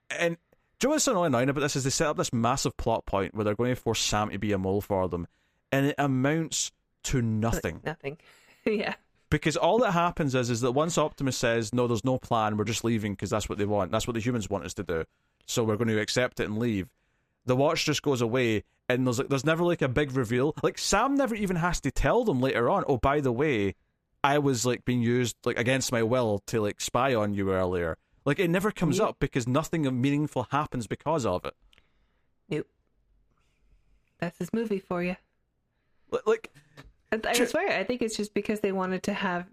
And 0.10 0.38
do 0.80 0.88
you 0.88 0.90
know 0.90 0.96
what's 0.96 1.04
so 1.04 1.24
annoying 1.24 1.50
about 1.50 1.62
this 1.62 1.76
is 1.76 1.84
they 1.84 1.90
set 1.90 2.08
up 2.08 2.18
this 2.18 2.34
massive 2.34 2.76
plot 2.78 3.06
point 3.06 3.36
where 3.36 3.44
they're 3.44 3.56
going 3.56 3.76
to 3.76 3.80
force 3.80 4.00
Sam 4.00 4.30
to 4.30 4.40
be 4.40 4.54
a 4.54 4.58
mole 4.58 4.82
for 4.82 5.08
them, 5.08 5.28
and 5.72 5.88
it 5.88 5.96
amounts 5.98 6.72
to 7.04 7.22
nothing 7.22 7.82
nothing. 7.86 8.18
yeah. 8.66 8.96
because 9.30 9.56
all 9.56 9.78
that 9.80 9.92
happens 9.92 10.36
is 10.36 10.50
is 10.50 10.62
that 10.62 10.72
once 10.72 10.98
Optimus 10.98 11.38
says 11.38 11.74
no, 11.74 11.88
there's 11.88 12.04
no 12.06 12.18
plan, 12.18 12.58
we're 12.58 12.64
just 12.64 12.84
leaving 12.84 13.14
because 13.14 13.30
that's 13.30 13.48
what 13.48 13.58
they 13.58 13.66
want. 13.66 13.92
That's 13.92 14.08
what 14.08 14.16
the 14.16 14.20
humans 14.22 14.50
want 14.50 14.66
us 14.66 14.74
to 14.76 14.84
do. 14.84 15.04
So 15.46 15.64
we're 15.64 15.78
going 15.78 15.90
to 15.90 16.00
accept 16.00 16.40
it 16.40 16.46
and 16.46 16.58
leave. 16.58 16.88
The 17.46 17.56
watch 17.56 17.86
just 17.86 18.02
goes 18.02 18.22
away, 18.22 18.64
and 18.90 19.06
there's 19.06 19.20
like 19.20 19.30
there's 19.30 19.46
never 19.46 19.64
like 19.64 19.82
a 19.82 19.88
big 19.88 20.12
reveal. 20.16 20.54
Like 20.64 20.78
Sam 20.78 21.16
never 21.16 21.36
even 21.36 21.58
has 21.58 21.80
to 21.82 21.92
tell 21.92 22.24
them 22.24 22.42
later 22.42 22.70
on. 22.70 22.84
Oh, 22.88 22.98
by 22.98 23.22
the 23.22 23.32
way, 23.32 23.76
I 24.24 24.40
was 24.40 24.66
like 24.66 24.84
being 24.86 25.02
used 25.02 25.36
like 25.46 25.60
against 25.60 25.92
my 25.92 26.02
will 26.04 26.40
to 26.48 26.60
like 26.62 26.82
spy 26.82 27.14
on 27.14 27.34
you 27.34 27.52
earlier. 27.52 27.98
Like 28.26 28.40
it 28.40 28.50
never 28.50 28.72
comes 28.72 29.00
up 29.00 29.18
because 29.20 29.48
nothing 29.48 29.84
meaningful 30.02 30.48
happens 30.50 30.88
because 30.88 31.26
of 31.28 31.46
it. 31.46 31.54
Nope. 32.50 32.68
That's 34.20 34.38
his 34.40 34.52
movie 34.52 34.80
for 34.80 35.04
you. 35.04 35.16
Li- 36.12 36.20
Like 36.26 36.52
I, 37.12 37.20
I 37.24 37.34
swear, 37.46 37.78
I 37.80 37.84
think 37.84 38.02
it's 38.02 38.18
just 38.18 38.34
because 38.34 38.62
they 38.62 38.72
wanted 38.72 39.04
to 39.04 39.14
have 39.14 39.46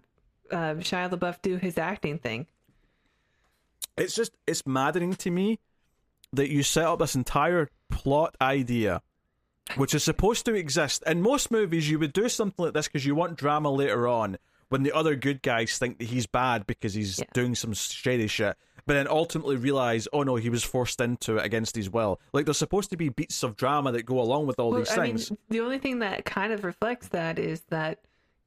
uh, 0.51 0.73
Shia 0.79 1.11
LaBeouf 1.11 1.41
do 1.43 1.57
his 1.57 1.77
acting 1.77 2.17
thing. 2.17 2.47
it's 3.97 4.15
just 4.15 4.31
it's 4.47 4.65
maddening 4.65 5.13
to 5.13 5.29
me 5.29 5.59
that 6.33 6.49
you 6.49 6.63
set 6.63 6.85
up 6.85 6.99
this 6.99 7.15
entire 7.15 7.69
plot 7.89 8.35
idea 8.41 9.01
which 9.77 9.93
is 9.93 10.03
supposed 10.03 10.45
to 10.45 10.53
exist 10.53 11.03
in 11.07 11.21
most 11.21 11.49
movies 11.51 11.89
you 11.89 11.97
would 11.99 12.11
do 12.13 12.27
something 12.27 12.65
like 12.65 12.73
this 12.73 12.87
because 12.87 13.05
you 13.05 13.15
want 13.15 13.37
drama 13.37 13.69
later 13.71 14.07
on 14.07 14.37
when 14.69 14.83
the 14.83 14.91
other 14.91 15.15
good 15.15 15.41
guys 15.41 15.77
think 15.77 15.97
that 15.99 16.05
he's 16.05 16.27
bad 16.27 16.65
because 16.67 16.93
he's 16.93 17.19
Yeah. 17.19 17.25
doing 17.33 17.55
some 17.55 17.73
shady 17.73 18.27
shit 18.27 18.57
but 18.85 18.95
then 18.95 19.07
ultimately 19.07 19.55
realize 19.55 20.07
oh 20.11 20.23
no 20.23 20.35
he 20.35 20.49
was 20.49 20.63
forced 20.63 20.99
into 20.99 21.37
it 21.37 21.45
against 21.45 21.75
his 21.75 21.89
will 21.89 22.19
like 22.33 22.45
there's 22.45 22.57
supposed 22.57 22.89
to 22.89 22.97
be 22.97 23.07
beats 23.09 23.41
of 23.43 23.55
drama 23.55 23.91
that 23.93 24.03
go 24.03 24.19
along 24.19 24.47
with 24.47 24.59
all 24.59 24.71
Well, 24.71 24.79
these 24.79 24.91
I 24.91 24.95
things 25.05 25.31
mean, 25.31 25.37
the 25.49 25.61
only 25.61 25.77
thing 25.79 25.99
that 25.99 26.25
kind 26.25 26.51
of 26.51 26.63
reflects 26.65 27.07
that 27.09 27.39
is 27.39 27.61
that 27.69 27.99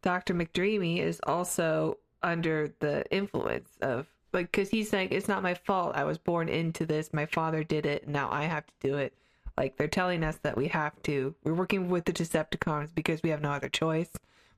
Dr. 0.03 0.35
McDreamy 0.35 0.99
is 0.99 1.21
also 1.27 1.99
under 2.23 2.75
the 2.81 3.05
influence 3.11 3.71
of 3.81 4.07
like 4.33 4.51
because 4.53 4.69
he's 4.71 4.93
like 4.93 5.13
it's 5.13 5.29
not 5.29 5.43
my 5.43 5.55
fault. 5.55 5.93
I 5.97 6.05
was 6.05 6.19
born 6.19 6.49
into 6.49 6.85
this. 6.87 7.13
My 7.13 7.27
father 7.27 7.65
did 7.65 7.87
it. 7.87 8.09
Now 8.09 8.31
I 8.31 8.45
have 8.45 8.67
to 8.67 8.73
do 8.81 8.97
it. 8.97 9.15
Like 9.57 9.77
they're 9.77 9.89
telling 9.89 10.23
us 10.25 10.37
that 10.43 10.57
we 10.57 10.69
have 10.69 11.01
to 11.05 11.35
we're 11.45 11.55
working 11.55 11.89
with 11.89 12.05
the 12.05 12.13
Decepticons 12.13 12.95
because 12.95 13.23
we 13.23 13.31
have 13.31 13.41
no 13.41 13.51
other 13.53 13.69
choice 13.69 14.11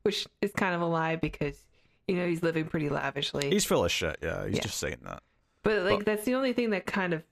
which 0.03 0.27
is 0.41 0.53
kind 0.53 0.75
of 0.75 0.81
a 0.81 0.87
lie 0.87 1.17
because 1.17 1.67
you 2.07 2.17
know 2.17 2.27
he's 2.27 2.43
living 2.43 2.65
pretty 2.67 2.89
lavishly. 2.89 3.51
He's 3.51 3.65
full 3.65 3.85
of 3.85 3.91
shit. 3.93 4.17
Yeah 4.23 4.47
he's 4.47 4.57
Yeah. 4.57 4.63
just 4.63 4.79
saying 4.79 4.99
that. 5.03 5.23
But 5.63 5.83
like 5.83 5.99
But- 5.99 6.07
that's 6.07 6.25
the 6.25 6.35
only 6.35 6.53
thing 6.53 6.71
that 6.71 6.87
kind 6.87 7.13
of, 7.13 7.23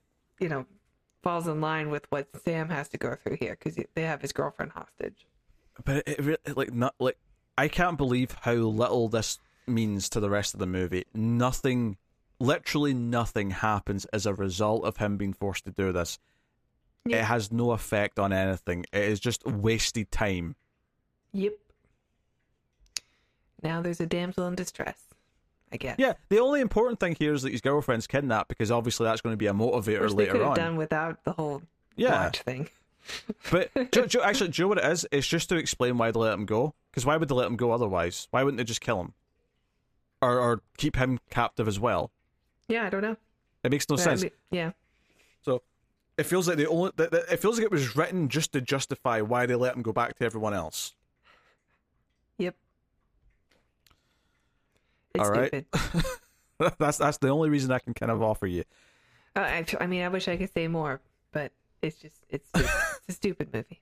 you 0.41 0.49
know, 0.49 0.67
falls 1.23 1.47
in 1.49 1.61
line 1.61 1.91
with 1.91 2.07
what 2.11 2.29
Sam 2.45 2.69
has 2.69 2.89
to 2.91 2.99
go 2.99 3.17
through 3.17 3.37
here 3.41 3.57
because 3.59 3.83
they 3.95 4.03
have 4.03 4.21
his 4.23 4.33
girlfriend 4.33 4.73
hostage. 4.73 5.27
but 5.85 6.07
it, 6.07 6.23
re- 6.23 6.37
like 6.55 6.73
not 6.73 6.95
like 7.01 7.17
I 7.59 7.69
can't 7.69 7.97
believe 7.99 8.37
how 8.43 8.53
little 8.53 9.09
this 9.09 9.39
means 9.67 10.09
to 10.11 10.21
the 10.21 10.29
rest 10.31 10.55
of 10.55 10.61
the 10.61 10.67
movie. 10.67 11.05
Nothing, 11.15 11.97
literally 12.39 12.95
nothing 12.95 13.51
happens 13.51 14.05
as 14.07 14.27
a 14.27 14.35
result 14.35 14.85
of 14.85 14.97
him 14.99 15.17
being 15.17 15.33
forced 15.33 15.65
to 15.65 15.71
do 15.71 15.93
this. 15.93 16.19
Yeah. 17.05 17.19
It 17.19 17.25
has 17.25 17.53
no 17.53 17.71
effect 17.71 18.19
on 18.19 18.33
anything. 18.33 18.85
It 18.93 19.05
is 19.05 19.21
just 19.21 19.47
wasted 19.47 20.11
time. 20.11 20.57
Yep. 21.33 21.53
Now 23.63 23.81
there's 23.81 24.01
a 24.01 24.07
damsel 24.07 24.47
in 24.47 24.55
distress, 24.55 24.99
I 25.73 25.77
guess. 25.77 25.97
Yeah, 25.99 26.15
the 26.29 26.41
only 26.41 26.61
important 26.61 27.01
thing 27.01 27.17
here 27.19 27.33
is 27.33 27.43
that 27.43 27.53
his 27.53 27.61
girlfriend's 27.61 28.07
kidnapped 28.07 28.49
because 28.49 28.71
obviously 28.71 29.05
that's 29.05 29.21
going 29.21 29.33
to 29.33 29.39
be 29.39 29.47
a 29.47 29.53
motivator 29.53 30.03
Which 30.03 30.15
they 30.15 30.27
could 30.27 30.35
later 30.35 30.39
have 30.39 30.49
on. 30.49 30.57
done 30.57 30.77
without 30.77 31.25
the 31.25 31.33
whole 31.33 31.63
yeah, 31.97 32.25
watch 32.25 32.43
thing. 32.43 32.69
but 33.51 33.71
do, 33.93 34.07
do, 34.07 34.21
actually, 34.21 34.51
do 34.51 34.63
you 34.63 34.65
know 34.65 34.69
what 34.71 34.79
it 34.79 34.85
is? 34.85 35.07
It's 35.13 35.27
just 35.27 35.49
to 35.51 35.57
explain 35.57 35.97
why 35.97 36.11
they 36.11 36.19
let 36.19 36.35
him 36.35 36.45
go. 36.45 36.75
Because 36.91 37.07
why 37.07 37.17
would 37.17 37.29
they 37.29 37.35
let 37.35 37.47
him 37.47 37.57
go 37.57 37.71
otherwise? 37.73 38.27
Why 38.31 38.43
wouldn't 38.43 38.59
they 38.59 38.65
just 38.65 38.81
kill 38.81 39.01
him, 39.01 39.15
or 40.21 40.39
or 40.41 40.63
keep 40.77 40.97
him 40.97 41.21
captive 41.31 41.69
as 41.69 41.79
well? 41.79 42.11
Yeah, 42.69 42.85
I 42.87 42.91
don't 42.91 43.03
know. 43.03 43.17
It 43.65 43.71
makes 43.71 43.89
no 43.89 43.97
But 43.97 44.01
I 44.03 44.05
sense. 44.05 44.23
mean, 44.23 44.31
yeah. 44.51 44.73
So 45.43 45.63
it 46.19 46.25
feels 46.25 46.49
like 46.49 46.57
the 46.57 46.69
only 46.69 46.91
that, 46.97 47.11
that- 47.11 47.33
it 47.33 47.39
feels 47.41 47.57
like 47.59 47.65
it 47.65 47.71
was 47.71 47.97
written 47.97 48.29
just 48.29 48.53
to 48.53 48.61
justify 48.61 49.21
why 49.21 49.47
they 49.47 49.55
let 49.55 49.75
him 49.77 49.83
go 49.83 49.93
back 49.93 50.17
to 50.19 50.25
everyone 50.25 50.55
else. 50.55 50.95
Yep. 52.39 52.55
It's 55.15 55.25
All 55.25 55.31
right. 55.31 55.49
stupid. 55.49 56.77
that's 56.79 56.99
that's 56.99 57.19
the 57.19 57.29
only 57.29 57.51
reason 57.51 57.71
I 57.71 57.79
can 57.79 57.95
kind 57.95 58.11
of 58.13 58.23
offer 58.23 58.47
you. 58.47 58.65
Uh, 59.35 59.41
I, 59.41 59.67
I 59.81 59.87
mean, 59.87 60.03
I 60.03 60.09
wish 60.09 60.29
I 60.29 60.37
could 60.37 60.53
say 60.53 60.69
more, 60.69 61.01
but 61.33 61.53
it's 61.83 61.97
just 61.97 62.17
it's 62.29 62.49
stupid. 62.49 62.71
it's 62.97 63.09
a 63.09 63.13
stupid 63.13 63.55
movie. 63.55 63.81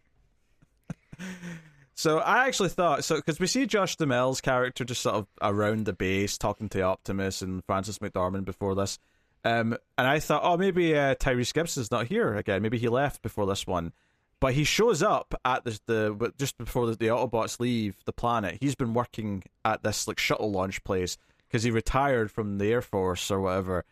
So 1.95 2.19
I 2.19 2.47
actually 2.47 2.71
thought 2.71 3.05
so 3.05 3.17
because 3.17 3.39
we 3.39 3.47
see 3.47 3.67
Josh 3.67 3.97
Duhamel's 3.97 4.41
character 4.41 4.85
just 4.85 5.03
sort 5.03 5.15
of 5.15 5.27
around 5.41 5.87
the 5.87 5.93
base 5.93 6.37
talking 6.37 6.69
to 6.71 6.83
Optimus 6.83 7.41
and 7.41 7.65
Frances 7.65 8.01
McDormand 8.01 8.45
before 8.45 8.75
this, 8.75 8.99
um, 9.45 9.77
and 9.97 10.07
I 10.07 10.19
thought, 10.19 10.43
oh, 10.45 10.57
maybe 10.57 10.97
uh, 10.97 11.15
Tyrese 11.15 11.55
Gibson's 11.55 11.91
not 11.91 12.07
here 12.07 12.35
again. 12.35 12.63
Maybe 12.63 12.79
he 12.79 12.89
left 12.89 13.23
before 13.23 13.47
this 13.47 13.67
one, 13.67 13.93
but 14.41 14.55
he 14.55 14.65
shows 14.65 15.03
up 15.03 15.35
at 15.45 15.65
the 15.87 16.15
but 16.19 16.37
just 16.37 16.59
before 16.59 16.87
the, 16.87 16.97
the 16.97 17.07
Autobots 17.09 17.61
leave 17.61 17.97
the 18.07 18.13
planet. 18.13 18.59
He's 18.61 18.75
been 18.75 18.95
working 18.95 19.45
at 19.65 19.83
this 19.83 20.09
like 20.09 20.19
shuttle 20.19 20.51
launch 20.51 20.83
place 20.83 21.17
because 21.47 21.63
he 21.63 21.71
retired 21.71 22.33
from 22.33 22.59
the 22.59 22.73
Air 22.73 22.83
Force 22.83 23.31
or 23.31 23.41
whatever. 23.41 23.85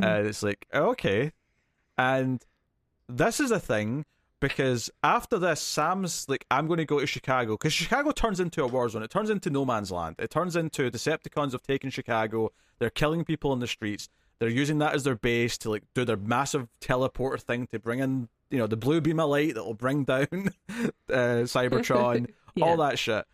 And 0.00 0.26
it's 0.26 0.42
like 0.42 0.66
okay, 0.72 1.32
and 1.98 2.42
this 3.08 3.38
is 3.38 3.50
a 3.50 3.60
thing 3.60 4.06
because 4.48 4.90
after 5.02 5.38
this, 5.38 5.60
Sam's 5.62 6.28
like, 6.28 6.44
I'm 6.50 6.66
going 6.66 6.76
to 6.76 6.84
go 6.84 7.00
to 7.00 7.06
Chicago 7.06 7.54
because 7.54 7.72
Chicago 7.72 8.10
turns 8.10 8.40
into 8.40 8.62
a 8.62 8.66
war 8.66 8.86
zone. 8.90 9.02
It 9.02 9.10
turns 9.10 9.30
into 9.30 9.48
no 9.48 9.64
man's 9.64 9.90
land. 9.90 10.16
It 10.18 10.30
turns 10.30 10.54
into 10.54 10.90
Decepticons 10.90 11.52
have 11.52 11.62
taken 11.62 11.88
Chicago. 11.88 12.52
They're 12.78 12.90
killing 12.90 13.24
people 13.24 13.54
in 13.54 13.60
the 13.60 13.66
streets. 13.66 14.08
They're 14.38 14.50
using 14.50 14.78
that 14.78 14.94
as 14.94 15.04
their 15.04 15.14
base 15.14 15.56
to 15.58 15.70
like 15.70 15.84
do 15.94 16.04
their 16.04 16.18
massive 16.18 16.68
teleporter 16.80 17.40
thing 17.40 17.68
to 17.68 17.78
bring 17.78 18.00
in, 18.00 18.28
you 18.50 18.58
know, 18.58 18.66
the 18.66 18.76
blue 18.76 19.00
beam 19.00 19.18
of 19.18 19.30
light 19.30 19.54
that 19.54 19.64
will 19.64 19.72
bring 19.72 20.04
down 20.04 20.26
uh, 21.08 21.46
Cybertron, 21.48 22.28
Yeah. 22.54 22.64
all 22.66 22.76
that 22.76 22.98
shit. 22.98 23.24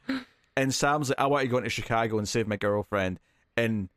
And 0.56 0.72
Sam's 0.72 1.08
like, 1.08 1.18
I 1.18 1.26
want 1.26 1.42
to 1.42 1.48
go 1.48 1.56
into 1.56 1.70
Chicago 1.70 2.18
and 2.18 2.28
save 2.28 2.46
my 2.46 2.56
girlfriend. 2.56 3.18
And 3.56 3.88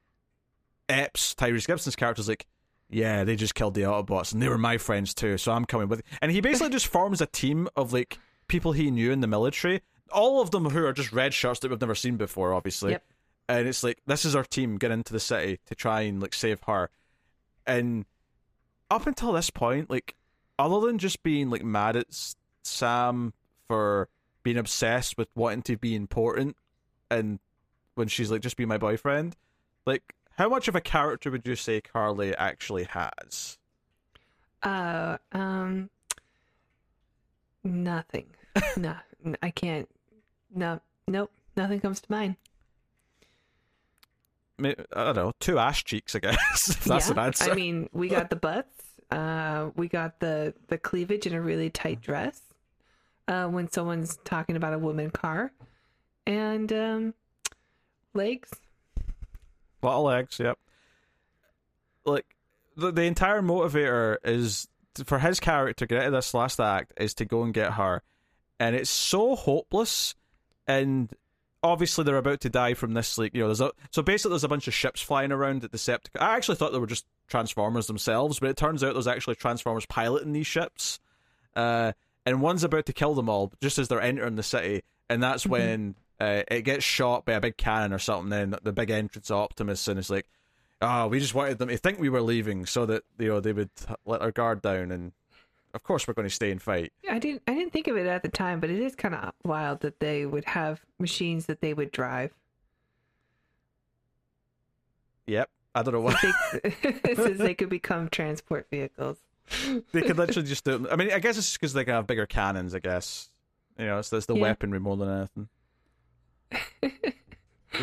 Epps, 0.89 1.35
Tyrese 1.35 1.67
Gibson's 1.67 1.95
character's 1.95 2.27
like, 2.27 2.47
yeah, 2.89 3.23
they 3.23 3.35
just 3.35 3.55
killed 3.55 3.73
the 3.73 3.81
Autobots 3.81 4.33
and 4.33 4.41
they 4.41 4.49
were 4.49 4.57
my 4.57 4.77
friends 4.77 5.13
too, 5.13 5.37
so 5.37 5.51
I'm 5.51 5.65
coming 5.65 5.87
with. 5.87 6.01
And 6.21 6.31
he 6.31 6.41
basically 6.41 6.69
just 6.69 6.87
forms 6.87 7.21
a 7.21 7.25
team 7.25 7.67
of 7.75 7.93
like 7.93 8.19
people 8.47 8.71
he 8.71 8.91
knew 8.91 9.11
in 9.11 9.21
the 9.21 9.27
military, 9.27 9.81
all 10.11 10.41
of 10.41 10.51
them 10.51 10.69
who 10.69 10.85
are 10.85 10.93
just 10.93 11.11
red 11.11 11.33
shirts 11.33 11.59
that 11.61 11.71
we've 11.71 11.81
never 11.81 11.95
seen 11.95 12.17
before, 12.17 12.53
obviously. 12.53 12.91
Yep. 12.91 13.03
And 13.49 13.67
it's 13.67 13.83
like 13.83 13.99
this 14.05 14.25
is 14.25 14.35
our 14.35 14.43
team 14.43 14.77
get 14.77 14.91
into 14.91 15.11
the 15.11 15.19
city 15.19 15.59
to 15.65 15.75
try 15.75 16.01
and 16.01 16.21
like 16.21 16.33
save 16.33 16.61
her, 16.63 16.89
and 17.67 18.05
up 18.89 19.05
until 19.05 19.33
this 19.33 19.49
point, 19.49 19.89
like 19.89 20.15
other 20.57 20.79
than 20.87 20.97
just 20.97 21.23
being 21.23 21.49
like 21.49 21.63
mad 21.63 21.97
at 21.97 22.07
Sam 22.63 23.33
for 23.67 24.07
being 24.43 24.57
obsessed 24.57 25.17
with 25.17 25.27
wanting 25.35 25.61
to 25.63 25.77
be 25.77 25.93
important, 25.93 26.55
and 27.11 27.39
when 27.95 28.07
she's 28.07 28.31
like 28.31 28.41
just 28.41 28.55
be 28.55 28.65
my 28.65 28.77
boyfriend, 28.77 29.35
like 29.85 30.15
how 30.37 30.49
much 30.49 30.67
of 30.67 30.75
a 30.75 30.81
character 30.81 31.29
would 31.31 31.47
you 31.47 31.55
say 31.55 31.81
Carly 31.81 32.35
actually 32.35 32.85
has? 32.85 33.57
Uh, 34.61 35.17
um, 35.31 35.89
nothing. 37.63 38.27
no, 38.77 38.95
I 39.41 39.51
can't. 39.51 39.89
No, 40.53 40.79
nope. 41.07 41.31
Nothing 41.55 41.79
comes 41.79 42.01
to 42.01 42.11
mind. 42.11 42.35
I 44.63 44.75
don't 44.93 45.15
know, 45.15 45.33
two 45.39 45.59
ass 45.59 45.83
cheeks, 45.83 46.15
I 46.15 46.19
guess. 46.19 46.77
that's 46.85 47.07
yeah, 47.07 47.11
an 47.11 47.19
answer. 47.19 47.51
I 47.51 47.55
mean, 47.55 47.89
we 47.91 48.07
got 48.07 48.29
the 48.29 48.35
butts. 48.35 48.83
Uh, 49.11 49.69
we 49.75 49.87
got 49.87 50.19
the 50.19 50.53
the 50.67 50.77
cleavage 50.77 51.27
in 51.27 51.33
a 51.33 51.41
really 51.41 51.69
tight 51.69 52.01
dress. 52.01 52.41
Uh, 53.27 53.47
when 53.47 53.69
someone's 53.69 54.17
talking 54.25 54.55
about 54.55 54.73
a 54.73 54.77
woman 54.77 55.09
car, 55.09 55.51
and 56.25 56.71
um, 56.73 57.13
legs. 58.13 58.49
A 59.83 59.85
lot 59.85 59.97
of 59.97 60.05
legs, 60.05 60.39
yep. 60.39 60.57
Like 62.05 62.25
the 62.75 62.91
the 62.91 63.03
entire 63.03 63.41
motivator 63.41 64.17
is 64.23 64.67
for 65.05 65.19
his 65.19 65.39
character 65.39 65.85
get 65.85 66.01
out 66.01 66.07
of 66.07 66.13
this 66.13 66.33
last 66.33 66.59
act 66.59 66.93
is 66.97 67.13
to 67.15 67.25
go 67.25 67.43
and 67.43 67.53
get 67.53 67.73
her, 67.73 68.01
and 68.59 68.75
it's 68.75 68.89
so 68.89 69.35
hopeless. 69.35 70.15
And 70.65 71.13
obviously 71.63 72.03
they're 72.03 72.17
about 72.17 72.41
to 72.41 72.49
die 72.49 72.73
from 72.73 72.93
this. 72.93 73.17
Like 73.17 73.33
you 73.33 73.41
know, 73.41 73.47
there's 73.47 73.61
a 73.61 73.71
so 73.91 74.01
basically 74.01 74.31
there's 74.31 74.43
a 74.43 74.49
bunch 74.49 74.67
of 74.67 74.73
ships 74.73 75.01
flying 75.01 75.31
around 75.31 75.63
at 75.63 75.71
the 75.71 75.77
Decepticon. 75.77 76.21
I 76.21 76.35
actually 76.35 76.57
thought 76.57 76.71
they 76.71 76.79
were 76.79 76.87
just 76.87 77.05
Transformers 77.27 77.87
themselves, 77.87 78.39
but 78.39 78.49
it 78.49 78.57
turns 78.57 78.83
out 78.83 78.93
there's 78.93 79.07
actually 79.07 79.35
Transformers 79.35 79.85
piloting 79.85 80.33
these 80.33 80.47
ships. 80.47 80.99
Uh, 81.55 81.93
and 82.25 82.41
one's 82.41 82.63
about 82.63 82.85
to 82.85 82.93
kill 82.93 83.15
them 83.15 83.29
all 83.29 83.51
just 83.61 83.77
as 83.77 83.87
they're 83.87 84.01
entering 84.01 84.35
the 84.35 84.43
city, 84.43 84.83
and 85.09 85.23
that's 85.23 85.45
when 85.45 85.95
uh, 86.19 86.43
it 86.49 86.61
gets 86.63 86.83
shot 86.83 87.25
by 87.25 87.33
a 87.33 87.41
big 87.41 87.57
cannon 87.57 87.93
or 87.93 87.99
something. 87.99 88.29
Then 88.29 88.55
the 88.63 88.71
big 88.73 88.89
entrance 88.89 89.29
of 89.29 89.37
Optimus, 89.37 89.87
and 89.87 89.97
it's 89.99 90.09
like, 90.09 90.27
oh, 90.81 91.07
we 91.07 91.19
just 91.19 91.33
wanted 91.35 91.57
them 91.57 91.69
to 91.69 91.77
think 91.77 91.99
we 91.99 92.09
were 92.09 92.21
leaving 92.21 92.65
so 92.65 92.85
that 92.85 93.03
you 93.19 93.27
know 93.29 93.39
they 93.39 93.53
would 93.53 93.69
let 94.05 94.21
our 94.21 94.31
guard 94.31 94.61
down, 94.61 94.91
and 94.91 95.11
of 95.73 95.83
course 95.83 96.07
we're 96.07 96.13
going 96.13 96.27
to 96.27 96.33
stay 96.33 96.51
and 96.51 96.61
fight. 96.61 96.93
I 97.09 97.19
didn't. 97.19 97.41
I 97.47 97.53
didn't 97.53 97.73
think 97.73 97.87
of 97.87 97.97
it 97.97 98.05
at 98.07 98.21
the 98.23 98.29
time, 98.29 98.59
but 98.59 98.69
it 98.69 98.79
is 98.79 98.95
kind 98.95 99.15
of 99.15 99.33
wild 99.43 99.81
that 99.81 99.99
they 99.99 100.25
would 100.25 100.45
have 100.45 100.81
machines 100.99 101.45
that 101.47 101.61
they 101.61 101.73
would 101.73 101.91
drive. 101.91 102.31
Yep, 105.27 105.49
I 105.73 105.83
don't 105.83 105.93
know 105.93 106.01
what 106.01 106.17
They, 106.21 107.15
says 107.15 107.37
they 107.37 107.53
could 107.53 107.69
become 107.69 108.09
transport 108.09 108.67
vehicles. 108.69 109.17
they 109.91 110.01
could 110.01 110.17
literally 110.17 110.47
just 110.47 110.63
do. 110.65 110.85
I 110.91 110.95
mean, 110.95 111.11
I 111.11 111.19
guess 111.19 111.37
it's 111.37 111.53
because 111.53 111.73
they 111.73 111.85
can 111.85 111.93
have 111.93 112.07
bigger 112.07 112.25
cannons. 112.25 112.75
I 112.75 112.79
guess 112.79 113.29
you 113.77 113.85
know, 113.85 113.99
it's, 113.99 114.11
it's 114.13 114.25
the 114.25 114.35
Yeah. 114.35 114.41
weaponry 114.41 114.79
more 114.79 114.97
than 114.97 115.09
anything. 115.09 115.49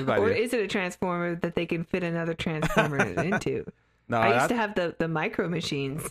Or 0.06 0.30
is 0.30 0.52
it 0.52 0.60
a 0.60 0.68
transformer 0.68 1.34
that 1.36 1.54
they 1.54 1.66
can 1.66 1.84
fit 1.84 2.04
another 2.04 2.34
transformer 2.34 2.98
into? 3.22 3.64
no, 4.08 4.18
I 4.18 4.36
used 4.36 4.48
to 4.50 4.56
have 4.56 4.74
the 4.74 4.94
the 4.98 5.08
micro 5.08 5.48
machines 5.48 6.08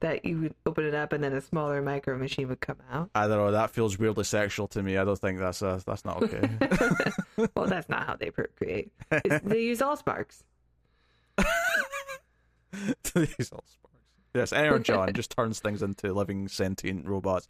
that 0.00 0.24
you 0.24 0.38
would 0.38 0.54
open 0.66 0.84
it 0.84 0.94
up 0.94 1.14
and 1.14 1.24
then 1.24 1.32
a 1.32 1.40
smaller 1.40 1.80
micro 1.80 2.18
machine 2.18 2.48
would 2.48 2.60
come 2.60 2.76
out. 2.92 3.08
I 3.14 3.26
don't 3.26 3.38
know. 3.38 3.52
That 3.52 3.70
feels 3.70 3.98
weirdly 3.98 4.24
sexual 4.24 4.68
to 4.68 4.82
me. 4.82 4.98
I 4.98 5.04
don't 5.04 5.18
think 5.18 5.38
that's 5.38 5.62
uh 5.62 5.80
that's 5.86 6.04
not 6.04 6.22
okay. 6.22 6.46
well, 7.56 7.66
that's 7.66 7.88
not 7.88 8.06
how 8.06 8.16
they 8.16 8.30
procreate. 8.30 8.92
It's, 9.10 9.44
they 9.44 9.62
use 9.62 9.80
all 9.80 9.96
sparks. 9.96 10.44
These 13.14 13.50
all 13.52 13.64
sparks. 13.66 13.80
Yes, 14.34 14.52
Air 14.52 14.78
John 14.80 15.12
just 15.14 15.30
turns 15.30 15.60
things 15.60 15.82
into 15.82 16.12
living 16.12 16.48
sentient 16.48 17.06
robots. 17.06 17.48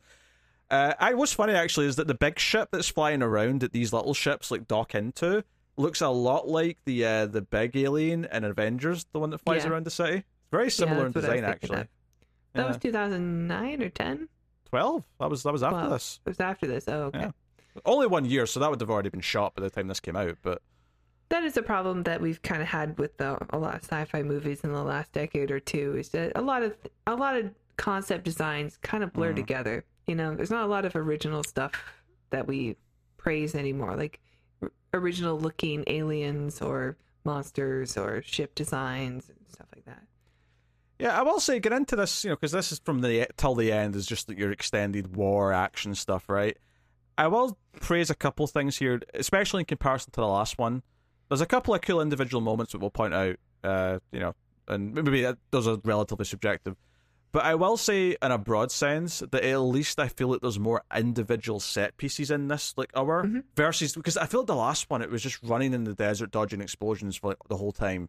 Uh, 0.74 0.94
I 0.98 1.14
what's 1.14 1.32
funny 1.32 1.52
actually 1.52 1.86
is 1.86 1.96
that 1.96 2.08
the 2.08 2.14
big 2.14 2.38
ship 2.38 2.70
that's 2.72 2.88
flying 2.88 3.22
around 3.22 3.60
that 3.60 3.72
these 3.72 3.92
little 3.92 4.14
ships 4.14 4.50
like 4.50 4.66
dock 4.66 4.94
into 4.94 5.44
looks 5.76 6.00
a 6.00 6.08
lot 6.08 6.48
like 6.48 6.78
the 6.84 7.04
uh, 7.04 7.26
the 7.26 7.42
big 7.42 7.76
alien 7.76 8.24
in 8.24 8.42
Avengers, 8.44 9.06
the 9.12 9.20
one 9.20 9.30
that 9.30 9.38
flies 9.38 9.64
Yeah. 9.64 9.70
around 9.70 9.84
the 9.84 9.90
city. 9.90 10.24
Very 10.50 10.70
similar 10.70 11.06
in 11.06 11.12
that's 11.12 11.24
what 11.26 11.30
I 11.30 11.34
was 11.34 11.40
design 11.40 11.50
actually. 11.52 11.80
of. 11.82 11.88
That 12.54 12.62
Yeah. 12.62 12.66
was 12.68 12.76
2009 12.78 13.82
or 13.82 13.88
10. 13.88 14.28
Twelve. 14.68 15.04
That 15.20 15.30
was 15.30 15.42
that 15.44 15.52
was 15.52 15.62
after 15.62 15.76
Well, 15.76 15.90
this. 15.90 16.20
It 16.26 16.30
was 16.30 16.40
after 16.40 16.66
this. 16.66 16.88
Oh, 16.88 17.04
okay. 17.04 17.20
Yeah. 17.20 17.30
Only 17.84 18.06
one 18.08 18.24
year, 18.24 18.44
so 18.46 18.58
that 18.60 18.70
would 18.70 18.80
have 18.80 18.90
already 18.90 19.10
been 19.10 19.20
shot 19.20 19.54
by 19.54 19.62
the 19.62 19.70
time 19.70 19.86
this 19.88 20.00
came 20.00 20.16
out. 20.16 20.36
But 20.42 20.60
That 21.28 21.44
is 21.44 21.56
a 21.56 21.62
problem 21.62 22.02
that 22.04 22.20
we've 22.20 22.42
kind 22.42 22.60
of 22.62 22.68
had 22.68 22.98
with 22.98 23.16
the, 23.16 23.38
a 23.50 23.58
lot 23.58 23.74
of 23.76 23.82
sci-fi 23.84 24.22
movies 24.22 24.60
in 24.62 24.72
the 24.72 24.82
last 24.82 25.12
decade 25.12 25.50
or 25.50 25.58
two. 25.60 25.96
Is 25.96 26.08
that 26.10 26.32
a 26.36 26.42
lot 26.42 26.62
of 26.64 26.76
a 27.06 27.14
lot 27.14 27.36
of 27.36 27.50
concept 27.76 28.24
designs 28.24 28.76
kind 28.82 29.02
of 29.04 29.12
blur 29.12 29.32
Mhm. 29.32 29.36
together. 29.36 29.84
You 30.06 30.14
know, 30.14 30.34
there's 30.34 30.50
not 30.50 30.64
a 30.64 30.68
lot 30.68 30.84
of 30.84 30.96
original 30.96 31.42
stuff 31.42 31.72
that 32.30 32.46
we 32.46 32.76
praise 33.16 33.54
anymore, 33.54 33.96
like 33.96 34.20
r- 34.62 34.72
original 34.92 35.38
looking 35.38 35.84
aliens 35.86 36.60
or 36.60 36.96
monsters 37.24 37.96
or 37.96 38.22
ship 38.22 38.54
designs 38.54 39.28
and 39.28 39.38
stuff 39.48 39.66
like 39.74 39.84
that. 39.86 40.02
Yeah, 40.98 41.18
I 41.18 41.22
will 41.22 41.40
say 41.40 41.58
get 41.58 41.72
into 41.72 41.96
this, 41.96 42.22
you 42.22 42.30
know, 42.30 42.36
because 42.36 42.52
this 42.52 42.70
is 42.70 42.80
from 42.84 43.00
the 43.00 43.26
till 43.36 43.54
the 43.54 43.72
end 43.72 43.96
is 43.96 44.06
just 44.06 44.28
like 44.28 44.38
your 44.38 44.52
extended 44.52 45.16
war 45.16 45.52
action 45.52 45.94
stuff, 45.94 46.28
right? 46.28 46.56
I 47.16 47.28
will 47.28 47.58
praise 47.80 48.10
a 48.10 48.14
couple 48.14 48.46
things 48.46 48.76
here, 48.76 49.00
especially 49.14 49.60
in 49.60 49.66
comparison 49.66 50.12
to 50.12 50.20
the 50.20 50.26
last 50.26 50.58
one. 50.58 50.82
There's 51.28 51.40
a 51.40 51.46
couple 51.46 51.74
of 51.74 51.80
cool 51.80 52.00
individual 52.00 52.40
moments 52.40 52.72
that 52.72 52.78
we'll 52.78 52.90
point 52.90 53.14
out, 53.14 53.36
uh, 53.62 53.98
you 54.12 54.20
know, 54.20 54.34
and 54.68 54.94
maybe 54.94 55.22
that, 55.22 55.38
those 55.50 55.66
are 55.66 55.78
relatively 55.84 56.24
subjective. 56.24 56.76
But 57.34 57.44
I 57.44 57.56
will 57.56 57.76
say, 57.76 58.16
in 58.22 58.30
a 58.30 58.38
broad 58.38 58.70
sense, 58.70 59.18
that 59.18 59.42
at 59.42 59.58
least 59.58 59.98
I 59.98 60.06
feel 60.06 60.28
like 60.28 60.40
there's 60.40 60.60
more 60.60 60.84
individual 60.94 61.58
set 61.58 61.96
pieces 61.96 62.30
in 62.30 62.46
this, 62.46 62.72
like 62.76 62.92
hour 62.94 63.24
Mhm. 63.24 63.42
versus 63.56 63.92
because 63.96 64.16
I 64.16 64.26
feel 64.26 64.42
like 64.42 64.46
the 64.46 64.54
last 64.54 64.88
one 64.88 65.02
it 65.02 65.10
was 65.10 65.20
just 65.20 65.42
running 65.42 65.74
in 65.74 65.82
the 65.82 65.94
desert, 65.94 66.30
dodging 66.30 66.60
explosions 66.60 67.16
for 67.16 67.30
like 67.30 67.38
the 67.48 67.56
whole 67.56 67.72
time. 67.72 68.08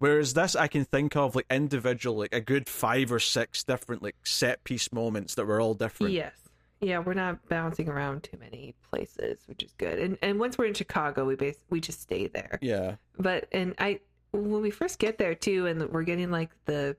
Whereas 0.00 0.34
this, 0.34 0.54
I 0.54 0.66
can 0.66 0.84
think 0.84 1.16
of 1.16 1.34
like 1.34 1.46
individual, 1.50 2.18
like 2.18 2.34
a 2.34 2.42
good 2.42 2.68
five 2.68 3.10
or 3.10 3.18
six 3.18 3.64
different 3.64 4.02
like 4.02 4.16
set 4.24 4.62
piece 4.64 4.92
moments 4.92 5.34
that 5.36 5.46
were 5.46 5.62
all 5.62 5.72
different. 5.72 6.12
Yes. 6.12 6.34
Yeah, 6.82 6.98
we're 6.98 7.14
not 7.14 7.48
bouncing 7.48 7.88
around 7.88 8.22
too 8.22 8.36
many 8.36 8.74
places, 8.90 9.38
which 9.46 9.62
is 9.62 9.72
good. 9.78 9.98
And 9.98 10.18
and 10.20 10.38
once 10.38 10.58
we're 10.58 10.66
in 10.66 10.74
Chicago, 10.74 11.24
we 11.24 11.36
base 11.36 11.56
we 11.70 11.80
just 11.80 12.02
stay 12.02 12.26
there. 12.26 12.58
Yeah. 12.60 12.96
But 13.18 13.48
and 13.50 13.74
I 13.78 14.00
when 14.32 14.60
we 14.60 14.70
first 14.70 14.98
get 14.98 15.16
there 15.16 15.34
too, 15.34 15.64
and 15.64 15.88
we're 15.90 16.02
getting 16.02 16.30
like 16.30 16.50
the 16.66 16.98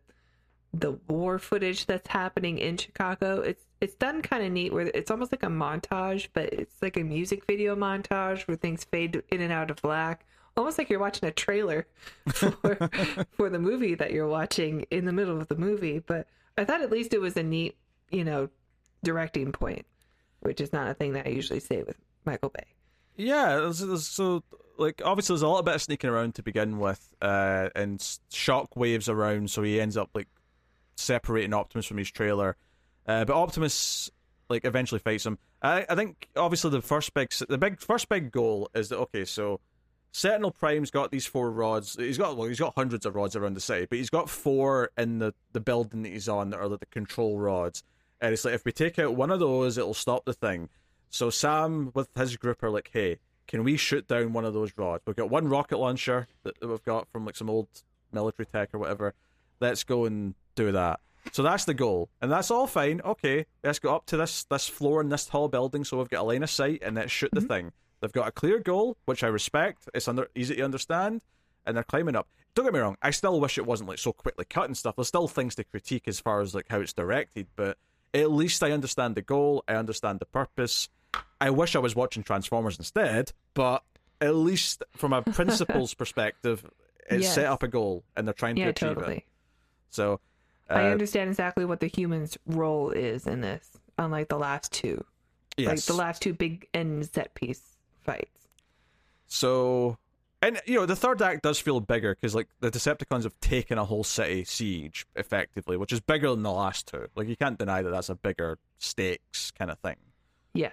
the 0.74 0.94
war 1.08 1.40
footage 1.40 1.86
that's 1.86 2.08
happening 2.08 2.58
in 2.58 2.78
Chicago. 2.78 3.42
It's 3.42 3.64
it's 3.82 3.96
done 3.96 4.22
kind 4.22 4.44
of 4.44 4.52
neat 4.52 4.74
where 4.74 4.88
it's 4.88 5.10
almost 5.10 5.32
like 5.32 5.44
a 5.44 5.48
montage, 5.48 6.28
but 6.34 6.52
it's 6.54 6.82
like 6.82 6.98
a 6.98 7.04
music 7.04 7.46
video 7.46 7.76
montage 7.76 8.48
where 8.48 8.58
things 8.58 8.84
fade 8.84 9.24
in 9.32 9.42
and 9.42 9.54
out 9.54 9.72
of 9.72 9.82
black, 9.82 10.26
almost 10.58 10.78
like 10.78 10.90
you're 10.90 11.00
watching 11.00 11.28
a 11.28 11.32
trailer 11.32 11.88
for 12.28 12.52
for 13.32 13.50
the 13.50 13.60
movie 13.60 13.96
that 13.96 14.12
you're 14.12 14.28
watching 14.28 14.86
in 14.92 15.06
the 15.06 15.14
middle 15.14 15.40
of 15.40 15.48
the 15.48 15.56
movie. 15.56 16.00
But 16.00 16.28
I 16.58 16.66
thought 16.66 16.82
at 16.82 16.92
least 16.92 17.14
it 17.14 17.22
was 17.22 17.38
a 17.38 17.44
neat, 17.44 17.78
you 18.12 18.24
know, 18.24 18.50
directing 19.04 19.52
point, 19.52 19.86
which 20.42 20.62
is 20.62 20.74
not 20.74 20.90
a 20.90 20.94
thing 20.94 21.14
that 21.14 21.26
I 21.26 21.30
usually 21.30 21.62
say 21.62 21.84
with 21.84 21.98
Michael 22.26 22.50
Bay. 22.50 22.66
Yeah, 23.16 23.72
so 23.72 24.44
like 24.78 25.02
obviously 25.04 25.34
there's 25.34 25.42
a 25.42 25.48
little 25.48 25.64
bit 25.64 25.76
of 25.76 25.82
sneaking 25.82 26.10
around 26.10 26.36
to 26.36 26.44
begin 26.44 26.80
with, 26.80 27.14
uh, 27.22 27.70
and 27.76 28.02
shock 28.32 28.76
waves 28.76 29.10
around, 29.10 29.50
so 29.52 29.64
he 29.64 29.80
ends 29.80 29.98
up 29.98 30.10
like 30.14 30.28
separating 31.00 31.54
Optimus 31.54 31.86
from 31.86 31.98
his 31.98 32.12
trailer. 32.12 32.56
Uh, 33.08 33.26
but 33.26 33.36
Optimus 33.36 34.12
like 34.50 34.66
eventually 34.66 35.00
fights 35.00 35.26
him. 35.26 35.38
I 35.62 35.86
I 35.90 35.96
think 35.96 36.30
obviously 36.36 36.72
the 36.72 36.82
first 36.82 37.14
big 37.14 37.32
the 37.48 37.58
big 37.58 37.80
first 37.80 38.10
big 38.10 38.32
goal 38.32 38.70
is 38.74 38.90
that 38.90 38.98
okay, 38.98 39.26
so 39.26 39.60
Sentinel 40.12 40.52
Prime's 40.52 40.92
got 40.92 41.12
these 41.12 41.26
four 41.26 41.52
rods. 41.52 41.96
He's 41.98 42.18
got 42.18 42.36
well, 42.36 42.48
he's 42.48 42.60
got 42.60 42.74
hundreds 42.76 43.06
of 43.06 43.16
rods 43.16 43.36
around 43.36 43.56
the 43.56 43.62
city, 43.62 43.86
but 43.90 43.98
he's 43.98 44.10
got 44.10 44.30
four 44.30 44.90
in 44.98 45.20
the 45.20 45.34
the 45.54 45.60
building 45.60 46.04
that 46.04 46.12
he's 46.12 46.30
on 46.30 46.50
that 46.50 46.60
are 46.60 46.68
like 46.68 46.80
the 46.80 46.86
control 46.88 47.38
rods. 47.38 47.84
And 48.22 48.34
it's 48.34 48.44
like 48.44 48.56
if 48.56 48.66
we 48.66 48.72
take 48.72 49.00
out 49.00 49.16
one 49.16 49.32
of 49.32 49.40
those, 49.40 49.78
it'll 49.78 49.94
stop 49.94 50.26
the 50.26 50.34
thing. 50.34 50.70
So 51.10 51.30
Sam 51.30 51.92
with 51.94 52.10
his 52.16 52.38
group 52.38 52.62
are 52.64 52.70
like, 52.70 52.90
"Hey, 52.92 53.20
can 53.48 53.64
we 53.64 53.78
shoot 53.78 54.08
down 54.08 54.34
one 54.34 54.46
of 54.46 54.54
those 54.54 54.72
rods? 54.78 55.04
We've 55.06 55.16
got 55.16 55.30
one 55.30 55.48
rocket 55.48 55.78
launcher 55.78 56.28
that 56.44 56.60
that 56.60 56.68
we've 56.68 56.84
got 56.84 57.08
from 57.12 57.26
like 57.26 57.36
some 57.36 57.50
old 57.50 57.68
military 58.12 58.46
tech 58.46 58.74
or 58.74 58.80
whatever. 58.80 59.14
Let's 59.60 59.84
go 59.84 60.06
and 60.06 60.34
do 60.66 60.72
that." 60.72 61.00
So 61.32 61.44
that's 61.44 61.66
the 61.66 61.74
goal, 61.74 62.10
and 62.22 62.32
that's 62.32 62.50
all 62.50 62.68
fine. 62.68 63.02
Okay, 63.04 63.46
let's 63.64 63.80
go 63.80 63.96
up 63.96 64.06
to 64.08 64.18
this 64.18 64.46
this 64.46 64.68
floor 64.68 65.02
in 65.02 65.10
this 65.10 65.26
tall 65.26 65.48
building, 65.48 65.84
so 65.84 65.98
we've 65.98 66.10
got 66.10 66.22
a 66.22 66.24
line 66.24 66.44
of 66.44 66.50
sight, 66.50 66.82
and 66.84 66.96
let's 66.96 67.12
shoot 67.12 67.32
the 67.32 67.40
mm-hmm. 67.40 67.48
thing. 67.48 67.72
They've 68.02 68.12
got 68.12 68.28
a 68.28 68.32
clear 68.32 68.60
goal, 68.60 68.98
which 69.06 69.24
I 69.24 69.28
respect. 69.28 69.90
It's 69.94 70.08
under 70.08 70.28
easy 70.36 70.56
to 70.56 70.64
understand, 70.64 71.22
and 71.66 71.76
they're 71.76 71.84
climbing 71.84 72.16
up. 72.16 72.28
Don't 72.56 72.66
get 72.66 72.74
me 72.74 72.80
wrong, 72.80 72.98
I 73.02 73.12
still 73.12 73.40
wish 73.40 73.58
it 73.58 73.66
wasn't 73.66 73.90
like 73.90 74.00
so 74.00 74.12
quickly 74.12 74.46
cut 74.46 74.66
and 74.66 74.76
stuff. 74.76 74.96
There's 74.96 75.08
still 75.08 75.28
things 75.28 75.56
to 75.56 75.64
critique 75.64 76.08
as 76.08 76.20
far 76.20 76.42
as 76.42 76.56
like 76.56 76.66
how 76.70 76.80
it's 76.80 76.94
directed, 76.94 77.48
but 77.56 77.78
at 78.14 78.32
least 78.32 78.64
I 78.64 78.72
understand 78.72 79.16
the 79.16 79.22
goal. 79.22 79.64
I 79.68 79.76
understand 79.76 80.20
the 80.20 80.26
purpose. 80.26 80.90
I 81.40 81.52
wish 81.52 81.76
I 81.76 81.80
was 81.80 81.96
watching 81.96 82.24
Transformers 82.24 82.78
instead, 82.78 83.32
but 83.54 83.84
at 84.20 84.36
least 84.36 84.84
from 84.96 85.14
a 85.14 85.22
principles 85.22 85.94
perspective, 85.96 86.66
it's 87.10 87.24
Yes. 87.24 87.36
set 87.36 87.46
up 87.46 87.64
a 87.64 87.68
goal 87.68 88.04
and 88.16 88.28
they're 88.28 88.34
trying 88.34 88.56
to 88.56 88.64
achieve 88.64 88.96
totally. 88.96 89.18
it. 89.18 89.24
So 89.90 90.20
I 90.70 90.88
Uh, 90.88 90.92
understand 90.92 91.30
exactly 91.30 91.66
what 91.66 91.80
the 91.80 91.88
human's 91.88 92.38
role 92.46 92.92
is 92.92 93.26
in 93.28 93.42
this, 93.42 93.78
unlike 93.98 94.30
the 94.30 94.38
last 94.38 94.72
two. 94.72 95.04
Like 95.58 95.82
the 95.82 95.94
last 95.94 96.22
two 96.22 96.34
big 96.34 96.68
end 96.74 97.06
set 97.10 97.34
piece 97.34 97.76
fights. 98.02 98.48
So, 99.28 99.98
and 100.42 100.62
you 100.66 100.76
know, 100.76 100.86
the 100.86 100.96
third 100.96 101.22
act 101.22 101.44
does 101.44 101.60
feel 101.60 101.82
bigger 101.82 102.16
because 102.16 102.34
like 102.34 102.48
the 102.62 102.72
Decepticons 102.72 103.24
have 103.24 103.38
taken 103.42 103.78
a 103.78 103.84
whole 103.84 104.06
city 104.06 104.46
siege 104.46 105.06
effectively, 105.18 105.76
which 105.76 105.92
is 105.92 106.00
bigger 106.00 106.30
than 106.30 106.44
the 106.44 106.52
last 106.52 106.88
two. 106.88 107.08
Like 107.16 107.28
you 107.28 107.36
can't 107.36 107.60
deny 107.60 107.82
that 107.82 107.90
that's 107.90 108.10
a 108.10 108.16
bigger 108.16 108.58
stakes 108.78 109.52
kind 109.52 109.70
of 109.70 109.80
thing. 109.80 109.98
Yeah. 110.54 110.72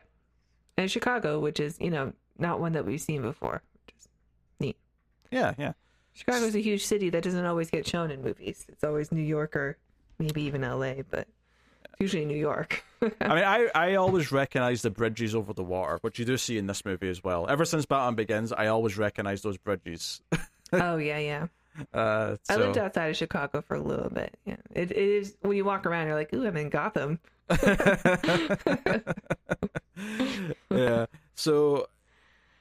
And 0.77 0.89
Chicago, 0.91 1.41
which 1.41 1.59
is, 1.59 1.77
you 1.81 1.91
know, 1.91 2.13
not 2.39 2.61
one 2.61 2.73
that 2.73 2.87
we've 2.87 3.01
seen 3.01 3.23
before. 3.23 3.63
Which 3.87 3.95
is 3.99 4.09
neat. 4.61 4.77
Yeah, 5.33 5.55
yeah. 5.59 5.73
Chicago's 6.13 6.55
a 6.55 6.61
huge 6.63 6.85
city 6.85 7.11
that 7.11 7.25
doesn't 7.25 7.45
always 7.45 7.71
get 7.71 7.87
shown 7.87 8.11
in 8.11 8.23
movies. 8.23 8.67
It's 8.69 8.85
always 8.85 9.11
New 9.11 9.23
York 9.23 9.57
or 9.57 9.79
maybe 10.19 10.43
even 10.43 10.63
LA, 10.63 11.03
but 11.09 11.27
usually 11.99 12.25
New 12.25 12.37
York. 12.37 12.85
I 13.03 13.35
mean, 13.35 13.45
I, 13.45 13.69
I 13.75 13.95
always 13.97 14.33
recognize 14.33 14.83
the 14.83 14.91
bridges 14.91 15.35
over 15.35 15.53
the 15.53 15.65
water, 15.65 15.99
which 16.03 16.19
you 16.19 16.25
do 16.25 16.37
see 16.37 16.59
in 16.59 16.67
this 16.67 16.85
movie 16.85 17.09
as 17.09 17.23
well. 17.23 17.47
Ever 17.49 17.65
since 17.65 17.87
Batman 17.87 18.15
Begins, 18.15 18.53
I 18.53 18.67
always 18.69 18.99
recognize 18.99 19.43
those 19.43 19.57
bridges. 19.57 20.21
oh 20.73 20.97
yeah, 20.97 21.19
yeah. 21.19 21.47
Uh, 21.93 22.37
I 22.49 22.57
lived 22.57 22.79
outside 22.79 23.11
of 23.11 23.17
Chicago 23.17 23.61
for 23.61 23.75
a 23.77 23.83
little 23.83 24.09
bit. 24.09 24.35
Yeah. 24.47 24.57
It, 24.75 24.91
it 24.93 24.97
is 24.97 25.37
when 25.43 25.57
you 25.57 25.65
walk 25.65 25.85
around 25.85 26.07
you're 26.07 26.17
like, 26.17 26.33
"Ooh, 26.33 26.47
I'm 26.47 26.57
in 26.57 26.71
Gotham." 26.71 27.19
yeah. 30.71 31.05
So 31.35 31.89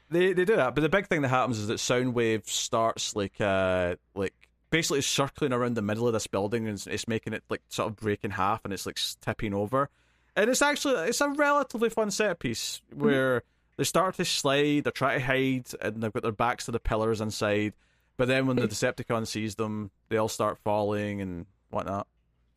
they 0.09 0.33
they 0.33 0.43
do 0.43 0.57
that, 0.57 0.75
but 0.75 0.81
the 0.81 0.89
big 0.89 1.07
thing 1.07 1.21
that 1.21 1.29
happens 1.29 1.59
is 1.59 1.67
that 1.67 1.77
Soundwave 1.77 2.49
starts 2.49 3.15
like 3.15 3.39
uh 3.39 3.95
like 4.15 4.33
basically 4.69 4.99
it's 4.99 5.07
circling 5.07 5.53
around 5.53 5.75
the 5.75 5.81
middle 5.81 6.07
of 6.07 6.13
this 6.13 6.27
building 6.27 6.67
and 6.67 6.75
it's, 6.75 6.87
it's 6.87 7.07
making 7.07 7.33
it 7.33 7.43
like 7.49 7.61
sort 7.69 7.89
of 7.89 7.95
break 7.95 8.23
in 8.23 8.31
half 8.31 8.61
and 8.63 8.73
it's 8.73 8.85
like 8.85 8.99
tipping 9.21 9.53
over. 9.53 9.89
And 10.35 10.49
it's 10.49 10.61
actually 10.61 10.95
it's 11.07 11.21
a 11.21 11.29
relatively 11.29 11.89
fun 11.89 12.11
set 12.11 12.39
piece 12.39 12.81
where 12.93 13.43
they 13.77 13.83
start 13.83 14.15
to 14.15 14.25
slide, 14.25 14.83
they're 14.83 14.91
trying 14.91 15.19
to 15.19 15.25
hide, 15.25 15.67
and 15.81 16.01
they've 16.01 16.11
got 16.11 16.23
their 16.23 16.31
backs 16.31 16.65
to 16.65 16.71
the 16.71 16.79
pillars 16.79 17.21
inside. 17.21 17.73
But 18.17 18.27
then 18.27 18.47
when 18.47 18.55
the 18.55 18.67
Decepticon 18.67 19.27
sees 19.27 19.55
them, 19.55 19.91
they 20.09 20.17
all 20.17 20.29
start 20.29 20.57
falling 20.59 21.21
and 21.21 21.45
whatnot. 21.69 22.07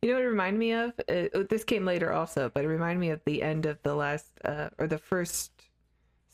You 0.01 0.09
know 0.09 0.15
what 0.15 0.23
it 0.23 0.27
reminded 0.27 0.59
me 0.59 0.71
of? 0.71 0.93
Uh, 1.09 1.43
this 1.49 1.65
came 1.65 1.85
later 1.85 2.13
also, 2.13 2.49
but 2.53 2.63
it 2.63 2.67
reminded 2.69 3.01
me 3.01 3.09
of 3.09 3.21
the 3.25 3.43
end 3.43 3.65
of 3.65 3.81
the 3.83 3.95
last 3.95 4.27
uh, 4.45 4.69
or 4.77 4.87
the 4.87 4.97
first 4.97 5.51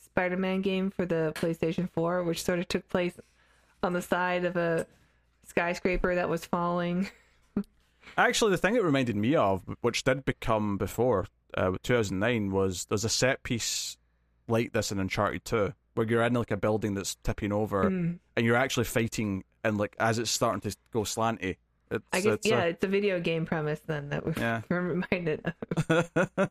Spider-Man 0.04 0.62
game 0.62 0.90
for 0.90 1.04
the 1.04 1.32
PlayStation 1.34 1.90
4, 1.90 2.22
which 2.22 2.44
sort 2.44 2.60
of 2.60 2.68
took 2.68 2.88
place 2.88 3.14
on 3.82 3.92
the 3.92 4.02
side 4.02 4.44
of 4.44 4.56
a 4.56 4.86
skyscraper 5.46 6.14
that 6.14 6.28
was 6.28 6.44
falling. 6.44 7.08
Actually, 8.16 8.52
the 8.52 8.56
thing 8.58 8.76
it 8.76 8.82
reminded 8.84 9.16
me 9.16 9.34
of, 9.34 9.62
which 9.80 10.04
did 10.04 10.24
become 10.24 10.76
before 10.78 11.26
uh, 11.56 11.72
2009, 11.82 12.50
was 12.52 12.84
there's 12.86 13.04
a 13.04 13.08
set 13.08 13.42
piece 13.42 13.96
like 14.48 14.72
this 14.72 14.92
in 14.92 14.98
Uncharted 15.00 15.44
2, 15.44 15.72
where 15.94 16.06
you're 16.06 16.22
in 16.22 16.34
like 16.34 16.50
a 16.52 16.56
building 16.56 16.94
that's 16.94 17.16
tipping 17.16 17.52
over, 17.52 17.90
Mm. 17.90 18.18
and 18.36 18.46
you're 18.46 18.56
actually 18.56 18.84
fighting, 18.84 19.42
and 19.64 19.76
like 19.76 19.96
as 19.98 20.18
it's 20.18 20.30
starting 20.30 20.60
to 20.70 20.76
go 20.92 21.00
slanty. 21.00 21.56
It's, 21.90 22.04
I 22.12 22.20
guess 22.20 22.34
it's 22.34 22.46
yeah, 22.48 22.64
a- 22.64 22.68
it's 22.68 22.84
a 22.84 22.88
video 22.88 23.20
game 23.20 23.46
premise 23.46 23.80
then 23.86 24.08
that 24.08 24.26
we're, 24.26 24.34
Yeah. 24.36 24.62
we're 24.68 24.80
reminded 24.80 25.52
of. 25.88 26.10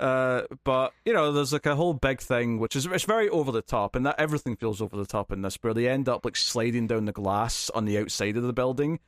uh, 0.00 0.42
but 0.64 0.92
you 1.04 1.12
know, 1.12 1.32
there's 1.32 1.52
like 1.52 1.66
a 1.66 1.76
whole 1.76 1.94
big 1.94 2.20
thing, 2.20 2.58
which 2.58 2.76
is 2.76 2.86
it's 2.86 3.04
very 3.04 3.28
over 3.28 3.52
the 3.52 3.62
top, 3.62 3.94
and 3.96 4.04
that 4.06 4.18
everything 4.18 4.56
feels 4.56 4.80
over 4.82 4.96
the 4.96 5.06
top 5.06 5.30
in 5.32 5.42
this, 5.42 5.56
where 5.62 5.74
they 5.74 5.88
end 5.88 6.08
up 6.08 6.24
like 6.24 6.36
sliding 6.36 6.86
down 6.86 7.04
the 7.04 7.12
glass 7.12 7.70
on 7.70 7.84
the 7.84 7.98
outside 7.98 8.36
of 8.36 8.42
the 8.42 8.52
building, 8.52 9.00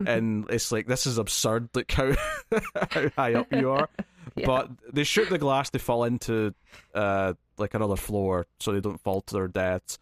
Mm-hmm. 0.00 0.08
and 0.08 0.50
it's 0.50 0.72
like 0.72 0.88
this 0.88 1.06
is 1.06 1.18
absurd, 1.18 1.68
like 1.72 1.92
how 1.92 2.12
how 2.90 3.08
high 3.16 3.34
up 3.34 3.46
you 3.52 3.70
are. 3.70 3.88
Yeah. 4.34 4.46
But 4.46 4.70
they 4.92 5.04
shoot 5.04 5.30
the 5.30 5.38
glass, 5.38 5.70
they 5.70 5.78
fall 5.78 6.02
into 6.02 6.52
uh 6.92 7.34
like 7.58 7.74
another 7.74 7.94
floor, 7.94 8.48
so 8.58 8.72
they 8.72 8.80
don't 8.80 9.00
fall 9.00 9.20
to 9.20 9.34
their 9.34 9.46
deaths. 9.46 10.00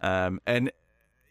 Um, 0.00 0.40
and 0.46 0.70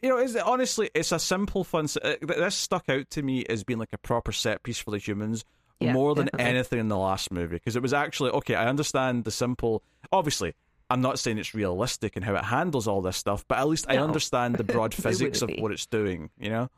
you 0.01 0.09
know, 0.09 0.17
it's, 0.17 0.35
honestly, 0.35 0.89
it's 0.93 1.11
a 1.11 1.19
simple, 1.19 1.63
fun. 1.63 1.87
uh, 2.03 2.15
This 2.21 2.55
stuck 2.55 2.89
out 2.89 3.09
to 3.11 3.21
me 3.21 3.45
as 3.45 3.63
being 3.63 3.79
like 3.79 3.93
a 3.93 3.97
proper 3.97 4.31
set 4.31 4.63
piece 4.63 4.79
for 4.79 4.91
the 4.91 4.97
humans 4.97 5.45
Yeah, 5.79 5.93
more 5.93 6.15
than 6.15 6.25
definitely. 6.25 6.45
anything 6.55 6.79
in 6.79 6.87
the 6.87 6.97
last 6.97 7.31
movie 7.31 7.55
because 7.55 7.75
it 7.75 7.81
was 7.81 7.93
actually 7.93 8.31
okay. 8.31 8.55
I 8.55 8.67
understand 8.67 9.23
the 9.25 9.31
simple. 9.31 9.83
Obviously, 10.11 10.53
I'm 10.89 11.01
not 11.01 11.19
saying 11.19 11.37
it's 11.37 11.53
realistic 11.53 12.15
and 12.15 12.25
how 12.25 12.35
it 12.35 12.43
handles 12.43 12.87
all 12.87 13.01
this 13.01 13.17
stuff, 13.17 13.45
but 13.47 13.57
at 13.59 13.67
least 13.67 13.85
I 13.89 13.97
understand 13.97 14.55
the 14.55 14.63
broad 14.63 14.93
physics 14.93 15.41
of 15.41 15.49
what 15.59 15.71
it's 15.71 15.85
doing. 15.85 16.29
You 16.39 16.49
know. 16.49 16.69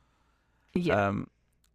Yeah. 0.73 1.07
Um. 1.07 1.27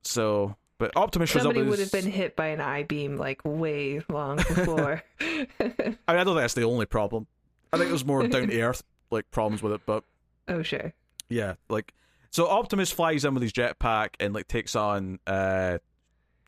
So, 0.02 0.56
but 0.78 0.96
Optimus. 0.96 1.30
Somebody 1.32 1.62
would 1.62 1.78
have 1.78 1.92
been 1.92 2.10
hit 2.10 2.36
by 2.36 2.46
an 2.48 2.60
I 2.60 2.82
beam 2.84 3.16
like 3.16 3.40
way 3.44 4.00
long 4.08 4.36
before. 4.36 5.02
I 5.20 5.44
mean, 5.58 5.98
I 6.06 6.12
don't 6.14 6.26
think 6.26 6.36
that's 6.38 6.54
the 6.54 6.64
only 6.64 6.86
problem. 6.86 7.26
I 7.72 7.76
think 7.78 7.88
there's 7.90 8.04
more 8.04 8.22
down 8.28 8.48
to 8.48 8.60
earth 8.62 8.82
like 9.10 9.30
problems 9.30 9.62
with 9.62 9.72
it, 9.72 9.80
but 9.86 10.04
oh 10.48 10.62
sure. 10.62 10.92
Yeah, 11.28 11.54
like 11.68 11.92
so 12.30 12.46
Optimus 12.48 12.90
flies 12.92 13.24
in 13.24 13.34
with 13.34 13.42
his 13.42 13.52
jetpack 13.52 14.10
and 14.20 14.34
like 14.34 14.48
takes 14.48 14.76
on 14.76 15.18
uh 15.26 15.78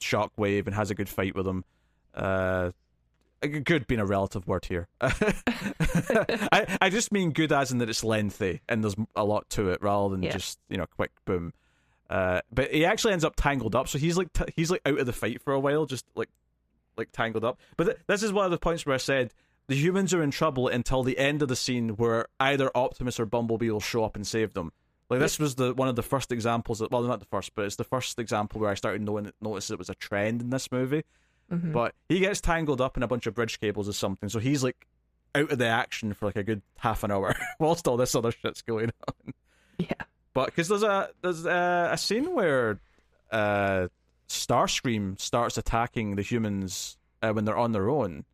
Shockwave 0.01 0.67
and 0.67 0.75
has 0.75 0.91
a 0.91 0.95
good 0.95 1.09
fight 1.09 1.35
with 1.35 1.47
him. 1.47 1.65
Uh 2.15 2.71
good 3.43 3.87
being 3.87 4.01
a 4.01 4.05
relative 4.07 4.47
word 4.47 4.67
here. 4.67 4.87
I 5.01 6.77
I 6.81 6.91
just 6.91 7.13
mean 7.13 7.33
good 7.33 7.53
as 7.53 7.73
in 7.73 7.79
that 7.79 7.89
it's 7.89 8.05
lengthy 8.05 8.61
and 8.69 8.83
there's 8.85 8.97
a 9.17 9.25
lot 9.25 9.49
to 9.51 9.71
it 9.71 9.83
rather 9.83 10.11
than 10.11 10.23
Yeah. 10.23 10.33
just, 10.33 10.59
you 10.69 10.77
know, 10.77 10.87
quick 10.87 11.13
boom. 11.25 11.53
Uh 12.09 12.41
but 12.53 12.71
he 12.73 12.85
actually 12.85 13.13
ends 13.13 13.25
up 13.25 13.37
tangled 13.37 13.75
up, 13.75 13.89
so 13.89 13.99
he's 13.99 14.17
like 14.17 14.33
t- 14.33 14.53
he's 14.57 14.71
like 14.71 14.83
out 14.85 14.99
of 14.99 15.07
the 15.07 15.13
fight 15.13 15.41
for 15.43 15.53
a 15.53 15.61
while 15.61 15.87
just 15.87 16.05
like 16.15 16.29
like 16.97 17.13
tangled 17.13 17.45
up. 17.45 17.59
But 17.77 17.85
th- 17.85 17.99
this 18.07 18.23
is 18.23 18.33
one 18.33 18.45
of 18.45 18.51
the 18.51 18.59
points 18.59 18.85
where 18.85 18.95
I 18.95 18.99
said 18.99 19.33
the 19.71 19.77
humans 19.77 20.13
are 20.13 20.21
in 20.21 20.33
trouble 20.33 20.67
until 20.67 21.05
the 21.05 21.17
end 21.17 21.43
of 21.43 21.49
the 21.49 21.55
scene 21.55 21.91
where 21.91 22.27
either 22.41 22.77
Optimus 22.77 23.21
or 23.21 23.25
Bumblebee 23.25 23.71
will 23.71 23.79
show 23.79 24.03
up 24.03 24.17
and 24.17 24.27
save 24.27 24.53
them. 24.53 24.73
Like 25.09 25.21
this 25.21 25.39
was 25.39 25.55
the 25.55 25.73
one 25.75 25.87
of 25.87 25.95
the 25.95 26.03
first 26.03 26.33
examples. 26.33 26.81
That, 26.81 26.91
well, 26.91 27.03
not 27.03 27.21
the 27.21 27.27
first, 27.27 27.55
but 27.55 27.67
it's 27.67 27.77
the 27.77 27.85
first 27.85 28.19
example 28.19 28.61
where 28.61 28.69
I 28.69 28.75
started 28.75 29.01
knowing 29.01 29.31
notice 29.41 29.71
it 29.71 29.79
was 29.79 29.89
a 29.89 29.95
trend 29.95 30.41
in 30.41 30.51
this 30.51 30.73
movie. 30.73 31.05
Mhm. 31.53 31.73
But 31.73 31.95
he 32.09 32.19
gets 32.19 32.41
tangled 32.41 32.81
up 32.81 32.97
in 32.97 33.05
a 33.05 33.07
bunch 33.07 33.29
of 33.29 33.35
bridge 33.35 33.61
cables 33.61 33.89
or 33.89 33.93
something, 33.93 34.29
so 34.29 34.41
he's 34.41 34.65
like 34.65 34.89
out 35.37 35.53
of 35.53 35.59
the 35.59 35.69
action 35.69 36.15
for 36.15 36.27
like 36.27 36.35
a 36.37 36.43
good 36.43 36.63
half 36.79 37.05
an 37.05 37.13
hour 37.13 37.37
whilst 37.61 37.87
all 37.87 37.97
this 37.97 38.17
other 38.17 38.33
shit's 38.33 38.63
going 38.63 38.91
on. 39.09 39.33
Yeah. 39.79 40.05
But 40.35 40.47
because 40.47 40.67
there's 40.69 40.83
a 40.83 41.11
there's 41.23 41.47
a, 41.47 41.91
a 41.93 41.97
scene 41.97 42.35
where 42.35 42.81
uh, 43.31 43.87
Starscream 44.29 45.19
starts 45.21 45.57
attacking 45.57 46.17
the 46.17 46.23
humans 46.23 46.99
uh, 47.23 47.33
when 47.33 47.45
they're 47.47 47.57
on 47.57 47.73
their 47.73 47.89
own, 47.89 48.25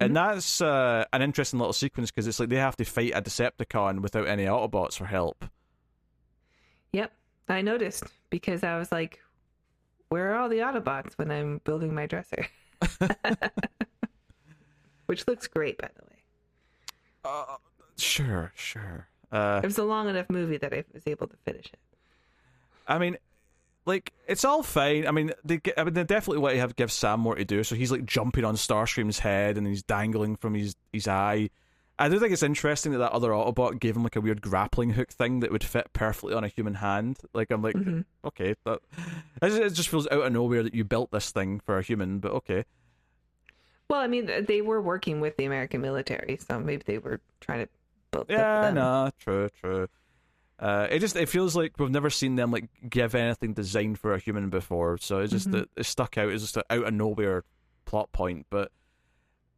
and 0.00 0.16
that's 0.16 0.60
uh, 0.60 1.04
an 1.12 1.22
interesting 1.22 1.58
little 1.58 1.72
sequence 1.72 2.10
because 2.10 2.26
it's 2.26 2.40
like 2.40 2.48
they 2.48 2.56
have 2.56 2.76
to 2.76 2.84
fight 2.84 3.12
a 3.14 3.22
Decepticon 3.22 4.00
without 4.00 4.26
any 4.26 4.44
Autobots 4.46 4.94
for 4.94 5.04
help. 5.06 5.44
Yep. 6.92 7.12
I 7.48 7.60
noticed 7.62 8.04
because 8.30 8.62
I 8.64 8.78
was 8.78 8.90
like, 8.92 9.20
where 10.08 10.32
are 10.32 10.36
all 10.38 10.48
the 10.48 10.58
Autobots 10.58 11.12
when 11.16 11.30
I'm 11.30 11.60
building 11.64 11.94
my 11.94 12.06
dresser? 12.06 12.46
Which 15.06 15.26
looks 15.26 15.46
great, 15.48 15.78
by 15.78 15.88
the 15.96 16.02
way. 16.04 16.16
Uh, 17.24 17.56
sure, 17.98 18.52
sure. 18.54 19.08
Uh, 19.32 19.60
It 19.62 19.66
was 19.66 19.78
a 19.78 19.84
long 19.84 20.08
enough 20.08 20.30
movie 20.30 20.56
that 20.58 20.72
I 20.72 20.84
was 20.92 21.02
able 21.06 21.26
to 21.26 21.36
finish 21.44 21.66
it. 21.66 21.78
I 22.86 22.98
mean, 22.98 23.16
like 23.86 24.12
it's 24.26 24.44
all 24.44 24.62
fine. 24.62 25.06
I 25.06 25.10
mean, 25.10 25.32
they 25.44 25.60
I 25.76 25.84
mean 25.84 25.94
they 25.94 26.04
definitely 26.04 26.38
want 26.42 26.54
to 26.54 26.60
have 26.60 26.76
give 26.76 26.92
Sam 26.92 27.20
more 27.20 27.34
to 27.34 27.44
do. 27.44 27.64
So 27.64 27.74
he's 27.74 27.90
like 27.90 28.04
jumping 28.04 28.44
on 28.44 28.54
Starscream's 28.56 29.18
head 29.20 29.56
and 29.58 29.66
he's 29.66 29.82
dangling 29.82 30.36
from 30.36 30.54
his 30.54 30.76
his 30.92 31.08
eye. 31.08 31.50
I 31.98 32.08
do 32.08 32.18
think 32.18 32.32
it's 32.32 32.42
interesting 32.42 32.92
that 32.92 32.98
that 32.98 33.12
other 33.12 33.28
Autobot 33.30 33.78
gave 33.78 33.94
him 33.94 34.02
like 34.02 34.16
a 34.16 34.22
weird 34.22 34.40
grappling 34.40 34.90
hook 34.90 35.10
thing 35.10 35.40
that 35.40 35.50
would 35.52 35.62
fit 35.62 35.92
perfectly 35.92 36.32
on 36.32 36.44
a 36.44 36.48
human 36.48 36.74
hand. 36.74 37.18
Like 37.34 37.50
I'm 37.50 37.60
like, 37.60 37.74
Mhm. 37.74 38.04
okay, 38.24 38.54
that 38.64 38.80
it 39.42 39.70
just- 39.74 39.90
feels 39.90 40.06
out 40.08 40.22
of 40.22 40.32
nowhere 40.32 40.62
that 40.62 40.72
you 40.74 40.82
built 40.84 41.10
this 41.10 41.30
thing 41.30 41.60
for 41.60 41.76
a 41.78 41.82
human, 41.82 42.18
but 42.18 42.32
okay. 42.32 42.64
Well, 43.90 44.00
I 44.00 44.06
mean, 44.06 44.30
they 44.46 44.62
were 44.62 44.80
working 44.80 45.20
with 45.20 45.36
the 45.36 45.44
American 45.44 45.80
military, 45.82 46.38
so 46.38 46.58
maybe 46.60 46.82
they 46.86 46.98
were 46.98 47.20
trying 47.40 47.66
to 47.66 47.68
build. 48.12 48.26
Yeah, 48.30 48.70
no, 48.70 49.10
true, 49.18 49.48
true. 49.60 49.88
Uh, 50.60 50.86
it 50.90 50.98
just 50.98 51.16
it 51.16 51.28
feels 51.28 51.56
like 51.56 51.72
we've 51.78 51.90
never 51.90 52.10
seen 52.10 52.36
them 52.36 52.50
like 52.50 52.68
give 52.88 53.14
anything 53.14 53.54
designed 53.54 53.98
for 53.98 54.12
a 54.12 54.18
human 54.18 54.50
before, 54.50 54.98
so 54.98 55.18
it's 55.20 55.32
just 55.32 55.50
Mhm. 55.50 55.62
it, 55.62 55.70
it 55.78 55.86
stuck 55.86 56.18
out. 56.18 56.28
It's 56.28 56.42
just 56.42 56.58
an 56.58 56.62
out 56.68 56.84
of 56.86 56.92
nowhere 56.94 57.44
plot 57.86 58.12
point, 58.12 58.46
but 58.50 58.70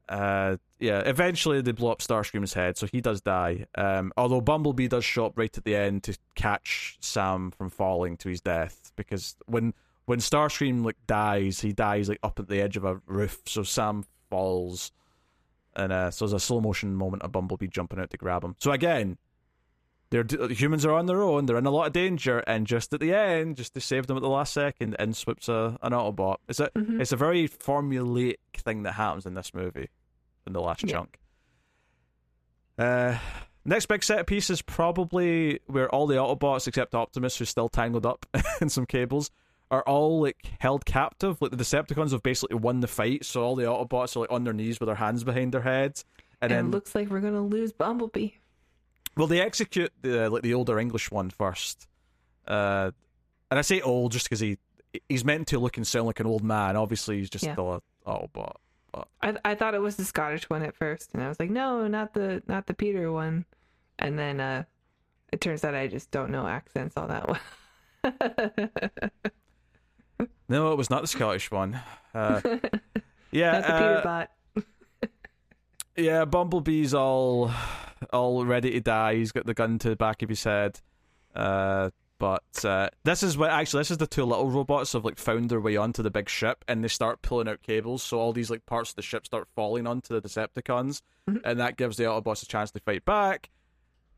uh, 0.09 0.57
yeah, 0.79 1.01
eventually 1.01 1.61
they 1.61 1.73
blow 1.73 1.91
up 1.91 2.01
Starscream's 2.01 2.55
head, 2.55 2.77
so 2.77 2.87
he 2.87 3.01
does 3.01 3.21
die. 3.21 3.67
Um, 3.77 4.13
although 4.17 4.41
Bumblebee 4.41 4.89
does 4.89 5.05
show 5.05 5.27
up 5.27 5.33
right 5.39 5.57
at 5.57 5.65
the 5.65 5.75
end 5.75 6.03
to 6.05 6.17
catch 6.35 6.99
Sam 7.01 7.51
from 7.51 7.71
falling 7.71 8.17
to 8.19 8.29
his 8.29 8.41
death, 8.41 8.93
because 8.97 9.37
when 9.47 9.75
when 10.05 10.19
Starscream 10.21 10.85
like 10.85 10.97
dies, 11.07 11.61
he 11.61 11.73
dies 11.73 12.09
like 12.09 12.19
up 12.23 12.39
at 12.39 12.49
the 12.49 12.61
edge 12.61 12.77
of 12.77 12.85
a 12.85 13.01
roof, 13.07 13.41
so 13.47 13.63
Sam 13.65 14.05
falls. 14.31 14.93
And 15.75 15.93
uh, 15.93 16.11
so 16.11 16.27
there's 16.27 16.35
a 16.35 16.45
slow 16.45 16.61
motion 16.61 16.95
moment 16.95 17.23
of 17.23 17.33
Bumblebee 17.33 17.67
jumping 17.69 17.99
out 17.99 18.11
to 18.11 18.17
grab 18.19 18.45
him. 18.45 18.55
So 18.61 18.73
again, 18.73 19.17
they're 20.13 20.47
humans 20.49 20.85
are 20.87 20.93
on 20.93 21.07
their 21.07 21.23
own. 21.23 21.47
They're 21.47 21.57
in 21.59 21.67
a 21.67 21.71
lot 21.71 21.87
of 21.89 21.93
danger, 21.93 22.39
and 22.41 22.67
just 22.67 22.93
at 22.93 23.01
the 23.01 23.13
end, 23.15 23.57
just 23.57 23.75
to 23.75 23.81
save 23.81 24.07
them 24.07 24.17
at 24.17 24.21
the 24.23 24.29
last 24.29 24.53
second, 24.53 24.95
in 25.01 25.13
swoops 25.15 25.49
a 25.49 25.77
an 25.83 25.93
Autobot. 25.93 26.37
It's 26.49 26.61
a 26.61 26.69
Mhm. 26.77 27.01
it's 27.01 27.13
a 27.13 27.17
very 27.17 27.49
formulaic 27.49 28.37
thing 28.57 28.85
that 28.85 28.93
happens 28.93 29.27
in 29.27 29.35
this 29.35 29.53
movie, 29.55 29.89
in 30.47 30.53
the 30.53 30.61
last 30.61 30.85
Yeah. 30.85 30.93
chunk. 30.93 31.19
Uh, 32.79 33.19
next 33.65 33.87
big 33.87 34.03
set 34.05 34.27
piece 34.27 34.51
is 34.51 34.63
probably 34.63 35.61
where 35.67 35.89
all 35.95 36.07
the 36.07 36.17
Autobots 36.17 36.67
except 36.69 36.95
Optimus, 36.95 37.37
who's 37.39 37.49
still 37.49 37.69
tangled 37.69 38.07
up 38.07 38.27
in 38.61 38.69
some 38.69 38.87
cables, 38.87 39.31
are 39.71 39.83
all 39.83 40.21
like 40.21 40.37
held 40.59 40.85
captive. 40.85 41.41
Like 41.41 41.51
the 41.51 41.57
Decepticons 41.57 42.11
have 42.13 42.23
basically 42.23 42.57
won 42.57 42.81
the 42.81 42.87
fight, 42.89 43.25
so 43.25 43.43
all 43.43 43.57
the 43.57 43.65
Autobots 43.65 44.17
are 44.17 44.21
like 44.21 44.33
on 44.33 44.45
their 44.45 44.53
knees 44.53 44.79
with 44.81 44.89
their 44.89 44.97
hands 44.97 45.25
behind 45.25 45.53
their 45.53 45.63
heads, 45.63 46.05
and, 46.41 46.53
And, 46.53 46.59
then 46.59 46.67
it 46.67 46.71
looks 46.77 46.95
like 46.95 47.09
we're 47.09 47.21
gonna 47.21 47.41
lose 47.43 47.73
Bumblebee. 47.73 48.31
Well, 49.17 49.27
they 49.27 49.41
execute 49.41 49.93
the 50.03 50.29
like 50.31 50.43
the 50.43 50.55
older 50.55 50.79
English 50.79 51.11
one 51.11 51.31
first, 51.31 51.87
uh, 52.47 52.91
and 53.51 53.59
I 53.59 53.63
say 53.63 53.81
old 53.81 54.13
just 54.13 54.27
because 54.27 54.41
he 54.41 54.59
he's 55.09 55.25
meant 55.25 55.49
to 55.49 55.59
look 55.59 55.77
and 55.77 55.87
sound 55.87 56.07
like 56.07 56.21
an 56.21 56.27
old 56.27 56.43
man. 56.45 56.77
Obviously, 56.77 57.19
he's 57.19 57.31
just 57.31 57.45
Yeah. 57.45 57.53
still 57.53 57.73
a 57.75 57.83
Autobot. 58.09 58.57
I 59.23 59.37
I 59.45 59.55
thought 59.55 59.75
it 59.75 59.81
was 59.81 59.97
the 59.97 60.05
Scottish 60.05 60.51
one 60.51 60.63
at 60.63 60.75
first, 60.77 61.11
and 61.15 61.23
I 61.23 61.29
was 61.29 61.39
like, 61.41 61.51
no, 61.51 61.87
not 61.87 62.15
the 62.15 62.43
not 62.47 62.67
the 62.67 62.75
Peter 62.75 63.11
one. 63.13 63.45
And 63.99 64.19
then 64.19 64.41
uh, 64.41 64.65
it 65.33 65.41
turns 65.41 65.65
out 65.65 65.75
I 65.75 65.87
just 65.87 66.11
don't 66.11 66.31
know 66.31 66.47
accents 66.47 66.97
all 66.97 67.07
that 67.09 67.29
well. 67.29 67.39
No, 70.49 70.73
it 70.73 70.77
was 70.77 70.91
not 70.91 71.01
the 71.03 71.09
Scottish 71.09 71.51
one. 71.51 71.81
Uh, 72.15 72.41
yeah, 73.31 73.53
not 73.53 73.63
the 73.67 73.75
uh, 73.75 73.79
Peter 73.79 74.01
bot. 74.05 74.31
Yeah. 75.97 76.25
Bumblebee's 76.25 76.95
all 76.95 77.51
all 78.13 78.45
ready 78.45 78.71
to 78.73 78.81
die. 78.81 79.15
He's 79.17 79.33
got 79.33 79.47
the 79.47 79.55
gun 79.55 79.79
to 79.81 79.89
the 79.91 79.97
back 79.97 80.23
of 80.23 80.29
his 80.29 80.43
head. 80.45 80.81
Uh, 81.35 81.91
but 82.19 82.65
uh, 82.65 82.89
this 83.05 83.23
is 83.25 83.37
what 83.37 83.51
actually 83.51 83.81
this 83.81 83.91
is 83.91 83.99
the 83.99 84.07
two 84.07 84.25
little 84.25 84.49
robots 84.51 84.93
have 84.93 85.05
like 85.05 85.19
found 85.19 85.49
their 85.51 85.61
way 85.61 85.77
onto 85.77 86.03
the 86.03 86.11
big 86.11 86.29
ship 86.29 86.65
and 86.69 86.85
they 86.85 86.89
start 86.89 87.21
pulling 87.23 87.49
out 87.49 87.63
cables. 87.63 88.03
So 88.03 88.19
all 88.19 88.33
these 88.33 88.51
like 88.51 88.65
parts 88.67 88.91
of 88.91 88.97
the 88.97 89.03
ship 89.03 89.27
start 89.27 89.49
falling 89.57 89.87
onto 89.87 90.15
the 90.19 90.27
Decepticons, 90.29 91.01
Mhm. 91.29 91.41
and 91.45 91.59
that 91.61 91.77
gives 91.77 91.97
the 91.97 92.05
Autobots 92.05 92.43
a 92.43 92.47
chance 92.47 92.71
to 92.73 92.81
fight 92.81 93.05
back. 93.05 93.51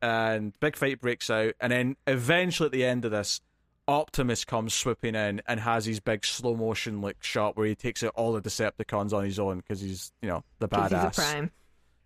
And 0.02 0.52
big 0.60 0.76
fight 0.76 1.00
breaks 1.00 1.30
out, 1.30 1.54
and 1.60 1.72
then 1.72 1.96
eventually 2.06 2.66
at 2.66 2.72
the 2.72 2.84
end 2.84 3.06
of 3.06 3.10
this, 3.10 3.40
Optimus 3.88 4.44
comes 4.44 4.74
swooping 4.74 5.14
in 5.14 5.40
and 5.46 5.60
has 5.60 5.86
his 5.86 6.00
big 6.00 6.26
slow 6.26 6.54
motion 6.56 7.00
like 7.00 7.22
shot 7.22 7.56
where 7.56 7.66
he 7.66 7.74
takes 7.74 8.02
out 8.02 8.12
all 8.16 8.32
the 8.34 8.42
Decepticons 8.42 9.14
on 9.14 9.24
his 9.24 9.38
own 9.38 9.58
because 9.58 9.80
he's 9.80 10.12
you 10.20 10.28
know 10.28 10.42
the 10.58 10.68
badass. 10.68 11.16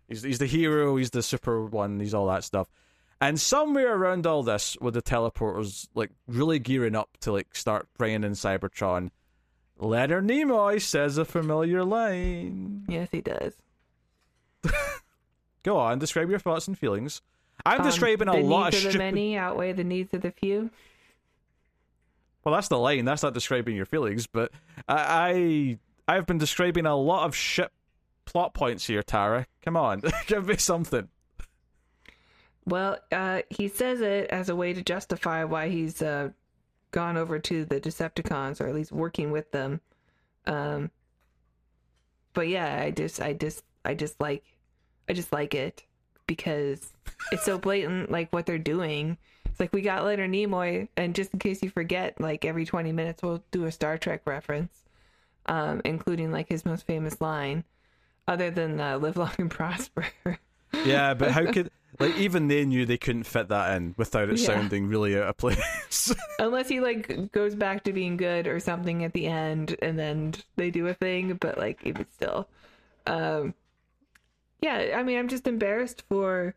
He's. 0.09 0.23
He's 0.23 0.39
the 0.39 0.45
hero. 0.45 0.97
He's 0.97 1.11
the 1.11 1.23
super 1.23 1.63
one. 1.65 1.99
He's 1.99 2.13
all 2.13 2.27
that 2.27 2.43
stuff. 2.43 2.67
And 3.21 3.39
somewhere 3.39 3.93
around 3.95 4.25
all 4.25 4.43
this, 4.43 4.77
with 4.81 4.93
the 4.93 5.01
teleporters 5.01 5.87
like 5.93 6.11
really 6.27 6.59
gearing 6.59 6.95
up 6.95 7.09
to 7.21 7.31
like 7.33 7.55
start 7.55 7.87
bringing 7.97 8.23
in 8.23 8.31
Cybertron, 8.31 9.11
Leonard 9.77 10.25
Nimoy 10.25 10.81
says 10.81 11.17
a 11.17 11.25
familiar 11.25 11.83
line. 11.83 12.85
Yes, 12.87 13.09
he 13.11 13.21
does. 13.21 13.53
Go 15.63 15.77
on, 15.77 15.99
describe 15.99 16.29
your 16.29 16.39
thoughts 16.39 16.67
and 16.67 16.77
feelings. 16.77 17.21
I'm 17.65 17.81
Um, 17.81 17.85
describing 17.87 18.29
a 18.29 18.37
lot 18.37 18.73
of 18.73 18.73
needs 18.73 18.85
of 18.85 18.93
the 18.93 18.97
many 18.99 19.37
outweigh 19.37 19.73
the 19.73 19.83
needs 19.83 20.13
of 20.13 20.21
the 20.21 20.31
few. 20.31 20.69
Well, 22.45 22.55
that's 22.55 22.69
the 22.69 22.77
line. 22.79 23.03
That's 23.03 23.21
not 23.21 23.33
describing 23.33 23.75
your 23.75 23.85
feelings, 23.85 24.27
but 24.27 24.51
I, 24.87 25.77
I 26.07 26.15
I've 26.15 26.25
been 26.25 26.37
describing 26.37 26.85
a 26.85 26.95
lot 26.95 27.25
of 27.25 27.35
shit 27.35 27.69
plot 28.29 28.53
points 28.53 28.85
here, 28.85 29.01
Tara. 29.01 29.47
Come 29.63 29.75
on, 29.75 30.03
give 30.27 30.47
me 30.47 30.57
something. 30.57 31.09
Well, 32.65 32.99
uh, 33.11 33.41
he 33.49 33.67
says 33.67 34.01
it 34.01 34.29
as 34.29 34.49
a 34.49 34.55
way 34.55 34.73
to 34.73 34.83
justify 34.83 35.43
why 35.43 35.69
he's 35.69 36.01
uh, 36.03 36.29
gone 36.91 37.17
over 37.17 37.39
to 37.39 37.65
the 37.65 37.81
Decepticons, 37.81 38.61
or 38.61 38.67
at 38.67 38.75
least 38.75 38.91
working 38.91 39.31
with 39.31 39.51
them. 39.51 39.81
Um, 40.45 40.91
but 42.33 42.47
yeah, 42.47 42.81
I 42.83 42.91
just, 42.91 43.19
I 43.19 43.33
just, 43.33 43.63
I 43.83 43.95
just 43.95 44.21
like, 44.21 44.43
I 45.09 45.13
just 45.13 45.33
like 45.33 45.55
it 45.55 45.83
because 46.27 46.93
it's 47.31 47.43
so 47.43 47.57
blatant, 47.57 48.11
like 48.11 48.31
what 48.31 48.45
they're 48.45 48.59
doing. 48.59 49.17
It's 49.45 49.59
like 49.59 49.73
we 49.73 49.81
got 49.81 50.05
Leonard 50.05 50.29
Nimoy, 50.29 50.87
and 50.95 51.15
just 51.15 51.33
in 51.33 51.39
case 51.39 51.63
you 51.63 51.71
forget, 51.71 52.21
like 52.21 52.45
every 52.45 52.65
twenty 52.65 52.91
minutes 52.91 53.23
we'll 53.23 53.43
do 53.49 53.65
a 53.65 53.71
Star 53.71 53.97
Trek 53.97 54.21
reference, 54.25 54.83
um, 55.47 55.81
including 55.83 56.31
like 56.31 56.47
his 56.47 56.65
most 56.65 56.85
famous 56.85 57.19
line, 57.19 57.63
other 58.29 58.49
than 58.51 58.79
uh, 58.79 58.97
"Live 58.97 59.17
long 59.17 59.31
and 59.37 59.51
prosper." 59.51 60.05
Yeah, 60.85 61.15
but 61.15 61.31
how 61.31 61.51
could 61.51 61.71
like 61.99 62.15
even 62.17 62.47
they 62.47 62.63
knew 62.63 62.85
they 62.85 62.99
couldn't 62.99 63.23
fit 63.23 63.47
that 63.49 63.75
in 63.75 63.95
without 63.97 64.29
it 64.29 64.37
Yeah. 64.37 64.45
sounding 64.45 64.87
really 64.87 65.17
out 65.17 65.23
of 65.23 65.35
place. 65.35 66.13
Unless 66.39 66.69
he 66.69 66.79
like 66.79 67.31
goes 67.31 67.55
back 67.55 67.83
to 67.85 67.91
being 67.91 68.17
good 68.17 68.45
or 68.45 68.59
something 68.59 69.03
at 69.03 69.11
the 69.13 69.25
end 69.25 69.75
and 69.81 69.97
then 69.97 70.35
they 70.57 70.69
do 70.69 70.85
a 70.87 70.93
thing, 70.93 71.33
but 71.41 71.57
like 71.57 71.79
even 71.83 72.05
still. 72.13 72.47
Um 73.07 73.55
Yeah, 74.61 74.93
I 74.95 75.01
mean 75.01 75.17
I'm 75.17 75.27
just 75.27 75.47
embarrassed 75.47 76.03
for 76.07 76.53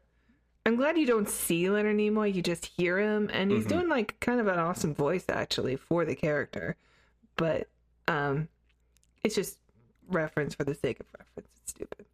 I'm 0.66 0.76
glad 0.76 0.98
you 0.98 1.06
don't 1.06 1.28
see 1.28 1.70
Leonard 1.70 1.96
Nimoy, 1.96 2.32
you 2.34 2.42
just 2.42 2.66
hear 2.66 2.98
him 2.98 3.30
and 3.32 3.50
he's 3.50 3.64
Mhm. 3.64 3.68
doing 3.70 3.88
like 3.88 4.20
kind 4.20 4.40
of 4.40 4.46
an 4.46 4.58
awesome 4.58 4.94
voice 4.94 5.24
actually 5.30 5.76
for 5.76 6.04
the 6.04 6.14
character. 6.14 6.76
But 7.36 7.66
um 8.06 8.48
it's 9.24 9.34
just 9.34 9.56
reference 10.10 10.54
for 10.54 10.64
the 10.64 10.74
sake 10.74 11.00
of 11.00 11.06
reference. 11.18 11.48
It's 11.72 11.78
stupid. 11.78 12.06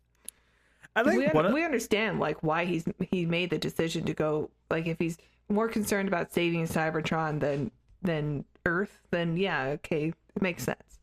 I 0.96 1.02
we, 1.02 1.10
think 1.10 1.34
un- 1.34 1.46
of, 1.46 1.52
we 1.52 1.64
understand 1.64 2.18
like 2.18 2.42
why 2.42 2.64
he's 2.64 2.84
he 3.10 3.24
made 3.26 3.50
the 3.50 3.58
decision 3.58 4.04
to 4.06 4.14
go 4.14 4.50
like 4.70 4.86
if 4.86 4.98
he's 4.98 5.18
more 5.48 5.68
concerned 5.68 6.08
about 6.08 6.32
saving 6.32 6.66
Cybertron 6.66 7.40
than 7.40 7.70
than 8.02 8.44
Earth, 8.66 8.98
then 9.10 9.36
yeah, 9.36 9.64
okay, 9.64 10.12
it 10.34 10.42
makes 10.42 10.64
sense. 10.64 11.00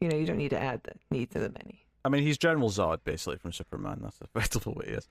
You 0.00 0.08
know, 0.08 0.16
you 0.16 0.26
don't 0.26 0.38
need 0.38 0.50
to 0.50 0.60
add 0.60 0.82
the 0.84 0.92
needs 1.10 1.34
of 1.36 1.42
the 1.42 1.50
many. 1.50 1.86
I 2.04 2.08
mean, 2.08 2.22
he's 2.22 2.36
General 2.38 2.70
Zod 2.70 2.98
basically 3.04 3.38
from 3.38 3.52
Superman. 3.52 4.00
That's 4.02 4.20
effectively 4.20 4.72
what 4.76 4.86
he 4.86 4.92
is. 4.92 5.08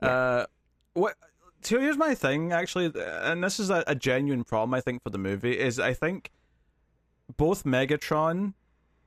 Uh, 0.00 0.46
what? 0.94 1.14
So 1.62 1.80
here's 1.80 1.96
my 1.96 2.14
thing, 2.14 2.52
actually, 2.52 2.92
and 2.94 3.42
this 3.42 3.58
is 3.58 3.70
a, 3.70 3.82
a 3.86 3.94
genuine 3.94 4.44
problem 4.44 4.74
I 4.74 4.80
think 4.80 5.02
for 5.02 5.10
the 5.10 5.18
movie 5.18 5.58
is 5.58 5.80
I 5.80 5.94
think 5.94 6.30
both 7.36 7.64
Megatron 7.64 8.54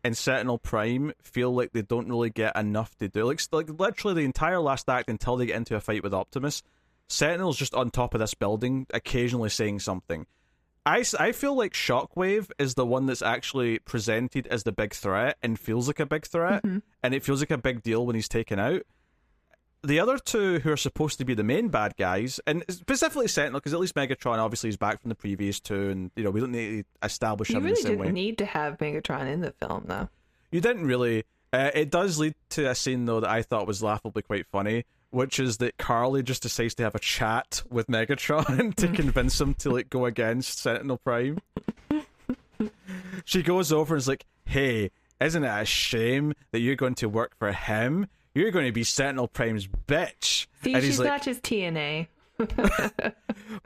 and 0.03 0.17
Sentinel 0.17 0.57
Prime 0.57 1.13
feel 1.21 1.53
like 1.53 1.71
they 1.73 1.81
don't 1.81 2.09
really 2.09 2.29
get 2.29 2.55
enough 2.55 2.95
to 2.97 3.07
do. 3.07 3.25
Like, 3.25 3.41
like 3.51 3.69
literally 3.79 4.15
the 4.15 4.25
entire 4.25 4.59
last 4.59 4.89
act 4.89 5.09
until 5.09 5.35
they 5.37 5.47
get 5.47 5.55
into 5.55 5.75
a 5.75 5.79
fight 5.79 6.03
with 6.03 6.13
Optimus, 6.13 6.63
Sentinel's 7.07 7.57
just 7.57 7.73
on 7.73 7.89
top 7.89 8.13
of 8.13 8.19
this 8.19 8.33
building, 8.33 8.87
occasionally 8.93 9.49
saying 9.49 9.79
something. 9.79 10.25
I, 10.85 11.03
I 11.19 11.33
feel 11.33 11.55
like 11.55 11.73
Shockwave 11.73 12.49
is 12.57 12.75
the 12.75 12.85
one 12.85 13.05
that's 13.05 13.21
actually 13.21 13.79
presented 13.79 14.47
as 14.47 14.63
the 14.63 14.71
big 14.71 14.93
threat 14.93 15.37
and 15.43 15.59
feels 15.59 15.87
like 15.87 15.99
a 15.99 16.05
big 16.05 16.25
threat, 16.25 16.63
mm-hmm. 16.63 16.79
and 17.03 17.13
it 17.13 17.23
feels 17.23 17.41
like 17.41 17.51
a 17.51 17.57
big 17.57 17.83
deal 17.83 18.05
when 18.05 18.15
he's 18.15 18.29
taken 18.29 18.59
out. 18.59 18.83
The 19.81 19.99
other 19.99 20.17
two 20.17 20.59
who 20.59 20.71
are 20.71 20.77
supposed 20.77 21.17
to 21.19 21.25
be 21.25 21.33
the 21.33 21.43
main 21.43 21.69
bad 21.69 21.95
guys, 21.97 22.39
and 22.45 22.65
specifically 22.69 23.29
Sentinel, 23.29 23.59
because 23.61 23.73
at 23.73 23.79
least 23.79 23.95
Megatron 23.95 24.37
obviously 24.37 24.67
is 24.69 24.75
back 24.77 24.99
from 25.01 25.07
the 25.09 25.15
previous 25.15 25.59
two, 25.61 25.89
and 25.89 26.11
you 26.17 26.23
know 26.23 26.31
we 26.31 26.41
don't 26.41 26.51
need 26.51 26.83
to 27.01 27.05
establish 27.05 27.49
You 27.49 27.55
him 27.57 27.61
in 27.61 27.71
really 27.71 27.75
the 27.75 27.81
same 27.87 27.91
didn't 27.97 28.05
way. 28.07 28.11
need 28.11 28.37
to 28.39 28.45
have 28.45 28.77
Megatron 28.79 29.27
in 29.31 29.39
the 29.39 29.51
film 29.53 29.85
though. 29.87 30.09
You 30.51 30.59
didn't 30.59 30.85
really. 30.85 31.23
Uh, 31.53 31.71
it 31.73 31.89
does 31.89 32.19
lead 32.19 32.35
to 32.49 32.69
a 32.69 32.75
scene 32.75 33.05
though 33.05 33.21
that 33.21 33.29
I 33.29 33.41
thought 33.41 33.67
was 33.67 33.81
laughably 33.81 34.21
quite 34.21 34.45
funny, 34.47 34.83
which 35.11 35.39
is 35.39 35.57
that 35.59 35.77
Carly 35.77 36.23
just 36.23 36.41
decides 36.43 36.75
to 36.75 36.83
have 36.83 36.93
a 36.95 36.99
chat 36.99 37.63
with 37.69 37.87
Megatron 37.87 38.75
to 38.75 38.87
convince 38.89 39.39
him 39.39 39.53
to 39.55 39.69
like 39.71 39.89
go 39.89 40.05
against 40.05 40.59
Sentinel 40.59 40.97
Prime. 40.97 41.39
she 43.25 43.43
goes 43.43 43.71
over 43.71 43.95
and 43.95 43.99
is 44.01 44.07
like, 44.07 44.25
"Hey, 44.45 44.91
isn't 45.21 45.43
it 45.43 45.61
a 45.61 45.65
shame 45.65 46.33
that 46.51 46.59
you're 46.59 46.75
going 46.75 46.95
to 46.95 47.07
work 47.09 47.31
for 47.39 47.51
him? 47.51 48.07
You're 48.39 48.51
going 48.51 48.65
to 48.65 48.71
be 48.71 48.83
Sentinel 48.83 49.27
Prime's 49.27 49.67
bitch." 49.67 50.47
See, 50.63 50.73
and 50.73 50.83
she's 50.83 50.93
he's 50.93 50.99
like, 50.99 51.07
not 51.07 51.23
just 51.23 51.43
TNA. 51.43 52.07
but 52.37 53.13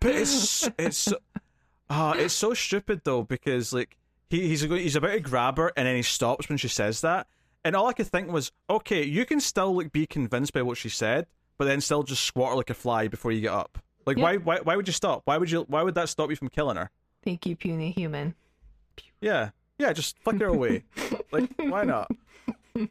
it's 0.02 0.68
it's 0.78 0.98
so, 0.98 1.18
uh, 1.90 2.14
it's 2.18 2.34
so 2.34 2.54
stupid 2.54 3.02
though 3.04 3.24
because 3.24 3.72
like 3.72 3.98
he 4.30 4.48
he's 4.48 4.62
he's 4.62 4.96
about 4.96 5.12
to 5.12 5.20
grab 5.20 5.58
her 5.58 5.72
and 5.78 5.88
then 5.88 5.96
he 5.96 6.02
stops 6.02 6.50
when 6.50 6.58
she 6.58 6.68
says 6.68 7.02
that, 7.02 7.28
and 7.64 7.76
all 7.76 7.88
I 7.88 7.94
could 7.94 8.08
think 8.08 8.32
was, 8.32 8.52
okay, 8.70 9.04
you 9.04 9.26
can 9.26 9.40
still 9.40 9.76
like 9.76 9.92
be 9.92 10.06
convinced 10.06 10.54
by 10.54 10.62
what 10.64 10.78
she 10.78 10.90
said, 10.90 11.28
but 11.58 11.66
then 11.66 11.82
still 11.82 12.04
just 12.04 12.24
squat 12.24 12.52
her 12.52 12.56
like 12.58 12.70
a 12.70 12.74
fly 12.74 13.08
before 13.08 13.32
you 13.32 13.42
get 13.42 13.54
up. 13.54 13.78
Like 14.06 14.18
Yeah. 14.18 14.24
why 14.24 14.38
why 14.38 14.58
why 14.64 14.76
would 14.76 14.88
you 14.88 14.94
stop? 14.94 15.22
Why 15.26 15.38
would 15.38 15.52
you 15.52 15.66
why 15.68 15.84
would 15.84 15.96
that 15.96 16.10
stop 16.10 16.30
you 16.30 16.36
from 16.36 16.50
killing 16.50 16.78
her? 16.78 16.90
Thank 17.24 17.46
you, 17.46 17.56
puny 17.56 17.92
human. 17.92 18.34
Yeah 19.22 19.50
yeah, 19.78 19.94
just 19.94 20.18
fuck 20.20 20.40
her 20.40 20.48
away. 20.48 20.84
like 21.32 21.50
why 21.58 21.84
not? 21.84 22.10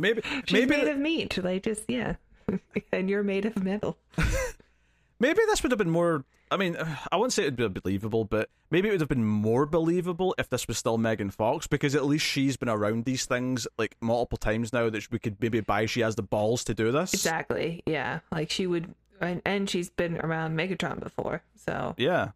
Maybe 0.00 0.22
She's 0.46 0.66
maybe 0.66 0.76
made 0.84 0.88
of 0.88 0.98
meat. 0.98 1.38
Like 1.42 1.62
just 1.62 1.84
yeah. 1.88 2.14
and 2.92 3.08
you're 3.10 3.22
made 3.22 3.44
of 3.44 3.62
metal. 3.62 3.96
Maybe 5.18 5.40
this 5.46 5.62
would 5.62 5.70
have 5.72 5.78
been 5.78 5.90
more. 5.90 6.24
I 6.50 6.56
mean, 6.56 6.76
I 7.12 7.16
wouldn't 7.16 7.32
say 7.32 7.44
it 7.44 7.56
would 7.58 7.74
be 7.74 7.80
believable, 7.80 8.24
but 8.24 8.48
maybe 8.70 8.88
it 8.88 8.92
would 8.92 9.00
have 9.00 9.08
been 9.08 9.24
more 9.24 9.66
believable 9.66 10.34
if 10.36 10.48
this 10.48 10.66
was 10.66 10.78
still 10.78 10.98
Megan 10.98 11.30
Fox, 11.30 11.66
because 11.68 11.94
at 11.94 12.04
least 12.06 12.24
she's 12.24 12.56
been 12.56 12.68
around 12.70 13.04
these 13.04 13.24
things 13.26 13.68
like 13.78 13.96
multiple 14.00 14.36
times 14.38 14.72
now 14.72 14.90
that 14.90 15.08
we 15.12 15.20
could 15.20 15.36
maybe 15.40 15.60
buy 15.60 15.86
she 15.86 16.00
has 16.00 16.16
the 16.16 16.22
balls 16.22 16.64
to 16.64 16.74
do 16.74 16.90
this. 16.90 17.12
Exactly. 17.14 17.82
Yeah. 17.86 18.20
Like 18.32 18.50
she 18.50 18.66
would 18.66 18.94
and, 19.20 19.42
and 19.44 19.68
she's 19.70 19.90
been 19.90 20.18
around 20.20 20.56
Megatron 20.58 20.98
before, 20.98 21.42
so 21.54 21.94
Yeah. 21.98 22.30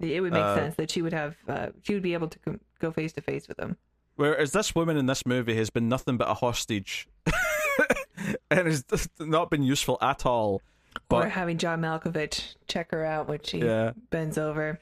it 0.00 0.20
would 0.20 0.32
make 0.32 0.42
Uh, 0.42 0.56
sense 0.56 0.74
that 0.76 0.90
she 0.90 1.02
would 1.02 1.12
have 1.12 1.36
uh, 1.46 1.68
she 1.82 1.92
would 1.94 2.02
be 2.02 2.14
able 2.14 2.28
to 2.28 2.38
com- 2.40 2.60
go 2.80 2.90
face 2.90 3.12
to 3.12 3.20
face 3.20 3.46
with 3.46 3.60
him. 3.60 3.76
Whereas 4.20 4.52
this 4.52 4.74
woman 4.74 4.98
in 4.98 5.06
this 5.06 5.24
movie 5.24 5.56
has 5.56 5.70
been 5.70 5.88
nothing 5.88 6.18
but 6.18 6.28
a 6.28 6.34
hostage, 6.34 7.08
and 8.50 8.68
has 8.68 8.84
not 9.18 9.48
been 9.48 9.62
useful 9.62 9.96
at 10.02 10.26
all. 10.26 10.60
But... 11.08 11.24
or 11.24 11.28
having 11.30 11.56
John 11.56 11.80
Malkovich 11.80 12.56
check 12.66 12.90
her 12.90 13.02
out 13.02 13.30
when 13.30 13.38
she 13.42 13.60
yeah, 13.60 13.92
bends 14.10 14.36
over. 14.36 14.78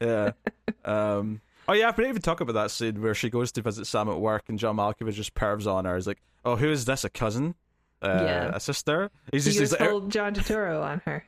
yeah. 0.00 0.32
um, 0.84 1.40
oh 1.68 1.74
yeah, 1.74 1.86
I 1.86 1.92
didn't 1.92 2.08
even 2.08 2.22
talk 2.22 2.40
about 2.40 2.54
that 2.54 2.72
scene 2.72 3.00
where 3.00 3.14
she 3.14 3.30
goes 3.30 3.52
to 3.52 3.62
visit 3.62 3.86
Sam 3.86 4.08
at 4.08 4.18
work, 4.18 4.48
and 4.48 4.58
John 4.58 4.78
Malkovich 4.78 5.14
just 5.14 5.36
pervs 5.36 5.72
on 5.72 5.84
her. 5.84 5.94
He's 5.94 6.08
like, 6.08 6.20
"Oh, 6.44 6.56
who 6.56 6.68
is 6.68 6.86
this? 6.86 7.04
A 7.04 7.08
cousin? 7.08 7.54
Uh, 8.02 8.18
Yeah. 8.24 8.50
a 8.52 8.58
sister?" 8.58 9.12
He's 9.30 9.44
He 9.44 9.52
just 9.52 9.60
he's 9.60 9.80
like, 9.80 10.08
John 10.08 10.34
Turturro 10.34 10.82
on 10.82 11.02
her. 11.04 11.24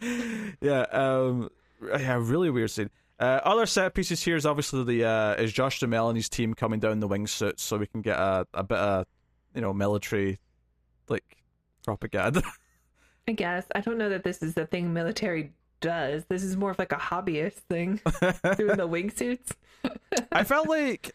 yeah, 0.62 0.86
um, 0.90 1.50
yeah, 1.82 2.18
really 2.18 2.48
weird 2.48 2.70
scene. 2.70 2.88
Uh, 3.18 3.40
other 3.42 3.66
set 3.66 3.94
pieces 3.94 4.22
here 4.22 4.36
is 4.36 4.46
obviously 4.46 4.84
the 4.84 5.04
uh, 5.04 5.34
is 5.34 5.52
Josh 5.52 5.80
Duhamel 5.80 6.08
and 6.08 6.16
his 6.16 6.28
team 6.28 6.54
coming 6.54 6.78
down 6.78 7.00
the 7.00 7.08
wingsuits, 7.08 7.60
so 7.60 7.76
we 7.76 7.86
can 7.86 8.00
get 8.00 8.16
a, 8.16 8.46
a 8.54 8.62
bit 8.62 8.78
of 8.78 9.06
you 9.54 9.60
know 9.60 9.72
military 9.72 10.38
like 11.08 11.24
propaganda. 11.84 12.42
I 13.28 13.32
guess 13.32 13.66
I 13.74 13.80
don't 13.80 13.98
know 13.98 14.08
that 14.08 14.24
this 14.24 14.42
is 14.42 14.54
the 14.54 14.66
thing 14.66 14.92
military 14.92 15.52
does. 15.80 16.24
This 16.28 16.44
is 16.44 16.56
more 16.56 16.70
of 16.70 16.78
like 16.78 16.92
a 16.92 16.96
hobbyist 16.96 17.54
thing 17.68 18.00
doing 18.56 18.76
the 18.76 18.88
wingsuits. 18.88 19.50
I 20.30 20.44
felt 20.44 20.68
like 20.68 21.12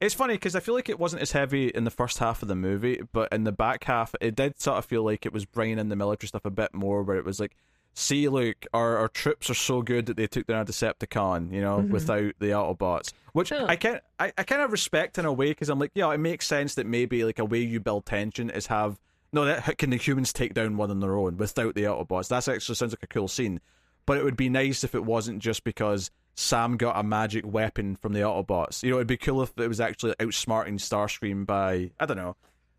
it's 0.00 0.14
funny 0.14 0.34
because 0.34 0.54
I 0.54 0.60
feel 0.60 0.74
like 0.74 0.90
it 0.90 0.98
wasn't 0.98 1.22
as 1.22 1.32
heavy 1.32 1.68
in 1.68 1.84
the 1.84 1.90
first 1.90 2.18
half 2.18 2.42
of 2.42 2.48
the 2.48 2.54
movie, 2.54 3.00
but 3.12 3.32
in 3.32 3.44
the 3.44 3.52
back 3.52 3.84
half, 3.84 4.14
it 4.20 4.34
did 4.34 4.60
sort 4.60 4.76
of 4.78 4.84
feel 4.84 5.02
like 5.02 5.24
it 5.24 5.32
was 5.32 5.46
bringing 5.46 5.78
in 5.78 5.88
the 5.88 5.96
military 5.96 6.28
stuff 6.28 6.44
a 6.44 6.50
bit 6.50 6.74
more, 6.74 7.02
where 7.02 7.16
it 7.16 7.24
was 7.24 7.40
like. 7.40 7.56
See, 7.94 8.28
look, 8.28 8.66
our, 8.74 8.98
our 8.98 9.08
troops 9.08 9.48
are 9.48 9.54
so 9.54 9.80
good 9.80 10.06
that 10.06 10.16
they 10.16 10.26
took 10.26 10.48
down 10.48 10.62
a 10.62 10.64
Decepticon, 10.64 11.52
you 11.52 11.60
know, 11.60 11.78
mm-hmm. 11.78 11.92
without 11.92 12.34
the 12.40 12.46
Autobots. 12.46 13.12
Which 13.32 13.52
Oh. 13.52 13.66
I 13.66 13.76
can 13.76 14.00
I, 14.18 14.32
I 14.36 14.42
kind 14.42 14.62
of 14.62 14.72
respect 14.72 15.18
in 15.18 15.24
a 15.24 15.32
way 15.32 15.50
because 15.50 15.68
I'm 15.68 15.78
like, 15.78 15.92
yeah, 15.94 16.10
it 16.12 16.18
makes 16.18 16.46
sense 16.46 16.74
that 16.74 16.86
maybe 16.86 17.24
like 17.24 17.38
a 17.38 17.44
way 17.44 17.60
you 17.60 17.80
build 17.80 18.06
tension 18.06 18.50
is 18.50 18.66
have 18.66 18.98
no, 19.32 19.44
that 19.44 19.78
can 19.78 19.90
the 19.90 19.96
humans 19.96 20.32
take 20.32 20.54
down 20.54 20.76
one 20.76 20.90
on 20.90 21.00
their 21.00 21.16
own 21.16 21.36
without 21.36 21.74
the 21.74 21.82
Autobots? 21.82 22.28
That 22.28 22.46
actually 22.46 22.76
sounds 22.76 22.92
like 22.92 23.02
a 23.02 23.08
cool 23.08 23.26
scene. 23.26 23.60
But 24.06 24.18
it 24.18 24.24
would 24.24 24.36
be 24.36 24.48
nice 24.48 24.84
if 24.84 24.94
it 24.94 25.04
wasn't 25.04 25.40
just 25.40 25.64
because 25.64 26.10
Sam 26.36 26.76
got 26.76 26.98
a 26.98 27.02
magic 27.02 27.44
weapon 27.44 27.96
from 27.96 28.12
the 28.12 28.20
Autobots. 28.20 28.82
You 28.82 28.90
know, 28.90 28.96
it'd 28.96 29.08
be 29.08 29.16
cool 29.16 29.42
if 29.42 29.52
it 29.56 29.66
was 29.66 29.80
actually 29.80 30.14
outsmarting 30.14 30.74
Starscream 30.74 31.46
by 31.46 31.90
I 31.98 32.06
don't 32.06 32.16
know, 32.16 32.36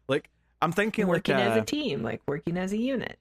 like 0.07 0.29
I'm 0.61 0.71
thinking 0.71 1.07
working 1.07 1.35
like 1.35 1.45
as 1.45 1.57
a 1.57 1.65
team, 1.65 2.01
like 2.01 2.21
working 2.27 2.57
as 2.57 2.71
a 2.71 2.77
unit, 2.77 3.19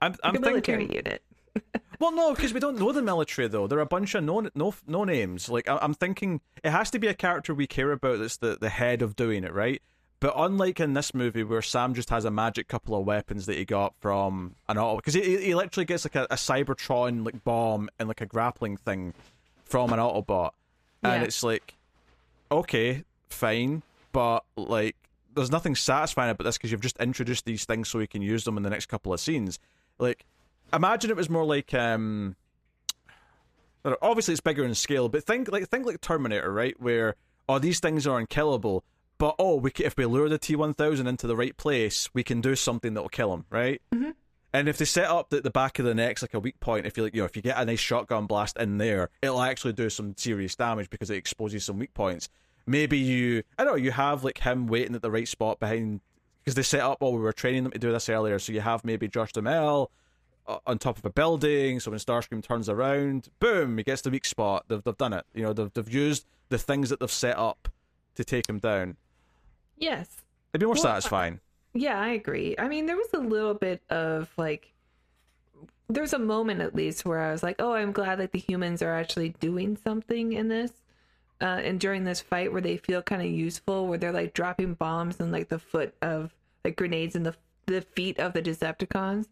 I'm, 0.00 0.12
like 0.12 0.20
I'm 0.24 0.36
a 0.36 0.40
military 0.40 0.86
thinking 0.86 0.96
unit. 0.96 1.22
well, 2.00 2.12
no, 2.12 2.34
because 2.34 2.52
we 2.52 2.60
don't 2.60 2.78
know 2.78 2.92
the 2.92 3.02
military 3.02 3.48
though. 3.48 3.66
There 3.66 3.78
are 3.78 3.82
a 3.82 3.86
bunch 3.86 4.14
of 4.14 4.24
no 4.24 4.48
no 4.54 4.74
no 4.86 5.04
names. 5.04 5.48
Like 5.48 5.68
I- 5.68 5.78
I'm 5.80 5.94
thinking, 5.94 6.40
it 6.62 6.70
has 6.70 6.90
to 6.90 6.98
be 6.98 7.06
a 7.06 7.14
character 7.14 7.54
we 7.54 7.66
care 7.66 7.92
about. 7.92 8.18
That's 8.18 8.36
the 8.36 8.58
the 8.60 8.68
head 8.68 9.00
of 9.02 9.16
doing 9.16 9.42
it, 9.44 9.52
right? 9.54 9.80
But 10.20 10.32
unlike 10.36 10.80
in 10.80 10.94
this 10.94 11.14
movie 11.14 11.44
where 11.44 11.60
Sam 11.62 11.92
just 11.94 12.08
has 12.10 12.24
a 12.24 12.30
magic 12.30 12.68
couple 12.68 12.94
of 12.98 13.04
weapons 13.06 13.46
that 13.46 13.56
he 13.56 13.64
got 13.66 13.94
from 14.00 14.54
an 14.68 14.76
auto, 14.78 14.96
because 14.96 15.14
he 15.14 15.38
he 15.38 15.54
literally 15.54 15.84
gets 15.84 16.04
like 16.04 16.14
a, 16.14 16.24
a 16.30 16.36
Cybertron 16.36 17.24
like 17.24 17.42
bomb 17.44 17.88
and 17.98 18.08
like 18.08 18.20
a 18.20 18.26
grappling 18.26 18.76
thing 18.76 19.14
from 19.64 19.92
an 19.92 19.98
Autobot, 19.98 20.50
and 21.02 21.20
Yeah. 21.22 21.26
it's 21.26 21.42
like, 21.42 21.74
okay, 22.50 23.04
fine, 23.30 23.82
but 24.12 24.44
like. 24.56 24.96
There's 25.34 25.50
nothing 25.50 25.74
satisfying 25.76 26.30
about 26.30 26.44
this 26.44 26.56
because 26.56 26.72
you've 26.72 26.80
just 26.80 26.96
introduced 26.98 27.44
these 27.44 27.66
things 27.66 27.90
so 27.90 27.98
we 27.98 28.06
can 28.06 28.22
use 28.22 28.44
them 28.44 28.56
in 28.56 28.62
the 28.62 28.70
next 28.70 28.86
couple 28.86 29.12
of 29.12 29.20
scenes. 29.20 29.58
Like, 29.98 30.24
imagine 30.72 31.10
it 31.10 31.16
was 31.16 31.30
more 31.30 31.44
like 31.44 31.72
um 31.74 32.36
I 33.84 33.90
don't 33.90 34.02
know, 34.02 34.08
obviously 34.08 34.32
it's 34.32 34.40
bigger 34.40 34.64
in 34.64 34.74
scale 34.74 35.08
but 35.08 35.24
think 35.24 35.50
like 35.50 35.68
think 35.68 35.86
like 35.86 36.00
terminator 36.00 36.52
right? 36.52 36.78
Where 36.80 37.14
oh 37.48 37.58
these 37.58 37.80
things 37.80 38.06
are 38.06 38.18
unkillable 38.18 38.84
but 39.18 39.34
oh 39.38 39.56
we 39.56 39.70
can, 39.70 39.86
if 39.86 39.96
we 39.96 40.04
lure 40.04 40.28
the 40.28 40.38
t1000 40.38 41.06
into 41.06 41.26
the 41.26 41.36
right 41.36 41.56
place 41.56 42.08
we 42.12 42.22
can 42.22 42.40
do 42.40 42.56
something 42.56 42.94
that 42.94 43.02
will 43.02 43.08
kill 43.08 43.32
him 43.32 43.44
right? 43.50 43.80
Mm-hmm. 43.94 44.10
and 44.52 44.68
if 44.68 44.78
they 44.78 44.84
set 44.84 45.06
up 45.06 45.30
that 45.30 45.44
the 45.44 45.50
back 45.50 45.78
of 45.78 45.84
the 45.84 45.94
neck's 45.94 46.22
like 46.22 46.34
a 46.34 46.40
weak 46.40 46.58
point 46.60 46.86
if 46.86 46.96
you 46.96 47.04
like 47.04 47.14
you 47.14 47.22
know 47.22 47.26
if 47.26 47.36
you 47.36 47.42
get 47.42 47.56
a 47.56 47.64
nice 47.64 47.80
shotgun 47.80 48.26
blast 48.26 48.56
in 48.58 48.78
there 48.78 49.10
it'll 49.22 49.40
actually 49.40 49.72
do 49.72 49.88
some 49.88 50.14
serious 50.16 50.56
damage 50.56 50.90
because 50.90 51.10
it 51.10 51.16
exposes 51.16 51.64
some 51.64 51.78
weak 51.78 51.94
points. 51.94 52.28
Maybe 52.66 52.98
you 52.98 53.44
i 53.56 53.62
don't 53.62 53.74
know 53.74 53.76
you 53.76 53.92
have 53.92 54.24
like 54.24 54.38
him 54.38 54.66
waiting 54.66 54.96
at 54.96 55.02
the 55.02 55.10
right 55.10 55.28
spot 55.28 55.60
behind 55.60 56.00
because 56.46 56.54
they 56.54 56.62
set 56.62 56.80
up, 56.80 56.98
oh, 57.00 57.10
we 57.10 57.18
were 57.18 57.32
training 57.32 57.64
them 57.64 57.72
to 57.72 57.78
do 57.78 57.90
this 57.90 58.08
earlier. 58.08 58.38
So 58.38 58.52
you 58.52 58.60
have 58.60 58.84
maybe 58.84 59.08
Josh 59.08 59.32
Duhamel 59.32 59.90
uh, 60.46 60.58
on 60.64 60.78
top 60.78 60.96
of 60.96 61.04
a 61.04 61.10
building. 61.10 61.80
So 61.80 61.90
when 61.90 61.98
Starscream 61.98 62.40
turns 62.40 62.68
around, 62.68 63.30
boom, 63.40 63.76
he 63.78 63.82
gets 63.82 64.02
the 64.02 64.10
weak 64.10 64.24
spot. 64.24 64.64
They've, 64.68 64.80
they've 64.80 64.96
done 64.96 65.12
it. 65.12 65.24
You 65.34 65.42
know, 65.42 65.52
they've, 65.52 65.72
they've 65.74 65.92
used 65.92 66.24
the 66.48 66.56
things 66.56 66.88
that 66.90 67.00
they've 67.00 67.10
set 67.10 67.36
up 67.36 67.68
to 68.14 68.22
take 68.22 68.48
him 68.48 68.60
down. 68.60 68.96
Yes. 69.76 70.18
It'd 70.52 70.60
be 70.60 70.66
more 70.66 70.74
Well, 70.76 70.84
satisfying. 70.84 71.40
Yeah, 71.74 72.00
I 72.00 72.10
agree. 72.10 72.54
I 72.60 72.68
mean, 72.68 72.86
there 72.86 72.96
was 72.96 73.12
a 73.12 73.18
little 73.18 73.54
bit 73.54 73.82
of 73.90 74.30
like, 74.36 74.72
there's 75.88 76.12
a 76.12 76.18
moment 76.20 76.60
at 76.60 76.76
least 76.76 77.04
where 77.04 77.18
I 77.18 77.32
was 77.32 77.42
like, 77.42 77.56
oh, 77.58 77.72
I'm 77.72 77.90
glad 77.90 78.20
that 78.20 78.30
the 78.30 78.38
humans 78.38 78.82
are 78.82 78.94
actually 78.94 79.30
doing 79.40 79.76
something 79.76 80.32
in 80.32 80.46
this. 80.46 80.70
Uh, 81.40 81.60
and 81.62 81.78
during 81.78 82.04
this 82.04 82.20
fight 82.20 82.52
where 82.52 82.62
they 82.62 82.76
feel 82.78 83.02
kind 83.02 83.20
of 83.20 83.28
useful, 83.28 83.86
where 83.86 83.98
they're 83.98 84.12
like 84.12 84.32
dropping 84.32 84.74
bombs 84.74 85.20
and 85.20 85.32
like 85.32 85.48
the 85.48 85.58
foot 85.58 85.94
of 86.00 86.34
like 86.64 86.76
grenades 86.76 87.14
in 87.14 87.22
the 87.22 87.34
the 87.66 87.82
feet 87.82 88.18
of 88.18 88.32
the 88.32 88.40
Decepticons, 88.40 89.26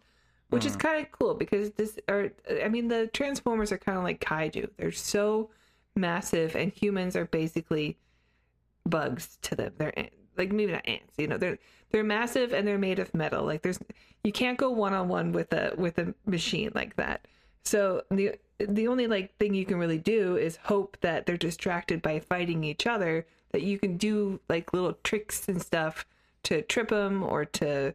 which 0.50 0.66
is 0.66 0.76
kind 0.76 1.00
of 1.00 1.10
cool 1.12 1.34
because 1.34 1.70
this 1.72 1.98
or 2.08 2.32
I 2.62 2.68
mean 2.68 2.88
the 2.88 3.06
Transformers 3.08 3.72
are 3.72 3.78
kind 3.78 3.96
of 3.96 4.04
like 4.04 4.20
kaiju. 4.20 4.68
They're 4.76 4.92
so 4.92 5.50
massive, 5.96 6.56
and 6.56 6.72
humans 6.72 7.16
are 7.16 7.24
basically 7.26 7.96
bugs 8.86 9.38
to 9.42 9.54
them. 9.54 9.72
They're 9.78 9.94
like 10.36 10.52
maybe 10.52 10.72
not 10.72 10.86
ants, 10.86 11.14
you 11.16 11.26
know. 11.26 11.38
They're 11.38 11.58
they're 11.90 12.04
massive 12.04 12.52
and 12.52 12.66
they're 12.66 12.78
made 12.78 12.98
of 12.98 13.14
metal. 13.14 13.44
Like 13.44 13.62
there's 13.62 13.78
you 14.24 14.32
can't 14.32 14.58
go 14.58 14.70
one 14.70 14.92
on 14.94 15.08
one 15.08 15.32
with 15.32 15.52
a 15.52 15.72
with 15.76 15.98
a 15.98 16.14
machine 16.26 16.72
like 16.74 16.96
that. 16.96 17.26
So 17.64 18.02
the 18.10 18.36
the 18.58 18.88
only 18.88 19.06
like 19.06 19.36
thing 19.38 19.54
you 19.54 19.64
can 19.66 19.78
really 19.78 19.98
do 19.98 20.36
is 20.36 20.56
hope 20.64 20.96
that 21.00 21.26
they're 21.26 21.36
distracted 21.36 22.02
by 22.02 22.20
fighting 22.20 22.64
each 22.64 22.86
other. 22.86 23.26
That 23.52 23.62
you 23.62 23.78
can 23.78 23.96
do 23.96 24.40
like 24.48 24.72
little 24.72 24.94
tricks 25.04 25.48
and 25.48 25.60
stuff 25.62 26.04
to 26.44 26.62
trip 26.62 26.88
them 26.88 27.22
or 27.22 27.44
to 27.44 27.94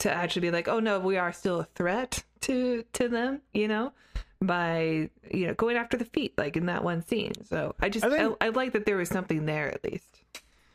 to 0.00 0.12
actually 0.12 0.42
be 0.42 0.50
like, 0.50 0.68
oh 0.68 0.80
no, 0.80 1.00
we 1.00 1.16
are 1.16 1.32
still 1.32 1.60
a 1.60 1.64
threat 1.74 2.22
to 2.42 2.84
to 2.92 3.08
them, 3.08 3.40
you 3.52 3.68
know, 3.68 3.92
by 4.40 5.10
you 5.32 5.46
know 5.46 5.54
going 5.54 5.76
after 5.76 5.96
the 5.96 6.04
feet 6.04 6.32
like 6.38 6.56
in 6.56 6.66
that 6.66 6.84
one 6.84 7.02
scene. 7.06 7.32
So 7.44 7.74
I 7.80 7.88
just 7.88 8.04
I 8.04 8.08
I, 8.08 8.10
think- 8.18 8.36
I, 8.40 8.48
like 8.50 8.72
that 8.72 8.86
there 8.86 8.96
was 8.96 9.08
something 9.08 9.46
there 9.46 9.72
at 9.72 9.82
least. 9.84 10.20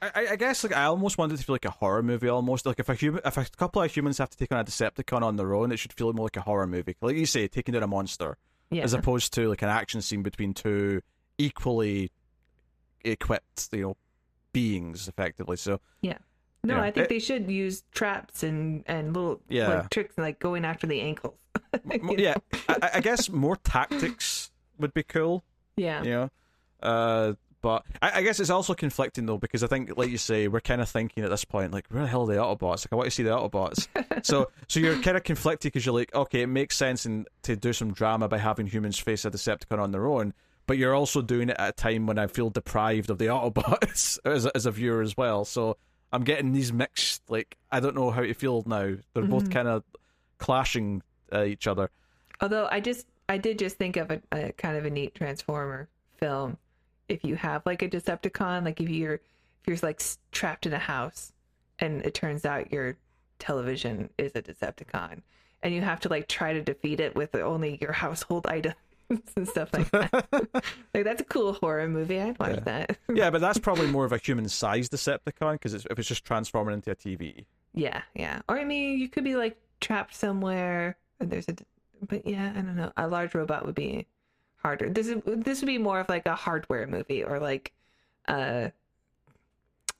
I, 0.01 0.11
I- 0.15 0.27
I 0.31 0.35
guess 0.35 0.63
like 0.63 0.75
I 0.75 0.83
almost 0.85 1.17
wanted 1.17 1.35
it 1.35 1.37
to 1.37 1.43
feel 1.45 1.53
like 1.55 1.65
a 1.65 1.69
horror 1.71 2.03
movie 2.03 2.27
almost 2.27 2.65
like 2.65 2.79
if 2.79 2.89
a 2.89 2.95
human 2.95 3.21
if 3.25 3.37
a 3.37 3.45
couple 3.57 3.81
of 3.81 3.95
humans 3.95 4.17
have 4.17 4.29
to 4.31 4.37
take 4.37 4.51
on 4.51 4.59
a 4.59 4.63
Decepticon 4.65 5.21
on 5.21 5.37
their 5.37 5.53
own 5.53 5.71
it 5.71 5.77
should 5.77 5.93
feel 5.93 6.11
more 6.13 6.25
like 6.25 6.37
a 6.37 6.41
horror 6.41 6.67
movie 6.67 6.95
like 7.01 7.15
you 7.15 7.25
say 7.25 7.47
taking 7.47 7.73
down 7.73 7.83
a 7.83 7.87
monster 7.87 8.37
Yeah. 8.73 8.83
as 8.83 8.93
opposed 8.93 9.33
to 9.35 9.47
like 9.49 9.61
an 9.61 9.69
action 9.69 10.01
scene 10.01 10.23
between 10.23 10.53
two 10.53 11.01
equally 11.37 12.11
equipped 13.05 13.69
you 13.71 13.81
know 13.81 13.97
beings 14.53 15.07
effectively 15.07 15.57
so 15.57 15.79
yeah. 16.01 16.17
No. 16.65 16.79
I 16.79 16.91
think 16.91 17.05
It- 17.05 17.09
they 17.09 17.19
should 17.19 17.51
use 17.51 17.83
traps 17.91 18.41
and 18.43 18.83
and 18.87 19.13
little 19.13 19.41
Yeah. 19.49 19.67
like 19.67 19.89
tricks 19.89 20.17
like 20.17 20.39
going 20.39 20.63
after 20.63 20.87
the 20.87 21.01
ankles. 21.01 21.35
Yeah? 22.17 22.35
I, 22.69 22.91
I 22.95 22.99
guess 23.01 23.29
more 23.29 23.57
tactics 23.57 24.51
would 24.79 24.93
be 24.93 25.03
cool 25.03 25.43
yeah, 25.75 26.03
you 26.03 26.09
know 26.09 26.29
uh 26.81 27.33
but 27.63 27.85
I, 28.01 28.19
I 28.19 28.21
guess 28.23 28.41
it's 28.41 28.49
also 28.49 28.73
conflicting 28.73 29.25
though 29.25 29.37
because 29.37 29.63
I 29.63 29.67
think, 29.67 29.97
like 29.97 30.09
you 30.09 30.17
say, 30.17 30.49
we're 30.49 30.59
kind 30.59 30.81
of 30.81 30.89
thinking 30.89 31.23
at 31.23 31.29
this 31.29 31.45
point, 31.45 31.71
like, 31.71 31.87
where 31.87 32.03
the 32.03 32.09
hell 32.09 32.23
are 32.23 32.27
the 32.27 32.33
Autobots? 32.33 32.85
Like, 32.85 32.91
I 32.91 32.95
want 32.95 33.05
to 33.07 33.11
see 33.11 33.23
the 33.23 33.29
Autobots. 33.29 33.87
so, 34.25 34.51
so 34.67 34.81
you're 34.81 35.01
kind 35.01 35.15
of 35.15 35.23
conflicted 35.23 35.71
because 35.71 35.85
you're 35.85 35.95
like, 35.95 36.13
okay, 36.13 36.41
it 36.41 36.47
makes 36.47 36.75
sense 36.75 37.05
in, 37.05 37.25
to 37.43 37.55
do 37.55 37.71
some 37.71 37.93
drama 37.93 38.27
by 38.27 38.37
having 38.37 38.67
humans 38.67 38.99
face 38.99 39.23
a 39.23 39.31
Decepticon 39.31 39.79
on 39.79 39.91
their 39.91 40.05
own, 40.05 40.33
but 40.67 40.77
you're 40.77 40.93
also 40.93 41.21
doing 41.21 41.47
it 41.47 41.55
at 41.57 41.69
a 41.69 41.71
time 41.71 42.05
when 42.05 42.19
I 42.19 42.27
feel 42.27 42.49
deprived 42.49 43.09
of 43.09 43.17
the 43.17 43.27
Autobots 43.27 44.19
as 44.25 44.45
a, 44.45 44.51
as 44.55 44.65
a 44.65 44.71
viewer 44.71 45.01
as 45.01 45.15
well. 45.15 45.45
So 45.45 45.77
I'm 46.11 46.25
getting 46.25 46.51
these 46.51 46.73
mixed. 46.73 47.23
Like, 47.29 47.57
I 47.71 47.79
don't 47.79 47.95
know 47.95 48.11
how 48.11 48.23
to 48.23 48.33
feel 48.33 48.61
now. 48.65 48.95
They're 49.13 49.23
both 49.23 49.49
kind 49.49 49.69
of 49.69 49.83
clashing 50.37 51.01
uh, 51.31 51.45
each 51.45 51.65
other. 51.65 51.89
Although 52.41 52.67
I 52.69 52.81
just 52.81 53.07
I 53.29 53.37
did 53.37 53.57
just 53.57 53.77
think 53.77 53.95
of 53.95 54.11
a, 54.11 54.21
a 54.33 54.51
kind 54.51 54.75
of 54.75 54.83
a 54.83 54.89
neat 54.89 55.15
Transformer 55.15 55.87
film. 56.17 56.57
If 57.09 57.23
you 57.23 57.35
have 57.35 57.65
like 57.65 57.81
a 57.81 57.89
Decepticon, 57.89 58.63
like 58.65 58.79
if 58.79 58.89
you're 58.89 59.15
if 59.15 59.67
you're 59.67 59.77
like 59.81 60.01
trapped 60.31 60.65
in 60.65 60.73
a 60.73 60.79
house, 60.79 61.33
and 61.79 62.03
it 62.05 62.13
turns 62.13 62.45
out 62.45 62.71
your 62.71 62.97
television 63.39 64.09
is 64.17 64.33
a 64.35 64.41
Decepticon, 64.41 65.21
and 65.61 65.73
you 65.73 65.81
have 65.81 65.99
to 66.01 66.09
like 66.09 66.27
try 66.27 66.53
to 66.53 66.61
defeat 66.61 66.99
it 66.99 67.15
with 67.15 67.35
only 67.35 67.77
your 67.81 67.91
household 68.03 68.47
items 68.47 68.75
and 69.35 69.47
stuff 69.47 69.69
like 69.73 69.89
that. 69.91 70.11
like 70.93 71.03
that's 71.03 71.21
a 71.21 71.25
cool 71.25 71.53
horror 71.53 71.87
movie. 71.87 72.19
I'd 72.19 72.39
watch 72.39 72.63
that. 72.65 72.97
yeah, 73.13 73.29
but 73.29 73.41
that's 73.41 73.59
probably 73.59 73.87
more 73.87 74.05
of 74.05 74.11
a 74.11 74.17
human-sized 74.17 74.91
Decepticon 74.91 75.53
because 75.53 75.73
if 75.73 75.99
it's 75.99 76.07
just 76.07 76.25
transforming 76.25 76.73
into 76.75 76.91
a 76.91 76.95
TV, 76.95 77.45
Yeah, 77.73 78.01
yeah. 78.15 78.41
Or 78.47 78.57
I 78.57 78.63
mean, 78.63 78.97
you 78.99 79.09
could 79.09 79.23
be 79.23 79.35
like 79.35 79.57
trapped 79.81 80.15
somewhere. 80.15 80.97
And 81.19 81.29
there's 81.29 81.47
a, 81.47 81.55
but 82.07 82.25
yeah, 82.25 82.51
I 82.51 82.61
don't 82.61 82.75
know. 82.75 82.91
A 82.97 83.07
large 83.07 83.35
robot 83.35 83.65
would 83.65 83.75
be 83.75 84.07
harder. 84.63 84.89
This 84.89 85.07
is 85.07 85.21
this 85.25 85.61
would 85.61 85.67
be 85.67 85.77
more 85.77 85.99
of 85.99 86.09
like 86.09 86.25
a 86.25 86.35
hardware 86.35 86.87
movie 86.87 87.23
or 87.23 87.39
like, 87.39 87.73
uh, 88.27 88.69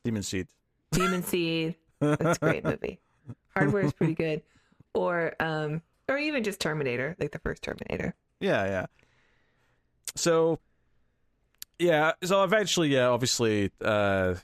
Demon 0.04 0.24
Seed. 0.24 0.48
Demon 0.92 1.24
Seed. 1.24 1.76
That's 2.00 2.38
a 2.38 2.40
great 2.40 2.64
movie. 2.64 3.00
Hardware 3.56 3.84
is 3.84 3.94
pretty 3.94 4.16
good. 4.16 4.42
Or 4.94 5.34
um, 5.40 5.82
or 6.08 6.18
even 6.18 6.44
just 6.44 6.60
Terminator, 6.60 7.16
like 7.20 7.32
the 7.32 7.40
first 7.40 7.64
Terminator. 7.64 8.16
Yeah, 8.40 8.66
yeah. 8.66 8.86
So, 10.16 10.60
yeah. 11.80 12.12
So 12.24 12.44
eventually, 12.44 12.90
yeah. 12.90 13.08
Obviously, 13.08 13.72
uh, 13.82 14.36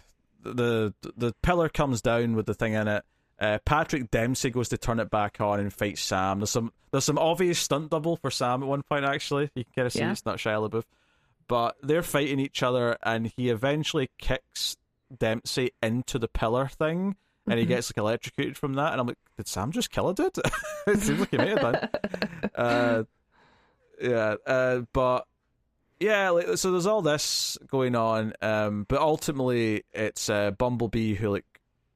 the 0.44 0.94
the 1.16 1.34
pillar 1.41 1.70
comes 1.70 2.02
down 2.02 2.36
with 2.36 2.46
the 2.46 2.54
thing 2.54 2.74
in 2.74 2.88
it. 2.88 3.04
Uh, 3.40 3.57
Patrick 3.66 4.11
Dempsey 4.11 4.49
goes 4.49 4.70
to 4.70 4.78
turn 4.78 4.99
it 4.99 5.10
back 5.10 5.40
on 5.40 5.60
and 5.60 5.72
fight 5.72 5.98
Sam. 5.98 6.40
There's 6.40 6.49
some 6.49 6.74
there's 6.91 7.06
some 7.06 7.18
obvious 7.18 7.60
stunt 7.60 7.90
double 7.91 8.18
for 8.18 8.30
Sam 8.32 8.61
at 8.64 8.68
one 8.70 8.84
point. 8.84 9.06
Actually, 9.06 9.49
you 9.56 9.64
can 9.64 9.74
kind 9.76 9.86
of 9.86 9.94
see 9.94 9.99
Yeah. 9.99 10.11
it's 10.11 10.26
not 10.26 10.38
Shia 10.38 10.70
LaBeouf, 10.70 10.84
but 11.48 11.76
they're 11.82 12.03
fighting 12.03 12.40
each 12.40 12.61
other, 12.64 12.98
and 13.03 13.32
he 13.38 13.49
eventually 13.49 14.10
kicks 14.18 14.76
Dempsey 15.18 15.72
into 15.82 16.20
the 16.20 16.28
pillar 16.28 16.68
thing, 16.68 17.16
and 17.48 17.60
he 17.60 17.66
Mhm. 17.66 17.70
gets 17.70 17.90
like 17.91 17.98
electrocuted 17.98 18.57
from 18.57 18.74
that. 18.74 18.91
And 18.91 18.99
I'm 19.02 19.07
like, 19.07 19.18
did 19.38 19.48
Sam 19.48 19.72
just 19.72 19.90
kill 19.91 20.10
a 20.10 20.14
dude? 20.14 20.36
it 20.88 20.99
seems 20.99 21.20
like 21.22 21.32
he 21.32 21.38
may 21.38 21.49
have 21.49 21.61
done. 21.61 21.90
Uh, 22.56 23.03
yeah, 24.02 24.36
uh, 24.45 24.82
but 24.91 25.26
yeah, 25.99 26.30
like 26.32 26.57
so 26.57 26.72
there's 26.72 26.86
all 26.86 27.02
this 27.02 27.57
going 27.68 27.95
on, 27.95 28.34
um, 28.41 28.86
but 28.90 28.99
ultimately 28.99 29.84
it's 29.94 30.30
uh, 30.30 30.52
Bumblebee 30.52 31.14
who 31.16 31.30
like 31.30 31.45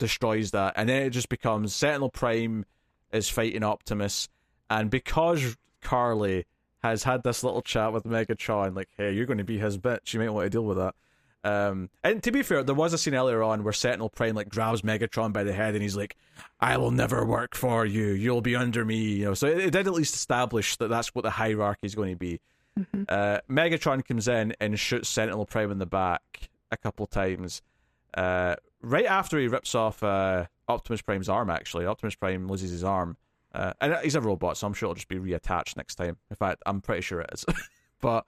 destroys 0.03 0.51
that, 0.51 0.73
and 0.75 0.89
then 0.89 1.03
it 1.03 1.11
just 1.11 1.29
becomes 1.29 1.73
Sentinel 1.73 2.09
Prime 2.09 2.65
is 3.13 3.29
fighting 3.29 3.63
Optimus, 3.63 4.27
and 4.69 4.89
because 4.89 5.55
Carly 5.81 6.45
has 6.81 7.03
had 7.03 7.23
this 7.23 7.41
little 7.43 7.61
chat 7.61 7.93
with 7.93 8.03
Megatron, 8.03 8.75
like, 8.75 8.89
hey, 8.97 9.13
you're 9.13 9.25
going 9.25 9.37
to 9.37 9.45
be 9.45 9.57
his 9.57 9.77
bitch, 9.77 10.13
you 10.13 10.19
might 10.19 10.29
want 10.29 10.45
to 10.45 10.49
deal 10.49 10.65
with 10.65 10.77
that. 10.77 10.95
Um, 11.45 11.89
and 12.03 12.21
to 12.23 12.31
be 12.31 12.41
fair, 12.43 12.63
there 12.63 12.75
was 12.75 12.93
a 12.93 12.97
scene 12.97 13.15
earlier 13.15 13.41
on 13.43 13.63
where 13.63 13.71
Sentinel 13.73 14.09
Prime 14.09 14.35
like 14.35 14.49
grabs 14.49 14.81
Megatron 14.81 15.31
by 15.31 15.43
the 15.45 15.53
head, 15.53 15.73
and 15.73 15.81
he's 15.83 15.95
like, 15.95 16.15
"I 16.59 16.77
will 16.77 16.91
never 16.91 17.25
work 17.25 17.55
for 17.55 17.85
you. 17.85 18.07
You'll 18.07 18.41
be 18.41 18.55
under 18.55 18.83
me." 18.85 18.97
You 19.15 19.25
know, 19.25 19.33
so 19.33 19.47
it, 19.47 19.57
it 19.59 19.71
did 19.71 19.87
at 19.87 19.93
least 19.93 20.15
establish 20.15 20.77
that 20.77 20.89
that's 20.89 21.13
what 21.15 21.23
the 21.23 21.29
hierarchy 21.31 21.85
is 21.87 21.95
going 21.95 22.11
to 22.11 22.19
be. 22.19 22.39
Mhm. 22.79 23.05
Uh, 23.09 23.41
Megatron 23.49 24.05
comes 24.05 24.27
in 24.27 24.53
and 24.59 24.79
shoots 24.79 25.09
Sentinel 25.09 25.45
Prime 25.45 25.71
in 25.71 25.79
the 25.79 25.85
back 25.85 26.49
a 26.71 26.77
couple 26.77 27.05
times. 27.07 27.61
Uh, 28.13 28.55
right 28.81 29.05
after 29.05 29.39
he 29.39 29.47
rips 29.47 29.75
off 29.75 30.03
uh, 30.03 30.45
Optimus 30.67 31.01
Prime's 31.01 31.29
arm, 31.29 31.49
actually, 31.49 31.85
Optimus 31.85 32.15
Prime 32.15 32.47
loses 32.47 32.71
his 32.71 32.83
arm. 32.83 33.17
Uh, 33.53 33.73
and 33.81 33.95
he's 34.03 34.15
a 34.15 34.21
robot, 34.21 34.57
so 34.57 34.65
I'm 34.65 34.73
sure 34.73 34.87
it'll 34.87 34.95
just 34.95 35.07
be 35.07 35.17
reattached 35.17 35.77
next 35.77 35.95
time. 35.95 36.17
In 36.29 36.35
fact, 36.35 36.63
I'm 36.65 36.81
pretty 36.81 37.01
sure 37.01 37.21
it 37.21 37.29
is. 37.33 37.45
but 38.01 38.25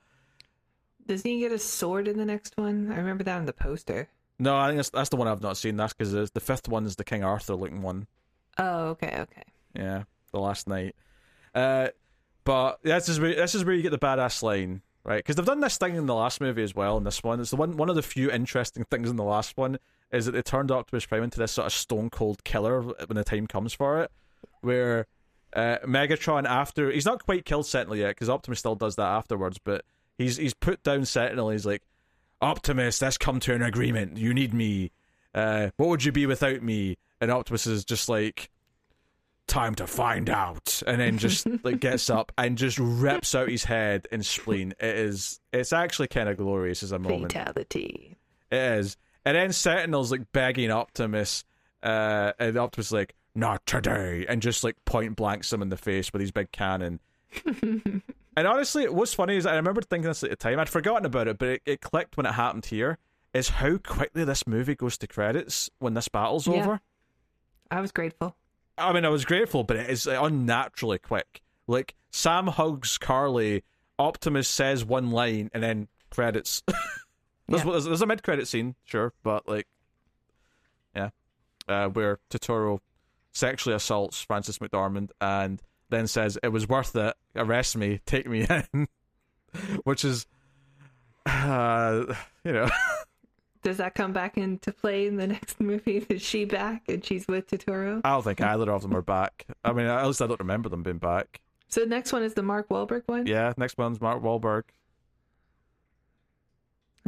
Doesn't 1.07 1.29
he 1.29 1.39
get 1.39 1.51
a 1.51 1.57
sword 1.57 2.07
in 2.07 2.17
the 2.17 2.25
next 2.25 2.55
one? 2.57 2.91
I 2.91 2.97
remember 2.97 3.23
that 3.23 3.37
on 3.37 3.45
the 3.45 3.53
poster. 3.53 4.07
no, 4.37 4.55
I 4.55 4.67
think 4.67 4.77
that's, 4.77 4.89
that's 4.91 5.09
the 5.09 5.15
one 5.15 5.27
I've 5.27 5.41
not 5.41 5.57
seen. 5.57 5.77
That's 5.77 5.93
because 5.93 6.29
the 6.31 6.39
fifth 6.39 6.67
one 6.67 6.85
is 6.85 6.95
the 6.95 7.03
King 7.03 7.23
Arthur 7.23 7.55
looking 7.55 7.81
one. 7.81 8.05
Oh, 8.57 8.89
okay, 8.89 9.17
okay. 9.21 9.43
Yeah, 9.75 10.03
the 10.31 10.39
last 10.39 10.67
night. 10.67 10.95
Uh, 11.55 11.89
but 12.43 12.79
this 12.83 13.09
is 13.09 13.19
where 13.19 13.33
this 13.35 13.55
is 13.55 13.65
where 13.65 13.73
you 13.73 13.81
get 13.81 13.89
the 13.89 13.97
badass 13.97 14.43
line, 14.43 14.81
right? 15.05 15.19
Because 15.19 15.35
they've 15.35 15.45
done 15.45 15.61
this 15.61 15.77
thing 15.77 15.95
in 15.95 16.07
the 16.07 16.15
last 16.15 16.41
movie 16.41 16.63
as 16.63 16.75
well. 16.75 16.97
In 16.97 17.03
this 17.03 17.23
one, 17.23 17.39
it's 17.39 17.51
the 17.51 17.55
one 17.55 17.77
one 17.77 17.89
of 17.89 17.95
the 17.95 18.01
few 18.01 18.29
interesting 18.29 18.83
things 18.85 19.09
in 19.09 19.15
the 19.15 19.23
last 19.23 19.55
one 19.55 19.77
is 20.11 20.25
that 20.25 20.33
they 20.33 20.41
turned 20.41 20.71
Optimus 20.71 21.05
Prime 21.05 21.23
into 21.23 21.39
this 21.39 21.53
sort 21.53 21.67
of 21.67 21.73
stone 21.73 22.09
cold 22.09 22.43
killer 22.43 22.81
when 22.81 23.15
the 23.15 23.23
time 23.23 23.47
comes 23.47 23.73
for 23.73 24.01
it. 24.01 24.11
Where 24.61 25.07
uh, 25.53 25.77
Megatron, 25.85 26.45
after 26.45 26.91
he's 26.91 27.05
not 27.05 27.23
quite 27.23 27.45
killed 27.45 27.65
Sentinel 27.65 27.95
yet, 27.95 28.09
because 28.09 28.29
Optimus 28.29 28.59
still 28.59 28.75
does 28.75 28.95
that 28.95 29.07
afterwards, 29.07 29.57
but 29.63 29.85
he's 30.17 30.37
he's 30.37 30.53
put 30.53 30.83
down 30.83 31.05
Sentinel. 31.05 31.51
He's 31.51 31.65
like, 31.65 31.83
Optimus, 32.41 33.01
let's 33.01 33.17
come 33.17 33.39
to 33.41 33.53
an 33.53 33.61
agreement. 33.61 34.17
You 34.17 34.33
need 34.33 34.53
me. 34.53 34.91
Uh, 35.33 35.69
what 35.77 35.89
would 35.89 36.03
you 36.03 36.11
be 36.11 36.25
without 36.25 36.61
me? 36.61 36.97
And 37.21 37.31
Optimus 37.31 37.67
is 37.67 37.85
just 37.85 38.09
like, 38.09 38.49
time 39.47 39.75
to 39.75 39.85
find 39.87 40.29
out 40.29 40.81
and 40.87 40.99
then 40.99 41.17
just 41.17 41.47
like 41.63 41.79
gets 41.79 42.09
up 42.09 42.31
and 42.37 42.57
just 42.57 42.79
rips 42.79 43.35
out 43.35 43.47
his 43.47 43.63
head 43.63 44.07
and 44.11 44.25
spleen 44.25 44.73
it 44.79 44.95
is 44.97 45.39
it's 45.53 45.71
actually 45.71 46.07
kind 46.07 46.27
of 46.27 46.37
glorious 46.37 46.81
as 46.83 46.91
a 46.91 46.97
moment 46.99 47.31
Fatality. 47.31 48.17
it 48.51 48.55
is 48.55 48.97
and 49.23 49.35
then 49.37 49.51
sentinel's 49.51 50.11
like 50.11 50.31
begging 50.31 50.71
optimus 50.71 51.43
uh 51.83 52.31
and 52.39 52.57
optimus 52.57 52.91
like 52.91 53.13
not 53.35 53.63
today 53.67 54.25
and 54.27 54.41
just 54.41 54.63
like 54.63 54.75
point 54.85 55.15
blanks 55.15 55.53
him 55.53 55.61
in 55.61 55.69
the 55.69 55.77
face 55.77 56.11
with 56.11 56.21
his 56.21 56.31
big 56.31 56.51
cannon 56.51 56.99
and 57.61 58.47
honestly 58.47 58.87
what's 58.89 59.13
funny 59.13 59.35
is 59.35 59.45
i 59.45 59.55
remember 59.55 59.81
thinking 59.81 60.07
this 60.07 60.23
at 60.23 60.29
the 60.31 60.35
time 60.35 60.59
i'd 60.59 60.69
forgotten 60.69 61.05
about 61.05 61.27
it 61.27 61.37
but 61.37 61.49
it, 61.49 61.61
it 61.65 61.81
clicked 61.81 62.17
when 62.17 62.25
it 62.25 62.33
happened 62.33 62.65
here 62.65 62.97
is 63.33 63.49
how 63.49 63.77
quickly 63.77 64.23
this 64.23 64.47
movie 64.47 64.75
goes 64.75 64.97
to 64.97 65.05
credits 65.07 65.69
when 65.79 65.93
this 65.93 66.07
battle's 66.07 66.47
Yeah. 66.47 66.53
over 66.55 66.81
I 67.71 67.81
was 67.81 67.91
grateful. 67.91 68.35
I 68.77 68.91
mean, 68.93 69.05
I 69.05 69.09
was 69.09 69.25
grateful, 69.25 69.63
but 69.63 69.77
it 69.77 69.89
is 69.89 70.05
unnaturally 70.07 70.99
quick. 70.99 71.41
Like 71.67 71.95
Sam 72.11 72.47
hugs 72.47 72.97
Carly, 72.97 73.63
Optimus 73.97 74.47
says 74.47 74.83
one 74.85 75.11
line, 75.11 75.49
and 75.53 75.63
then 75.63 75.87
credits. 76.09 76.61
there's, 77.47 77.63
Yeah. 77.63 77.71
there's, 77.71 77.85
there's 77.85 78.01
a 78.01 78.05
mid-credit 78.05 78.47
scene, 78.47 78.75
sure, 78.83 79.13
but 79.23 79.47
like, 79.47 79.67
yeah, 80.95 81.09
uh, 81.67 81.87
where 81.89 82.19
Turturro 82.29 82.79
sexually 83.33 83.75
assaults 83.75 84.21
Frances 84.21 84.59
McDormand 84.59 85.09
and 85.19 85.61
then 85.89 86.07
says 86.07 86.37
it 86.43 86.49
was 86.49 86.67
worth 86.67 86.95
it. 86.95 87.15
Arrest 87.35 87.75
me, 87.77 87.99
take 88.05 88.27
me 88.27 88.45
in, 88.49 88.87
which 89.83 90.03
is, 90.05 90.25
uh, 91.25 92.03
you 92.43 92.51
know, 92.53 92.69
Does 93.65 93.77
that 93.77 93.95
come 93.95 94.13
back 94.13 94.37
into 94.37 94.71
play 94.71 95.07
in 95.07 95.17
the 95.17 95.25
next 95.35 95.59
movie? 95.59 96.05
Is 96.07 96.21
she 96.21 96.45
back 96.45 96.83
and 96.87 97.03
she's 97.03 97.27
with 97.27 97.49
Turturro? 97.49 97.99
I 98.05 98.11
don't 98.11 98.21
think 98.21 98.39
either 98.39 98.71
of 98.71 98.83
them 98.83 98.95
are 98.95 99.01
back. 99.01 99.47
I 99.63 99.73
mean, 99.73 99.87
at 99.87 100.05
least 100.05 100.21
I 100.21 100.27
don't 100.27 100.39
remember 100.39 100.69
them 100.69 100.83
being 100.83 100.99
back. 100.99 101.41
So 101.67 101.81
the 101.81 101.87
next 101.87 102.13
one 102.13 102.21
is 102.21 102.35
the 102.35 102.43
Mark 102.43 102.69
Wahlberg 102.69 103.01
one? 103.07 103.25
Yeah, 103.25 103.53
next 103.57 103.79
one's 103.79 103.99
Mark 103.99 104.21
Wahlberg. 104.21 104.65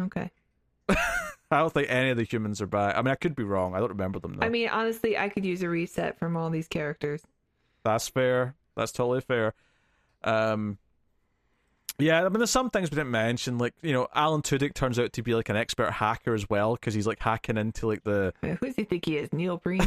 Okay. 0.01 0.31
I 0.89 1.59
don't 1.59 1.71
think 1.71 1.91
any 1.91 2.09
of 2.09 2.17
the 2.17 2.23
humans 2.23 2.59
are 2.59 2.65
back. 2.67 2.97
I 2.97 3.03
mean, 3.03 3.11
I 3.11 3.15
could 3.15 3.35
be 3.35 3.43
wrong. 3.43 3.75
I 3.75 3.79
don't 3.79 3.89
remember 3.89 4.17
them. 4.17 4.33
Though. 4.33 4.45
I 4.45 4.49
mean, 4.49 4.67
honestly, 4.69 5.15
I 5.15 5.29
could 5.29 5.45
use 5.45 5.61
a 5.61 5.69
reset 5.69 6.17
from 6.17 6.35
all 6.35 6.49
these 6.49 6.67
characters. 6.67 7.21
that's 7.83 8.07
fair. 8.07 8.55
That's 8.75 8.91
totally 8.91 9.21
fair. 9.21 9.53
Um, 10.23 10.79
yeah, 11.99 12.23
I 12.23 12.29
mean, 12.29 12.37
there's 12.37 12.51
some 12.51 12.69
things 12.69 12.91
we 12.91 12.95
didn't 12.95 13.11
mention. 13.11 13.57
Like, 13.57 13.73
you 13.81 13.91
know, 13.91 14.07
Alan 14.13 14.43
Tudyk 14.43 14.75
turns 14.75 14.99
out 14.99 15.13
to 15.13 15.23
be 15.23 15.33
like 15.33 15.49
an 15.49 15.55
expert 15.55 15.89
hacker 15.89 16.35
as 16.35 16.47
well 16.47 16.75
because 16.75 16.93
he's 16.93 17.07
like 17.07 17.19
hacking 17.19 17.57
into 17.57 17.87
like 17.87 18.03
the 18.03 18.33
Who 18.41 18.55
does 18.55 18.75
he 18.75 18.83
think 18.83 19.05
he 19.05 19.17
is? 19.17 19.33
Neil 19.33 19.57
Breen? 19.57 19.81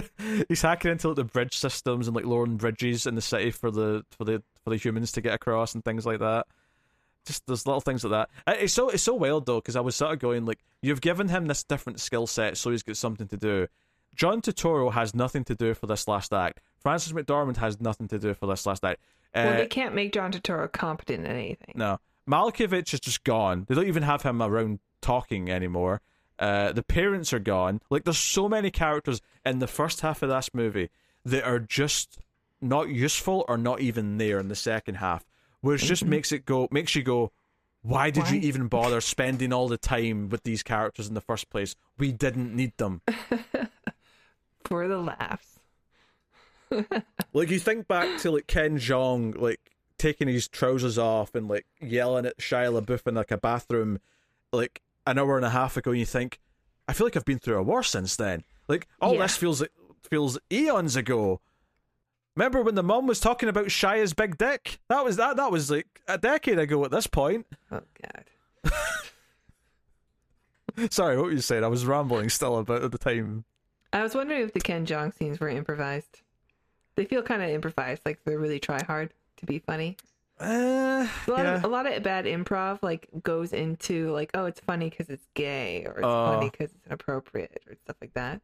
he's 0.48 0.62
hacking 0.62 0.92
into 0.92 1.08
like 1.08 1.16
the 1.16 1.24
bridge 1.24 1.56
systems 1.56 2.06
and 2.06 2.14
like 2.14 2.24
lowering 2.24 2.56
bridges 2.56 3.06
in 3.06 3.16
the 3.16 3.20
city 3.20 3.50
for 3.50 3.72
the 3.72 4.04
for 4.12 4.24
the 4.24 4.42
for 4.62 4.70
the 4.70 4.76
humans 4.76 5.10
to 5.12 5.20
get 5.20 5.34
across 5.34 5.74
and 5.74 5.84
things 5.84 6.06
like 6.06 6.20
that. 6.20 6.46
Just 7.24 7.44
there's 7.48 7.66
little 7.66 7.80
things 7.80 8.04
like 8.04 8.28
that. 8.46 8.60
It's 8.60 8.72
so 8.72 8.90
it's 8.90 9.02
so 9.02 9.14
wild 9.14 9.46
though 9.46 9.58
because 9.60 9.74
I 9.74 9.80
was 9.80 9.96
sort 9.96 10.12
of 10.12 10.20
going 10.20 10.44
like 10.44 10.62
you've 10.82 11.00
given 11.00 11.28
him 11.28 11.46
this 11.46 11.64
different 11.64 11.98
skill 11.98 12.28
set 12.28 12.56
so 12.56 12.70
he's 12.70 12.84
got 12.84 12.96
something 12.96 13.26
to 13.26 13.36
do. 13.36 13.66
John 14.14 14.40
Turturro 14.40 14.92
has 14.92 15.14
nothing 15.14 15.44
to 15.44 15.54
do 15.54 15.74
for 15.74 15.86
this 15.86 16.08
last 16.08 16.32
act. 16.32 16.60
Frances 16.86 17.12
McDormand 17.12 17.56
has 17.56 17.80
nothing 17.80 18.06
to 18.06 18.16
do 18.16 18.32
for 18.32 18.46
this 18.46 18.64
last 18.64 18.84
night. 18.84 19.00
Uh, 19.34 19.42
well, 19.46 19.56
they 19.56 19.66
can't 19.66 19.92
make 19.92 20.12
John 20.12 20.30
Turturro 20.30 20.70
competent 20.70 21.26
in 21.26 21.32
anything. 21.32 21.74
no, 21.74 21.98
Malkovich 22.30 22.94
is 22.94 23.00
just 23.00 23.24
gone. 23.24 23.66
They 23.68 23.74
don't 23.74 23.88
even 23.88 24.04
have 24.04 24.22
him 24.22 24.40
around 24.40 24.78
talking 25.00 25.50
anymore. 25.50 26.00
Uh, 26.38 26.70
the 26.70 26.84
parents 26.84 27.32
are 27.32 27.40
gone. 27.40 27.80
Like, 27.90 28.04
there's 28.04 28.18
so 28.18 28.48
many 28.48 28.70
characters 28.70 29.20
in 29.44 29.58
the 29.58 29.66
first 29.66 30.02
half 30.02 30.22
of 30.22 30.28
this 30.28 30.54
movie 30.54 30.90
that 31.24 31.42
are 31.42 31.58
just 31.58 32.20
not 32.60 32.88
useful 32.88 33.44
or 33.48 33.58
not 33.58 33.80
even 33.80 34.18
there 34.18 34.38
in 34.38 34.46
the 34.46 34.54
second 34.54 34.94
half, 34.98 35.26
which 35.62 35.82
just 35.82 36.04
makes 36.14 36.30
it 36.30 36.46
go, 36.46 36.68
makes 36.70 36.94
you 36.94 37.02
go, 37.02 37.32
why 37.82 38.10
did 38.10 38.30
you 38.30 38.38
even 38.42 38.68
bother 38.68 39.00
spending 39.00 39.52
all 39.52 39.66
the 39.66 39.76
time 39.76 40.28
with 40.28 40.44
these 40.44 40.62
characters 40.62 41.08
in 41.08 41.14
the 41.14 41.20
first 41.20 41.50
place? 41.50 41.74
We 41.98 42.12
didn't 42.12 42.54
need 42.54 42.76
them. 42.76 43.02
For 44.64 44.86
the 44.86 44.98
laughs. 44.98 45.55
Like 47.32 47.50
you 47.50 47.58
think 47.58 47.86
back 47.88 48.18
to 48.20 48.30
like 48.30 48.46
Ken 48.46 48.78
Jeong, 48.78 49.38
like 49.38 49.60
taking 49.98 50.28
his 50.28 50.48
trousers 50.48 50.98
off 50.98 51.34
and 51.34 51.48
like 51.48 51.66
yelling 51.80 52.26
at 52.26 52.38
Shia 52.38 52.80
LaBeouf 52.80 53.06
in 53.06 53.14
like 53.14 53.30
a 53.30 53.36
bathroom, 53.38 54.00
like 54.52 54.82
an 55.06 55.18
hour 55.18 55.36
and 55.36 55.44
a 55.46 55.50
half 55.50 55.76
ago, 55.76 55.90
and 55.92 56.00
you 56.00 56.06
think, 56.06 56.40
I 56.88 56.92
feel 56.92 57.06
like 57.06 57.16
I've 57.16 57.24
been 57.24 57.38
through 57.38 57.56
a 57.58 57.62
war 57.62 57.82
since 57.82 58.16
then. 58.16 58.44
Like 58.68 58.88
all 59.00 59.14
Yeah. 59.14 59.22
this 59.22 59.36
feels 59.36 59.60
like 59.60 59.72
feels 60.10 60.38
eons 60.52 60.96
ago. 60.96 61.40
Remember 62.34 62.62
when 62.62 62.74
the 62.74 62.82
mum 62.82 63.06
was 63.06 63.18
talking 63.20 63.48
about 63.48 63.70
Shia's 63.70 64.12
big 64.12 64.36
dick? 64.36 64.78
That 64.88 65.04
was 65.04 65.16
that. 65.16 65.36
That 65.36 65.50
was 65.50 65.70
like 65.70 65.86
a 66.06 66.18
decade 66.18 66.58
ago 66.58 66.84
at 66.84 66.90
this 66.90 67.06
point. 67.06 67.46
Oh, 67.72 67.80
God. 68.02 68.72
Sorry, 70.90 71.16
what 71.16 71.26
were 71.26 71.32
you 71.32 71.40
saying? 71.40 71.64
I 71.64 71.68
was 71.68 71.86
rambling 71.86 72.28
still 72.28 72.58
about 72.58 72.82
at 72.82 72.92
the 72.92 72.98
time. 72.98 73.44
I 73.92 74.02
was 74.02 74.14
wondering 74.14 74.42
if 74.42 74.52
the 74.52 74.60
Ken 74.60 74.84
Jeong 74.84 75.14
scenes 75.14 75.40
were 75.40 75.48
improvised. 75.48 76.20
They 76.96 77.04
feel 77.04 77.22
kind 77.22 77.42
of 77.42 77.48
improvised, 77.50 78.02
like 78.04 78.18
they 78.24 78.36
really 78.36 78.58
try 78.58 78.82
hard 78.82 79.12
to 79.38 79.46
be 79.46 79.58
funny. 79.58 79.96
Uh, 80.40 80.44
A 81.26 81.30
lot, 81.30 81.38
yeah. 81.44 81.54
of, 81.56 81.64
a 81.64 81.68
lot 81.68 81.86
of 81.90 82.02
bad 82.02 82.26
improv 82.26 82.78
like 82.82 83.08
goes 83.22 83.52
into 83.54 84.10
like, 84.12 84.30
oh, 84.34 84.44
it's 84.46 84.60
funny 84.60 84.90
because 84.90 85.08
it's 85.08 85.26
gay, 85.34 85.84
or 85.86 85.92
it's 85.92 86.04
Uh. 86.04 86.32
funny 86.32 86.50
because 86.50 86.72
it's 86.72 86.86
inappropriate, 86.86 87.62
or 87.68 87.74
stuff 87.84 87.96
like 88.00 88.12
that. 88.14 88.40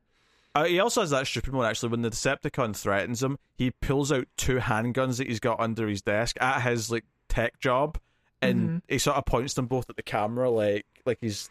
Uh, 0.54 0.64
he 0.64 0.78
also 0.80 1.00
has 1.00 1.10
that 1.10 1.26
stupid 1.26 1.52
one 1.54 1.66
actually. 1.66 1.88
When 1.90 2.02
the 2.02 2.10
Decepticon 2.10 2.76
threatens 2.76 3.22
him, 3.22 3.38
he 3.56 3.70
pulls 3.70 4.12
out 4.12 4.26
two 4.36 4.56
handguns 4.58 5.16
that 5.18 5.26
he's 5.26 5.40
got 5.40 5.58
under 5.60 5.88
his 5.88 6.02
desk 6.02 6.36
at 6.40 6.60
his 6.62 6.90
like 6.90 7.04
tech 7.28 7.58
job, 7.58 7.98
and 8.42 8.68
Mhm. 8.68 8.82
he 8.88 8.98
sort 8.98 9.16
of 9.16 9.24
points 9.24 9.54
them 9.54 9.66
both 9.66 9.88
at 9.90 9.96
the 9.96 10.02
camera, 10.02 10.50
like 10.50 10.86
like 11.06 11.18
he's 11.20 11.48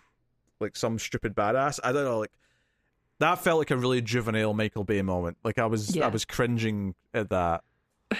like 0.59 0.75
some 0.75 0.97
stupid 0.99 1.33
badass. 1.35 1.79
I 1.83 1.91
don't 1.91 2.05
know, 2.05 2.19
like 2.19 2.31
that 3.21 3.43
felt 3.43 3.59
like 3.59 3.71
a 3.71 3.77
really 3.77 4.01
juvenile 4.01 4.53
Michael 4.53 4.83
Bay 4.83 5.01
moment. 5.01 5.37
Like 5.43 5.59
I 5.59 5.67
was 5.67 5.97
I 5.97 6.07
was 6.07 6.25
cringing 6.25 6.95
at 7.13 7.29
that. 7.29 7.63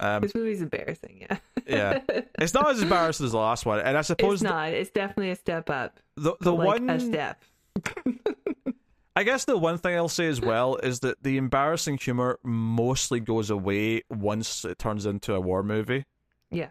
um, 0.00 0.22
This 0.22 0.34
movie's 0.34 0.60
embarrassing, 0.60 1.22
yeah. 1.22 1.38
Yeah. 1.66 2.00
it's 2.38 2.52
not 2.52 2.70
as 2.70 2.82
embarrassing 2.82 3.26
as 3.26 3.32
the 3.32 3.38
last 3.38 3.66
one, 3.66 3.80
and 3.80 3.96
I 3.96 4.02
suppose 4.02 4.34
it's 4.34 4.42
not. 4.42 4.68
It's 4.68 4.90
definitely 4.90 5.30
a 5.30 5.36
step 5.36 5.70
up. 5.70 5.98
the 6.16 6.34
the 6.40 6.52
like 6.52 6.66
one 6.66 6.90
a 6.90 7.00
step. 7.00 7.42
I 9.16 9.24
guess 9.24 9.46
the 9.46 9.58
one 9.58 9.78
thing 9.78 9.96
I'll 9.96 10.08
say 10.08 10.26
as 10.26 10.40
well 10.40 10.76
is 10.76 11.00
that 11.00 11.22
the 11.24 11.38
embarrassing 11.38 11.98
humor 11.98 12.38
mostly 12.44 13.18
goes 13.18 13.50
away 13.50 14.02
once 14.10 14.64
it 14.64 14.78
turns 14.78 15.06
into 15.06 15.34
a 15.34 15.40
war 15.40 15.62
movie. 15.64 16.04
Yeah. 16.50 16.68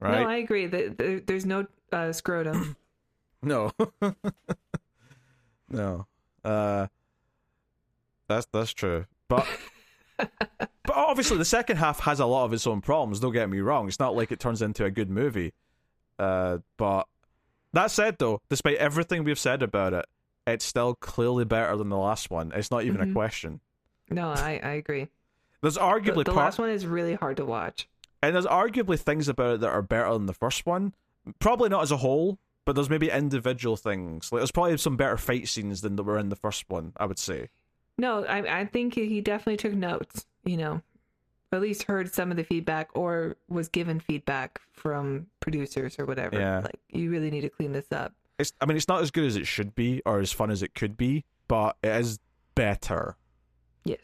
Right? 0.00 0.20
No, 0.20 0.28
I 0.28 0.36
agree. 0.36 0.66
That 0.66 0.98
there, 0.98 1.20
there's 1.20 1.46
no 1.46 1.66
uh, 1.92 2.12
scrotum. 2.12 2.76
No. 3.40 3.70
no. 5.70 6.07
Uh 6.44 6.86
that's 8.28 8.46
that's 8.52 8.72
true. 8.72 9.06
But 9.28 9.46
but 10.18 10.68
obviously 10.94 11.38
the 11.38 11.44
second 11.44 11.76
half 11.78 12.00
has 12.00 12.20
a 12.20 12.26
lot 12.26 12.44
of 12.44 12.52
its 12.52 12.66
own 12.66 12.80
problems, 12.80 13.20
don't 13.20 13.32
get 13.32 13.48
me 13.48 13.60
wrong. 13.60 13.88
It's 13.88 13.98
not 14.00 14.16
like 14.16 14.32
it 14.32 14.40
turns 14.40 14.62
into 14.62 14.84
a 14.84 14.90
good 14.90 15.10
movie. 15.10 15.52
Uh 16.18 16.58
but 16.76 17.06
that 17.72 17.90
said 17.90 18.16
though, 18.18 18.40
despite 18.48 18.76
everything 18.78 19.24
we've 19.24 19.38
said 19.38 19.62
about 19.62 19.92
it, 19.92 20.06
it's 20.46 20.64
still 20.64 20.94
clearly 20.94 21.44
better 21.44 21.76
than 21.76 21.88
the 21.88 21.96
last 21.98 22.30
one. 22.30 22.52
It's 22.54 22.70
not 22.70 22.84
even 22.84 23.00
a 23.00 23.06
Mhm. 23.06 23.12
question. 23.12 23.60
No, 24.10 24.30
I, 24.30 24.58
I 24.62 24.70
agree. 24.72 25.08
There's 25.60 25.74
The, 25.74 25.80
arguably 25.80 26.24
the 26.24 26.32
part- 26.32 26.36
last 26.36 26.58
one 26.58 26.70
is 26.70 26.86
really 26.86 27.14
hard 27.14 27.36
to 27.36 27.44
watch. 27.44 27.88
And 28.22 28.34
there's 28.34 28.46
arguably 28.46 28.98
things 28.98 29.28
about 29.28 29.56
it 29.56 29.60
that 29.60 29.68
are 29.68 29.82
better 29.82 30.12
than 30.14 30.26
the 30.26 30.32
first 30.34 30.64
one. 30.64 30.94
Probably 31.40 31.68
not 31.68 31.82
as 31.82 31.90
a 31.92 31.98
whole, 31.98 32.38
but 32.68 32.74
there's 32.74 32.90
maybe 32.90 33.08
individual 33.08 33.78
things. 33.78 34.30
Like 34.30 34.40
there's 34.40 34.50
probably 34.52 34.76
some 34.76 34.98
better 34.98 35.16
fight 35.16 35.48
scenes 35.48 35.80
than 35.80 35.96
that 35.96 36.02
were 36.02 36.18
in 36.18 36.28
the 36.28 36.36
first 36.36 36.66
one. 36.68 36.92
I 36.98 37.06
would 37.06 37.18
say. 37.18 37.48
No, 37.96 38.26
I 38.26 38.60
I 38.60 38.64
think 38.66 38.92
he 38.92 39.22
definitely 39.22 39.56
took 39.56 39.72
notes. 39.72 40.26
You 40.44 40.58
know, 40.58 40.82
at 41.50 41.62
least 41.62 41.84
heard 41.84 42.12
some 42.12 42.30
of 42.30 42.36
the 42.36 42.44
feedback 42.44 42.90
or 42.92 43.36
was 43.48 43.68
given 43.68 44.00
feedback 44.00 44.60
from 44.70 45.28
producers 45.40 45.98
or 45.98 46.04
whatever. 46.04 46.38
Yeah. 46.38 46.58
Like 46.60 46.78
you 46.90 47.10
really 47.10 47.30
need 47.30 47.40
to 47.40 47.48
clean 47.48 47.72
this 47.72 47.90
up. 47.90 48.12
It's. 48.38 48.52
I 48.60 48.66
mean, 48.66 48.76
it's 48.76 48.86
not 48.86 49.00
as 49.00 49.10
good 49.10 49.24
as 49.24 49.36
it 49.36 49.46
should 49.46 49.74
be 49.74 50.02
or 50.04 50.20
as 50.20 50.30
fun 50.30 50.50
as 50.50 50.62
it 50.62 50.74
could 50.74 50.98
be, 50.98 51.24
but 51.48 51.78
it 51.82 51.88
is 51.96 52.18
better, 52.54 53.16
Yes. 53.84 54.00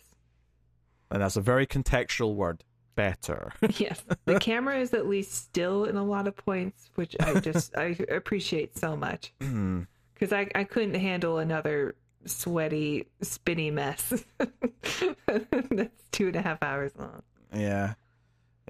and 1.10 1.20
that's 1.20 1.36
a 1.36 1.42
very 1.42 1.66
contextual 1.66 2.34
word. 2.34 2.64
Better. 2.94 3.52
yes. 3.76 4.02
The 4.24 4.38
camera 4.38 4.78
is 4.78 4.94
at 4.94 5.06
least 5.06 5.32
still 5.34 5.84
in 5.84 5.96
a 5.96 6.04
lot 6.04 6.28
of 6.28 6.36
points, 6.36 6.90
which 6.94 7.16
I 7.20 7.40
just 7.40 7.76
I 7.76 7.96
appreciate 8.10 8.76
so 8.78 8.96
much 8.96 9.32
mm-hmm. 9.40 9.82
because 10.14 10.32
I 10.32 10.48
I 10.54 10.64
couldn't 10.64 10.94
handle 10.94 11.38
another 11.38 11.96
sweaty 12.24 13.08
spinny 13.20 13.70
mess. 13.70 14.24
That's 15.26 16.02
two 16.12 16.28
and 16.28 16.36
a 16.36 16.42
half 16.42 16.62
hours 16.62 16.92
long. 16.98 17.22
yeah. 17.52 17.94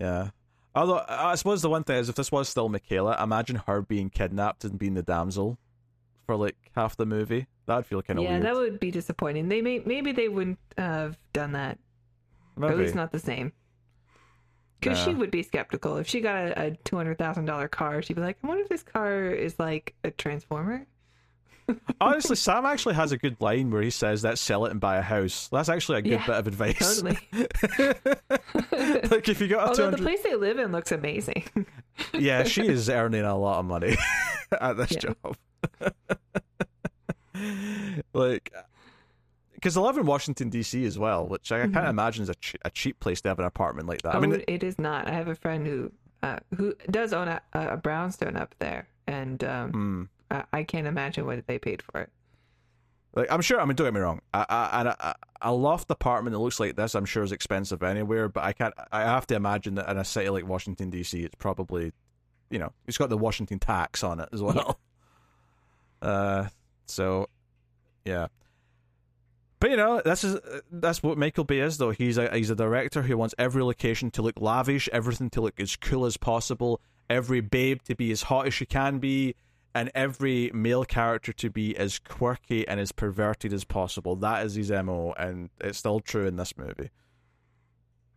Yeah. 0.00 0.30
Although 0.74 1.04
I 1.08 1.36
suppose 1.36 1.62
the 1.62 1.70
one 1.70 1.84
thing 1.84 1.96
is, 1.98 2.08
if 2.08 2.16
this 2.16 2.32
was 2.32 2.48
still 2.48 2.68
Mikaela, 2.68 3.22
imagine 3.22 3.56
her 3.66 3.82
being 3.82 4.10
kidnapped 4.10 4.64
and 4.64 4.76
being 4.76 4.94
the 4.94 5.02
damsel 5.02 5.56
for 6.26 6.36
like 6.36 6.56
half 6.74 6.96
the 6.96 7.06
movie. 7.06 7.46
That'd 7.66 7.86
feel 7.86 8.02
kind 8.02 8.18
of 8.18 8.24
yeah, 8.24 8.32
weird. 8.32 8.42
that 8.44 8.54
would 8.54 8.80
be 8.80 8.90
disappointing. 8.90 9.48
They 9.48 9.62
may 9.62 9.80
maybe 9.84 10.12
they 10.12 10.28
wouldn't 10.28 10.58
have 10.76 11.16
done 11.32 11.52
that. 11.52 11.78
Or 12.60 12.70
at 12.70 12.78
least 12.78 12.94
not 12.94 13.12
the 13.12 13.18
same. 13.18 13.52
Because 14.84 15.02
she 15.04 15.10
uh, 15.10 15.14
would 15.14 15.30
be 15.30 15.42
skeptical 15.42 15.96
if 15.96 16.06
she 16.06 16.20
got 16.20 16.36
a, 16.36 16.62
a 16.66 16.70
two 16.84 16.96
hundred 16.96 17.18
thousand 17.18 17.46
dollar 17.46 17.68
car. 17.68 18.02
She'd 18.02 18.14
be 18.14 18.22
like, 18.22 18.38
"I 18.42 18.46
wonder 18.46 18.62
if 18.62 18.68
this 18.68 18.82
car 18.82 19.30
is 19.30 19.58
like 19.58 19.94
a 20.04 20.10
transformer." 20.10 20.86
Honestly, 22.00 22.36
Sam 22.36 22.66
actually 22.66 22.94
has 22.94 23.10
a 23.12 23.16
good 23.16 23.40
line 23.40 23.70
where 23.70 23.80
he 23.82 23.88
says, 23.90 24.22
"Let's 24.22 24.40
sell 24.40 24.66
it 24.66 24.70
and 24.70 24.80
buy 24.80 24.96
a 24.98 25.02
house." 25.02 25.48
That's 25.50 25.68
actually 25.70 25.98
a 26.00 26.02
good 26.02 26.10
Yeah, 26.12 26.26
bit 26.26 26.36
of 26.36 26.46
advice. 26.46 27.00
Totally. 27.02 27.18
like 29.10 29.28
if 29.28 29.40
you 29.40 29.48
got 29.48 29.66
a 29.66 29.68
Although 29.68 29.90
the 29.90 29.96
place 29.98 30.22
they 30.22 30.34
live 30.34 30.58
in 30.58 30.72
looks 30.72 30.92
amazing. 30.92 31.44
yeah, 32.12 32.44
she 32.44 32.66
is 32.66 32.90
earning 32.90 33.22
a 33.24 33.36
lot 33.36 33.60
of 33.60 33.64
money 33.64 33.96
at 34.60 34.76
this 34.76 34.92
Yeah. 34.92 35.14
job. 35.22 35.36
like, 38.12 38.52
because 39.64 39.76
they 39.76 39.80
live 39.80 39.96
in 39.96 40.04
Washington 40.04 40.50
D.C. 40.50 40.84
as 40.84 40.98
well, 40.98 41.26
which 41.26 41.50
I 41.50 41.60
can't 41.60 41.72
Mhm. 41.72 41.88
imagine 41.88 42.22
is 42.24 42.28
a, 42.28 42.34
che- 42.34 42.58
a 42.66 42.70
cheap 42.70 43.00
place 43.00 43.22
to 43.22 43.30
have 43.30 43.38
an 43.38 43.46
apartment 43.46 43.88
like 43.88 44.02
that. 44.02 44.14
oh, 44.14 44.18
I 44.18 44.20
mean, 44.20 44.44
it 44.46 44.62
is 44.62 44.78
not. 44.78 45.08
I 45.08 45.12
have 45.12 45.26
a 45.26 45.34
friend 45.34 45.66
who 45.66 45.90
uh, 46.22 46.38
who 46.54 46.74
does 46.90 47.14
own 47.14 47.28
a, 47.28 47.40
a 47.54 47.78
brownstone 47.78 48.36
up 48.36 48.54
there, 48.58 48.86
and 49.06 49.42
um, 49.42 49.70
hmm. 49.72 50.02
I, 50.30 50.44
I 50.52 50.62
can't 50.64 50.86
imagine 50.86 51.24
what 51.24 51.46
they 51.46 51.58
paid 51.58 51.80
for 51.80 52.02
it. 52.02 52.10
Like 53.14 53.32
I'm 53.32 53.40
sure. 53.40 53.58
I 53.58 53.64
mean, 53.64 53.74
don't 53.74 53.86
get 53.86 53.94
me 53.94 54.00
wrong. 54.00 54.20
I, 54.34 54.44
I, 54.50 54.94
a, 55.08 55.14
a 55.40 55.52
loft 55.54 55.90
apartment 55.90 56.34
that 56.34 56.40
looks 56.40 56.60
like 56.60 56.76
this, 56.76 56.94
I'm 56.94 57.06
sure 57.06 57.22
is 57.22 57.32
expensive 57.32 57.82
anywhere. 57.82 58.28
But 58.28 58.44
I 58.44 58.52
can't. 58.52 58.74
I 58.92 59.00
have 59.00 59.26
to 59.28 59.34
imagine 59.34 59.76
that 59.76 59.88
in 59.88 59.96
a 59.96 60.04
city 60.04 60.28
like 60.28 60.46
Washington 60.46 60.90
D.C., 60.90 61.22
it's 61.22 61.36
probably, 61.36 61.90
you 62.50 62.58
know, 62.58 62.70
it's 62.86 62.98
got 62.98 63.08
the 63.08 63.16
Washington 63.16 63.58
tax 63.58 64.04
on 64.04 64.20
it 64.20 64.28
as 64.30 64.42
well. 64.42 64.78
Uh, 66.02 66.48
so, 66.84 67.30
yeah. 68.04 68.26
But 69.64 69.70
you 69.70 69.78
know, 69.78 70.02
this 70.04 70.24
is 70.24 70.38
that's 70.70 71.02
what 71.02 71.16
Michael 71.16 71.44
Bay 71.44 71.60
is, 71.60 71.78
though. 71.78 71.88
He's 71.88 72.18
a 72.18 72.28
he's 72.36 72.50
a 72.50 72.54
director 72.54 73.00
who 73.00 73.16
wants 73.16 73.34
every 73.38 73.64
location 73.64 74.10
to 74.10 74.20
look 74.20 74.38
lavish, 74.38 74.90
everything 74.92 75.30
to 75.30 75.40
look 75.40 75.58
as 75.58 75.74
cool 75.74 76.04
as 76.04 76.18
possible, 76.18 76.82
every 77.08 77.40
babe 77.40 77.80
to 77.84 77.96
be 77.96 78.12
as 78.12 78.24
hot 78.24 78.46
as 78.46 78.52
she 78.52 78.66
can 78.66 78.98
be, 78.98 79.36
and 79.74 79.90
every 79.94 80.50
male 80.52 80.84
character 80.84 81.32
to 81.32 81.48
be 81.48 81.74
as 81.78 81.98
quirky 81.98 82.68
and 82.68 82.78
as 82.78 82.92
perverted 82.92 83.54
as 83.54 83.64
possible. 83.64 84.16
That 84.16 84.44
is 84.44 84.54
his 84.54 84.70
mo, 84.70 85.14
and 85.16 85.48
it's 85.62 85.78
still 85.78 86.00
true 86.00 86.26
in 86.26 86.36
this 86.36 86.58
movie. 86.58 86.90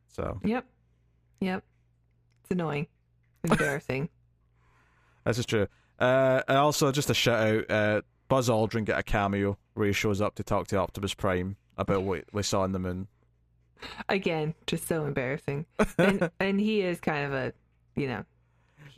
So 0.07 0.41
Yep, 0.43 0.65
yep. 1.39 1.63
It's 2.41 2.51
annoying, 2.51 2.87
embarrassing. 3.45 4.09
this 5.25 5.37
is 5.37 5.45
true. 5.45 5.67
Uh, 5.97 6.41
and 6.45 6.57
also, 6.57 6.91
just 6.91 7.09
a 7.09 7.13
shout 7.13 7.47
out: 7.47 7.71
uh, 7.71 8.01
Buzz 8.27 8.49
Aldrin 8.49 8.85
get 8.85 8.99
a 8.99 9.03
cameo 9.03 9.57
where 9.73 9.87
he 9.87 9.93
shows 9.93 10.21
up 10.21 10.35
to 10.35 10.43
talk 10.43 10.67
to 10.67 10.77
Optimus 10.77 11.13
Prime 11.13 11.55
about 11.77 12.03
what 12.03 12.25
we 12.33 12.43
saw 12.43 12.61
on 12.61 12.71
the 12.71 12.79
moon. 12.79 13.07
Again, 14.09 14.55
just 14.65 14.87
so 14.87 15.05
embarrassing. 15.05 15.65
And 15.97 16.31
and 16.39 16.59
he 16.59 16.81
is 16.81 16.99
kind 16.99 17.25
of 17.25 17.33
a, 17.33 17.53
you 17.95 18.07
know, 18.07 18.25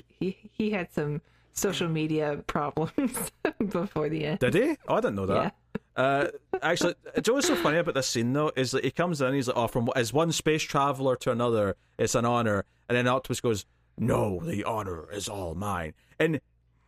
he 0.07 0.37
he 0.51 0.71
had 0.71 0.91
some 0.91 1.21
social 1.51 1.89
media 1.89 2.41
problems 2.47 3.31
before 3.69 4.09
the 4.09 4.25
end. 4.25 4.39
Did 4.39 4.53
he? 4.53 4.77
Oh, 4.87 4.95
I 4.95 5.01
didn't 5.01 5.15
know 5.15 5.25
that. 5.25 5.35
Yeah. 5.35 5.51
Uh, 5.95 6.27
actually, 6.61 6.95
it's 7.15 7.27
always 7.27 7.45
so 7.45 7.55
funny 7.55 7.77
about 7.77 7.93
this 7.93 8.07
scene 8.07 8.31
though 8.31 8.51
is 8.55 8.71
that 8.71 8.85
he 8.85 8.91
comes 8.91 9.19
in, 9.19 9.27
and 9.27 9.35
he's 9.35 9.49
like, 9.49 9.57
"Oh, 9.57 9.67
from 9.67 9.89
as 9.95 10.13
one 10.13 10.31
space 10.31 10.63
traveler 10.63 11.17
to 11.17 11.31
another, 11.31 11.75
it's 11.97 12.15
an 12.15 12.23
honor," 12.23 12.63
and 12.87 12.97
then 12.97 13.07
Optimus 13.07 13.41
goes, 13.41 13.65
"No, 13.97 14.39
the 14.39 14.63
honor 14.63 15.11
is 15.11 15.27
all 15.27 15.55
mine." 15.55 15.93
And 16.17 16.39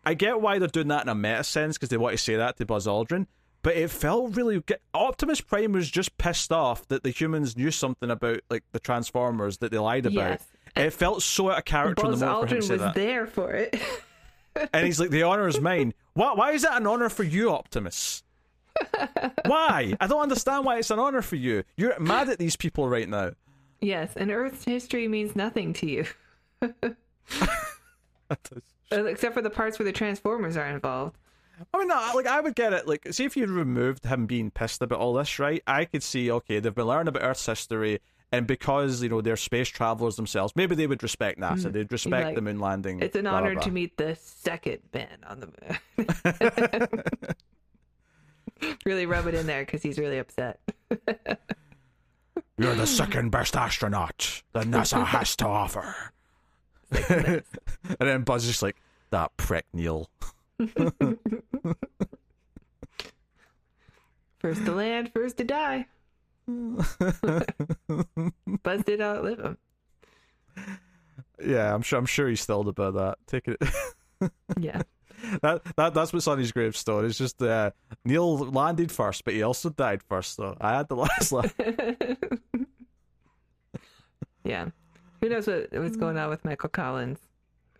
I 0.03 0.13
get 0.13 0.41
why 0.41 0.59
they're 0.59 0.67
doing 0.67 0.87
that 0.89 1.03
in 1.03 1.09
a 1.09 1.15
meta 1.15 1.43
sense 1.43 1.77
because 1.77 1.89
they 1.89 1.97
want 1.97 2.13
to 2.13 2.17
say 2.17 2.35
that 2.35 2.57
to 2.57 2.65
Buzz 2.65 2.87
Aldrin, 2.87 3.27
but 3.61 3.75
it 3.75 3.89
felt 3.91 4.35
really. 4.35 4.59
good. 4.61 4.79
Optimus 4.93 5.41
Prime 5.41 5.71
was 5.73 5.89
just 5.89 6.17
pissed 6.17 6.51
off 6.51 6.87
that 6.87 7.03
the 7.03 7.11
humans 7.11 7.55
knew 7.55 7.71
something 7.71 8.09
about 8.09 8.39
like 8.49 8.63
the 8.71 8.79
Transformers 8.79 9.59
that 9.59 9.71
they 9.71 9.77
lied 9.77 10.05
about. 10.05 10.39
Yes. 10.39 10.47
It 10.75 10.89
felt 10.91 11.21
so 11.21 11.51
out 11.51 11.57
of 11.59 11.65
character 11.65 12.05
in 12.05 12.11
Buzz 12.11 12.19
the 12.21 12.25
moment 12.25 12.49
for 12.49 12.55
him 12.55 12.61
Aldrin 12.61 12.61
to 12.61 12.67
say 12.67 12.73
was 12.73 12.81
that. 12.81 12.95
there 12.95 13.27
for 13.27 13.51
it. 13.51 13.79
And 14.73 14.85
he's 14.85 14.99
like, 14.99 15.11
the 15.11 15.23
honor 15.23 15.47
is 15.47 15.61
mine. 15.61 15.93
Why, 16.13 16.33
why 16.33 16.51
is 16.51 16.63
that 16.63 16.75
an 16.75 16.85
honor 16.85 17.07
for 17.07 17.23
you, 17.23 17.51
Optimus? 17.51 18.21
why? 19.45 19.93
I 19.97 20.07
don't 20.07 20.21
understand 20.21 20.65
why 20.65 20.77
it's 20.77 20.91
an 20.91 20.99
honor 20.99 21.21
for 21.21 21.37
you. 21.37 21.63
You're 21.77 21.97
mad 22.01 22.27
at 22.27 22.37
these 22.37 22.57
people 22.57 22.89
right 22.89 23.07
now. 23.07 23.31
yes, 23.79 24.11
and 24.17 24.29
Earth's 24.29 24.65
history 24.65 25.07
means 25.07 25.37
nothing 25.37 25.71
to 25.75 25.87
you, 25.89 26.05
Uh, 28.91 29.05
except 29.05 29.33
for 29.33 29.41
the 29.41 29.49
parts 29.49 29.79
where 29.79 29.85
the 29.85 29.91
Transformers 29.91 30.57
are 30.57 30.67
involved. 30.67 31.17
I 31.73 31.77
mean, 31.77 31.87
no, 31.87 32.11
like 32.15 32.27
I 32.27 32.41
would 32.41 32.55
get 32.55 32.73
it. 32.73 32.87
Like, 32.87 33.07
see 33.11 33.23
if 33.23 33.37
you 33.37 33.45
removed 33.45 34.05
him 34.05 34.25
being 34.25 34.49
pissed 34.49 34.81
about 34.81 34.99
all 34.99 35.13
this, 35.13 35.37
right? 35.37 35.61
I 35.67 35.85
could 35.85 36.01
see, 36.01 36.31
okay, 36.31 36.59
they've 36.59 36.73
been 36.73 36.87
learning 36.87 37.09
about 37.09 37.23
Earth's 37.23 37.45
history, 37.45 37.99
and 38.31 38.47
because 38.47 39.03
you 39.03 39.09
know 39.09 39.21
they're 39.21 39.37
space 39.37 39.69
travelers 39.69 40.15
themselves, 40.15 40.53
maybe 40.55 40.73
they 40.75 40.87
would 40.87 41.03
respect 41.03 41.39
NASA. 41.39 41.65
Hmm. 41.65 41.71
They'd 41.71 41.91
respect 41.91 42.25
like, 42.27 42.35
the 42.35 42.41
moon 42.41 42.59
landing. 42.59 43.01
It's 43.01 43.15
an 43.15 43.23
blah, 43.23 43.31
blah, 43.31 43.39
honor 43.39 43.53
blah. 43.53 43.63
to 43.63 43.71
meet 43.71 43.97
the 43.97 44.17
second 44.19 44.79
man 44.93 45.19
on 45.27 45.39
the 45.39 45.49
moon. 46.77 47.03
really 48.85 49.05
rub 49.05 49.27
it 49.27 49.35
in 49.35 49.45
there 49.45 49.63
because 49.63 49.83
he's 49.83 49.99
really 49.99 50.17
upset. 50.17 50.59
You're 52.57 52.75
the 52.75 52.87
second 52.87 53.31
best 53.31 53.55
astronaut 53.55 54.43
that 54.53 54.65
NASA 54.67 55.05
has 55.05 55.35
to 55.37 55.47
offer. 55.47 55.95
and 57.09 57.43
then 57.99 58.23
Buzz 58.23 58.43
is 58.43 58.49
just 58.51 58.63
like, 58.63 58.75
that 59.11 59.35
prick 59.37 59.65
Neil. 59.73 60.09
first 64.39 64.65
to 64.65 64.71
land, 64.71 65.11
first 65.13 65.37
to 65.37 65.43
die. 65.43 65.85
Buzz 68.63 68.83
did 68.83 69.01
outlive 69.01 69.39
him. 69.39 69.57
Yeah, 71.43 71.73
I'm 71.73 71.81
sure. 71.81 71.99
I'm 71.99 72.05
sure 72.05 72.27
he's 72.29 72.45
thrilled 72.45 72.67
about 72.67 72.93
that. 72.95 73.17
Take 73.27 73.47
it. 73.47 73.57
Yeah. 74.59 74.81
that 75.41 75.63
that 75.75 75.93
that's 75.93 76.13
what's 76.13 76.27
on 76.27 76.39
his 76.39 76.51
gravestone. 76.51 77.05
It's 77.05 77.17
just 77.17 77.41
uh, 77.41 77.71
Neil 78.05 78.37
landed 78.37 78.91
first, 78.91 79.23
but 79.25 79.33
he 79.33 79.41
also 79.43 79.69
died 79.69 80.03
first. 80.03 80.35
So 80.35 80.55
I 80.59 80.77
had 80.77 80.87
the 80.89 80.95
last 80.95 81.31
laugh. 81.31 81.55
yeah. 84.43 84.67
Who 85.21 85.29
knows 85.29 85.47
what 85.47 85.69
what's 85.71 85.95
going 85.95 86.15
mm-hmm. 86.15 86.23
on 86.23 86.29
with 86.29 86.43
Michael 86.43 86.69
Collins? 86.69 87.19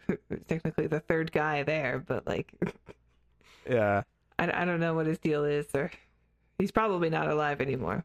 Technically 0.47 0.87
the 0.87 0.99
third 0.99 1.31
guy 1.31 1.63
there, 1.63 2.03
but 2.05 2.25
like, 2.27 2.53
Yeah, 3.69 4.03
I, 4.39 4.61
I 4.61 4.65
don't 4.65 4.79
know 4.79 4.93
what 4.93 5.05
his 5.05 5.19
deal 5.19 5.43
is, 5.45 5.67
or 5.73 5.91
he's 6.57 6.71
probably 6.71 7.09
not 7.09 7.27
alive 7.27 7.61
anymore. 7.61 8.03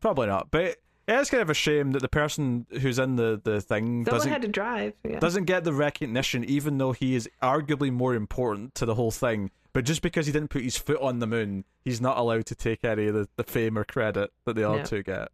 probably 0.00 0.26
not. 0.26 0.50
But 0.50 0.76
yeah, 1.08 1.20
it's 1.20 1.30
kind 1.30 1.42
of 1.42 1.50
a 1.50 1.54
shame 1.54 1.92
that 1.92 2.02
the 2.02 2.08
person 2.08 2.66
who's 2.80 2.98
in 2.98 3.16
the 3.16 3.40
the 3.42 3.60
thing 3.60 4.04
Someone 4.04 4.18
doesn't 4.18 4.32
had 4.32 4.42
to 4.42 4.48
drive. 4.48 4.94
Yeah. 5.08 5.18
doesn't 5.20 5.44
get 5.44 5.64
the 5.64 5.72
recognition, 5.72 6.44
even 6.44 6.78
though 6.78 6.92
he 6.92 7.14
is 7.14 7.28
arguably 7.42 7.92
more 7.92 8.14
important 8.14 8.74
to 8.76 8.86
the 8.86 8.94
whole 8.94 9.10
thing. 9.12 9.50
But 9.72 9.84
just 9.84 10.00
because 10.00 10.26
he 10.26 10.32
didn't 10.32 10.48
put 10.48 10.62
his 10.62 10.76
foot 10.76 11.00
on 11.02 11.18
the 11.18 11.26
moon, 11.26 11.64
he's 11.84 12.00
not 12.00 12.16
allowed 12.16 12.46
to 12.46 12.54
take 12.54 12.82
any 12.82 13.08
of 13.08 13.14
the, 13.14 13.28
the 13.36 13.44
fame 13.44 13.76
or 13.76 13.84
credit 13.84 14.32
that 14.46 14.56
the 14.56 14.66
other 14.66 14.78
No. 14.78 14.84
two 14.84 15.02
get. 15.02 15.28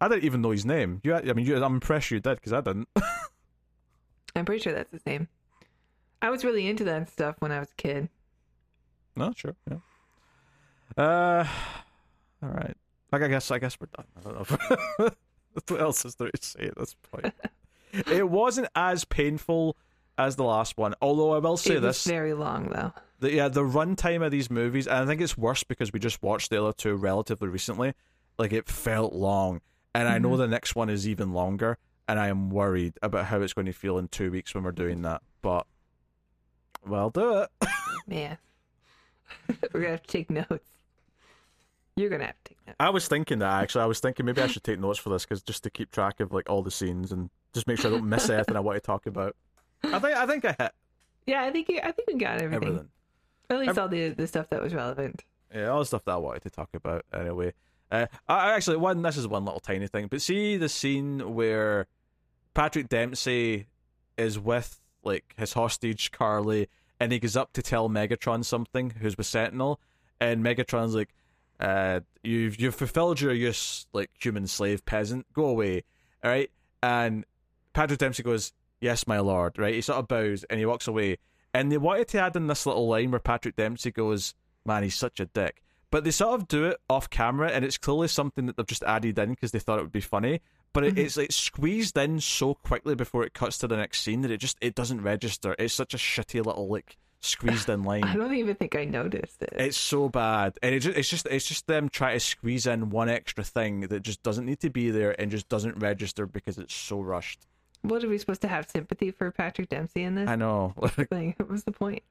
I 0.00 0.08
didn't 0.08 0.24
even 0.24 0.42
know 0.42 0.50
his 0.50 0.66
name. 0.66 1.00
You, 1.02 1.14
I 1.14 1.32
mean, 1.32 1.46
you, 1.46 1.62
I'm 1.62 1.74
impressed 1.74 2.10
you 2.10 2.20
did 2.20 2.36
because 2.36 2.52
I 2.52 2.60
didn't. 2.60 2.88
I'm 4.36 4.44
pretty 4.44 4.62
sure 4.62 4.74
that's 4.74 4.92
his 4.92 5.06
name. 5.06 5.28
I 6.20 6.30
was 6.30 6.44
really 6.44 6.66
into 6.66 6.84
that 6.84 7.10
stuff 7.10 7.36
when 7.38 7.52
I 7.52 7.58
was 7.58 7.70
a 7.70 7.74
kid. 7.76 8.08
no, 9.16 9.32
sure, 9.34 9.54
yeah. 9.70 9.78
Uh, 10.96 11.46
all 12.42 12.50
right. 12.50 12.76
Like, 13.12 13.22
I 13.22 13.28
guess, 13.28 13.50
I 13.50 13.58
guess 13.58 13.78
we're 13.80 13.88
done. 13.96 14.06
I 14.18 14.20
don't 14.20 14.98
know. 14.98 15.10
what 15.68 15.80
else 15.80 16.04
is 16.04 16.16
there 16.16 16.30
to 16.30 16.42
say 16.42 16.64
at 16.64 16.76
this 16.76 16.94
point? 16.94 17.32
it 18.10 18.28
wasn't 18.28 18.68
as 18.74 19.04
painful 19.04 19.76
as 20.18 20.36
the 20.36 20.44
last 20.44 20.76
one, 20.76 20.94
although 21.02 21.32
I 21.32 21.38
will 21.38 21.56
say 21.56 21.74
it 21.74 21.82
was 21.82 21.96
this: 21.96 22.04
very 22.04 22.32
long 22.32 22.68
though. 22.68 22.92
the, 23.20 23.32
yeah, 23.32 23.48
the 23.48 23.62
runtime 23.62 24.24
of 24.24 24.30
these 24.30 24.50
movies, 24.50 24.86
and 24.86 24.96
I 24.96 25.06
think 25.06 25.20
it's 25.20 25.36
worse 25.36 25.62
because 25.62 25.92
we 25.92 26.00
just 26.00 26.22
watched 26.22 26.50
the 26.50 26.62
other 26.62 26.72
two 26.72 26.96
relatively 26.96 27.48
recently. 27.48 27.94
Like 28.38 28.52
it 28.52 28.66
felt 28.68 29.12
long, 29.12 29.60
and 30.00 30.08
I 30.08 30.18
know 30.18 30.30
Mhm. 30.30 30.38
the 30.38 30.48
next 30.48 30.74
one 30.74 30.88
is 30.90 31.06
even 31.08 31.32
longer, 31.32 31.78
and 32.08 32.18
I 32.18 32.28
am 32.28 32.50
worried 32.50 32.94
about 33.02 33.26
how 33.26 33.40
it's 33.40 33.52
going 33.52 33.66
to 33.66 33.72
feel 33.72 33.98
in 33.98 34.08
two 34.08 34.30
weeks 34.30 34.54
when 34.54 34.64
we're 34.64 34.72
doing 34.72 35.02
that. 35.02 35.22
But 35.42 35.66
we'll 36.84 37.10
do 37.10 37.38
it. 37.42 37.50
yeah, 38.06 38.36
we're 39.72 39.80
gonna 39.80 39.90
have 39.92 40.02
to 40.02 40.08
take 40.08 40.30
notes. 40.30 40.68
You're 41.96 42.10
gonna 42.10 42.26
have 42.26 42.34
to 42.44 42.50
take 42.50 42.66
notes. 42.66 42.76
I 42.78 42.90
was 42.90 43.08
thinking 43.08 43.38
that 43.40 43.62
actually. 43.62 43.82
I 43.82 43.86
was 43.86 44.00
thinking 44.00 44.26
maybe 44.26 44.42
I 44.42 44.46
should 44.48 44.64
take 44.64 44.78
notes 44.78 44.98
for 44.98 45.08
this 45.10 45.24
because 45.24 45.42
just 45.42 45.62
to 45.64 45.70
keep 45.70 45.90
track 45.90 46.20
of 46.20 46.32
like 46.32 46.48
all 46.50 46.62
the 46.62 46.70
scenes 46.70 47.10
and 47.12 47.30
just 47.54 47.66
make 47.66 47.78
sure 47.78 47.90
I 47.90 47.94
don't 47.94 48.08
miss 48.08 48.28
anything 48.28 48.56
I 48.56 48.60
want 48.60 48.76
to 48.76 48.80
talk 48.80 49.06
about. 49.06 49.34
I 49.82 49.98
think 49.98 50.16
I 50.16 50.26
think 50.26 50.44
I 50.44 50.54
hit 50.58 50.72
Yeah, 51.26 51.42
I 51.42 51.50
think 51.50 51.68
you, 51.68 51.80
I 51.82 51.92
think 51.92 52.08
we 52.08 52.14
got 52.14 52.40
everything. 52.42 52.68
everything. 52.68 52.88
At 53.48 53.58
least 53.60 53.70
Ev- 53.70 53.78
all 53.78 53.88
the 53.88 54.10
the 54.10 54.26
stuff 54.26 54.48
that 54.50 54.60
was 54.62 54.74
relevant. 54.74 55.24
Yeah, 55.54 55.68
all 55.68 55.78
the 55.78 55.86
stuff 55.86 56.04
that 56.04 56.12
I 56.12 56.16
wanted 56.16 56.42
to 56.42 56.50
talk 56.50 56.70
about 56.74 57.04
anyway. 57.14 57.54
Uh, 57.90 58.06
actually 58.28 58.76
one 58.76 59.02
this 59.02 59.16
is 59.16 59.28
one 59.28 59.44
little 59.44 59.60
tiny 59.60 59.86
thing, 59.86 60.08
but 60.08 60.20
see 60.20 60.56
the 60.56 60.68
scene 60.68 61.34
where 61.34 61.86
Patrick 62.54 62.88
Dempsey 62.88 63.66
is 64.16 64.38
with 64.38 64.80
like 65.04 65.34
his 65.36 65.52
hostage 65.52 66.10
Carly, 66.10 66.68
and 66.98 67.12
he 67.12 67.18
goes 67.18 67.36
up 67.36 67.52
to 67.52 67.62
tell 67.62 67.88
Megatron 67.88 68.44
something, 68.44 68.90
who's 68.90 69.16
with 69.16 69.26
Sentinel, 69.26 69.80
and 70.20 70.44
Megatron's 70.44 70.94
like, 70.94 71.14
uh, 71.60 72.00
"You've 72.22 72.60
you've 72.60 72.74
fulfilled 72.74 73.20
your 73.20 73.32
use, 73.32 73.86
like 73.92 74.10
human 74.18 74.46
slave 74.48 74.84
peasant. 74.84 75.26
Go 75.32 75.46
away." 75.46 75.84
All 76.24 76.30
right, 76.30 76.50
and 76.82 77.24
Patrick 77.72 78.00
Dempsey 78.00 78.24
goes, 78.24 78.52
"Yes, 78.80 79.06
my 79.06 79.20
lord." 79.20 79.58
Right, 79.58 79.74
he 79.74 79.80
sort 79.80 80.00
of 80.00 80.08
bows 80.08 80.44
and 80.44 80.58
he 80.58 80.66
walks 80.66 80.88
away, 80.88 81.18
and 81.54 81.70
they 81.70 81.78
wanted 81.78 82.08
to 82.08 82.20
add 82.20 82.34
in 82.34 82.48
this 82.48 82.66
little 82.66 82.88
line 82.88 83.12
where 83.12 83.20
Patrick 83.20 83.54
Dempsey 83.54 83.92
goes, 83.92 84.34
"Man, 84.64 84.82
he's 84.82 84.96
such 84.96 85.20
a 85.20 85.26
dick." 85.26 85.62
But 85.90 86.04
they 86.04 86.10
sort 86.10 86.40
of 86.40 86.48
do 86.48 86.64
it 86.66 86.78
off 86.90 87.08
camera, 87.10 87.50
and 87.50 87.64
it's 87.64 87.78
clearly 87.78 88.08
something 88.08 88.46
that 88.46 88.56
they've 88.56 88.66
just 88.66 88.82
added 88.82 89.18
in 89.18 89.30
because 89.30 89.52
they 89.52 89.58
thought 89.60 89.78
it 89.78 89.82
would 89.82 89.92
be 89.92 90.00
funny. 90.00 90.40
But 90.72 90.84
it, 90.84 90.94
Mhm. 90.94 90.98
it's 90.98 91.16
like 91.16 91.32
squeezed 91.32 91.96
in 91.96 92.20
so 92.20 92.54
quickly 92.54 92.94
before 92.94 93.24
it 93.24 93.32
cuts 93.34 93.56
to 93.58 93.66
the 93.68 93.76
next 93.76 94.02
scene 94.02 94.20
that 94.22 94.30
it 94.30 94.38
just 94.38 94.58
it 94.60 94.74
doesn't 94.74 95.00
register. 95.02 95.54
It's 95.58 95.72
such 95.72 95.94
a 95.94 95.96
shitty 95.96 96.44
little 96.44 96.68
like 96.68 96.96
squeezed 97.20 97.68
in 97.70 97.82
line. 97.90 98.04
I 98.04 98.14
don't 98.14 98.34
even 98.34 98.56
think 98.56 98.76
I 98.76 98.84
noticed 98.84 99.42
it. 99.42 99.54
It's 99.56 99.78
so 99.78 100.08
bad, 100.08 100.58
and 100.62 100.74
it 100.74 100.80
just, 100.80 100.98
it's 100.98 101.08
just 101.08 101.26
it's 101.28 101.46
just 101.46 101.66
them 101.66 101.88
trying 101.88 102.16
to 102.16 102.20
squeeze 102.20 102.66
in 102.66 102.90
one 102.90 103.08
extra 103.08 103.42
thing 103.44 103.82
that 103.82 104.00
just 104.02 104.22
doesn't 104.22 104.44
need 104.44 104.60
to 104.60 104.70
be 104.70 104.90
there 104.90 105.18
and 105.20 105.30
just 105.30 105.48
doesn't 105.48 105.78
register 105.78 106.26
because 106.26 106.58
it's 106.58 106.74
so 106.74 107.00
rushed. 107.00 107.46
What 107.82 108.02
are 108.04 108.08
we 108.08 108.18
supposed 108.18 108.42
to 108.42 108.48
have 108.48 108.68
sympathy 108.68 109.12
for 109.12 109.30
Patrick 109.30 109.68
Dempsey 109.68 110.02
in 110.02 110.16
this? 110.16 110.28
I 110.28 110.34
know. 110.36 110.74
Like, 111.10 111.38
what 111.38 111.48
was 111.48 111.62
the 111.64 111.72
point? 111.72 112.02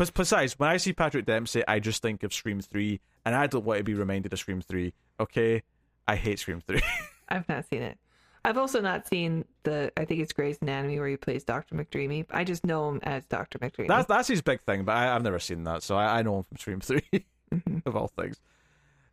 But 0.00 0.14
besides, 0.14 0.58
when 0.58 0.70
I 0.70 0.78
see 0.78 0.94
Patrick 0.94 1.26
Dempsey, 1.26 1.62
I 1.68 1.78
just 1.78 2.00
think 2.00 2.22
of 2.22 2.32
Scream 2.32 2.62
Three, 2.62 3.00
and 3.26 3.34
I 3.34 3.46
don't 3.46 3.66
want 3.66 3.76
to 3.80 3.84
be 3.84 3.92
reminded 3.92 4.32
of 4.32 4.38
Scream 4.38 4.62
Three. 4.62 4.94
Okay, 5.20 5.62
I 6.08 6.16
hate 6.16 6.38
Scream 6.38 6.62
Three. 6.66 6.80
I've 7.28 7.46
not 7.50 7.66
seen 7.68 7.82
it. 7.82 7.98
I've 8.42 8.56
also 8.56 8.80
not 8.80 9.06
seen 9.06 9.44
the. 9.64 9.92
I 9.98 10.06
think 10.06 10.22
it's 10.22 10.32
Grey's 10.32 10.56
Anatomy 10.62 10.98
where 10.98 11.08
he 11.08 11.18
plays 11.18 11.44
Doctor 11.44 11.74
McDreamy. 11.74 12.24
I 12.30 12.44
just 12.44 12.64
know 12.64 12.88
him 12.88 13.00
as 13.02 13.26
Doctor 13.26 13.58
McDreamy. 13.58 13.88
that's 13.88 14.06
that's 14.08 14.28
his 14.28 14.40
big 14.40 14.62
thing, 14.62 14.84
but 14.84 14.96
I, 14.96 15.14
I've 15.14 15.22
never 15.22 15.38
seen 15.38 15.64
that, 15.64 15.82
so 15.82 15.96
I, 15.98 16.20
I 16.20 16.22
know 16.22 16.38
him 16.38 16.44
from 16.44 16.56
Scream 16.56 16.80
Three 16.80 17.02
Mhm. 17.52 17.82
of 17.84 17.94
all 17.94 18.08
things. 18.08 18.40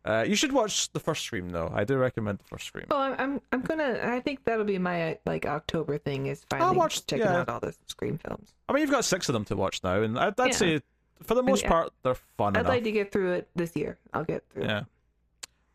Uh, 0.08 0.22
you 0.26 0.34
should 0.34 0.52
watch 0.52 0.90
the 0.92 1.00
first 1.00 1.22
Scream 1.24 1.50
though. 1.50 1.70
I 1.74 1.84
do 1.84 1.98
recommend 1.98 2.38
the 2.38 2.44
first 2.44 2.64
Scream. 2.66 2.86
Well, 2.88 2.98
I'm, 3.00 3.14
I'm 3.18 3.40
I'm 3.52 3.60
gonna. 3.60 4.00
I 4.02 4.20
think 4.20 4.42
that'll 4.44 4.64
be 4.64 4.78
my 4.78 5.18
like 5.26 5.44
October 5.44 5.98
thing 5.98 6.26
is 6.28 6.44
finally 6.48 6.76
watch- 6.78 7.04
checking 7.06 7.26
yeah. 7.26 7.40
out 7.40 7.48
all 7.50 7.60
the 7.60 7.74
Scream 7.86 8.18
films. 8.26 8.54
I 8.68 8.72
mean, 8.72 8.80
you've 8.80 8.90
got 8.90 9.04
six 9.04 9.28
of 9.28 9.34
them 9.34 9.44
to 9.46 9.56
watch 9.56 9.84
now, 9.84 10.00
and 10.02 10.18
I'd, 10.18 10.40
I'd 10.40 10.46
Yeah. 10.48 10.52
say 10.56 10.80
for 11.22 11.34
the 11.34 11.42
most 11.42 11.62
yeah. 11.64 11.68
part 11.68 11.92
they're 12.02 12.14
fun 12.14 12.56
I'd 12.56 12.60
enough. 12.60 12.70
like 12.70 12.84
to 12.84 12.92
get 12.92 13.12
through 13.12 13.32
it 13.32 13.48
this 13.54 13.76
year. 13.76 13.98
I'll 14.14 14.24
get 14.24 14.44
through. 14.48 14.64
Yeah. 14.64 14.78
it. 14.80 14.84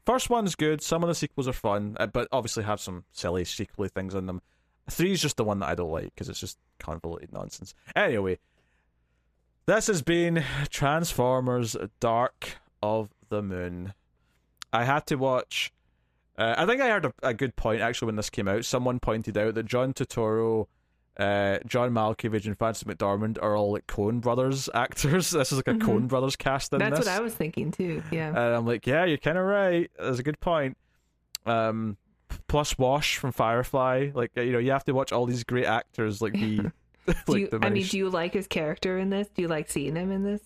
First 0.06 0.30
one's 0.32 0.56
good. 0.56 0.82
Some 0.82 1.04
of 1.04 1.10
the 1.10 1.16
sequels 1.16 1.48
are 1.48 1.54
fun, 1.54 1.96
uh, 2.00 2.08
but 2.08 2.28
obviously 2.32 2.64
have 2.64 2.80
some 2.82 3.04
silly 3.12 3.46
sequely 3.46 3.88
things 3.88 4.16
in 4.16 4.26
them. 4.26 4.42
Three's 4.90 5.22
just 5.22 5.38
the 5.38 5.44
one 5.44 5.60
that 5.60 5.70
I 5.70 5.76
don't 5.76 5.92
like 5.92 6.06
because 6.06 6.28
it's 6.28 6.40
just 6.40 6.58
convoluted 6.80 7.32
nonsense. 7.32 7.74
Anyway, 7.96 8.40
this 9.68 9.86
has 9.88 10.02
been 10.02 10.44
Transformers: 10.72 11.78
Dark 12.00 12.58
of 12.82 13.10
the 13.30 13.42
Moon. 13.44 13.94
I 14.74 14.84
had 14.84 15.06
to 15.08 15.16
watch. 15.16 15.72
Uh, 16.38 16.56
I 16.58 16.66
think 16.66 16.82
I 16.82 16.90
heard 16.90 17.06
a, 17.06 17.14
a 17.22 17.34
good 17.34 17.56
point 17.56 17.82
actually 17.82 18.08
when 18.08 18.16
this 18.16 18.30
came 18.30 18.48
out. 18.48 18.66
Someone 18.66 19.00
pointed 19.00 19.38
out 19.38 19.54
that 19.54 19.66
John 19.68 19.94
Turturro, 19.94 20.66
uh, 21.18 21.60
John 21.68 21.92
Malkovich, 21.92 22.46
and 22.48 22.58
Frances 22.58 22.84
McDormand 22.86 23.38
are 23.42 23.56
all 23.56 23.72
like 23.72 23.86
Coen 23.86 24.20
Brothers 24.20 24.68
actors. 24.74 25.30
This 25.30 25.52
is 25.52 25.58
like 25.60 25.68
a 25.68 25.74
Mhm. 25.76 25.82
Coen 25.82 26.08
Brothers 26.08 26.36
cast 26.36 26.74
in 26.74 26.80
That's 26.80 26.98
this. 26.98 27.06
what 27.08 27.16
I 27.16 27.20
was 27.20 27.36
thinking 27.36 27.72
too. 27.72 28.02
Yeah. 28.12 28.30
And 28.30 28.38
I'm 28.38 28.66
like, 28.66 28.88
yeah, 28.88 29.06
you're 29.06 29.20
kind 29.20 29.38
of 29.38 29.46
right. 29.46 29.92
That's 30.00 30.18
a 30.20 30.24
good 30.24 30.40
point. 30.40 30.76
Um, 31.46 31.98
plus 32.48 32.78
Wash 32.80 33.18
from 33.18 33.32
Firefly. 33.32 34.10
Like, 34.16 34.32
you 34.36 34.52
know, 34.54 34.58
you 34.60 34.72
have 34.72 34.86
to 34.86 34.94
watch 34.94 35.12
all 35.12 35.28
these 35.28 35.44
great 35.44 35.66
actors 35.66 36.20
like 36.22 36.34
be 36.34 36.62
like 37.28 37.52
you, 37.52 37.60
I 37.62 37.70
mean, 37.70 37.86
do 37.86 37.98
you 37.98 38.10
like 38.10 38.34
his 38.34 38.48
character 38.48 38.98
in 38.98 39.10
this? 39.12 39.28
Do 39.28 39.42
you 39.44 39.48
like 39.48 39.70
seeing 39.70 39.96
him 39.96 40.10
in 40.12 40.24
this? 40.24 40.42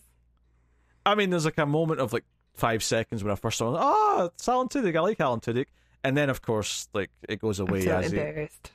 I 1.06 1.16
mean, 1.16 1.30
there's 1.30 1.46
like 1.46 1.58
a 1.60 1.66
moment 1.66 2.02
of 2.02 2.12
like 2.12 2.26
five 2.58 2.84
seconds 2.84 3.24
when 3.24 3.32
I 3.32 3.36
first 3.36 3.58
saw 3.60 3.70
him. 3.70 3.78
Oh, 3.80 4.30
it's 4.36 4.48
Alan 4.50 4.68
Tudyk. 4.68 4.96
I 4.96 5.00
like 5.00 5.20
Alan 5.22 5.40
Tudyk. 5.40 5.68
And 6.04 6.16
then, 6.16 6.30
of 6.30 6.42
course, 6.42 6.88
like 6.94 7.10
it 7.28 7.40
goes 7.40 7.60
away 7.60 7.82
so 7.86 7.92
as 7.98 8.12
he. 8.12 8.20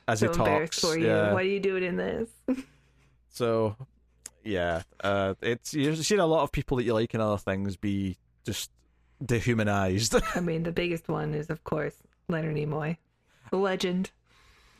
as 0.07 0.19
so 0.19 0.27
he 0.27 0.31
embarrassed 0.39 0.81
talks, 0.81 0.93
for 0.93 0.97
you. 0.99 1.07
yeah. 1.07 1.31
What 1.33 1.43
are 1.43 1.47
you 1.47 1.59
doing 1.59 1.83
in 1.83 1.95
this? 1.97 2.29
So, 3.29 3.75
yeah, 4.43 4.83
uh, 5.03 5.33
it's 5.41 5.73
you've 5.73 5.97
seen 6.05 6.19
a 6.19 6.25
lot 6.27 6.43
of 6.43 6.51
people 6.51 6.77
that 6.77 6.83
you 6.83 6.93
like 6.93 7.15
in 7.15 7.19
other 7.21 7.39
things 7.39 7.77
be 7.77 8.17
just 8.45 8.69
dehumanized. 9.25 10.15
I 10.35 10.39
mean, 10.39 10.61
the 10.63 10.71
biggest 10.71 11.07
one 11.07 11.33
is, 11.33 11.49
of 11.49 11.63
course, 11.63 11.95
Leonard 12.27 12.55
Nimoy, 12.55 12.97
the 13.49 13.57
legend. 13.57 14.11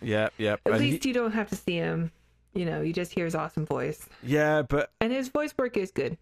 yeah, 0.01 0.29
yeah. 0.37 0.53
At 0.67 0.73
And 0.73 0.83
he- 0.83 0.91
least 0.91 1.05
you 1.05 1.13
don't 1.15 1.31
have 1.31 1.49
to 1.49 1.55
see 1.55 1.75
him. 1.77 2.11
You 2.53 2.65
know, 2.65 2.81
you 2.81 2.93
just 2.93 3.11
hear 3.11 3.25
his 3.25 3.33
awesome 3.33 3.65
voice, 3.65 4.07
yeah, 4.21 4.61
but 4.61 4.91
and 5.01 5.11
his 5.11 5.29
voice 5.29 5.55
work 5.57 5.75
is 5.75 5.89
good. 5.89 6.17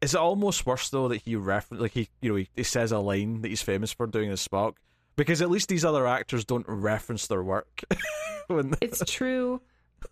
Is 0.00 0.14
it 0.14 0.20
almost 0.20 0.66
worse 0.66 0.88
though 0.90 1.08
that 1.08 1.22
he 1.22 1.36
refer 1.36 1.76
like 1.76 1.92
he 1.92 2.08
you 2.20 2.30
know 2.30 2.36
he, 2.36 2.48
he 2.54 2.62
says 2.62 2.92
a 2.92 2.98
line 2.98 3.42
that 3.42 3.48
he's 3.48 3.62
famous 3.62 3.92
for 3.92 4.06
doing 4.06 4.30
as 4.30 4.46
Spock? 4.46 4.74
Because 5.16 5.40
at 5.40 5.48
least 5.50 5.68
these 5.68 5.84
other 5.84 6.06
actors 6.06 6.44
don't 6.44 6.66
reference 6.68 7.26
their 7.26 7.42
work. 7.42 7.82
when 8.48 8.74
It's 8.82 9.02
true. 9.10 9.62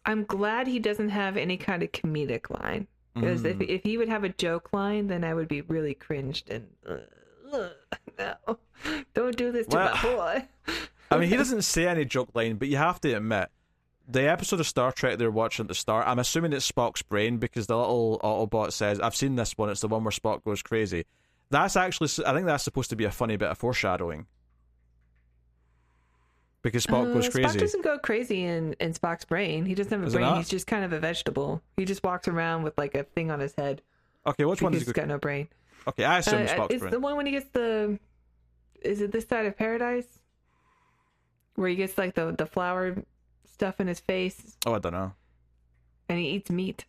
I'm 0.06 0.24
glad 0.24 0.66
he 0.66 0.78
doesn't 0.78 1.10
have 1.10 1.36
any 1.36 1.56
kind 1.58 1.82
of 1.82 1.92
comedic 1.92 2.48
line. 2.50 2.86
Because 3.14 3.42
Mm. 3.42 3.60
if 3.60 3.68
if 3.68 3.82
he 3.84 3.96
would 3.98 4.08
have 4.08 4.24
a 4.24 4.30
joke 4.30 4.72
line, 4.72 5.06
then 5.06 5.22
I 5.22 5.34
would 5.34 5.46
be 5.48 5.60
really 5.60 5.94
cringed 5.94 6.50
and 6.50 6.66
uh, 6.88 7.68
no, 8.18 8.58
don't 9.14 9.36
do 9.36 9.52
this 9.52 9.66
to 9.68 9.76
Well, 9.76 9.94
my 9.94 10.02
boy. 10.02 10.48
I 11.10 11.18
mean, 11.18 11.28
he 11.28 11.36
doesn't 11.42 11.62
say 11.62 11.86
any 11.86 12.04
joke 12.04 12.30
line, 12.34 12.56
but 12.56 12.68
you 12.68 12.76
have 12.76 13.00
to 13.02 13.12
admit, 13.12 13.50
the 14.08 14.28
episode 14.30 14.60
of 14.60 14.66
Star 14.66 14.92
Trek 14.92 15.18
they're 15.18 15.30
watching 15.30 15.64
at 15.64 15.68
the 15.68 15.74
start, 15.74 16.06
I'm 16.06 16.18
assuming 16.18 16.52
it's 16.52 16.70
Spock's 16.70 17.02
brain 17.02 17.38
because 17.38 17.66
the 17.66 17.76
little 17.76 18.20
Autobot 18.22 18.72
says, 18.72 19.00
I've 19.00 19.16
seen 19.16 19.36
this 19.36 19.56
one, 19.56 19.70
it's 19.70 19.80
the 19.80 19.88
one 19.88 20.04
where 20.04 20.10
Spock 20.10 20.44
goes 20.44 20.62
crazy. 20.62 21.04
That's 21.50 21.76
actually, 21.76 22.08
I 22.26 22.32
think 22.34 22.46
that's 22.46 22.64
supposed 22.64 22.90
to 22.90 22.96
be 22.96 23.04
a 23.04 23.10
funny 23.10 23.36
bit 23.36 23.48
of 23.48 23.58
foreshadowing. 23.58 24.26
Because 26.62 26.86
Spock 26.86 27.10
Uh, 27.10 27.14
goes 27.14 27.28
crazy. 27.28 27.58
Spock 27.58 27.60
doesn't 27.60 27.84
go 27.84 27.98
crazy 27.98 28.42
in, 28.44 28.74
in 28.80 28.94
Spock's 28.94 29.24
brain. 29.26 29.66
He 29.66 29.74
doesn't 29.74 29.92
have 29.92 30.02
a 30.02 30.06
it 30.06 30.12
brain. 30.18 30.36
He's 30.36 30.48
just 30.48 30.66
kind 30.66 30.84
of 30.84 30.92
a 30.94 30.98
vegetable. 30.98 31.60
He 31.76 31.84
just 31.84 32.02
walks 32.02 32.26
around 32.26 32.62
with 32.62 32.76
like 32.78 32.94
a 32.94 33.04
thing 33.04 33.30
on 33.30 33.40
his 33.40 33.54
head 33.54 33.82
Okay, 34.26 34.46
which 34.46 34.62
one 34.62 34.72
does 34.72 34.80
he 34.82 34.86
go? 34.86 34.92
got 34.92 35.08
no 35.08 35.18
brain. 35.18 35.48
Okay, 35.86 36.04
I 36.04 36.18
assume 36.20 36.38
Uh, 36.38 36.42
it's 36.44 36.52
Spock's 36.52 36.70
it's 36.74 36.80
brain. 36.80 36.90
the 36.92 37.00
one 37.00 37.16
when 37.16 37.26
he 37.26 37.32
gets 37.32 37.48
the. 37.52 37.98
Is 38.80 39.02
it 39.02 39.12
this 39.12 39.26
side 39.28 39.44
of 39.44 39.56
paradise? 39.58 40.06
Where 41.56 41.68
he 41.68 41.76
gets 41.76 41.98
like 41.98 42.14
the 42.14 42.34
the 42.36 42.46
flower 42.46 42.96
stuff 43.54 43.80
in 43.80 43.86
his 43.86 44.00
face 44.00 44.56
Oh, 44.66 44.74
I 44.74 44.78
don't 44.78 44.92
know. 44.92 45.12
and 46.08 46.18
he 46.18 46.28
eats 46.30 46.50
meat. 46.50 46.84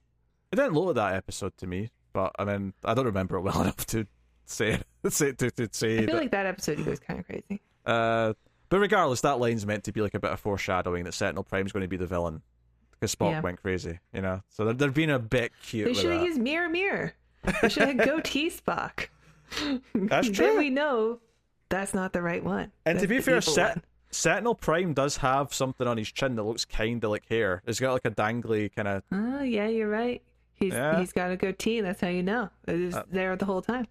It 0.52 0.58
didn't 0.58 0.74
look 0.74 0.90
at 0.90 0.96
that 0.96 1.14
episode 1.16 1.56
to 1.58 1.68
me, 1.68 1.92
but 2.14 2.32
I 2.38 2.44
mean, 2.46 2.74
I 2.84 2.94
don't 2.94 3.06
remember 3.06 3.38
it 3.38 3.42
well 3.42 3.62
enough 3.62 3.86
to 3.88 4.06
say 4.46 4.80
it. 5.04 5.14
say 5.14 5.32
to, 5.34 5.52
to 5.52 5.70
say 5.72 5.96
I 5.96 5.98
feel 6.00 6.08
that. 6.08 6.16
like 6.16 6.32
that 6.32 6.46
episode 6.46 6.78
he 6.80 6.84
goes 6.84 7.00
kind 7.00 7.20
of 7.20 7.26
crazy. 7.26 7.62
Uh, 7.86 8.34
but 8.70 8.80
regardless, 8.80 9.22
that 9.22 9.40
line's 9.40 9.66
meant 9.66 9.84
to 9.86 9.92
be 9.92 10.02
like 10.02 10.16
a 10.16 10.20
bit 10.20 10.32
of 10.32 10.40
foreshadowing 10.40 11.04
that 11.06 11.14
Sentinel 11.14 11.44
Prime's 11.44 11.72
going 11.72 11.82
to 11.84 11.88
be 11.88 11.98
the 11.98 12.08
villain 12.08 12.42
because 12.92 13.14
Spock 13.14 13.30
Yeah. 13.32 13.42
went 13.42 13.62
crazy, 13.62 14.00
you 14.12 14.22
know. 14.22 14.42
So 14.50 14.66
they're, 14.66 14.74
they're 14.74 14.92
being 14.92 15.12
a 15.12 15.20
bit 15.20 15.52
cute 15.62 15.86
They 15.86 15.92
with 15.92 16.00
should 16.00 16.12
have 16.12 16.22
that. 16.22 16.26
used 16.28 16.42
mirror 16.42 16.68
mirror. 16.70 17.14
They 17.62 17.70
should 17.70 17.88
have 17.88 17.98
goatee 17.98 18.50
Spock. 18.66 19.08
That's 19.94 20.28
Then 20.28 20.34
true. 20.34 20.58
we 20.58 20.72
know 20.72 21.20
that's 21.70 21.94
not 21.94 22.12
the 22.14 22.22
right 22.24 22.44
one. 22.44 22.72
And 22.86 23.00
to 23.00 23.06
That's 23.06 23.10
be 23.10 23.18
the 23.18 23.22
fair, 23.22 23.38
evil 23.38 23.54
one. 23.64 23.84
Sentinel 24.16 24.56
Prime 24.56 24.94
does 24.94 25.18
have 25.18 25.54
something 25.54 25.86
on 25.88 25.98
his 25.98 26.12
chin 26.12 26.36
that 26.36 26.44
looks 26.44 26.66
kind 26.66 27.04
of 27.04 27.10
like 27.12 27.28
hair. 27.28 27.62
He's 27.66 27.80
got 27.80 27.94
like 27.94 28.06
a 28.06 28.12
dangly 28.12 28.74
kind 28.76 28.88
of. 28.88 29.04
Oh 29.12 29.42
yeah, 29.44 29.68
you're 29.68 29.90
right. 29.90 30.22
He's 30.56 30.74
Yeah. 30.74 31.00
he's 31.00 31.12
got 31.12 31.32
a 31.32 31.38
goatee. 31.38 31.82
That's 31.82 32.00
how 32.02 32.08
you 32.08 32.24
know. 32.24 32.50
It 32.68 32.74
was 32.80 32.96
Uh, 32.96 33.04
there 33.12 33.36
the 33.36 33.46
whole 33.46 33.62
time. 33.62 33.88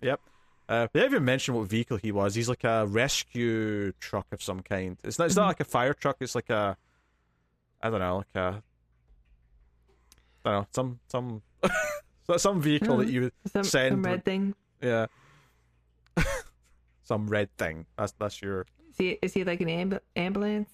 Yep. 0.00 0.20
Uh, 0.68 0.86
they 0.92 1.00
haven't 1.00 1.14
even 1.16 1.24
mentioned 1.24 1.56
what 1.56 1.68
vehicle 1.68 1.96
he 1.98 2.12
was. 2.12 2.34
He's 2.34 2.48
like 2.48 2.64
a 2.64 2.86
rescue 2.86 3.92
truck 4.00 4.26
of 4.32 4.42
some 4.42 4.60
kind. 4.62 4.96
It's 5.04 5.18
not. 5.18 5.26
It's 5.26 5.34
Mm-hmm. 5.34 5.40
not 5.42 5.46
like 5.48 5.60
a 5.60 5.64
fire 5.64 5.92
truck. 5.92 6.16
It's 6.20 6.34
like 6.34 6.50
a. 6.50 6.76
I 7.82 7.90
don't 7.90 8.00
know, 8.00 8.16
like 8.18 8.34
a. 8.34 8.62
I 10.44 10.50
don't 10.52 10.60
know 10.62 10.66
some 10.72 11.00
some 11.08 11.42
some 12.38 12.60
vehicle 12.62 12.98
that 12.98 13.08
Mm. 13.08 13.12
you 13.12 13.30
Some, 13.52 13.64
send 13.64 13.92
some 13.94 14.02
red 14.04 14.24
thing. 14.24 14.54
yeah 14.80 15.06
some 17.02 17.26
red 17.28 17.54
thing. 17.58 17.86
That's 17.98 18.12
that's 18.18 18.40
your 18.40 18.66
Is 18.94 18.98
he 18.98 19.18
is 19.22 19.34
he 19.34 19.42
like 19.42 19.60
an 19.60 19.66
amb- 19.66 20.00
ambulance? 20.14 20.70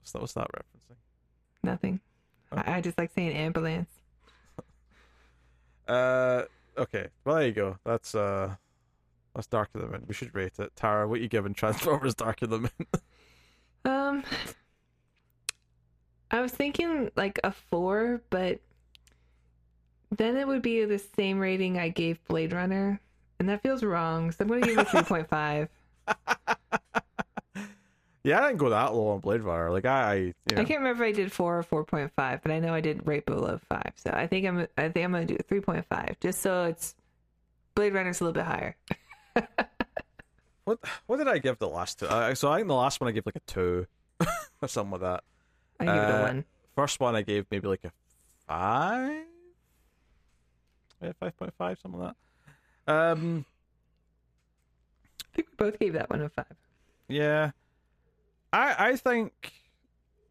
what's 0.00 0.12
that, 0.12 0.20
what's 0.20 0.32
that 0.32 0.48
referencing? 0.50 0.96
Nothing. 1.62 2.00
Oh. 2.52 2.56
I, 2.56 2.76
I 2.76 2.80
just 2.80 2.96
like 2.96 3.12
saying 3.14 3.32
ambulance. 3.32 3.90
Uh, 5.86 6.44
okay. 6.78 7.08
Well, 7.26 7.36
there 7.36 7.46
you 7.46 7.52
go. 7.52 7.76
That's 7.84 8.14
uh, 8.14 8.54
that's 9.34 9.46
Darker 9.46 9.80
Than 9.80 9.90
Moon. 9.90 10.04
We 10.08 10.14
should 10.14 10.34
rate 10.34 10.58
it. 10.58 10.74
Tara, 10.74 11.06
what 11.06 11.20
you 11.20 11.28
giving 11.28 11.52
Transformers 11.52 12.14
Darker 12.14 12.46
Than 12.46 12.62
Moon? 12.62 12.70
Um, 13.86 14.24
I 16.30 16.40
was 16.40 16.52
thinking 16.52 17.10
like 17.16 17.38
a 17.44 17.52
four, 17.52 18.22
but 18.30 18.60
then 20.10 20.38
it 20.38 20.48
would 20.48 20.62
be 20.62 20.86
the 20.86 20.98
same 20.98 21.38
rating 21.38 21.78
I 21.78 21.90
gave 21.90 22.24
Blade 22.24 22.54
Runner, 22.54 22.98
and 23.44 23.50
that 23.50 23.62
feels 23.62 23.82
wrong. 23.82 24.32
So 24.32 24.38
I'm 24.40 24.48
going 24.48 24.62
to 24.62 24.68
give 24.68 24.78
it 24.78 24.88
three 24.90 25.02
point 25.02 25.28
five. 25.28 25.68
yeah, 28.24 28.42
I 28.42 28.46
didn't 28.48 28.56
go 28.56 28.70
that 28.70 28.94
low 28.94 29.08
on 29.08 29.20
Blade 29.20 29.42
Runner. 29.42 29.70
Like 29.70 29.84
I, 29.84 30.12
I 30.12 30.14
you 30.14 30.32
know, 30.52 30.62
I 30.62 30.64
can't 30.64 30.78
remember 30.80 31.04
if 31.04 31.08
I 31.10 31.12
did 31.12 31.30
four 31.30 31.58
or 31.58 31.62
four 31.62 31.84
point 31.84 32.10
five, 32.16 32.40
but 32.42 32.50
I 32.52 32.58
know 32.58 32.72
I 32.72 32.80
did 32.80 33.06
right 33.06 33.24
below 33.24 33.60
five. 33.68 33.92
So 33.96 34.10
I 34.10 34.26
think 34.26 34.46
I'm 34.46 34.66
I 34.78 34.88
think 34.88 35.04
I'm 35.04 35.12
going 35.12 35.26
to 35.26 35.34
do 35.34 35.38
three 35.46 35.60
point 35.60 35.84
five, 35.90 36.16
just 36.20 36.40
so 36.40 36.64
it's 36.64 36.94
Blade 37.74 37.92
Runner's 37.92 38.22
a 38.22 38.24
little 38.24 38.32
bit 38.34 38.46
higher. 38.46 38.76
what 40.64 40.78
what 41.06 41.18
did 41.18 41.28
I 41.28 41.36
give 41.38 41.58
the 41.58 41.68
last 41.68 41.98
two? 41.98 42.06
Uh, 42.06 42.34
so 42.34 42.50
I 42.50 42.56
think 42.56 42.68
the 42.68 42.74
last 42.74 42.98
one 42.98 43.08
I 43.08 43.12
gave 43.12 43.26
like 43.26 43.36
a 43.36 43.40
two 43.40 43.86
or 44.62 44.68
something 44.68 44.92
like 44.92 45.00
that. 45.02 45.24
I 45.80 45.84
give 45.84 45.94
it 45.94 45.98
Uh, 45.98 46.18
a 46.18 46.22
one. 46.22 46.44
First 46.74 47.00
one 47.00 47.14
I 47.14 47.20
gave 47.22 47.44
maybe 47.50 47.68
like 47.68 47.84
a 47.84 47.92
five, 48.48 49.24
yeah, 51.02 51.12
five 51.20 51.36
point 51.36 51.52
five, 51.58 51.78
something 51.82 52.00
like 52.00 52.10
that. 52.10 52.16
Um, 52.86 53.44
I 55.22 55.36
think 55.36 55.48
we 55.48 55.54
both 55.56 55.78
gave 55.78 55.94
that 55.94 56.10
one 56.10 56.22
a 56.22 56.28
five. 56.28 56.46
Yeah. 57.08 57.50
I 58.52 58.90
I 58.90 58.96
think 58.96 59.52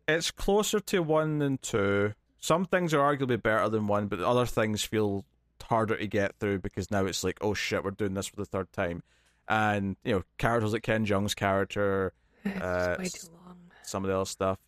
it's 0.07 0.31
closer 0.31 0.79
to 0.79 0.99
one 1.03 1.39
than 1.39 1.57
two. 1.57 2.13
Some 2.39 2.65
things 2.65 2.93
are 2.93 2.99
arguably 2.99 3.41
better 3.41 3.69
than 3.69 3.87
one, 3.87 4.07
but 4.07 4.19
other 4.19 4.45
things 4.45 4.83
feel 4.83 5.25
harder 5.61 5.95
to 5.97 6.07
get 6.07 6.35
through 6.39 6.59
because 6.59 6.91
now 6.91 7.05
it's 7.05 7.23
like, 7.23 7.37
oh 7.41 7.53
shit, 7.53 7.83
we're 7.83 7.91
doing 7.91 8.13
this 8.13 8.27
for 8.27 8.35
the 8.35 8.45
third 8.45 8.71
time. 8.73 9.01
And, 9.47 9.95
you 10.03 10.13
know, 10.13 10.23
characters 10.37 10.73
like 10.73 10.83
Ken 10.83 11.05
Jeong's 11.05 11.33
character, 11.35 12.13
Uh, 12.45 12.95
way 12.99 13.05
too 13.05 13.27
long. 13.45 13.57
some 13.83 14.03
of 14.03 14.09
the 14.09 14.15
other 14.15 14.25
stuff. 14.25 14.59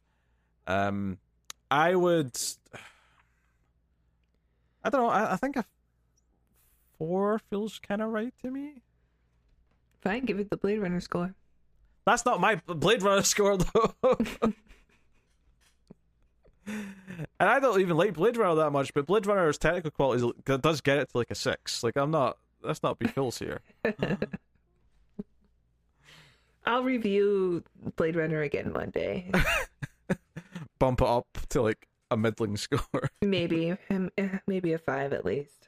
Um 0.67 1.17
I 1.69 1.93
would 1.95 2.31
I 4.83 4.89
don't 4.89 5.01
know, 5.01 5.09
I, 5.09 5.33
I 5.33 5.35
think 5.35 5.57
a 5.57 5.65
four 6.97 7.39
feels 7.49 7.79
kinda 7.79 8.05
right 8.05 8.33
to 8.43 8.51
me. 8.51 8.81
Fine, 10.01 10.25
give 10.25 10.39
it 10.39 10.49
the 10.49 10.57
Blade 10.57 10.79
Runner 10.79 10.99
score. 10.99 11.33
That's 12.05 12.25
not 12.25 12.39
my 12.39 12.55
Blade 12.67 13.01
Runner 13.01 13.21
score 13.23 13.57
though. 13.57 13.95
and 16.67 16.85
I 17.39 17.59
don't 17.59 17.81
even 17.81 17.97
like 17.97 18.13
Blade 18.13 18.37
Runner 18.37 18.55
that 18.55 18.71
much, 18.71 18.93
but 18.93 19.05
Blade 19.07 19.25
Runner's 19.25 19.57
technical 19.57 19.91
quality 19.91 20.31
does 20.61 20.81
get 20.81 20.97
it 20.99 21.09
to 21.11 21.17
like 21.17 21.31
a 21.31 21.35
six. 21.35 21.83
Like 21.83 21.97
I'm 21.97 22.11
not. 22.11 22.37
Let's 22.61 22.83
not 22.83 22.97
be 22.99 23.07
fools 23.07 23.37
here. 23.39 23.61
I'll 26.65 26.83
review 26.83 27.63
Blade 27.95 28.15
Runner 28.15 28.41
again 28.41 28.73
one 28.73 28.89
day. 28.89 29.29
Bump 30.79 31.01
it 31.01 31.07
up 31.07 31.27
to 31.49 31.61
like 31.61 31.87
a 32.09 32.17
middling 32.17 32.57
score. 32.57 33.09
Maybe, 33.21 33.75
maybe 34.47 34.73
a 34.73 34.77
five 34.79 35.13
at 35.13 35.25
least. 35.25 35.67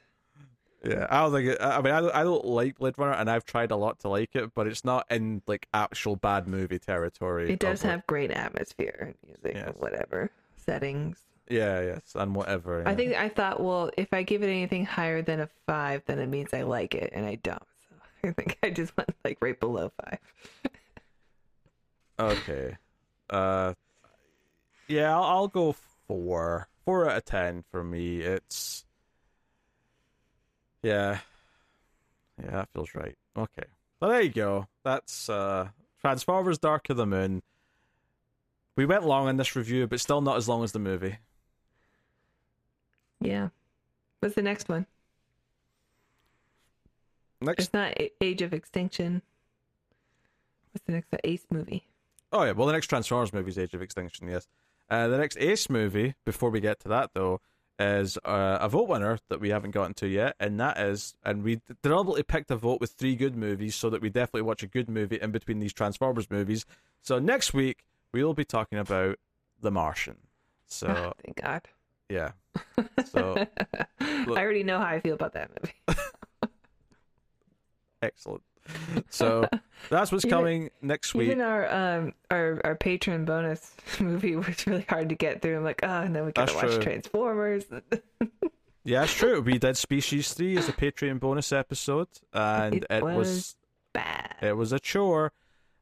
Yeah, 0.88 1.06
I 1.10 1.20
don't 1.20 1.32
think. 1.32 1.48
It, 1.50 1.58
I 1.60 1.80
mean, 1.82 1.92
I 1.94 2.00
don't, 2.00 2.14
I 2.14 2.22
don't 2.24 2.44
like 2.44 2.78
Blade 2.78 2.94
Runner, 2.98 3.12
and 3.14 3.30
I've 3.30 3.44
tried 3.44 3.70
a 3.70 3.76
lot 3.76 3.98
to 4.00 4.08
like 4.08 4.30
it, 4.34 4.52
but 4.54 4.66
it's 4.66 4.84
not 4.84 5.06
in 5.10 5.42
like 5.46 5.66
actual 5.74 6.16
bad 6.16 6.46
movie 6.48 6.78
territory. 6.78 7.50
It 7.52 7.58
does 7.58 7.80
of, 7.80 7.84
like- 7.84 7.90
have 7.92 8.06
great 8.06 8.30
atmosphere 8.30 8.96
and 9.00 9.14
music 9.26 9.52
Yes. 9.56 9.66
and 9.68 9.76
whatever 9.76 10.30
settings. 10.56 11.18
Yeah, 11.50 11.80
yes, 11.80 12.12
and 12.14 12.34
whatever. 12.34 12.86
I 12.86 12.94
think 12.94 13.14
I 13.14 13.28
thought, 13.30 13.60
well, 13.62 13.90
if 13.96 14.12
I 14.12 14.22
give 14.22 14.42
it 14.42 14.48
anything 14.48 14.84
higher 14.84 15.22
than 15.22 15.40
a 15.40 15.48
five, 15.66 16.02
then 16.06 16.18
it 16.18 16.26
means 16.28 16.52
I 16.52 16.62
like 16.62 16.94
it, 16.94 17.10
and 17.14 17.24
I 17.26 17.36
don't. 17.36 17.62
So 18.20 18.28
I 18.30 18.32
think 18.32 18.58
I 18.64 18.70
just 18.70 18.96
went 18.96 19.10
like 19.24 19.38
right 19.40 19.58
below 19.58 19.92
five. 20.04 20.18
Okay. 22.18 22.76
Uh, 23.30 23.74
yeah, 24.88 25.14
I'll, 25.14 25.22
I'll 25.24 25.48
go 25.48 25.76
four. 26.08 26.68
Four 26.84 27.08
out 27.08 27.16
of 27.18 27.24
ten 27.24 27.64
for 27.70 27.84
me. 27.84 28.20
It's 28.22 28.84
yeah, 30.82 31.18
yeah, 32.42 32.50
that 32.50 32.68
feels 32.72 32.94
right. 32.94 33.16
Okay, 33.36 33.64
well 34.00 34.10
there 34.10 34.22
you 34.22 34.30
go. 34.30 34.66
That's 34.84 35.28
uh, 35.28 35.68
Transformers: 36.00 36.58
Dark 36.58 36.88
of 36.90 36.96
the 36.96 37.06
Moon. 37.06 37.42
We 38.76 38.86
went 38.86 39.04
long 39.04 39.28
in 39.28 39.36
this 39.36 39.56
review, 39.56 39.86
but 39.88 39.98
still 40.00 40.20
not 40.20 40.36
as 40.36 40.48
long 40.48 40.62
as 40.62 40.72
the 40.72 40.78
movie. 40.78 41.18
Yeah. 43.20 43.48
What's 44.20 44.34
the 44.36 44.42
next 44.42 44.68
one? 44.68 44.86
Next, 47.40 47.64
It's 47.64 47.74
not 47.74 47.94
Age 48.20 48.42
of 48.42 48.52
Extinction. 48.52 49.22
What's 50.72 50.84
the 50.86 50.92
next 50.92 51.08
Ace 51.24 51.46
movie? 51.50 51.84
oh 52.32 52.42
yeah, 52.44 52.52
well 52.52 52.66
the 52.66 52.72
next 52.72 52.88
Transformers 52.88 53.32
movie 53.32 53.50
is 53.50 53.58
Age 53.58 53.74
of 53.74 53.82
Extinction. 53.82 54.28
Yes, 54.28 54.46
uh, 54.90 55.08
the 55.08 55.18
next 55.18 55.38
Ace 55.38 55.70
movie. 55.70 56.14
Before 56.24 56.50
we 56.50 56.60
get 56.60 56.78
to 56.80 56.88
that 56.88 57.10
though, 57.14 57.40
is 57.78 58.18
uh, 58.24 58.58
a 58.60 58.68
vote 58.68 58.88
winner 58.88 59.18
that 59.28 59.40
we 59.40 59.50
haven't 59.50 59.70
gotten 59.70 59.94
to 59.94 60.08
yet, 60.08 60.34
and 60.40 60.58
that 60.58 60.78
is, 60.78 61.14
and 61.24 61.42
we 61.44 61.60
deliberately 61.82 62.22
picked 62.24 62.50
a 62.50 62.56
vote 62.56 62.80
with 62.80 62.90
three 62.92 63.14
good 63.14 63.36
movies 63.36 63.74
so 63.76 63.88
that 63.90 64.00
we 64.02 64.10
definitely 64.10 64.42
watch 64.42 64.62
a 64.62 64.66
good 64.66 64.88
movie 64.88 65.18
in 65.20 65.30
between 65.30 65.60
these 65.60 65.72
Transformers 65.72 66.30
movies. 66.30 66.66
So 67.02 67.18
next 67.18 67.54
week 67.54 67.84
we 68.12 68.24
will 68.24 68.34
be 68.34 68.44
talking 68.44 68.78
about 68.78 69.18
The 69.60 69.70
Martian. 69.70 70.16
So 70.66 70.88
Ah, 70.88 71.12
thank 71.24 71.40
God. 71.40 71.62
yeah, 72.08 72.32
so 73.06 73.46
I 74.00 74.26
already 74.28 74.64
know 74.64 74.78
how 74.78 74.86
I 74.86 75.00
feel 75.00 75.14
about 75.14 75.34
that 75.34 75.50
movie. 75.60 76.00
excellent. 78.02 78.42
so 79.10 79.48
that's 79.90 80.10
what's 80.12 80.24
Even- 80.24 80.36
coming 80.38 80.70
next 80.82 81.14
week. 81.14 81.28
Even 81.28 81.40
our 81.40 81.68
um 81.72 82.12
our 82.30 82.60
our 82.64 82.74
patron 82.74 83.24
bonus 83.24 83.72
movie 84.00 84.36
was 84.36 84.66
really 84.66 84.86
hard 84.88 85.08
to 85.08 85.14
get 85.14 85.42
through. 85.42 85.56
I'm 85.58 85.64
like, 85.64 85.80
oh, 85.82 85.86
and 86.02 86.14
then 86.14 86.26
we 86.26 86.32
gotta 86.32 86.52
That's 86.52 86.62
watch 86.62 86.74
true. 86.74 86.82
Transformers. 86.82 87.64
Yeah, 88.84 89.00
that's 89.00 89.12
true. 89.12 89.42
We 89.42 89.58
did 89.58 89.76
Species 89.76 90.32
3 90.32 90.56
as 90.56 90.68
a 90.70 90.72
Patreon 90.72 91.20
bonus 91.20 91.52
episode, 91.52 92.08
and 92.32 92.76
it, 92.76 92.86
It 92.88 93.02
was, 93.04 93.14
was 93.16 93.56
Bad. 93.92 94.36
it 94.40 94.56
was 94.56 94.72
a 94.72 94.78
chore. 94.78 95.32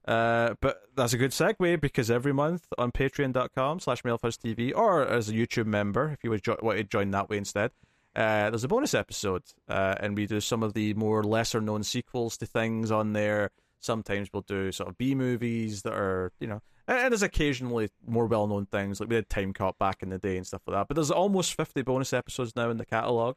Uh, 0.08 0.54
but 0.60 0.82
that's 0.96 1.12
a 1.12 1.16
good 1.16 1.30
segue 1.30 1.80
because 1.80 2.10
every 2.10 2.32
month 2.32 2.66
on 2.78 2.90
patreon.com 2.90 3.78
slash 3.78 4.02
TV 4.02 4.72
or 4.74 5.06
as 5.06 5.28
a 5.28 5.32
YouTube 5.32 5.66
member, 5.66 6.10
if 6.14 6.24
you 6.24 6.30
would 6.30 6.42
jo- 6.42 6.58
want 6.62 6.78
to 6.78 6.84
join 6.84 7.12
that 7.12 7.28
way 7.28 7.36
instead, 7.38 7.70
uh, 8.16 8.48
there's 8.48 8.64
a 8.64 8.68
bonus 8.68 8.94
episode. 8.94 9.42
Uh, 9.68 9.94
and 10.00 10.16
we 10.16 10.26
do 10.26 10.40
some 10.40 10.62
of 10.62 10.72
the 10.72 10.94
more 10.94 11.22
lesser 11.22 11.60
known 11.60 11.82
sequels 11.82 12.38
to 12.38 12.46
things 12.46 12.90
on 12.90 13.12
there. 13.12 13.50
Sometimes 13.80 14.30
we'll 14.32 14.42
do 14.42 14.72
sort 14.72 14.88
of 14.88 14.96
B 14.96 15.14
movies 15.14 15.82
that 15.82 15.92
are, 15.92 16.32
you 16.40 16.46
know, 16.46 16.62
and, 16.88 16.98
and 16.98 17.12
there's 17.12 17.22
occasionally 17.22 17.90
more 18.06 18.26
well 18.26 18.46
known 18.46 18.66
things. 18.66 18.98
Like 18.98 19.10
we 19.10 19.16
did 19.16 19.28
Time 19.28 19.52
Cop 19.52 19.78
back 19.78 20.02
in 20.02 20.08
the 20.08 20.18
day 20.18 20.38
and 20.38 20.46
stuff 20.46 20.62
like 20.66 20.76
that. 20.76 20.88
But 20.88 20.94
there's 20.94 21.10
almost 21.10 21.54
50 21.54 21.82
bonus 21.82 22.14
episodes 22.14 22.56
now 22.56 22.70
in 22.70 22.78
the 22.78 22.86
catalogue 22.86 23.36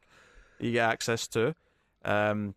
you 0.58 0.72
get 0.72 0.90
access 0.90 1.28
to. 1.28 1.54
Um, 2.04 2.54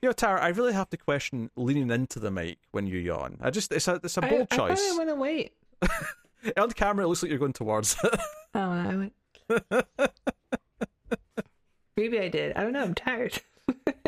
you 0.00 0.08
know, 0.08 0.12
Tara, 0.12 0.40
I 0.40 0.48
really 0.48 0.74
have 0.74 0.90
to 0.90 0.96
question 0.96 1.50
leaning 1.56 1.90
into 1.90 2.20
the 2.20 2.30
mic 2.30 2.58
when 2.70 2.86
you 2.86 2.98
yawn. 2.98 3.38
I 3.40 3.50
just 3.50 3.72
it's 3.72 3.88
a 3.88 4.00
it's 4.02 4.16
a 4.16 4.20
bold 4.20 4.48
choice. 4.50 4.60
I 4.60 4.68
choice. 4.68 4.92
I 4.92 4.96
went 4.96 5.10
to 5.10 5.16
wait. 5.16 5.52
On 6.56 6.70
camera, 6.70 7.04
it 7.04 7.08
looks 7.08 7.22
like 7.24 7.30
you're 7.30 7.38
going 7.40 7.52
towards 7.52 7.96
it. 8.04 8.20
Oh, 8.54 8.60
I 8.60 8.96
went. 8.96 9.12
Maybe 11.98 12.20
I 12.20 12.28
did. 12.28 12.56
I 12.56 12.62
don't 12.62 12.72
know. 12.72 12.82
I'm 12.82 12.94
tired. 12.94 13.42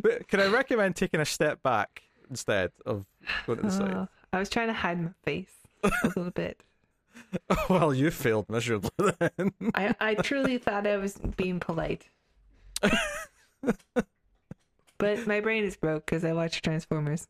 but 0.00 0.28
can 0.28 0.38
I 0.38 0.46
recommend 0.46 0.94
taking 0.94 1.18
a 1.18 1.24
step 1.24 1.60
back 1.60 2.02
instead 2.30 2.70
of 2.86 3.04
going 3.46 3.58
to 3.58 3.64
the 3.64 3.70
side? 3.72 3.94
Oh, 3.94 4.08
I 4.32 4.38
was 4.38 4.48
trying 4.48 4.68
to 4.68 4.72
hide 4.72 5.02
my 5.02 5.10
face 5.24 5.50
a 5.82 5.90
little 6.04 6.30
bit. 6.30 6.62
well, 7.68 7.92
you 7.92 8.12
failed 8.12 8.48
miserably 8.48 8.90
then. 9.18 9.52
I, 9.74 9.92
I 10.00 10.14
truly 10.14 10.58
thought 10.58 10.86
I 10.86 10.98
was 10.98 11.18
being 11.36 11.58
polite. 11.58 12.06
but 14.98 15.26
my 15.26 15.40
brain 15.40 15.64
is 15.64 15.76
broke 15.76 16.06
because 16.06 16.24
I 16.24 16.32
watched 16.34 16.62
Transformers. 16.62 17.26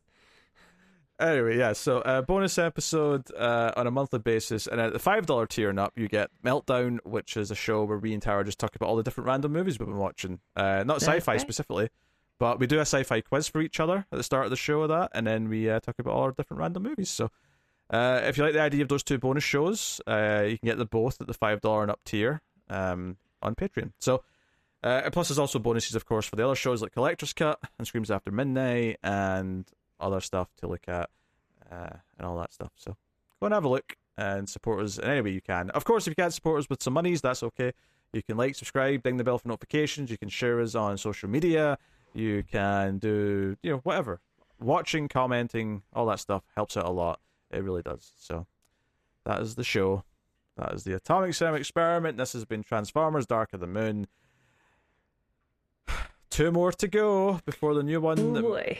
Anyway, 1.19 1.57
yeah, 1.57 1.73
so 1.73 1.99
uh, 1.99 2.21
bonus 2.23 2.57
episode 2.57 3.31
uh, 3.35 3.71
on 3.77 3.85
a 3.85 3.91
monthly 3.91 4.17
basis, 4.17 4.65
and 4.65 4.81
at 4.81 4.93
the 4.93 4.99
five 4.99 5.27
dollar 5.27 5.45
tier 5.45 5.69
and 5.69 5.79
up, 5.79 5.93
you 5.95 6.07
get 6.07 6.31
Meltdown, 6.43 6.97
which 7.05 7.37
is 7.37 7.51
a 7.51 7.55
show 7.55 7.83
where 7.83 7.99
we 7.99 8.13
and 8.13 8.21
Tara 8.21 8.43
just 8.43 8.57
talk 8.59 8.75
about 8.75 8.89
all 8.89 8.95
the 8.95 9.03
different 9.03 9.27
random 9.27 9.53
movies 9.53 9.77
we've 9.77 9.87
been 9.87 9.97
watching. 9.97 10.39
Uh, 10.55 10.83
not 10.83 11.01
sci-fi 11.01 11.33
right. 11.33 11.41
specifically, 11.41 11.89
but 12.39 12.59
we 12.59 12.65
do 12.65 12.79
a 12.79 12.81
sci-fi 12.81 13.21
quiz 13.21 13.47
for 13.47 13.61
each 13.61 13.79
other 13.79 14.07
at 14.11 14.17
the 14.17 14.23
start 14.23 14.45
of 14.45 14.49
the 14.49 14.57
show. 14.57 14.81
Of 14.81 14.89
that, 14.89 15.11
and 15.13 15.27
then 15.27 15.49
we 15.49 15.69
uh, 15.69 15.79
talk 15.79 15.95
about 15.99 16.15
all 16.15 16.23
our 16.23 16.31
different 16.31 16.59
random 16.59 16.81
movies. 16.81 17.11
So, 17.11 17.29
uh, 17.91 18.21
if 18.23 18.37
you 18.37 18.43
like 18.43 18.53
the 18.53 18.61
idea 18.61 18.81
of 18.81 18.89
those 18.89 19.03
two 19.03 19.19
bonus 19.19 19.43
shows, 19.43 20.01
uh, 20.07 20.45
you 20.47 20.57
can 20.57 20.65
get 20.65 20.79
them 20.79 20.87
both 20.89 21.21
at 21.21 21.27
the 21.27 21.33
five 21.35 21.61
dollar 21.61 21.83
and 21.83 21.91
up 21.91 21.99
tier 22.05 22.41
um, 22.69 23.17
on 23.41 23.55
Patreon. 23.55 23.91
So. 23.99 24.23
Uh, 24.85 25.09
plus, 25.11 25.29
there's 25.29 25.39
also 25.39 25.59
bonuses, 25.59 25.95
of 25.95 26.05
course, 26.05 26.25
for 26.25 26.35
the 26.35 26.43
other 26.43 26.55
shows 26.55 26.81
like 26.81 26.91
Collector's 26.91 27.31
Cut 27.31 27.57
and 27.77 27.87
Screams 27.87 28.11
After 28.11 28.31
Midnight 28.31 28.97
and 29.01 29.65
other 29.99 30.21
stuff 30.21 30.49
to 30.57 30.67
look 30.67 30.87
at 30.87 31.09
uh, 31.71 31.97
and 32.17 32.27
all 32.27 32.37
that 32.37 32.53
stuff. 32.53 32.71
So 32.75 32.95
go 33.39 33.47
and 33.47 33.53
have 33.53 33.63
a 33.63 33.69
look 33.69 33.95
and 34.17 34.47
support 34.47 34.83
us 34.83 34.97
in 34.97 35.05
any 35.05 35.21
way 35.21 35.31
you 35.31 35.41
can. 35.41 35.69
Of 35.71 35.85
course, 35.85 36.07
if 36.07 36.11
you 36.11 36.15
can't 36.15 36.33
support 36.33 36.59
us 36.59 36.69
with 36.69 36.83
some 36.83 36.93
monies, 36.93 37.21
that's 37.21 37.43
okay. 37.43 37.73
You 38.13 38.21
can 38.21 38.37
like, 38.37 38.55
subscribe, 38.55 39.03
ding 39.03 39.17
the 39.17 39.23
bell 39.23 39.39
for 39.39 39.47
notifications. 39.47 40.11
You 40.11 40.17
can 40.17 40.29
share 40.29 40.61
us 40.61 40.75
on 40.75 40.97
social 40.97 41.29
media. 41.29 41.77
You 42.13 42.43
can 42.43 42.99
do, 42.99 43.57
you 43.63 43.71
know, 43.71 43.77
whatever. 43.79 44.21
Watching, 44.59 45.07
commenting, 45.07 45.81
all 45.93 46.05
that 46.05 46.19
stuff 46.19 46.43
helps 46.55 46.77
out 46.77 46.85
a 46.85 46.91
lot. 46.91 47.19
It 47.51 47.63
really 47.63 47.81
does. 47.81 48.11
So 48.17 48.45
that 49.25 49.41
is 49.41 49.55
the 49.55 49.63
show. 49.63 50.03
That 50.57 50.73
is 50.73 50.83
the 50.83 50.95
Atomic 50.95 51.33
Cinema 51.33 51.57
Experiment. 51.57 52.17
This 52.17 52.33
has 52.33 52.45
been 52.45 52.63
Transformers 52.63 53.25
Dark 53.25 53.53
of 53.53 53.59
the 53.59 53.67
Moon. 53.67 54.07
Two 56.29 56.51
more 56.51 56.71
to 56.71 56.87
go 56.87 57.39
before 57.45 57.73
the 57.73 57.83
new 57.83 57.99
one. 57.99 58.33
Boy. 58.33 58.77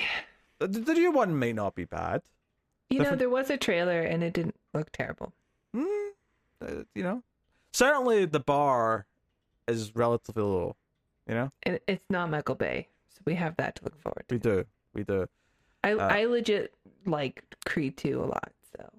The, 0.67 0.79
the 0.79 0.93
new 0.93 1.11
one 1.11 1.37
may 1.37 1.53
not 1.53 1.75
be 1.75 1.85
bad. 1.85 2.21
You 2.89 2.99
know, 2.99 3.15
there 3.15 3.29
was 3.29 3.49
a 3.49 3.57
trailer 3.57 4.01
and 4.01 4.23
it 4.23 4.33
didn't 4.33 4.55
look 4.73 4.91
terrible. 4.91 5.33
Mm, 5.75 6.09
uh, 6.61 6.83
you 6.93 7.01
know, 7.03 7.23
certainly 7.71 8.25
the 8.25 8.39
bar 8.39 9.05
is 9.67 9.95
relatively 9.95 10.43
low. 10.43 10.75
You 11.27 11.35
know, 11.35 11.51
And 11.63 11.79
it's 11.87 12.03
not 12.09 12.29
Michael 12.29 12.55
Bay. 12.55 12.87
So 13.09 13.21
we 13.25 13.35
have 13.35 13.55
that 13.57 13.75
to 13.77 13.85
look 13.85 13.99
forward 14.01 14.25
to. 14.27 14.35
we 14.35 14.39
do, 14.39 14.65
we 14.93 15.03
do. 15.03 15.27
I, 15.83 15.93
uh, 15.93 16.07
I 16.07 16.25
legit 16.25 16.73
like 17.05 17.43
Creed 17.65 17.97
2 17.97 18.21
a 18.23 18.25
lot. 18.25 18.51
So 18.77 18.89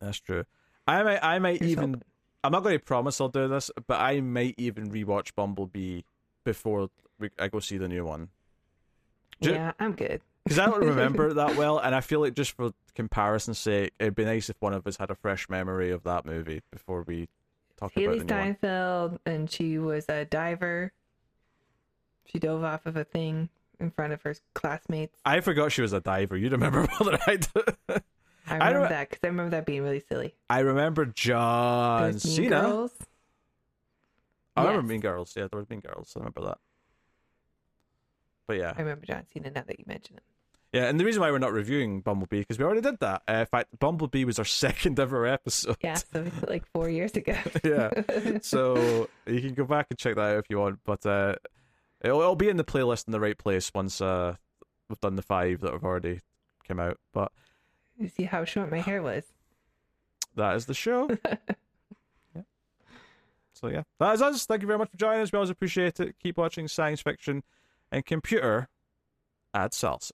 That's 0.00 0.18
true. 0.18 0.44
I 0.86 1.02
might, 1.02 1.22
I 1.22 1.38
might 1.38 1.60
here's 1.60 1.72
even. 1.72 1.90
hoping. 1.94 2.02
I'm 2.44 2.52
not 2.52 2.64
going 2.64 2.76
to 2.76 2.84
promise 2.84 3.20
I'll 3.20 3.28
do 3.28 3.46
this, 3.46 3.70
but 3.86 4.00
I 4.00 4.20
might 4.20 4.54
even 4.58 4.90
rewatch 4.90 5.34
Bumblebee 5.36 6.02
before 6.44 6.88
we, 7.20 7.30
I 7.38 7.46
go 7.48 7.60
see 7.60 7.78
the 7.78 7.86
new 7.86 8.04
one. 8.04 8.30
Ju- 9.40 9.52
Yeah, 9.52 9.72
I'm 9.78 9.92
good. 9.92 10.20
Because 10.44 10.58
I 10.58 10.66
don't 10.66 10.80
remember 10.84 11.28
it 11.28 11.34
that 11.36 11.56
well, 11.56 11.78
and 11.78 11.94
I 11.94 12.00
feel 12.00 12.20
like 12.20 12.34
just 12.34 12.52
for 12.52 12.72
comparison's 12.94 13.58
sake, 13.58 13.92
it'd 13.98 14.14
be 14.16 14.24
nice 14.24 14.50
if 14.50 14.56
one 14.60 14.72
of 14.74 14.86
us 14.86 14.96
had 14.96 15.10
a 15.10 15.14
fresh 15.14 15.48
memory 15.48 15.90
of 15.90 16.02
that 16.04 16.26
movie 16.26 16.62
before 16.70 17.02
we 17.02 17.28
talk 17.76 17.92
Hailee 17.94 18.04
about 18.04 18.10
the 18.10 18.10
new 18.10 18.18
one. 18.18 18.26
Steinfeld, 18.26 19.18
and 19.24 19.50
she 19.50 19.78
was 19.78 20.04
a 20.08 20.24
diver. 20.24 20.92
She 22.24 22.38
dove 22.38 22.64
off 22.64 22.86
of 22.86 22.96
a 22.96 23.04
thing 23.04 23.50
in 23.78 23.90
front 23.90 24.12
of 24.12 24.22
her 24.22 24.34
classmates. 24.54 25.18
I 25.24 25.40
forgot 25.40 25.70
she 25.72 25.82
was 25.82 25.92
a 25.92 26.00
diver. 26.00 26.36
You 26.36 26.48
remember 26.50 26.80
more 27.00 27.10
than 27.10 27.18
I 27.26 27.36
do. 27.36 27.62
I 27.88 28.00
I 28.48 28.54
remember 28.54 28.80
don't- 28.80 28.88
that 28.90 29.10
because 29.10 29.20
I 29.22 29.26
remember 29.28 29.50
that 29.50 29.66
being 29.66 29.82
really 29.84 30.02
silly. 30.08 30.34
I 30.50 30.60
remember 30.60 31.06
John 31.06 32.18
Cena. 32.18 32.48
Girls. 32.60 32.92
Oh, 34.56 34.62
I 34.62 34.66
remember 34.66 34.82
Yes. 34.82 34.88
Mean 34.90 35.00
Girls. 35.00 35.34
Yeah, 35.36 35.46
there 35.50 35.58
was 35.60 35.70
Mean 35.70 35.80
Girls. 35.80 36.12
I 36.16 36.18
remember 36.20 36.42
that. 36.42 36.58
But 38.46 38.56
yeah, 38.58 38.72
I 38.76 38.80
remember 38.80 39.06
John 39.06 39.24
Cena 39.32 39.50
now 39.50 39.62
that 39.66 39.78
you 39.78 39.84
mention 39.86 40.16
it. 40.16 40.22
Yeah, 40.72 40.84
and 40.84 40.98
the 40.98 41.04
reason 41.04 41.20
why 41.20 41.30
we're 41.30 41.38
not 41.38 41.52
reviewing 41.52 42.00
Bumblebee 42.00 42.40
because 42.40 42.58
we 42.58 42.64
already 42.64 42.80
did 42.80 42.98
that. 43.00 43.22
Uh, 43.28 43.32
in 43.32 43.46
fact, 43.46 43.78
Bumblebee 43.78 44.24
was 44.24 44.38
our 44.38 44.44
second 44.46 44.98
ever 44.98 45.26
episode. 45.26 45.76
Yeah, 45.82 45.94
so 45.94 46.26
like 46.48 46.64
four 46.72 46.88
years 46.88 47.12
ago. 47.14 47.36
yeah. 47.64 47.90
So 48.40 49.08
you 49.26 49.40
can 49.40 49.52
go 49.54 49.64
back 49.64 49.88
and 49.90 49.98
check 49.98 50.16
that 50.16 50.22
out 50.22 50.38
if 50.38 50.46
you 50.48 50.58
want, 50.58 50.78
but 50.84 51.04
uh, 51.04 51.36
it'll, 52.00 52.20
it'll 52.20 52.36
be 52.36 52.48
in 52.48 52.56
the 52.56 52.64
playlist 52.64 53.06
in 53.06 53.12
the 53.12 53.20
right 53.20 53.36
place 53.36 53.70
once 53.74 54.00
uh, 54.00 54.36
we've 54.88 55.00
done 55.00 55.16
the 55.16 55.22
five 55.22 55.60
that 55.60 55.72
have 55.72 55.84
already 55.84 56.20
come 56.66 56.80
out. 56.80 56.98
But 57.12 57.32
you 57.98 58.08
see 58.08 58.24
how 58.24 58.44
short 58.46 58.70
my 58.70 58.80
hair 58.80 59.02
was. 59.02 59.24
that 60.36 60.56
is 60.56 60.64
the 60.64 60.74
show. 60.74 61.10
yeah. 62.34 62.42
So 63.52 63.68
yeah, 63.68 63.82
that 63.98 64.14
is 64.14 64.22
us. 64.22 64.46
Thank 64.46 64.62
you 64.62 64.66
very 64.66 64.78
much 64.78 64.90
for 64.90 64.96
joining 64.96 65.20
us. 65.20 65.32
We 65.32 65.36
always 65.36 65.50
appreciate 65.50 66.00
it. 66.00 66.16
Keep 66.22 66.38
watching 66.38 66.66
science 66.66 67.02
fiction 67.02 67.42
and 67.90 68.06
computer. 68.06 68.68
Add 69.52 69.72
salsa. 69.72 70.12